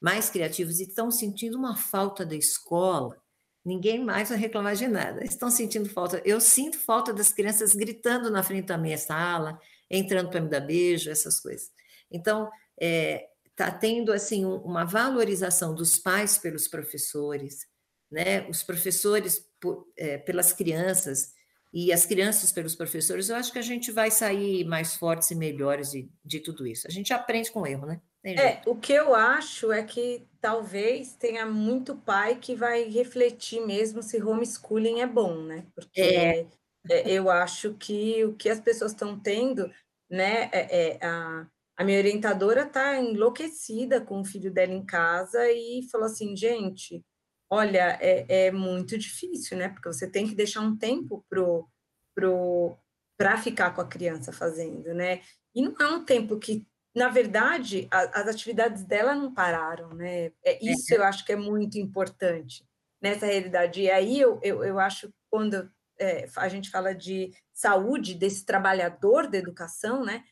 mais 0.00 0.28
criativos 0.28 0.80
e 0.80 0.84
estão 0.84 1.10
sentindo 1.10 1.56
uma 1.56 1.76
falta 1.76 2.26
da 2.26 2.34
escola. 2.34 3.16
Ninguém 3.64 4.04
mais 4.04 4.28
vai 4.28 4.36
reclamar 4.36 4.74
de 4.76 4.86
nada. 4.86 5.24
Estão 5.24 5.50
sentindo 5.50 5.88
falta. 5.88 6.20
Eu 6.24 6.38
sinto 6.38 6.78
falta 6.78 7.14
das 7.14 7.32
crianças 7.32 7.74
gritando 7.74 8.30
na 8.30 8.42
frente 8.42 8.66
da 8.66 8.76
minha 8.76 8.98
sala, 8.98 9.58
entrando 9.90 10.28
para 10.28 10.40
me 10.40 10.50
dar 10.50 10.60
beijo, 10.60 11.10
essas 11.10 11.40
coisas. 11.40 11.70
Então, 12.10 12.50
está 12.78 12.84
é, 12.84 13.28
tá 13.56 13.70
tendo 13.70 14.12
assim 14.12 14.44
uma 14.44 14.84
valorização 14.84 15.74
dos 15.74 15.96
pais 15.96 16.36
pelos 16.36 16.68
professores, 16.68 17.66
né? 18.10 18.46
Os 18.50 18.62
professores 18.62 19.42
por, 19.64 19.88
é, 19.96 20.18
pelas 20.18 20.52
crianças 20.52 21.32
e 21.72 21.90
as 21.90 22.04
crianças 22.04 22.52
pelos 22.52 22.74
professores, 22.74 23.30
eu 23.30 23.36
acho 23.36 23.50
que 23.50 23.58
a 23.58 23.62
gente 23.62 23.90
vai 23.90 24.10
sair 24.10 24.64
mais 24.64 24.94
fortes 24.94 25.30
e 25.30 25.34
melhores 25.34 25.90
de, 25.90 26.08
de 26.22 26.38
tudo 26.38 26.66
isso. 26.66 26.86
A 26.86 26.90
gente 26.90 27.12
aprende 27.14 27.50
com 27.50 27.66
erro, 27.66 27.86
né? 27.86 28.00
É, 28.22 28.60
o 28.66 28.76
que 28.76 28.92
eu 28.92 29.14
acho 29.14 29.72
é 29.72 29.82
que 29.82 30.26
talvez 30.40 31.14
tenha 31.14 31.44
muito 31.44 31.96
pai 31.96 32.36
que 32.36 32.54
vai 32.54 32.84
refletir 32.84 33.60
mesmo 33.66 34.02
se 34.02 34.22
homeschooling 34.22 35.00
é 35.00 35.06
bom, 35.06 35.42
né? 35.42 35.66
Porque 35.74 36.00
é. 36.00 36.46
É, 36.88 37.10
eu 37.10 37.30
acho 37.30 37.74
que 37.74 38.24
o 38.24 38.34
que 38.34 38.48
as 38.48 38.60
pessoas 38.60 38.92
estão 38.92 39.18
tendo, 39.18 39.70
né? 40.08 40.48
É, 40.52 40.90
é 40.92 40.98
a, 41.04 41.46
a 41.76 41.84
minha 41.84 41.98
orientadora 41.98 42.62
está 42.62 42.98
enlouquecida 42.98 44.00
com 44.00 44.20
o 44.20 44.24
filho 44.24 44.52
dela 44.52 44.72
em 44.72 44.84
casa 44.84 45.50
e 45.50 45.86
falou 45.90 46.06
assim, 46.06 46.36
gente, 46.36 47.04
Olha, 47.50 47.98
é, 48.00 48.46
é 48.46 48.50
muito 48.50 48.98
difícil, 48.98 49.56
né? 49.56 49.68
Porque 49.68 49.88
você 49.88 50.10
tem 50.10 50.26
que 50.26 50.34
deixar 50.34 50.60
um 50.60 50.76
tempo 50.76 51.24
pro, 51.28 51.68
pro, 52.14 52.76
para 53.16 53.36
ficar 53.38 53.74
com 53.74 53.80
a 53.80 53.88
criança 53.88 54.32
fazendo, 54.32 54.94
né? 54.94 55.20
E 55.54 55.62
não 55.62 55.74
é 55.78 55.86
um 55.86 56.04
tempo 56.04 56.38
que, 56.38 56.66
na 56.94 57.08
verdade, 57.08 57.86
a, 57.90 58.20
as 58.20 58.28
atividades 58.28 58.84
dela 58.84 59.14
não 59.14 59.32
pararam, 59.32 59.90
né? 59.90 60.32
É, 60.44 60.58
isso 60.64 60.92
eu 60.94 61.04
acho 61.04 61.24
que 61.24 61.32
é 61.32 61.36
muito 61.36 61.78
importante 61.78 62.64
nessa 63.00 63.26
realidade. 63.26 63.82
E 63.82 63.90
aí 63.90 64.18
eu, 64.18 64.40
eu, 64.42 64.64
eu 64.64 64.78
acho 64.78 65.12
quando 65.30 65.70
é, 65.98 66.26
a 66.36 66.48
gente 66.48 66.70
fala 66.70 66.94
de 66.94 67.32
saúde 67.52 68.14
desse 68.14 68.44
trabalhador 68.44 69.28
da 69.28 69.38
educação, 69.38 70.04
né? 70.04 70.24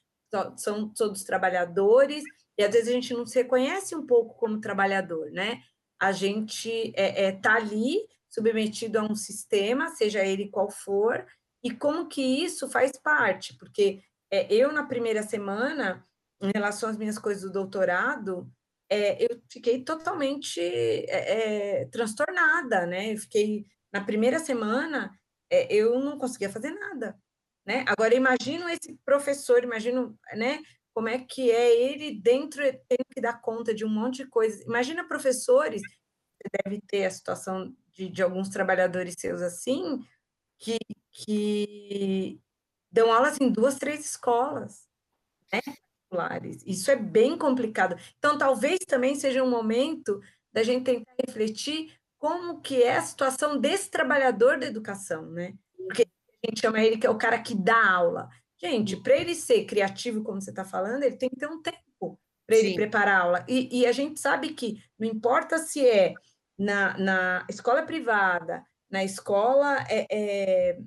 São 0.57 0.89
todos 0.89 1.25
trabalhadores, 1.25 2.25
e 2.57 2.65
às 2.65 2.73
vezes 2.73 2.89
a 2.89 2.93
gente 2.93 3.13
não 3.13 3.27
se 3.27 3.39
reconhece 3.39 3.95
um 3.95 4.07
pouco 4.07 4.35
como 4.37 4.61
trabalhador, 4.61 5.31
né? 5.31 5.63
A 6.03 6.11
gente 6.11 6.69
está 6.69 7.01
é, 7.01 7.25
é, 7.27 7.33
tá 7.33 7.55
ali 7.55 7.97
submetido 8.29 8.99
a 8.99 9.05
um 9.05 9.15
sistema, 9.15 9.89
seja 9.91 10.25
ele 10.25 10.49
qual 10.49 10.69
for, 10.69 11.25
e 11.63 11.71
como 11.71 12.09
que 12.09 12.21
isso 12.21 12.69
faz 12.69 12.91
parte, 13.01 13.57
porque 13.57 14.03
é, 14.29 14.53
eu, 14.53 14.73
na 14.73 14.85
primeira 14.85 15.23
semana, 15.23 16.05
em 16.41 16.51
relação 16.53 16.91
às 16.91 16.97
minhas 16.97 17.21
coisas 17.21 17.45
do 17.45 17.53
doutorado, 17.53 18.51
é, 18.91 19.23
eu 19.23 19.41
fiquei 19.49 19.85
totalmente 19.85 20.61
é, 20.61 21.83
é, 21.83 21.85
transtornada, 21.87 22.85
né? 22.85 23.13
Eu 23.13 23.19
fiquei, 23.19 23.65
na 23.93 24.03
primeira 24.03 24.41
semana, 24.41 25.17
é, 25.49 25.73
eu 25.73 26.01
não 26.01 26.19
conseguia 26.19 26.51
fazer 26.51 26.71
nada, 26.71 27.17
né? 27.65 27.85
Agora, 27.87 28.13
imagino 28.13 28.69
esse 28.69 28.99
professor, 29.05 29.63
imagino, 29.63 30.19
né? 30.35 30.61
Como 30.95 31.09
é 31.09 31.19
que 31.19 31.51
é 31.51 31.75
ele 31.75 32.21
dentro 32.21 32.63
tendo 32.89 33.07
que 33.13 33.21
dar 33.21 33.41
conta 33.41 33.75
de 33.75 33.85
um 33.85 33.89
monte 33.89 34.25
de 34.25 34.31
coisas. 34.31 34.61
Imagina 34.63 35.07
professores, 35.07 35.83
você 35.83 36.49
deve 36.65 36.81
ter 36.83 37.05
a 37.05 37.11
situação 37.11 37.75
de, 37.93 38.09
de 38.09 38.23
alguns 38.23 38.49
trabalhadores 38.49 39.15
seus 39.19 39.41
assim, 39.41 40.05
que, 40.59 40.79
que 41.11 42.41
dão 42.91 43.13
aulas 43.13 43.41
em 43.41 43.51
duas, 43.51 43.79
três 43.79 44.05
escolas, 44.05 44.87
né? 45.53 45.61
Isso 46.67 46.91
é 46.91 46.97
bem 46.97 47.39
complicado. 47.39 47.97
Então, 48.19 48.37
talvez 48.37 48.81
também 48.81 49.15
seja 49.15 49.43
um 49.43 49.49
momento 49.49 50.21
da 50.53 50.63
gente 50.63 50.85
tentar 50.85 51.15
refletir 51.27 51.95
como 52.19 52.61
que 52.61 52.83
é 52.83 52.97
a 52.99 53.03
situação 53.03 53.59
desse 53.59 53.91
trabalhador 53.91 54.59
da 54.59 54.67
educação, 54.67 55.27
né? 55.31 55.55
Porque 55.77 56.03
a 56.03 56.47
gente 56.47 56.61
chama 56.61 56.81
ele 56.81 56.99
que 56.99 57.07
é 57.07 57.11
o 57.11 57.19
cara 57.19 57.41
que 57.41 57.55
dá 57.55 57.91
aula. 57.91 58.29
Gente, 58.63 58.97
para 58.97 59.17
ele 59.17 59.35
ser 59.35 59.65
criativo, 59.65 60.23
como 60.23 60.41
você 60.41 60.51
está 60.51 60.65
falando, 60.65 61.03
ele 61.03 61.17
tem 61.17 61.29
que 61.29 61.37
ter 61.37 61.49
um 61.49 61.61
tempo 61.61 62.19
para 62.47 62.57
ele 62.57 62.75
preparar 62.75 63.21
a 63.21 63.25
aula. 63.25 63.47
E, 63.49 63.81
e, 63.81 63.87
a 63.87 63.93
gente 63.93 64.21
sabe 64.21 64.55
que 64.55 64.83
não 64.99 65.09
importa 65.09 65.59
se 65.59 65.87
é 65.87 66.15
na, 66.57 66.97
na 66.99 67.47
escola 67.49 67.83
privada, 67.83 68.65
na 68.89 69.03
escola 69.03 69.85
é, 69.89 70.07
é, 70.11 70.79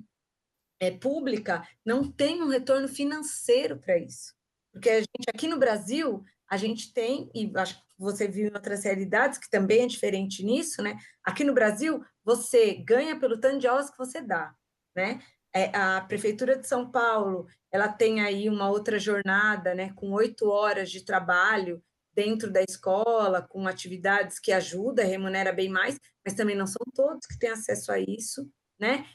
é 0.80 0.90
pública, 0.92 1.66
não 1.84 2.10
tem 2.10 2.42
um 2.42 2.48
retorno 2.48 2.88
financeiro 2.88 3.78
para 3.78 3.98
isso. 3.98 4.34
Porque 4.72 4.88
a 4.88 4.98
gente, 5.00 5.28
aqui 5.28 5.48
no 5.48 5.58
Brasil, 5.58 6.24
a 6.48 6.56
gente 6.56 6.92
tem, 6.92 7.30
e 7.34 7.50
acho 7.56 7.76
que 7.76 7.82
você 7.98 8.28
viu 8.28 8.48
em 8.48 8.54
outras 8.54 8.84
realidades, 8.84 9.38
que 9.38 9.50
também 9.50 9.82
é 9.82 9.86
diferente 9.86 10.44
nisso, 10.44 10.82
né? 10.82 10.96
Aqui 11.24 11.44
no 11.44 11.54
Brasil, 11.54 12.02
você 12.24 12.74
ganha 12.74 13.18
pelo 13.18 13.38
tanto 13.38 13.58
de 13.58 13.66
aulas 13.66 13.90
que 13.90 13.98
você 13.98 14.20
dá, 14.20 14.54
né? 14.94 15.20
É, 15.56 15.74
a 15.74 16.02
Prefeitura 16.02 16.58
de 16.58 16.66
São 16.66 16.90
Paulo 16.90 17.46
ela 17.72 17.88
tem 17.88 18.20
aí 18.20 18.48
uma 18.48 18.68
outra 18.68 18.98
jornada, 18.98 19.74
né, 19.74 19.90
com 19.94 20.12
oito 20.12 20.50
horas 20.50 20.90
de 20.90 21.02
trabalho 21.02 21.82
dentro 22.14 22.50
da 22.50 22.62
escola, 22.62 23.40
com 23.40 23.66
atividades 23.66 24.38
que 24.38 24.52
ajudam, 24.52 25.06
remunera 25.06 25.52
bem 25.52 25.70
mais, 25.70 25.98
mas 26.24 26.34
também 26.34 26.56
não 26.56 26.66
são 26.66 26.82
todos 26.94 27.26
que 27.26 27.38
têm 27.38 27.50
acesso 27.50 27.90
a 27.90 27.98
isso, 27.98 28.50
né? 28.78 29.06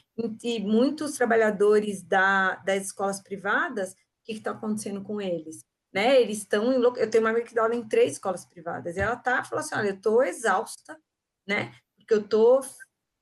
E, 0.42 0.60
muitos 0.60 1.12
trabalhadores 1.16 2.02
da, 2.02 2.56
das 2.56 2.86
escolas 2.86 3.20
privadas, 3.20 3.92
o 3.92 3.96
que 4.24 4.32
está 4.32 4.50
acontecendo 4.50 5.02
com 5.02 5.20
eles? 5.20 5.64
Né? 5.92 6.20
Eles 6.20 6.38
estão 6.38 6.72
em, 6.72 6.80
eu 6.80 7.10
tenho 7.10 7.24
uma 7.24 7.30
amiga 7.30 7.46
que 7.46 7.54
dá 7.54 7.62
aula 7.62 7.74
em 7.74 7.86
três 7.86 8.12
escolas 8.12 8.44
privadas, 8.46 8.96
e 8.96 9.00
ela 9.00 9.16
tá 9.16 9.44
falou 9.44 9.64
assim, 9.64 9.74
olha, 9.74 9.88
eu 9.90 9.94
estou 9.94 10.22
exausta, 10.22 10.98
né? 11.46 11.72
Porque 11.96 12.14
eu 12.14 12.20
estou 12.20 12.60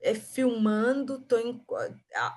é, 0.02 0.14
filmando, 0.14 1.20
tô 1.20 1.38
em, 1.38 1.62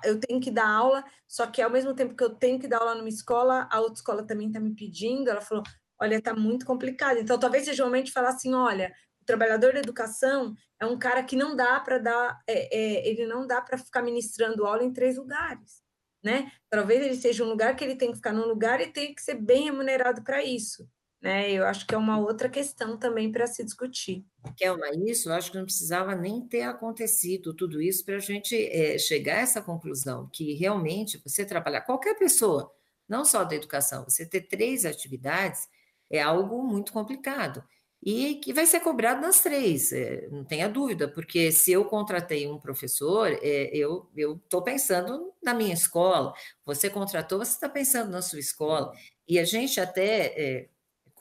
eu 0.04 0.20
tenho 0.20 0.40
que 0.40 0.50
dar 0.50 0.68
aula, 0.68 1.04
só 1.26 1.46
que 1.46 1.62
ao 1.62 1.70
mesmo 1.70 1.94
tempo 1.94 2.14
que 2.14 2.22
eu 2.24 2.30
tenho 2.30 2.58
que 2.58 2.68
dar 2.68 2.78
aula 2.78 2.94
numa 2.94 3.08
escola, 3.08 3.68
a 3.70 3.80
outra 3.80 3.94
escola 3.94 4.26
também 4.26 4.48
está 4.48 4.60
me 4.60 4.74
pedindo. 4.74 5.30
Ela 5.30 5.40
falou: 5.40 5.64
olha, 5.98 6.16
está 6.16 6.34
muito 6.34 6.66
complicado. 6.66 7.18
Então, 7.18 7.38
talvez 7.38 7.64
seja 7.64 7.82
o 7.82 7.86
momento 7.86 8.06
de 8.06 8.12
falar 8.12 8.30
assim: 8.30 8.54
olha, 8.54 8.92
o 9.20 9.24
trabalhador 9.24 9.72
da 9.72 9.80
educação 9.80 10.54
é 10.80 10.86
um 10.86 10.98
cara 10.98 11.22
que 11.22 11.36
não 11.36 11.56
dá 11.56 11.80
para 11.80 11.98
dar, 11.98 12.40
é, 12.46 12.76
é, 12.76 13.08
ele 13.08 13.26
não 13.26 13.46
dá 13.46 13.60
para 13.60 13.78
ficar 13.78 14.02
ministrando 14.02 14.66
aula 14.66 14.84
em 14.84 14.92
três 14.92 15.16
lugares. 15.16 15.82
Né? 16.22 16.50
Talvez 16.70 17.04
ele 17.04 17.16
seja 17.16 17.44
um 17.44 17.48
lugar 17.48 17.76
que 17.76 17.84
ele 17.84 17.96
tem 17.96 18.10
que 18.10 18.16
ficar 18.16 18.32
num 18.32 18.46
lugar 18.46 18.80
e 18.80 18.90
tem 18.90 19.14
que 19.14 19.22
ser 19.22 19.34
bem 19.34 19.64
remunerado 19.64 20.22
para 20.22 20.42
isso 20.42 20.88
né? 21.24 21.50
Eu 21.50 21.64
acho 21.64 21.86
que 21.86 21.94
é 21.94 21.98
uma 21.98 22.18
outra 22.18 22.50
questão 22.50 22.98
também 22.98 23.32
para 23.32 23.46
se 23.46 23.64
discutir. 23.64 24.26
Kelma, 24.58 24.90
isso 25.06 25.30
eu 25.30 25.32
acho 25.32 25.50
que 25.50 25.56
não 25.56 25.64
precisava 25.64 26.14
nem 26.14 26.46
ter 26.46 26.62
acontecido 26.62 27.54
tudo 27.54 27.80
isso 27.80 28.04
para 28.04 28.16
a 28.16 28.18
gente 28.18 28.54
é, 28.54 28.98
chegar 28.98 29.38
a 29.38 29.40
essa 29.40 29.62
conclusão, 29.62 30.28
que 30.30 30.52
realmente 30.52 31.18
você 31.24 31.42
trabalhar, 31.42 31.80
qualquer 31.80 32.14
pessoa, 32.18 32.70
não 33.08 33.24
só 33.24 33.42
da 33.42 33.54
educação, 33.54 34.04
você 34.04 34.26
ter 34.26 34.42
três 34.42 34.84
atividades 34.84 35.66
é 36.10 36.20
algo 36.20 36.62
muito 36.62 36.92
complicado 36.92 37.64
e 38.04 38.34
que 38.34 38.52
vai 38.52 38.66
ser 38.66 38.80
cobrado 38.80 39.22
nas 39.22 39.40
três, 39.40 39.90
é, 39.94 40.28
não 40.30 40.44
tenha 40.44 40.68
dúvida, 40.68 41.08
porque 41.08 41.50
se 41.50 41.72
eu 41.72 41.86
contratei 41.86 42.46
um 42.46 42.60
professor, 42.60 43.28
é, 43.40 43.70
eu 43.74 44.10
estou 44.14 44.60
pensando 44.60 45.32
na 45.42 45.54
minha 45.54 45.72
escola, 45.72 46.34
você 46.66 46.90
contratou, 46.90 47.38
você 47.38 47.52
está 47.52 47.66
pensando 47.66 48.10
na 48.10 48.20
sua 48.20 48.40
escola, 48.40 48.92
e 49.26 49.38
a 49.38 49.44
gente 49.46 49.80
até 49.80 50.34
é, 50.36 50.68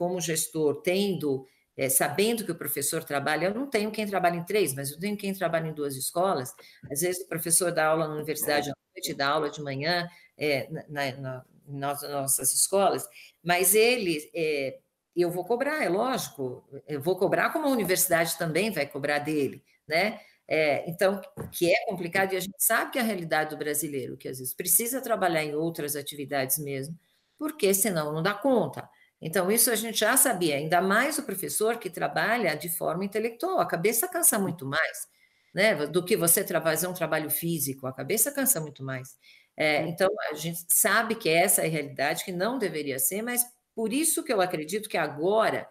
como 0.03 0.19
gestor, 0.19 0.81
tendo, 0.81 1.47
é, 1.77 1.87
sabendo 1.87 2.43
que 2.43 2.51
o 2.51 2.57
professor 2.57 3.05
trabalha, 3.05 3.45
eu 3.45 3.53
não 3.53 3.69
tenho 3.69 3.89
quem 3.89 4.05
trabalha 4.05 4.35
em 4.35 4.43
três, 4.43 4.73
mas 4.73 4.91
eu 4.91 4.99
tenho 4.99 5.15
quem 5.15 5.33
trabalha 5.33 5.69
em 5.69 5.73
duas 5.73 5.95
escolas. 5.95 6.53
Às 6.91 6.99
vezes 6.99 7.23
o 7.23 7.29
professor 7.29 7.71
dá 7.71 7.85
aula 7.87 8.05
na 8.05 8.15
universidade 8.15 8.69
à 8.69 8.73
noite, 8.93 9.13
dá 9.13 9.29
aula 9.29 9.49
de 9.49 9.61
manhã 9.61 10.05
é, 10.37 10.67
na, 10.89 11.11
na, 11.13 11.45
nas 11.65 12.01
nossas 12.01 12.53
escolas, 12.53 13.07
mas 13.41 13.73
ele, 13.75 14.29
é, 14.35 14.77
eu 15.15 15.31
vou 15.31 15.45
cobrar, 15.45 15.81
é 15.81 15.87
lógico, 15.87 16.67
eu 16.85 17.01
vou 17.01 17.15
cobrar 17.15 17.53
como 17.53 17.65
a 17.65 17.71
universidade 17.71 18.37
também 18.37 18.71
vai 18.71 18.85
cobrar 18.85 19.19
dele, 19.19 19.63
né? 19.87 20.19
É, 20.45 20.83
então, 20.89 21.21
que 21.49 21.71
é 21.73 21.85
complicado, 21.85 22.33
e 22.33 22.35
a 22.35 22.41
gente 22.41 22.61
sabe 22.61 22.91
que 22.91 22.99
é 22.99 23.01
a 23.01 23.05
realidade 23.05 23.51
do 23.51 23.57
brasileiro, 23.57 24.17
que 24.17 24.27
às 24.27 24.39
vezes 24.39 24.53
precisa 24.53 24.99
trabalhar 24.99 25.45
em 25.45 25.55
outras 25.55 25.95
atividades 25.95 26.57
mesmo, 26.57 26.99
porque 27.37 27.73
senão 27.73 28.11
não 28.11 28.21
dá 28.21 28.33
conta. 28.33 28.89
Então, 29.25 29.49
isso 29.49 29.71
a 29.71 29.75
gente 29.75 29.99
já 29.99 30.17
sabia, 30.17 30.57
ainda 30.57 30.81
mais 30.81 31.17
o 31.17 31.23
professor 31.23 31.77
que 31.77 31.89
trabalha 31.89 32.55
de 32.55 32.67
forma 32.67 33.05
intelectual, 33.05 33.57
a 33.61 33.65
cabeça 33.65 34.05
cansa 34.05 34.37
muito 34.37 34.65
mais, 34.65 35.07
né? 35.55 35.73
Do 35.87 36.03
que 36.03 36.17
você 36.17 36.45
fazer 36.45 36.87
um 36.87 36.93
trabalho 36.93 37.29
físico, 37.29 37.87
a 37.87 37.93
cabeça 37.93 38.33
cansa 38.33 38.59
muito 38.59 38.83
mais. 38.83 39.17
É, 39.55 39.87
então, 39.87 40.09
a 40.29 40.33
gente 40.33 40.65
sabe 40.67 41.15
que 41.15 41.29
essa 41.29 41.61
é 41.61 41.67
a 41.67 41.69
realidade, 41.69 42.25
que 42.25 42.33
não 42.33 42.57
deveria 42.57 42.99
ser, 42.99 43.21
mas 43.21 43.45
por 43.73 43.93
isso 43.93 44.23
que 44.25 44.33
eu 44.33 44.41
acredito 44.41 44.89
que 44.89 44.97
agora, 44.97 45.69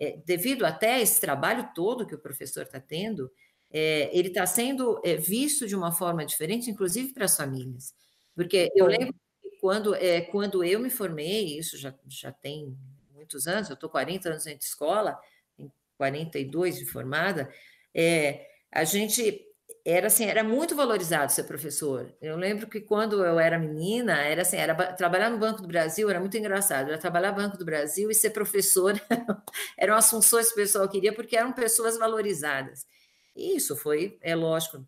é, 0.00 0.16
devido 0.24 0.64
até 0.64 0.94
a 0.94 1.00
esse 1.00 1.20
trabalho 1.20 1.68
todo 1.74 2.06
que 2.06 2.14
o 2.14 2.18
professor 2.18 2.62
está 2.62 2.80
tendo, 2.80 3.30
é, 3.70 4.08
ele 4.16 4.28
está 4.28 4.46
sendo 4.46 4.98
é, 5.04 5.16
visto 5.16 5.66
de 5.66 5.76
uma 5.76 5.92
forma 5.92 6.24
diferente, 6.24 6.70
inclusive 6.70 7.12
para 7.12 7.26
as 7.26 7.36
famílias. 7.36 7.94
Porque 8.34 8.70
eu 8.74 8.86
lembro 8.86 9.14
quando, 9.66 9.96
é, 9.96 10.20
quando 10.20 10.62
eu 10.62 10.78
me 10.78 10.88
formei, 10.88 11.58
isso 11.58 11.76
já, 11.76 11.92
já 12.06 12.30
tem 12.30 12.78
muitos 13.12 13.48
anos, 13.48 13.68
eu 13.68 13.74
estou 13.74 13.90
40 13.90 14.28
anos 14.28 14.44
dentro 14.44 14.60
de 14.60 14.64
escola, 14.64 15.18
42 15.98 16.78
de 16.78 16.86
formada, 16.86 17.52
é, 17.92 18.46
a 18.70 18.84
gente 18.84 19.44
era 19.84 20.06
assim, 20.06 20.26
era 20.26 20.44
muito 20.44 20.76
valorizado 20.76 21.32
ser 21.32 21.42
professor. 21.48 22.14
Eu 22.22 22.36
lembro 22.36 22.68
que 22.68 22.80
quando 22.80 23.24
eu 23.24 23.40
era 23.40 23.58
menina, 23.58 24.22
era 24.22 24.42
assim, 24.42 24.56
era 24.56 24.72
trabalhar 24.92 25.30
no 25.30 25.38
Banco 25.38 25.62
do 25.62 25.66
Brasil 25.66 26.08
era 26.08 26.20
muito 26.20 26.36
engraçado. 26.36 26.86
Era 26.86 26.98
trabalhar 26.98 27.32
no 27.32 27.38
Banco 27.38 27.58
do 27.58 27.64
Brasil 27.64 28.08
e 28.08 28.14
ser 28.14 28.30
professor 28.30 28.94
eram 29.76 29.96
as 29.96 30.08
funções 30.08 30.46
que 30.46 30.52
o 30.52 30.62
pessoal 30.62 30.88
queria 30.88 31.12
porque 31.12 31.36
eram 31.36 31.52
pessoas 31.52 31.98
valorizadas. 31.98 32.86
E 33.34 33.56
isso 33.56 33.74
foi, 33.74 34.16
é 34.22 34.36
lógico, 34.36 34.86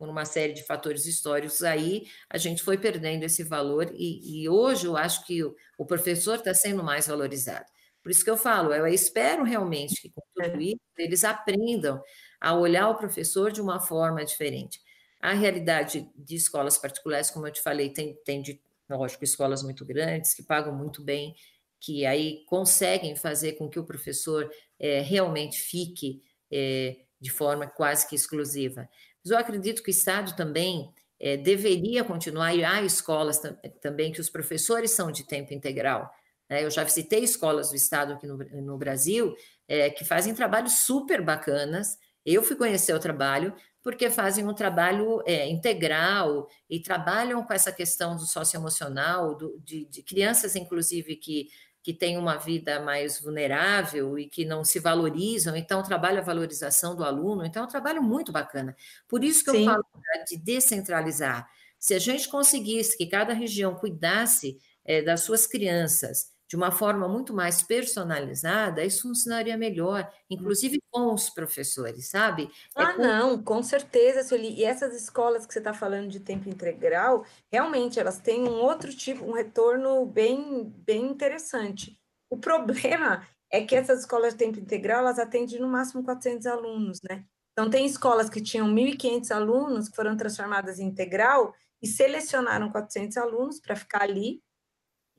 por 0.00 0.08
uma 0.08 0.24
série 0.24 0.54
de 0.54 0.62
fatores 0.62 1.04
históricos 1.04 1.62
aí, 1.62 2.06
a 2.30 2.38
gente 2.38 2.62
foi 2.62 2.78
perdendo 2.78 3.22
esse 3.22 3.44
valor 3.44 3.92
e, 3.94 4.44
e 4.44 4.48
hoje 4.48 4.86
eu 4.86 4.96
acho 4.96 5.26
que 5.26 5.44
o, 5.44 5.54
o 5.76 5.84
professor 5.84 6.36
está 6.36 6.54
sendo 6.54 6.82
mais 6.82 7.06
valorizado. 7.06 7.66
Por 8.02 8.10
isso 8.10 8.24
que 8.24 8.30
eu 8.30 8.36
falo, 8.38 8.72
eu 8.72 8.86
espero 8.86 9.44
realmente 9.44 10.00
que 10.00 10.10
com 10.10 10.22
tudo 10.34 10.56
é. 10.56 10.62
isso 10.62 10.80
eles 10.96 11.22
aprendam 11.22 12.02
a 12.40 12.54
olhar 12.54 12.88
o 12.88 12.96
professor 12.96 13.52
de 13.52 13.60
uma 13.60 13.78
forma 13.78 14.24
diferente. 14.24 14.80
A 15.20 15.34
realidade 15.34 16.10
de 16.16 16.34
escolas 16.34 16.78
particulares, 16.78 17.30
como 17.30 17.46
eu 17.46 17.52
te 17.52 17.60
falei, 17.60 17.92
tem, 17.92 18.16
tem 18.24 18.40
de, 18.40 18.58
lógico, 18.88 19.22
escolas 19.22 19.62
muito 19.62 19.84
grandes 19.84 20.32
que 20.32 20.42
pagam 20.42 20.74
muito 20.74 21.04
bem, 21.04 21.34
que 21.78 22.06
aí 22.06 22.42
conseguem 22.46 23.14
fazer 23.16 23.52
com 23.52 23.68
que 23.68 23.78
o 23.78 23.84
professor 23.84 24.50
é, 24.78 25.02
realmente 25.02 25.60
fique 25.60 26.22
é, 26.50 26.96
de 27.20 27.30
forma 27.30 27.66
quase 27.66 28.08
que 28.08 28.16
exclusiva. 28.16 28.88
Mas 29.22 29.30
eu 29.30 29.38
acredito 29.38 29.82
que 29.82 29.90
o 29.90 29.92
Estado 29.92 30.34
também 30.36 30.92
é, 31.20 31.36
deveria 31.36 32.02
continuar, 32.02 32.54
e 32.54 32.64
há 32.64 32.82
escolas 32.82 33.40
também 33.80 34.10
que 34.10 34.20
os 34.20 34.30
professores 34.30 34.92
são 34.92 35.12
de 35.12 35.26
tempo 35.26 35.52
integral. 35.52 36.10
Né? 36.48 36.64
Eu 36.64 36.70
já 36.70 36.86
citei 36.88 37.22
escolas 37.22 37.70
do 37.70 37.76
Estado 37.76 38.14
aqui 38.14 38.26
no, 38.26 38.36
no 38.36 38.78
Brasil 38.78 39.34
é, 39.68 39.90
que 39.90 40.04
fazem 40.04 40.34
trabalhos 40.34 40.84
super 40.84 41.22
bacanas. 41.22 41.98
Eu 42.24 42.42
fui 42.42 42.56
conhecer 42.56 42.94
o 42.94 42.98
trabalho 42.98 43.54
porque 43.82 44.10
fazem 44.10 44.46
um 44.46 44.52
trabalho 44.52 45.22
é, 45.26 45.48
integral 45.48 46.48
e 46.68 46.80
trabalham 46.80 47.42
com 47.42 47.52
essa 47.52 47.72
questão 47.72 48.14
do 48.14 48.26
socioemocional, 48.26 49.34
do, 49.34 49.58
de, 49.60 49.86
de 49.86 50.02
crianças, 50.02 50.54
inclusive, 50.54 51.16
que 51.16 51.48
que 51.82 51.94
têm 51.94 52.18
uma 52.18 52.36
vida 52.36 52.80
mais 52.80 53.20
vulnerável 53.20 54.18
e 54.18 54.26
que 54.26 54.44
não 54.44 54.64
se 54.64 54.78
valorizam, 54.78 55.56
então 55.56 55.82
trabalha 55.82 56.20
a 56.20 56.24
valorização 56.24 56.94
do 56.94 57.04
aluno, 57.04 57.44
então 57.44 57.62
é 57.62 57.66
um 57.66 57.68
trabalho 57.68 58.02
muito 58.02 58.30
bacana. 58.30 58.76
Por 59.08 59.24
isso 59.24 59.44
que 59.44 59.50
Sim. 59.50 59.60
eu 59.60 59.64
falo 59.64 59.84
né, 59.94 60.24
de 60.28 60.36
descentralizar. 60.36 61.48
Se 61.78 61.94
a 61.94 61.98
gente 61.98 62.28
conseguisse 62.28 62.96
que 62.96 63.06
cada 63.06 63.32
região 63.32 63.74
cuidasse 63.74 64.58
é, 64.84 65.00
das 65.00 65.22
suas 65.22 65.46
crianças 65.46 66.32
de 66.50 66.56
uma 66.56 66.72
forma 66.72 67.06
muito 67.06 67.32
mais 67.32 67.62
personalizada, 67.62 68.84
isso 68.84 69.02
funcionaria 69.02 69.56
melhor, 69.56 70.12
inclusive 70.28 70.82
com 70.90 71.14
os 71.14 71.30
professores, 71.30 72.10
sabe? 72.10 72.50
É 72.76 72.82
ah, 72.82 72.90
é 72.90 72.94
com... 72.94 73.02
não, 73.02 73.42
com 73.44 73.62
certeza, 73.62 74.24
Sueli. 74.24 74.54
E 74.58 74.64
essas 74.64 75.00
escolas 75.00 75.46
que 75.46 75.52
você 75.52 75.60
está 75.60 75.72
falando 75.72 76.08
de 76.08 76.18
tempo 76.18 76.48
integral, 76.48 77.24
realmente 77.52 78.00
elas 78.00 78.18
têm 78.18 78.48
um 78.48 78.60
outro 78.62 78.92
tipo, 78.92 79.24
um 79.24 79.30
retorno 79.30 80.04
bem, 80.04 80.64
bem 80.84 81.04
interessante. 81.04 81.96
O 82.28 82.36
problema 82.36 83.24
é 83.48 83.64
que 83.64 83.76
essas 83.76 84.00
escolas 84.00 84.32
de 84.32 84.40
tempo 84.40 84.58
integral, 84.58 85.02
elas 85.02 85.20
atendem 85.20 85.60
no 85.60 85.68
máximo 85.68 86.02
400 86.02 86.46
alunos, 86.48 86.98
né? 87.08 87.24
Então, 87.52 87.70
tem 87.70 87.86
escolas 87.86 88.28
que 88.28 88.40
tinham 88.40 88.66
1.500 88.68 89.30
alunos 89.30 89.88
que 89.88 89.94
foram 89.94 90.16
transformadas 90.16 90.80
em 90.80 90.86
integral 90.86 91.54
e 91.80 91.86
selecionaram 91.86 92.72
400 92.72 93.16
alunos 93.16 93.60
para 93.60 93.76
ficar 93.76 94.02
ali 94.02 94.42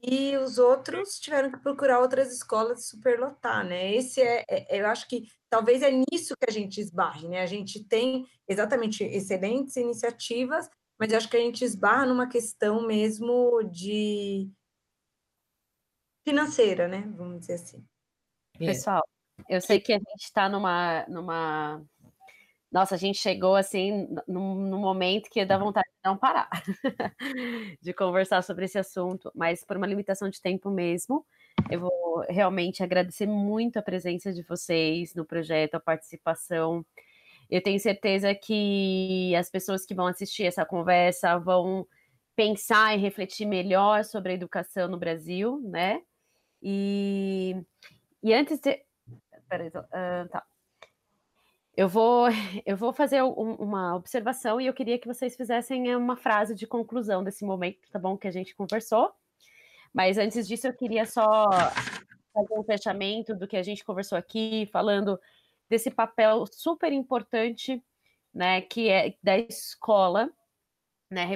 e 0.02 0.36
os 0.38 0.58
outros 0.58 1.20
tiveram 1.20 1.52
que 1.52 1.60
procurar 1.60 2.00
outras 2.00 2.34
escolas 2.34 2.88
superlotar, 2.88 3.64
né? 3.64 3.94
Esse 3.94 4.20
é, 4.22 4.44
é, 4.50 4.82
eu 4.82 4.88
acho 4.88 5.08
que 5.08 5.28
talvez 5.50 5.84
é 5.84 5.92
nisso 5.92 6.36
que 6.36 6.50
a 6.50 6.52
gente 6.52 6.82
esbarre, 6.82 7.28
né? 7.28 7.42
A 7.42 7.46
gente 7.46 7.84
tem 7.84 8.26
exatamente 8.48 9.04
excelentes 9.04 9.76
iniciativas, 9.76 10.68
mas 11.00 11.12
eu 11.12 11.18
acho 11.18 11.30
que 11.30 11.38
a 11.38 11.42
gente 11.42 11.64
esbarra 11.64 12.08
numa 12.08 12.28
questão 12.28 12.86
mesmo 12.86 13.62
de 13.72 14.50
financeira, 16.28 16.88
né? 16.88 17.04
Vamos 17.16 17.42
dizer 17.42 17.54
assim. 17.54 17.86
Pessoal, 18.58 19.08
eu 19.48 19.62
sei 19.62 19.80
que 19.80 19.94
a 19.94 19.98
gente 19.98 20.24
está 20.24 20.50
numa, 20.50 21.06
numa 21.08 21.84
nossa, 22.72 22.96
a 22.96 22.98
gente 22.98 23.18
chegou 23.18 23.56
assim 23.56 24.08
num, 24.28 24.80
momento 24.80 25.30
que 25.30 25.44
dá 25.44 25.58
vontade 25.58 25.90
de 25.90 26.10
não 26.10 26.18
parar 26.18 26.50
de 27.82 27.94
conversar 27.94 28.42
sobre 28.44 28.66
esse 28.66 28.80
assunto, 28.80 29.30
mas 29.36 29.64
por 29.64 29.76
uma 29.76 29.86
limitação 29.86 30.30
de 30.30 30.42
tempo 30.42 30.70
mesmo, 30.72 31.26
eu 31.70 31.82
vou 31.82 32.20
realmente 32.30 32.82
agradecer 32.82 33.28
muito 33.28 33.78
a 33.78 33.82
presença 33.82 34.32
de 34.32 34.42
vocês 34.44 35.14
no 35.14 35.26
projeto, 35.26 35.76
a 35.76 35.80
participação. 35.82 36.86
Eu 37.50 37.62
tenho 37.62 37.80
certeza 37.80 38.34
que 38.34 39.36
as 39.36 39.50
pessoas 39.50 39.86
que 39.86 39.94
vão 39.94 40.08
assistir 40.08 40.46
essa 40.46 40.66
conversa 40.66 41.38
vão 41.38 41.86
pensar 42.38 42.96
e 42.98 43.02
refletir 43.02 43.46
melhor 43.46 44.06
sobre 44.06 44.32
a 44.32 44.36
educação 44.36 44.88
no 44.88 44.98
Brasil, 44.98 45.60
né? 45.62 46.02
E, 46.62 47.56
e 48.24 48.34
antes 48.34 48.60
de. 48.60 48.82
Peraí, 49.50 49.68
uh, 49.68 50.30
tá. 50.30 50.46
Eu 51.82 51.90
vou, 51.90 52.28
eu 52.64 52.78
vou 52.78 52.94
fazer 52.94 53.24
um, 53.24 53.56
uma 53.56 53.96
observação 53.96 54.62
e 54.62 54.68
eu 54.68 54.74
queria 54.74 55.00
que 55.00 55.08
vocês 55.08 55.36
fizessem 55.36 55.96
uma 55.96 56.16
frase 56.16 56.54
de 56.54 56.68
conclusão 56.68 57.24
desse 57.24 57.44
momento, 57.44 57.90
tá 57.92 57.98
bom? 57.98 58.16
Que 58.16 58.28
a 58.28 58.32
gente 58.32 58.56
conversou. 58.56 59.12
Mas 59.92 60.20
antes 60.20 60.48
disso, 60.48 60.68
eu 60.68 60.74
queria 60.74 61.08
só 61.08 61.50
fazer 62.32 62.54
um 62.54 62.64
fechamento 62.64 63.36
do 63.36 63.48
que 63.48 63.58
a 63.58 63.64
gente 63.64 63.84
conversou 63.84 64.16
aqui, 64.16 64.70
falando 64.72 65.20
desse 65.68 65.90
papel 65.90 66.46
super 66.46 66.94
importante, 66.94 67.84
né, 68.32 68.62
que 68.62 68.88
é 68.88 69.16
da 69.24 69.40
escola 69.40 70.30
né, 71.12 71.28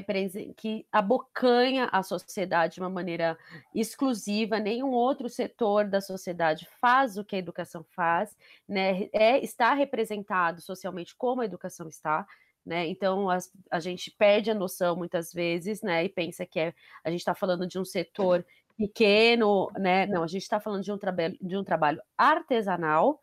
que 0.55 0.87
abocanha 0.89 1.89
a 1.91 2.01
sociedade 2.01 2.75
de 2.75 2.79
uma 2.79 2.89
maneira 2.89 3.37
exclusiva, 3.73 4.57
nenhum 4.57 4.91
outro 4.91 5.27
setor 5.27 5.89
da 5.89 5.99
sociedade 5.99 6.65
faz 6.79 7.17
o 7.17 7.25
que 7.25 7.35
a 7.35 7.39
educação 7.39 7.83
faz, 7.83 8.37
né, 8.65 9.09
é, 9.11 9.37
está 9.43 9.73
representado 9.73 10.61
socialmente 10.61 11.13
como 11.13 11.41
a 11.41 11.45
educação 11.45 11.89
está, 11.89 12.25
né, 12.65 12.87
então 12.87 13.29
a, 13.29 13.37
a 13.69 13.81
gente 13.81 14.09
perde 14.11 14.49
a 14.49 14.55
noção 14.55 14.95
muitas 14.95 15.33
vezes, 15.33 15.81
né, 15.81 16.05
e 16.05 16.09
pensa 16.09 16.45
que 16.45 16.59
é, 16.59 16.73
a 17.03 17.11
gente 17.11 17.19
está 17.19 17.35
falando 17.35 17.67
de 17.67 17.77
um 17.77 17.83
setor 17.83 18.45
pequeno, 18.77 19.69
né, 19.77 20.05
não, 20.05 20.23
a 20.23 20.27
gente 20.27 20.43
está 20.43 20.57
falando 20.57 20.83
de 20.83 20.91
um, 20.91 20.97
trabalho, 20.97 21.37
de 21.41 21.57
um 21.57 21.65
trabalho 21.65 22.01
artesanal, 22.17 23.21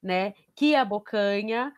né, 0.00 0.32
que 0.54 0.76
abocanha 0.76 1.72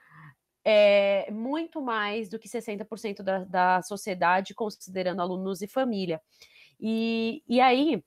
é, 0.64 1.30
muito 1.30 1.82
mais 1.82 2.28
do 2.28 2.38
que 2.38 2.48
60% 2.48 3.22
da, 3.22 3.44
da 3.44 3.82
sociedade, 3.82 4.54
considerando 4.54 5.20
alunos 5.20 5.60
e 5.60 5.68
família. 5.68 6.20
E, 6.80 7.42
e 7.46 7.60
aí, 7.60 8.02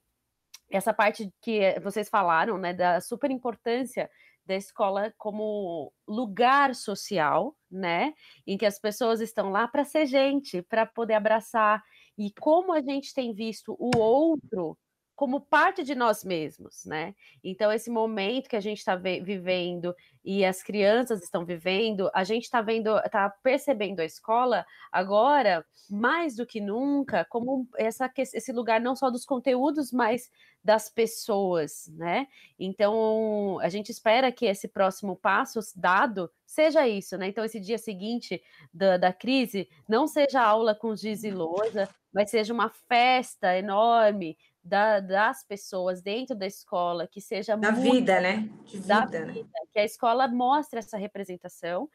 essa 0.70 0.92
parte 0.92 1.32
que 1.40 1.78
vocês 1.80 2.08
falaram, 2.08 2.58
né, 2.58 2.74
da 2.74 3.00
super 3.00 3.30
importância 3.30 4.10
da 4.44 4.56
escola 4.56 5.12
como 5.18 5.92
lugar 6.06 6.74
social, 6.74 7.54
né, 7.70 8.14
em 8.46 8.56
que 8.56 8.66
as 8.66 8.78
pessoas 8.78 9.20
estão 9.20 9.50
lá 9.50 9.68
para 9.68 9.84
ser 9.84 10.06
gente, 10.06 10.62
para 10.62 10.86
poder 10.86 11.14
abraçar, 11.14 11.82
e 12.16 12.32
como 12.40 12.72
a 12.72 12.80
gente 12.80 13.14
tem 13.14 13.32
visto 13.32 13.76
o 13.78 13.96
outro 13.96 14.76
como 15.18 15.40
parte 15.40 15.82
de 15.82 15.96
nós 15.96 16.22
mesmos, 16.22 16.84
né? 16.84 17.12
Então, 17.42 17.72
esse 17.72 17.90
momento 17.90 18.48
que 18.48 18.54
a 18.54 18.60
gente 18.60 18.78
está 18.78 18.94
vivendo 18.94 19.92
e 20.24 20.44
as 20.44 20.62
crianças 20.62 21.24
estão 21.24 21.44
vivendo, 21.44 22.08
a 22.14 22.22
gente 22.22 22.44
está 22.44 22.62
vendo, 22.62 22.96
está 22.98 23.28
percebendo 23.28 23.98
a 23.98 24.04
escola 24.04 24.64
agora, 24.92 25.66
mais 25.90 26.36
do 26.36 26.46
que 26.46 26.60
nunca, 26.60 27.24
como 27.24 27.66
essa, 27.76 28.08
esse 28.16 28.52
lugar 28.52 28.80
não 28.80 28.94
só 28.94 29.10
dos 29.10 29.24
conteúdos, 29.24 29.90
mas 29.90 30.30
das 30.62 30.88
pessoas, 30.88 31.90
né? 31.96 32.28
Então, 32.56 33.58
a 33.60 33.68
gente 33.68 33.90
espera 33.90 34.30
que 34.30 34.46
esse 34.46 34.68
próximo 34.68 35.16
passo 35.16 35.58
dado 35.74 36.30
seja 36.46 36.86
isso, 36.86 37.18
né? 37.18 37.26
Então, 37.26 37.44
esse 37.44 37.58
dia 37.58 37.76
seguinte 37.76 38.40
da, 38.72 38.96
da 38.96 39.12
crise 39.12 39.68
não 39.88 40.06
seja 40.06 40.40
aula 40.40 40.76
com 40.76 40.94
giz 40.94 41.24
e 41.24 41.30
lousa, 41.32 41.88
mas 42.12 42.30
seja 42.30 42.54
uma 42.54 42.68
festa 42.68 43.56
enorme 43.56 44.36
da, 44.68 45.00
das 45.00 45.42
pessoas 45.44 46.02
dentro 46.02 46.36
da 46.36 46.46
escola, 46.46 47.08
que 47.08 47.20
seja 47.20 47.56
da 47.56 47.72
muito, 47.72 47.94
vida, 47.94 48.20
né? 48.20 48.48
De 48.66 48.78
da 48.80 49.06
vida, 49.06 49.24
né? 49.24 49.32
vida, 49.32 49.48
que 49.72 49.78
a 49.78 49.84
escola 49.84 50.28
mostre 50.28 50.78
essa 50.78 50.98
representação. 50.98 51.88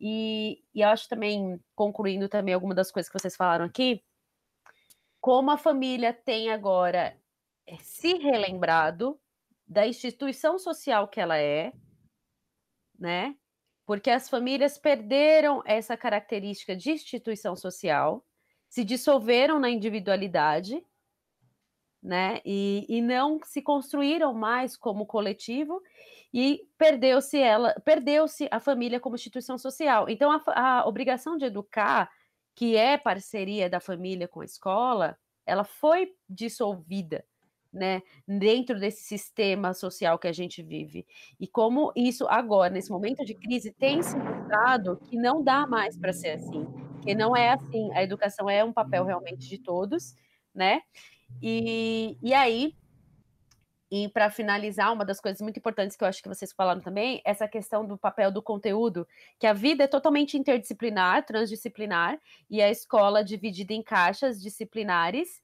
E, 0.00 0.62
e 0.72 0.80
eu 0.80 0.88
acho 0.88 1.08
também, 1.08 1.60
concluindo 1.74 2.28
também 2.28 2.54
alguma 2.54 2.74
das 2.74 2.92
coisas 2.92 3.10
que 3.10 3.18
vocês 3.18 3.34
falaram 3.34 3.64
aqui, 3.64 4.02
como 5.20 5.50
a 5.50 5.58
família 5.58 6.12
tem 6.12 6.50
agora 6.50 7.16
eh, 7.66 7.76
se 7.80 8.14
relembrado 8.14 9.20
da 9.66 9.86
instituição 9.86 10.58
social 10.58 11.08
que 11.08 11.20
ela 11.20 11.36
é, 11.36 11.72
né? 12.98 13.34
Porque 13.84 14.08
as 14.08 14.28
famílias 14.28 14.78
perderam 14.78 15.62
essa 15.66 15.96
característica 15.96 16.76
de 16.76 16.92
instituição 16.92 17.56
social, 17.56 18.24
se 18.68 18.84
dissolveram 18.84 19.58
na 19.58 19.68
individualidade 19.68 20.80
né? 22.02 22.40
E, 22.44 22.86
e 22.88 23.02
não 23.02 23.38
se 23.44 23.60
construíram 23.60 24.32
mais 24.32 24.76
como 24.76 25.06
coletivo 25.06 25.82
e 26.32 26.66
perdeu-se 26.78 27.38
ela, 27.38 27.74
perdeu-se 27.84 28.48
a 28.50 28.60
família 28.60 29.00
como 29.00 29.16
instituição 29.16 29.58
social. 29.58 30.08
Então 30.08 30.30
a, 30.30 30.42
a 30.80 30.86
obrigação 30.86 31.36
de 31.36 31.44
educar, 31.44 32.10
que 32.54 32.76
é 32.76 32.96
parceria 32.96 33.68
da 33.68 33.80
família 33.80 34.28
com 34.28 34.40
a 34.40 34.44
escola, 34.44 35.16
ela 35.46 35.64
foi 35.64 36.12
dissolvida. 36.28 37.24
Né, 37.72 38.02
dentro 38.26 38.80
desse 38.80 39.04
sistema 39.04 39.72
social 39.72 40.18
que 40.18 40.26
a 40.26 40.32
gente 40.32 40.60
vive. 40.60 41.06
E 41.38 41.46
como 41.46 41.92
isso 41.94 42.26
agora, 42.26 42.68
nesse 42.68 42.90
momento 42.90 43.24
de 43.24 43.32
crise, 43.32 43.72
tem 43.72 44.02
se 44.02 44.16
mostrado 44.18 44.96
que 45.08 45.16
não 45.16 45.40
dá 45.40 45.68
mais 45.68 45.96
para 45.96 46.12
ser 46.12 46.30
assim, 46.30 46.66
que 47.00 47.14
não 47.14 47.36
é 47.36 47.50
assim. 47.50 47.88
A 47.94 48.02
educação 48.02 48.50
é 48.50 48.64
um 48.64 48.72
papel 48.72 49.04
realmente 49.04 49.48
de 49.48 49.56
todos, 49.56 50.16
né? 50.52 50.80
E, 51.42 52.16
e 52.22 52.34
aí, 52.34 52.74
e 53.90 54.08
para 54.08 54.30
finalizar, 54.30 54.92
uma 54.92 55.04
das 55.04 55.20
coisas 55.20 55.40
muito 55.40 55.58
importantes 55.58 55.96
que 55.96 56.04
eu 56.04 56.08
acho 56.08 56.22
que 56.22 56.28
vocês 56.28 56.52
falaram 56.52 56.80
também, 56.80 57.20
essa 57.24 57.48
questão 57.48 57.84
do 57.84 57.98
papel 57.98 58.30
do 58.30 58.40
conteúdo, 58.40 59.06
que 59.38 59.46
a 59.46 59.52
vida 59.52 59.82
é 59.82 59.88
totalmente 59.88 60.38
interdisciplinar, 60.38 61.26
transdisciplinar, 61.26 62.20
e 62.48 62.62
a 62.62 62.70
escola 62.70 63.24
dividida 63.24 63.72
em 63.72 63.82
caixas 63.82 64.40
disciplinares, 64.40 65.42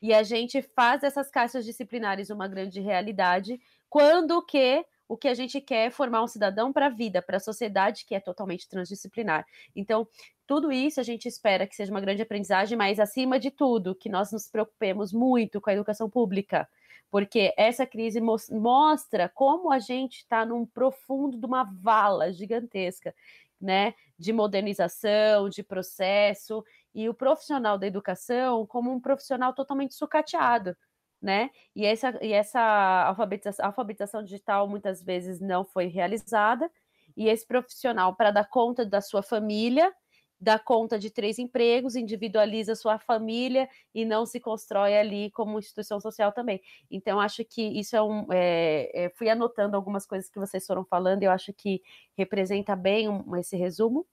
e 0.00 0.14
a 0.14 0.22
gente 0.22 0.62
faz 0.62 1.02
essas 1.02 1.28
caixas 1.28 1.64
disciplinares 1.64 2.30
uma 2.30 2.46
grande 2.46 2.80
realidade, 2.80 3.60
quando 3.90 4.40
que 4.46 4.84
o 5.08 5.16
que 5.16 5.26
a 5.26 5.34
gente 5.34 5.60
quer 5.60 5.86
é 5.86 5.90
formar 5.90 6.22
um 6.22 6.26
cidadão 6.26 6.72
para 6.72 6.86
a 6.86 6.90
vida, 6.90 7.22
para 7.22 7.38
a 7.38 7.40
sociedade 7.40 8.04
que 8.04 8.14
é 8.14 8.20
totalmente 8.20 8.68
transdisciplinar. 8.68 9.46
Então, 9.74 10.06
tudo 10.46 10.70
isso 10.70 11.00
a 11.00 11.02
gente 11.02 11.26
espera 11.26 11.66
que 11.66 11.74
seja 11.74 11.90
uma 11.90 12.00
grande 12.00 12.22
aprendizagem, 12.22 12.76
mas 12.76 13.00
acima 13.00 13.38
de 13.38 13.50
tudo, 13.50 13.94
que 13.94 14.08
nós 14.08 14.30
nos 14.30 14.48
preocupemos 14.48 15.12
muito 15.12 15.60
com 15.60 15.70
a 15.70 15.72
educação 15.72 16.10
pública, 16.10 16.68
porque 17.10 17.54
essa 17.56 17.86
crise 17.86 18.20
mostra 18.20 19.30
como 19.30 19.72
a 19.72 19.78
gente 19.78 20.18
está 20.18 20.44
num 20.44 20.66
profundo 20.66 21.38
de 21.38 21.46
uma 21.46 21.64
vala 21.64 22.30
gigantesca, 22.30 23.14
né, 23.60 23.94
de 24.18 24.32
modernização, 24.32 25.48
de 25.48 25.62
processo, 25.62 26.62
e 26.94 27.08
o 27.08 27.14
profissional 27.14 27.78
da 27.78 27.86
educação 27.86 28.66
como 28.66 28.92
um 28.92 29.00
profissional 29.00 29.52
totalmente 29.52 29.94
sucateado 29.94 30.76
né? 31.20 31.50
E 31.74 31.84
essa, 31.84 32.18
e 32.22 32.32
essa 32.32 32.60
alfabetização, 33.08 33.66
alfabetização 33.66 34.22
digital 34.22 34.68
muitas 34.68 35.02
vezes 35.02 35.40
não 35.40 35.64
foi 35.64 35.86
realizada, 35.86 36.70
e 37.16 37.28
esse 37.28 37.46
profissional, 37.46 38.14
para 38.14 38.30
dar 38.30 38.48
conta 38.48 38.86
da 38.86 39.00
sua 39.00 39.22
família, 39.22 39.92
dá 40.40 40.58
conta 40.58 40.98
de 40.98 41.10
três 41.10 41.38
empregos, 41.38 41.96
individualiza 41.96 42.74
sua 42.76 42.98
família 42.98 43.68
e 43.94 44.04
não 44.04 44.24
se 44.24 44.38
constrói 44.38 44.96
ali 44.96 45.30
como 45.32 45.58
instituição 45.58 46.00
social 46.00 46.32
também. 46.32 46.60
Então, 46.90 47.20
acho 47.20 47.44
que 47.44 47.62
isso 47.62 47.96
é 47.96 48.02
um. 48.02 48.26
É, 48.32 49.06
é, 49.06 49.10
fui 49.10 49.28
anotando 49.28 49.76
algumas 49.76 50.06
coisas 50.06 50.30
que 50.30 50.38
vocês 50.38 50.64
foram 50.66 50.84
falando, 50.84 51.22
eu 51.22 51.30
acho 51.30 51.52
que 51.52 51.82
representa 52.16 52.76
bem 52.76 53.08
um, 53.08 53.36
esse 53.36 53.56
resumo. 53.56 54.06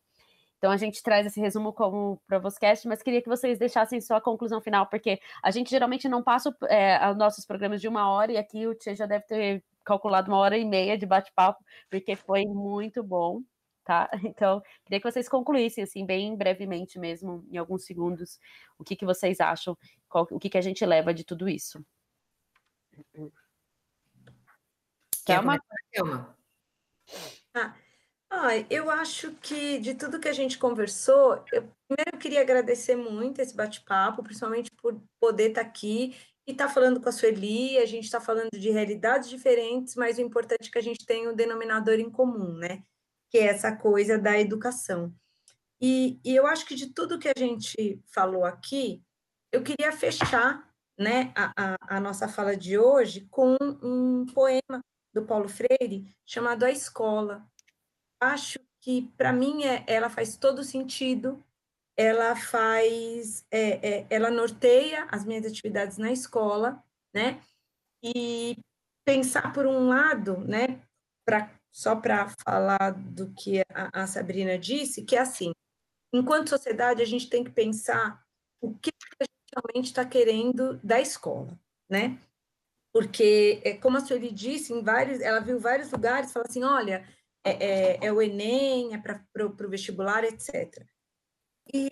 Então 0.66 0.74
a 0.74 0.78
gente 0.78 1.04
traz 1.04 1.28
esse 1.28 1.40
resumo 1.40 1.72
como 1.72 2.20
Provoscast, 2.26 2.88
mas 2.88 3.04
queria 3.04 3.22
que 3.22 3.30
vocês 3.30 3.60
deixassem 3.60 4.02
só 4.02 4.16
a 4.16 4.22
conclusão 4.22 4.60
final, 4.60 4.88
porque 4.88 5.20
a 5.44 5.52
gente 5.52 5.70
geralmente 5.70 6.10
não 6.10 6.24
passa 6.24 6.58
é, 6.68 7.08
os 7.08 7.16
nossos 7.16 7.46
programas 7.46 7.80
de 7.80 7.88
uma 7.88 8.10
hora, 8.10 8.32
e 8.32 8.38
aqui 8.38 8.66
o 8.66 8.74
Tchê 8.74 8.96
já 8.96 9.06
deve 9.06 9.26
ter 9.26 9.64
calculado 9.84 10.32
uma 10.32 10.40
hora 10.40 10.58
e 10.58 10.66
meia 10.66 10.98
de 10.98 11.06
bate-papo, 11.06 11.64
porque 11.88 12.16
foi 12.16 12.46
muito 12.46 13.04
bom, 13.04 13.44
tá? 13.84 14.10
Então, 14.36 14.60
queria 14.84 15.00
que 15.00 15.12
vocês 15.12 15.30
concluíssem, 15.30 15.84
assim, 15.84 16.04
bem 16.04 16.36
brevemente 16.36 16.98
mesmo, 16.98 17.46
em 17.52 17.58
alguns 17.58 17.86
segundos, 17.86 18.40
o 18.80 18.84
que, 18.84 18.96
que 18.96 19.06
vocês 19.06 19.40
acham, 19.40 19.78
qual, 20.10 20.28
o 20.32 20.40
que, 20.40 20.50
que 20.50 20.58
a 20.58 20.62
gente 20.62 20.84
leva 20.84 21.14
de 21.14 21.24
tudo 21.24 21.48
isso. 21.48 21.86
Quer 25.24 25.42
uma? 25.42 25.62
Quer 25.92 26.02
uma? 26.02 26.36
Ah, 27.54 27.76
ah, 28.36 28.66
eu 28.70 28.90
acho 28.90 29.32
que 29.36 29.80
de 29.80 29.94
tudo 29.96 30.20
que 30.20 30.28
a 30.28 30.34
gente 30.34 30.58
conversou, 30.58 31.44
eu 31.52 31.70
primeiro 31.88 32.18
queria 32.20 32.42
agradecer 32.42 32.96
muito 32.96 33.40
esse 33.40 33.56
bate-papo, 33.56 34.22
principalmente 34.22 34.70
por 34.72 35.02
poder 35.20 35.50
estar 35.50 35.62
aqui 35.62 36.16
e 36.46 36.52
estar 36.52 36.70
falando 36.70 37.02
com 37.02 37.08
a 37.10 37.12
Sueli, 37.12 37.78
a 37.78 37.86
gente 37.86 38.04
está 38.04 38.20
falando 38.20 38.52
de 38.54 38.70
realidades 38.70 39.30
diferentes, 39.30 39.96
mas 39.96 40.18
o 40.18 40.22
importante 40.22 40.68
é 40.68 40.72
que 40.72 40.78
a 40.78 40.84
gente 40.84 41.06
tenha 41.06 41.30
um 41.30 41.36
denominador 41.36 41.96
em 41.96 42.10
comum, 42.10 42.54
né? 42.54 42.84
Que 43.32 43.40
é 43.40 43.46
essa 43.48 43.76
coisa 43.76 44.18
da 44.18 44.40
educação. 44.40 45.14
E, 45.82 46.20
e 46.24 46.36
eu 46.36 46.46
acho 46.46 46.66
que 46.66 46.76
de 46.76 46.94
tudo 46.94 47.20
que 47.20 47.30
a 47.30 47.38
gente 47.38 48.02
falou 48.08 48.46
aqui, 48.46 49.02
eu 49.52 49.64
queria 49.64 49.92
fechar 49.92 50.70
né, 50.98 51.34
a, 51.36 51.52
a, 51.56 51.98
a 51.98 52.00
nossa 52.00 52.28
fala 52.28 52.56
de 52.56 52.78
hoje 52.78 53.28
com 53.30 53.56
um 53.82 54.26
poema 54.26 54.82
do 55.14 55.26
Paulo 55.26 55.48
Freire 55.48 56.14
chamado 56.26 56.64
A 56.64 56.72
Escola, 56.72 57.46
acho 58.34 58.60
que, 58.82 59.04
para 59.18 59.34
mim, 59.34 59.64
é, 59.64 59.84
ela 59.88 60.10
faz 60.10 60.38
todo 60.38 60.64
sentido, 60.64 61.44
ela 61.98 62.36
faz, 62.36 63.46
é, 63.50 64.00
é, 64.00 64.08
ela 64.10 64.30
norteia 64.30 65.08
as 65.12 65.26
minhas 65.26 65.46
atividades 65.46 65.98
na 65.98 66.12
escola, 66.12 66.84
né? 67.14 67.42
E 68.04 68.58
pensar, 69.06 69.54
por 69.54 69.66
um 69.66 69.88
lado, 69.88 70.38
né, 70.40 70.82
pra, 71.26 71.52
só 71.72 71.96
para 71.96 72.30
falar 72.46 72.92
do 72.92 73.32
que 73.34 73.62
a, 73.70 74.04
a 74.04 74.08
Sabrina 74.08 74.58
disse, 74.58 75.04
que 75.04 75.16
é 75.16 75.20
assim, 75.20 75.52
enquanto 76.14 76.50
sociedade, 76.50 77.02
a 77.02 77.06
gente 77.06 77.30
tem 77.30 77.44
que 77.44 77.52
pensar 77.52 78.24
o 78.62 78.74
que 78.76 78.90
a 79.20 79.24
gente 79.24 79.54
realmente 79.56 79.86
está 79.86 80.06
querendo 80.06 80.80
da 80.84 81.00
escola, 81.00 81.58
né? 81.90 82.20
Porque, 82.94 83.62
é, 83.64 83.74
como 83.78 83.98
a 83.98 84.00
Sueli 84.00 84.32
disse, 84.32 84.74
em 84.74 84.82
vários, 84.82 85.20
ela 85.20 85.40
viu 85.40 85.60
vários 85.60 85.92
lugares, 85.92 86.32
fala 86.32 86.46
assim, 86.48 86.64
olha, 86.64 87.06
é, 87.46 87.52
é, 87.52 88.06
é 88.08 88.12
o 88.12 88.22
Enem, 88.22 88.96
é 88.96 88.98
para 88.98 89.46
o 89.46 89.70
vestibular, 89.70 90.24
etc. 90.24 90.84
E 91.74 91.90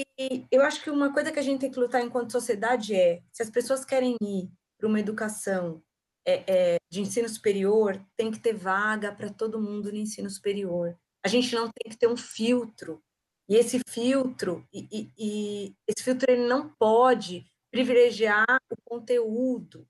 eu 0.52 0.62
acho 0.64 0.84
que 0.84 0.90
uma 0.90 1.14
coisa 1.14 1.32
que 1.32 1.40
a 1.40 1.44
gente 1.44 1.62
tem 1.62 1.72
que 1.72 1.80
lutar 1.80 2.02
enquanto 2.02 2.32
sociedade 2.32 2.96
é, 2.96 3.22
se 3.32 3.44
as 3.44 3.50
pessoas 3.50 3.86
querem 3.86 4.16
ir 4.22 4.50
para 4.78 4.88
uma 4.88 5.00
educação 5.00 5.82
é, 6.26 6.44
é, 6.48 6.78
de 6.90 7.02
ensino 7.02 7.28
superior, 7.30 8.04
tem 8.18 8.32
que 8.32 8.40
ter 8.40 8.54
vaga 8.54 9.14
para 9.14 9.30
todo 9.30 9.62
mundo 9.62 9.92
no 9.92 9.98
ensino 9.98 10.30
superior. 10.30 10.98
A 11.24 11.28
gente 11.28 11.54
não 11.56 11.70
tem 11.70 11.92
que 11.92 11.98
ter 11.98 12.08
um 12.08 12.18
filtro. 12.18 13.02
E 13.48 13.56
esse 13.56 13.80
filtro, 13.90 14.66
e, 14.74 14.88
e, 14.92 15.12
e 15.18 15.76
esse 15.88 16.04
filtro 16.04 16.32
ele 16.32 16.48
não 16.48 16.70
pode 16.70 17.46
privilegiar 17.70 18.58
o 18.70 18.76
conteúdo, 18.86 19.86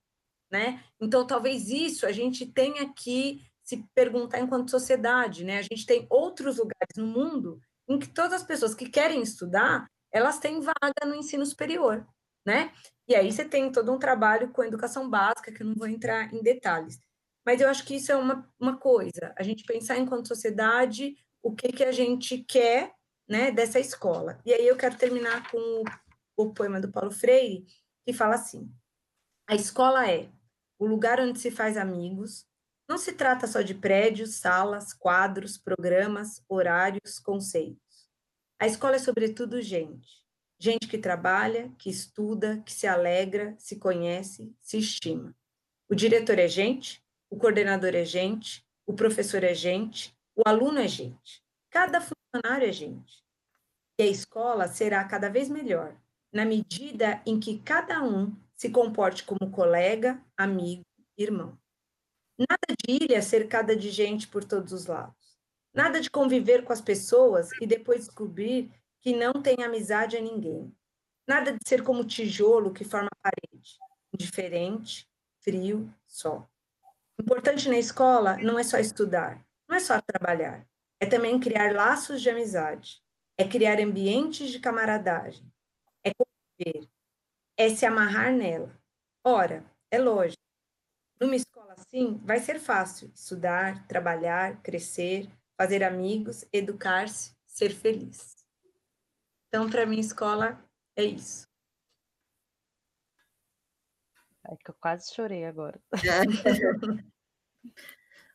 né? 0.51 0.83
Então, 0.99 1.25
talvez 1.27 1.69
isso 1.69 2.05
a 2.05 2.11
gente 2.11 2.45
tenha 2.47 2.91
que 2.93 3.45
se 3.63 3.85
perguntar 3.95 4.39
enquanto 4.39 4.71
sociedade, 4.71 5.43
né? 5.43 5.57
A 5.59 5.61
gente 5.61 5.85
tem 5.85 6.05
outros 6.09 6.57
lugares 6.57 6.95
no 6.97 7.07
mundo 7.07 7.59
em 7.87 7.97
que 7.97 8.07
todas 8.07 8.33
as 8.33 8.43
pessoas 8.43 8.75
que 8.75 8.89
querem 8.89 9.21
estudar, 9.21 9.87
elas 10.11 10.39
têm 10.39 10.59
vaga 10.59 11.05
no 11.05 11.15
ensino 11.15 11.45
superior, 11.45 12.05
né? 12.45 12.71
E 13.07 13.15
aí 13.15 13.31
você 13.31 13.43
tem 13.43 13.71
todo 13.71 13.91
um 13.91 13.99
trabalho 13.99 14.51
com 14.51 14.63
educação 14.63 15.09
básica, 15.09 15.51
que 15.51 15.63
eu 15.63 15.67
não 15.67 15.75
vou 15.75 15.87
entrar 15.87 16.33
em 16.33 16.41
detalhes. 16.41 16.99
Mas 17.45 17.59
eu 17.59 17.69
acho 17.69 17.85
que 17.85 17.95
isso 17.95 18.11
é 18.11 18.15
uma, 18.15 18.49
uma 18.59 18.77
coisa, 18.77 19.33
a 19.37 19.43
gente 19.43 19.65
pensar 19.65 19.97
enquanto 19.97 20.27
sociedade 20.27 21.15
o 21.41 21.53
que, 21.53 21.73
que 21.73 21.83
a 21.83 21.91
gente 21.91 22.37
quer 22.37 22.93
né, 23.27 23.51
dessa 23.51 23.79
escola. 23.79 24.39
E 24.45 24.53
aí 24.53 24.65
eu 24.65 24.77
quero 24.77 24.97
terminar 24.97 25.49
com 25.51 25.57
o, 25.57 25.83
o 26.37 26.53
poema 26.53 26.79
do 26.79 26.91
Paulo 26.91 27.11
Freire, 27.11 27.65
que 28.05 28.13
fala 28.13 28.35
assim: 28.35 28.71
A 29.47 29.55
escola 29.55 30.09
é 30.09 30.29
o 30.79 30.85
lugar 30.85 31.19
onde 31.19 31.39
se 31.39 31.51
faz 31.51 31.77
amigos, 31.77 32.45
não 32.87 32.97
se 32.97 33.13
trata 33.13 33.47
só 33.47 33.61
de 33.61 33.73
prédios, 33.73 34.35
salas, 34.35 34.93
quadros, 34.93 35.57
programas, 35.57 36.43
horários, 36.49 37.19
conceitos. 37.19 38.09
A 38.59 38.67
escola 38.67 38.95
é, 38.95 38.99
sobretudo, 38.99 39.61
gente. 39.61 40.21
Gente 40.59 40.87
que 40.87 40.97
trabalha, 40.97 41.71
que 41.77 41.89
estuda, 41.89 42.61
que 42.65 42.71
se 42.71 42.87
alegra, 42.87 43.55
se 43.57 43.77
conhece, 43.77 44.53
se 44.61 44.77
estima. 44.77 45.35
O 45.89 45.95
diretor 45.95 46.39
é 46.39 46.47
gente, 46.47 47.03
o 47.29 47.37
coordenador 47.37 47.95
é 47.95 48.05
gente, 48.05 48.65
o 48.85 48.93
professor 48.93 49.43
é 49.43 49.53
gente, 49.53 50.15
o 50.35 50.41
aluno 50.45 50.79
é 50.79 50.87
gente. 50.87 51.43
Cada 51.69 51.99
funcionário 51.99 52.67
é 52.67 52.71
gente. 52.71 53.23
E 53.99 54.03
a 54.03 54.07
escola 54.07 54.67
será 54.67 55.03
cada 55.03 55.29
vez 55.29 55.49
melhor, 55.49 55.95
na 56.31 56.45
medida 56.45 57.21
em 57.25 57.39
que 57.39 57.59
cada 57.59 58.01
um 58.01 58.35
se 58.55 58.69
comporte 58.69 59.23
como 59.23 59.51
colega, 59.51 60.23
amigo, 60.37 60.83
irmão. 61.17 61.57
Nada 62.49 62.75
de 62.85 62.91
ilha 63.03 63.21
cercada 63.21 63.75
de 63.75 63.89
gente 63.89 64.27
por 64.27 64.43
todos 64.43 64.73
os 64.73 64.85
lados. 64.85 65.37
Nada 65.73 65.99
de 65.99 66.09
conviver 66.09 66.63
com 66.63 66.73
as 66.73 66.81
pessoas 66.81 67.49
e 67.61 67.65
depois 67.65 68.05
descobrir 68.05 68.71
que 69.01 69.15
não 69.15 69.33
tem 69.33 69.63
amizade 69.63 70.17
a 70.17 70.21
ninguém. 70.21 70.75
Nada 71.27 71.53
de 71.53 71.59
ser 71.67 71.83
como 71.83 72.03
tijolo 72.03 72.73
que 72.73 72.83
forma 72.83 73.09
parede, 73.21 73.77
indiferente, 74.13 75.07
frio, 75.39 75.93
só. 76.05 76.47
Importante 77.19 77.69
na 77.69 77.77
escola 77.77 78.37
não 78.37 78.59
é 78.59 78.63
só 78.63 78.77
estudar, 78.77 79.45
não 79.67 79.75
é 79.75 79.79
só 79.79 80.01
trabalhar, 80.01 80.67
é 80.99 81.05
também 81.05 81.39
criar 81.39 81.73
laços 81.73 82.21
de 82.21 82.29
amizade, 82.29 83.01
é 83.37 83.47
criar 83.47 83.79
ambientes 83.79 84.49
de 84.49 84.59
camaradagem, 84.59 85.45
é 86.03 86.11
conviver, 86.13 86.89
é 87.57 87.69
se 87.69 87.85
amarrar 87.85 88.33
nela. 88.33 88.77
Ora, 89.23 89.63
é 89.89 89.97
lógico, 89.97 90.41
numa 91.19 91.35
escola 91.35 91.52
assim, 91.77 92.19
vai 92.23 92.39
ser 92.39 92.59
fácil 92.59 93.11
estudar, 93.13 93.87
trabalhar, 93.87 94.61
crescer, 94.61 95.29
fazer 95.57 95.83
amigos, 95.83 96.45
educar-se, 96.51 97.35
ser 97.45 97.71
feliz. 97.71 98.35
Então, 99.47 99.69
para 99.69 99.85
mim, 99.85 99.99
escola 99.99 100.63
é 100.95 101.03
isso. 101.03 101.47
É 104.45 104.55
que 104.57 104.71
eu 104.71 104.75
quase 104.79 105.13
chorei 105.13 105.45
agora. 105.45 105.79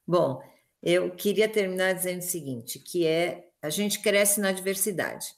Bom, 0.07 0.43
eu 0.83 1.15
queria 1.15 1.49
terminar 1.49 1.93
dizendo 1.93 2.21
o 2.21 2.23
seguinte, 2.23 2.79
que 2.79 3.07
é 3.07 3.51
a 3.61 3.69
gente 3.69 4.01
cresce 4.01 4.41
na 4.41 4.53
diversidade, 4.53 5.35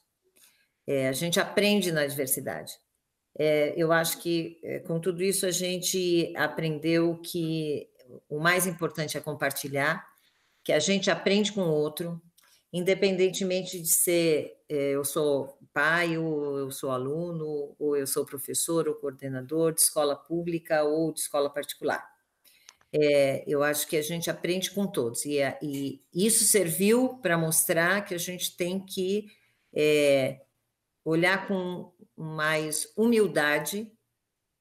é, 0.86 1.08
a 1.08 1.12
gente 1.12 1.40
aprende 1.40 1.90
na 1.90 2.06
diversidade. 2.06 2.78
É, 3.38 3.74
eu 3.76 3.90
acho 3.92 4.18
que 4.18 4.60
é, 4.62 4.80
com 4.80 5.00
tudo 5.00 5.22
isso 5.22 5.46
a 5.46 5.50
gente 5.50 6.32
aprendeu 6.36 7.16
que 7.18 7.89
o 8.28 8.38
mais 8.38 8.66
importante 8.66 9.16
é 9.16 9.20
compartilhar, 9.20 10.06
que 10.62 10.72
a 10.72 10.78
gente 10.78 11.10
aprende 11.10 11.52
com 11.52 11.62
o 11.62 11.72
outro, 11.72 12.20
independentemente 12.72 13.80
de 13.80 13.88
ser 13.88 14.56
é, 14.68 14.90
eu 14.90 15.04
sou 15.04 15.58
pai, 15.72 16.16
ou 16.16 16.58
eu 16.58 16.70
sou 16.70 16.90
aluno, 16.90 17.74
ou 17.78 17.96
eu 17.96 18.06
sou 18.06 18.24
professor 18.24 18.88
ou 18.88 18.94
coordenador 18.94 19.72
de 19.72 19.80
escola 19.80 20.14
pública 20.14 20.84
ou 20.84 21.12
de 21.12 21.20
escola 21.20 21.50
particular. 21.50 22.08
É, 22.92 23.44
eu 23.46 23.62
acho 23.62 23.86
que 23.88 23.96
a 23.96 24.02
gente 24.02 24.30
aprende 24.30 24.70
com 24.70 24.86
todos, 24.86 25.24
e, 25.24 25.38
e 25.62 26.02
isso 26.12 26.44
serviu 26.44 27.18
para 27.22 27.38
mostrar 27.38 28.04
que 28.04 28.14
a 28.14 28.18
gente 28.18 28.56
tem 28.56 28.84
que 28.84 29.26
é, 29.72 30.40
olhar 31.04 31.46
com 31.46 31.92
mais 32.16 32.92
humildade, 32.96 33.90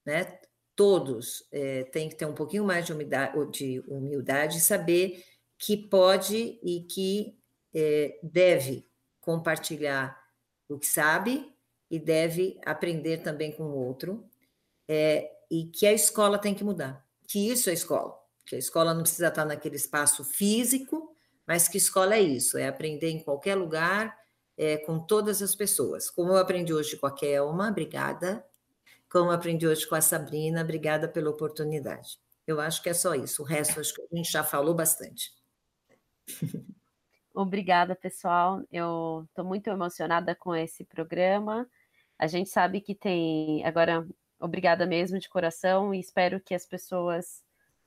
né? 0.05 0.38
Todos 0.79 1.45
é, 1.51 1.83
têm 1.83 2.07
que 2.07 2.15
ter 2.15 2.25
um 2.25 2.33
pouquinho 2.33 2.63
mais 2.63 2.85
de 2.85 2.93
humildade, 2.93 3.51
de 3.51 3.83
humildade 3.85 4.59
e 4.59 4.61
saber 4.61 5.25
que 5.57 5.75
pode 5.75 6.57
e 6.63 6.87
que 6.89 7.37
é, 7.75 8.17
deve 8.23 8.87
compartilhar 9.19 10.17
o 10.69 10.79
que 10.79 10.87
sabe 10.87 11.53
e 11.91 11.99
deve 11.99 12.61
aprender 12.65 13.17
também 13.17 13.51
com 13.51 13.63
o 13.63 13.75
outro, 13.75 14.25
é, 14.87 15.29
e 15.51 15.65
que 15.65 15.85
a 15.85 15.91
escola 15.91 16.37
tem 16.37 16.55
que 16.55 16.63
mudar, 16.63 17.05
que 17.27 17.49
isso 17.51 17.69
é 17.69 17.73
escola, 17.73 18.17
que 18.45 18.55
a 18.55 18.59
escola 18.59 18.93
não 18.93 19.01
precisa 19.01 19.27
estar 19.27 19.43
naquele 19.43 19.75
espaço 19.75 20.23
físico, 20.23 21.13
mas 21.45 21.67
que 21.67 21.77
escola 21.77 22.15
é 22.15 22.21
isso, 22.21 22.57
é 22.57 22.69
aprender 22.69 23.09
em 23.09 23.19
qualquer 23.19 23.55
lugar, 23.55 24.17
é, 24.57 24.77
com 24.77 24.97
todas 24.97 25.41
as 25.41 25.53
pessoas. 25.53 26.09
Como 26.09 26.31
eu 26.31 26.37
aprendi 26.37 26.73
hoje 26.73 26.95
com 26.95 27.05
a 27.05 27.11
Kelma, 27.11 27.67
obrigada. 27.67 28.45
Como 29.11 29.31
aprendi 29.31 29.67
hoje 29.67 29.87
com 29.87 29.95
a 29.95 30.01
Sabrina, 30.01 30.61
obrigada 30.61 31.07
pela 31.07 31.29
oportunidade. 31.29 32.19
Eu 32.45 32.61
acho 32.61 32.81
que 32.81 32.89
é 32.89 32.93
só 32.93 33.15
isso. 33.15 33.41
O 33.41 33.45
resto 33.45 33.79
acho 33.79 33.93
que 33.93 34.01
a 34.01 34.15
gente 34.15 34.31
já 34.31 34.43
falou 34.43 34.73
bastante. 34.73 35.31
Obrigada, 37.33 37.95
pessoal. 37.95 38.61
Eu 38.71 39.25
estou 39.29 39.45
muito 39.45 39.67
emocionada 39.69 40.35
com 40.35 40.55
esse 40.55 40.83
programa. 40.83 41.67
A 42.17 42.27
gente 42.27 42.49
sabe 42.49 42.81
que 42.81 42.93
tem. 42.93 43.63
Agora, 43.65 44.05
obrigada 44.39 44.85
mesmo 44.85 45.19
de 45.19 45.29
coração 45.29 45.93
e 45.93 45.99
espero 45.99 46.39
que 46.39 46.53
as 46.53 46.65
pessoas 46.65 47.43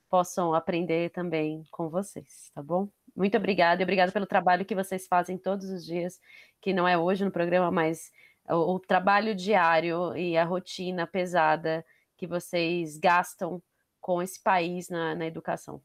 possam 0.09 0.53
aprender 0.53 1.09
também 1.11 1.63
com 1.71 1.89
vocês, 1.89 2.51
tá 2.53 2.61
bom? 2.61 2.87
Muito 3.15 3.37
obrigada 3.37 3.81
e 3.81 3.83
obrigada 3.83 4.11
pelo 4.11 4.25
trabalho 4.25 4.65
que 4.65 4.75
vocês 4.75 5.07
fazem 5.07 5.37
todos 5.37 5.69
os 5.69 5.85
dias, 5.85 6.19
que 6.61 6.73
não 6.73 6.87
é 6.87 6.97
hoje 6.97 7.25
no 7.25 7.31
programa, 7.31 7.71
mas 7.71 8.11
o, 8.49 8.75
o 8.75 8.79
trabalho 8.79 9.35
diário 9.35 10.15
e 10.15 10.37
a 10.37 10.43
rotina 10.43 11.07
pesada 11.07 11.85
que 12.17 12.27
vocês 12.27 12.97
gastam 12.97 13.61
com 13.99 14.21
esse 14.21 14.41
país 14.41 14.89
na, 14.89 15.15
na 15.15 15.25
educação. 15.25 15.81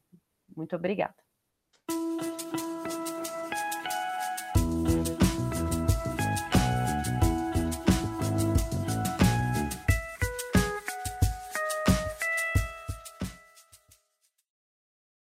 Muito 0.55 0.75
obrigada. 0.75 1.28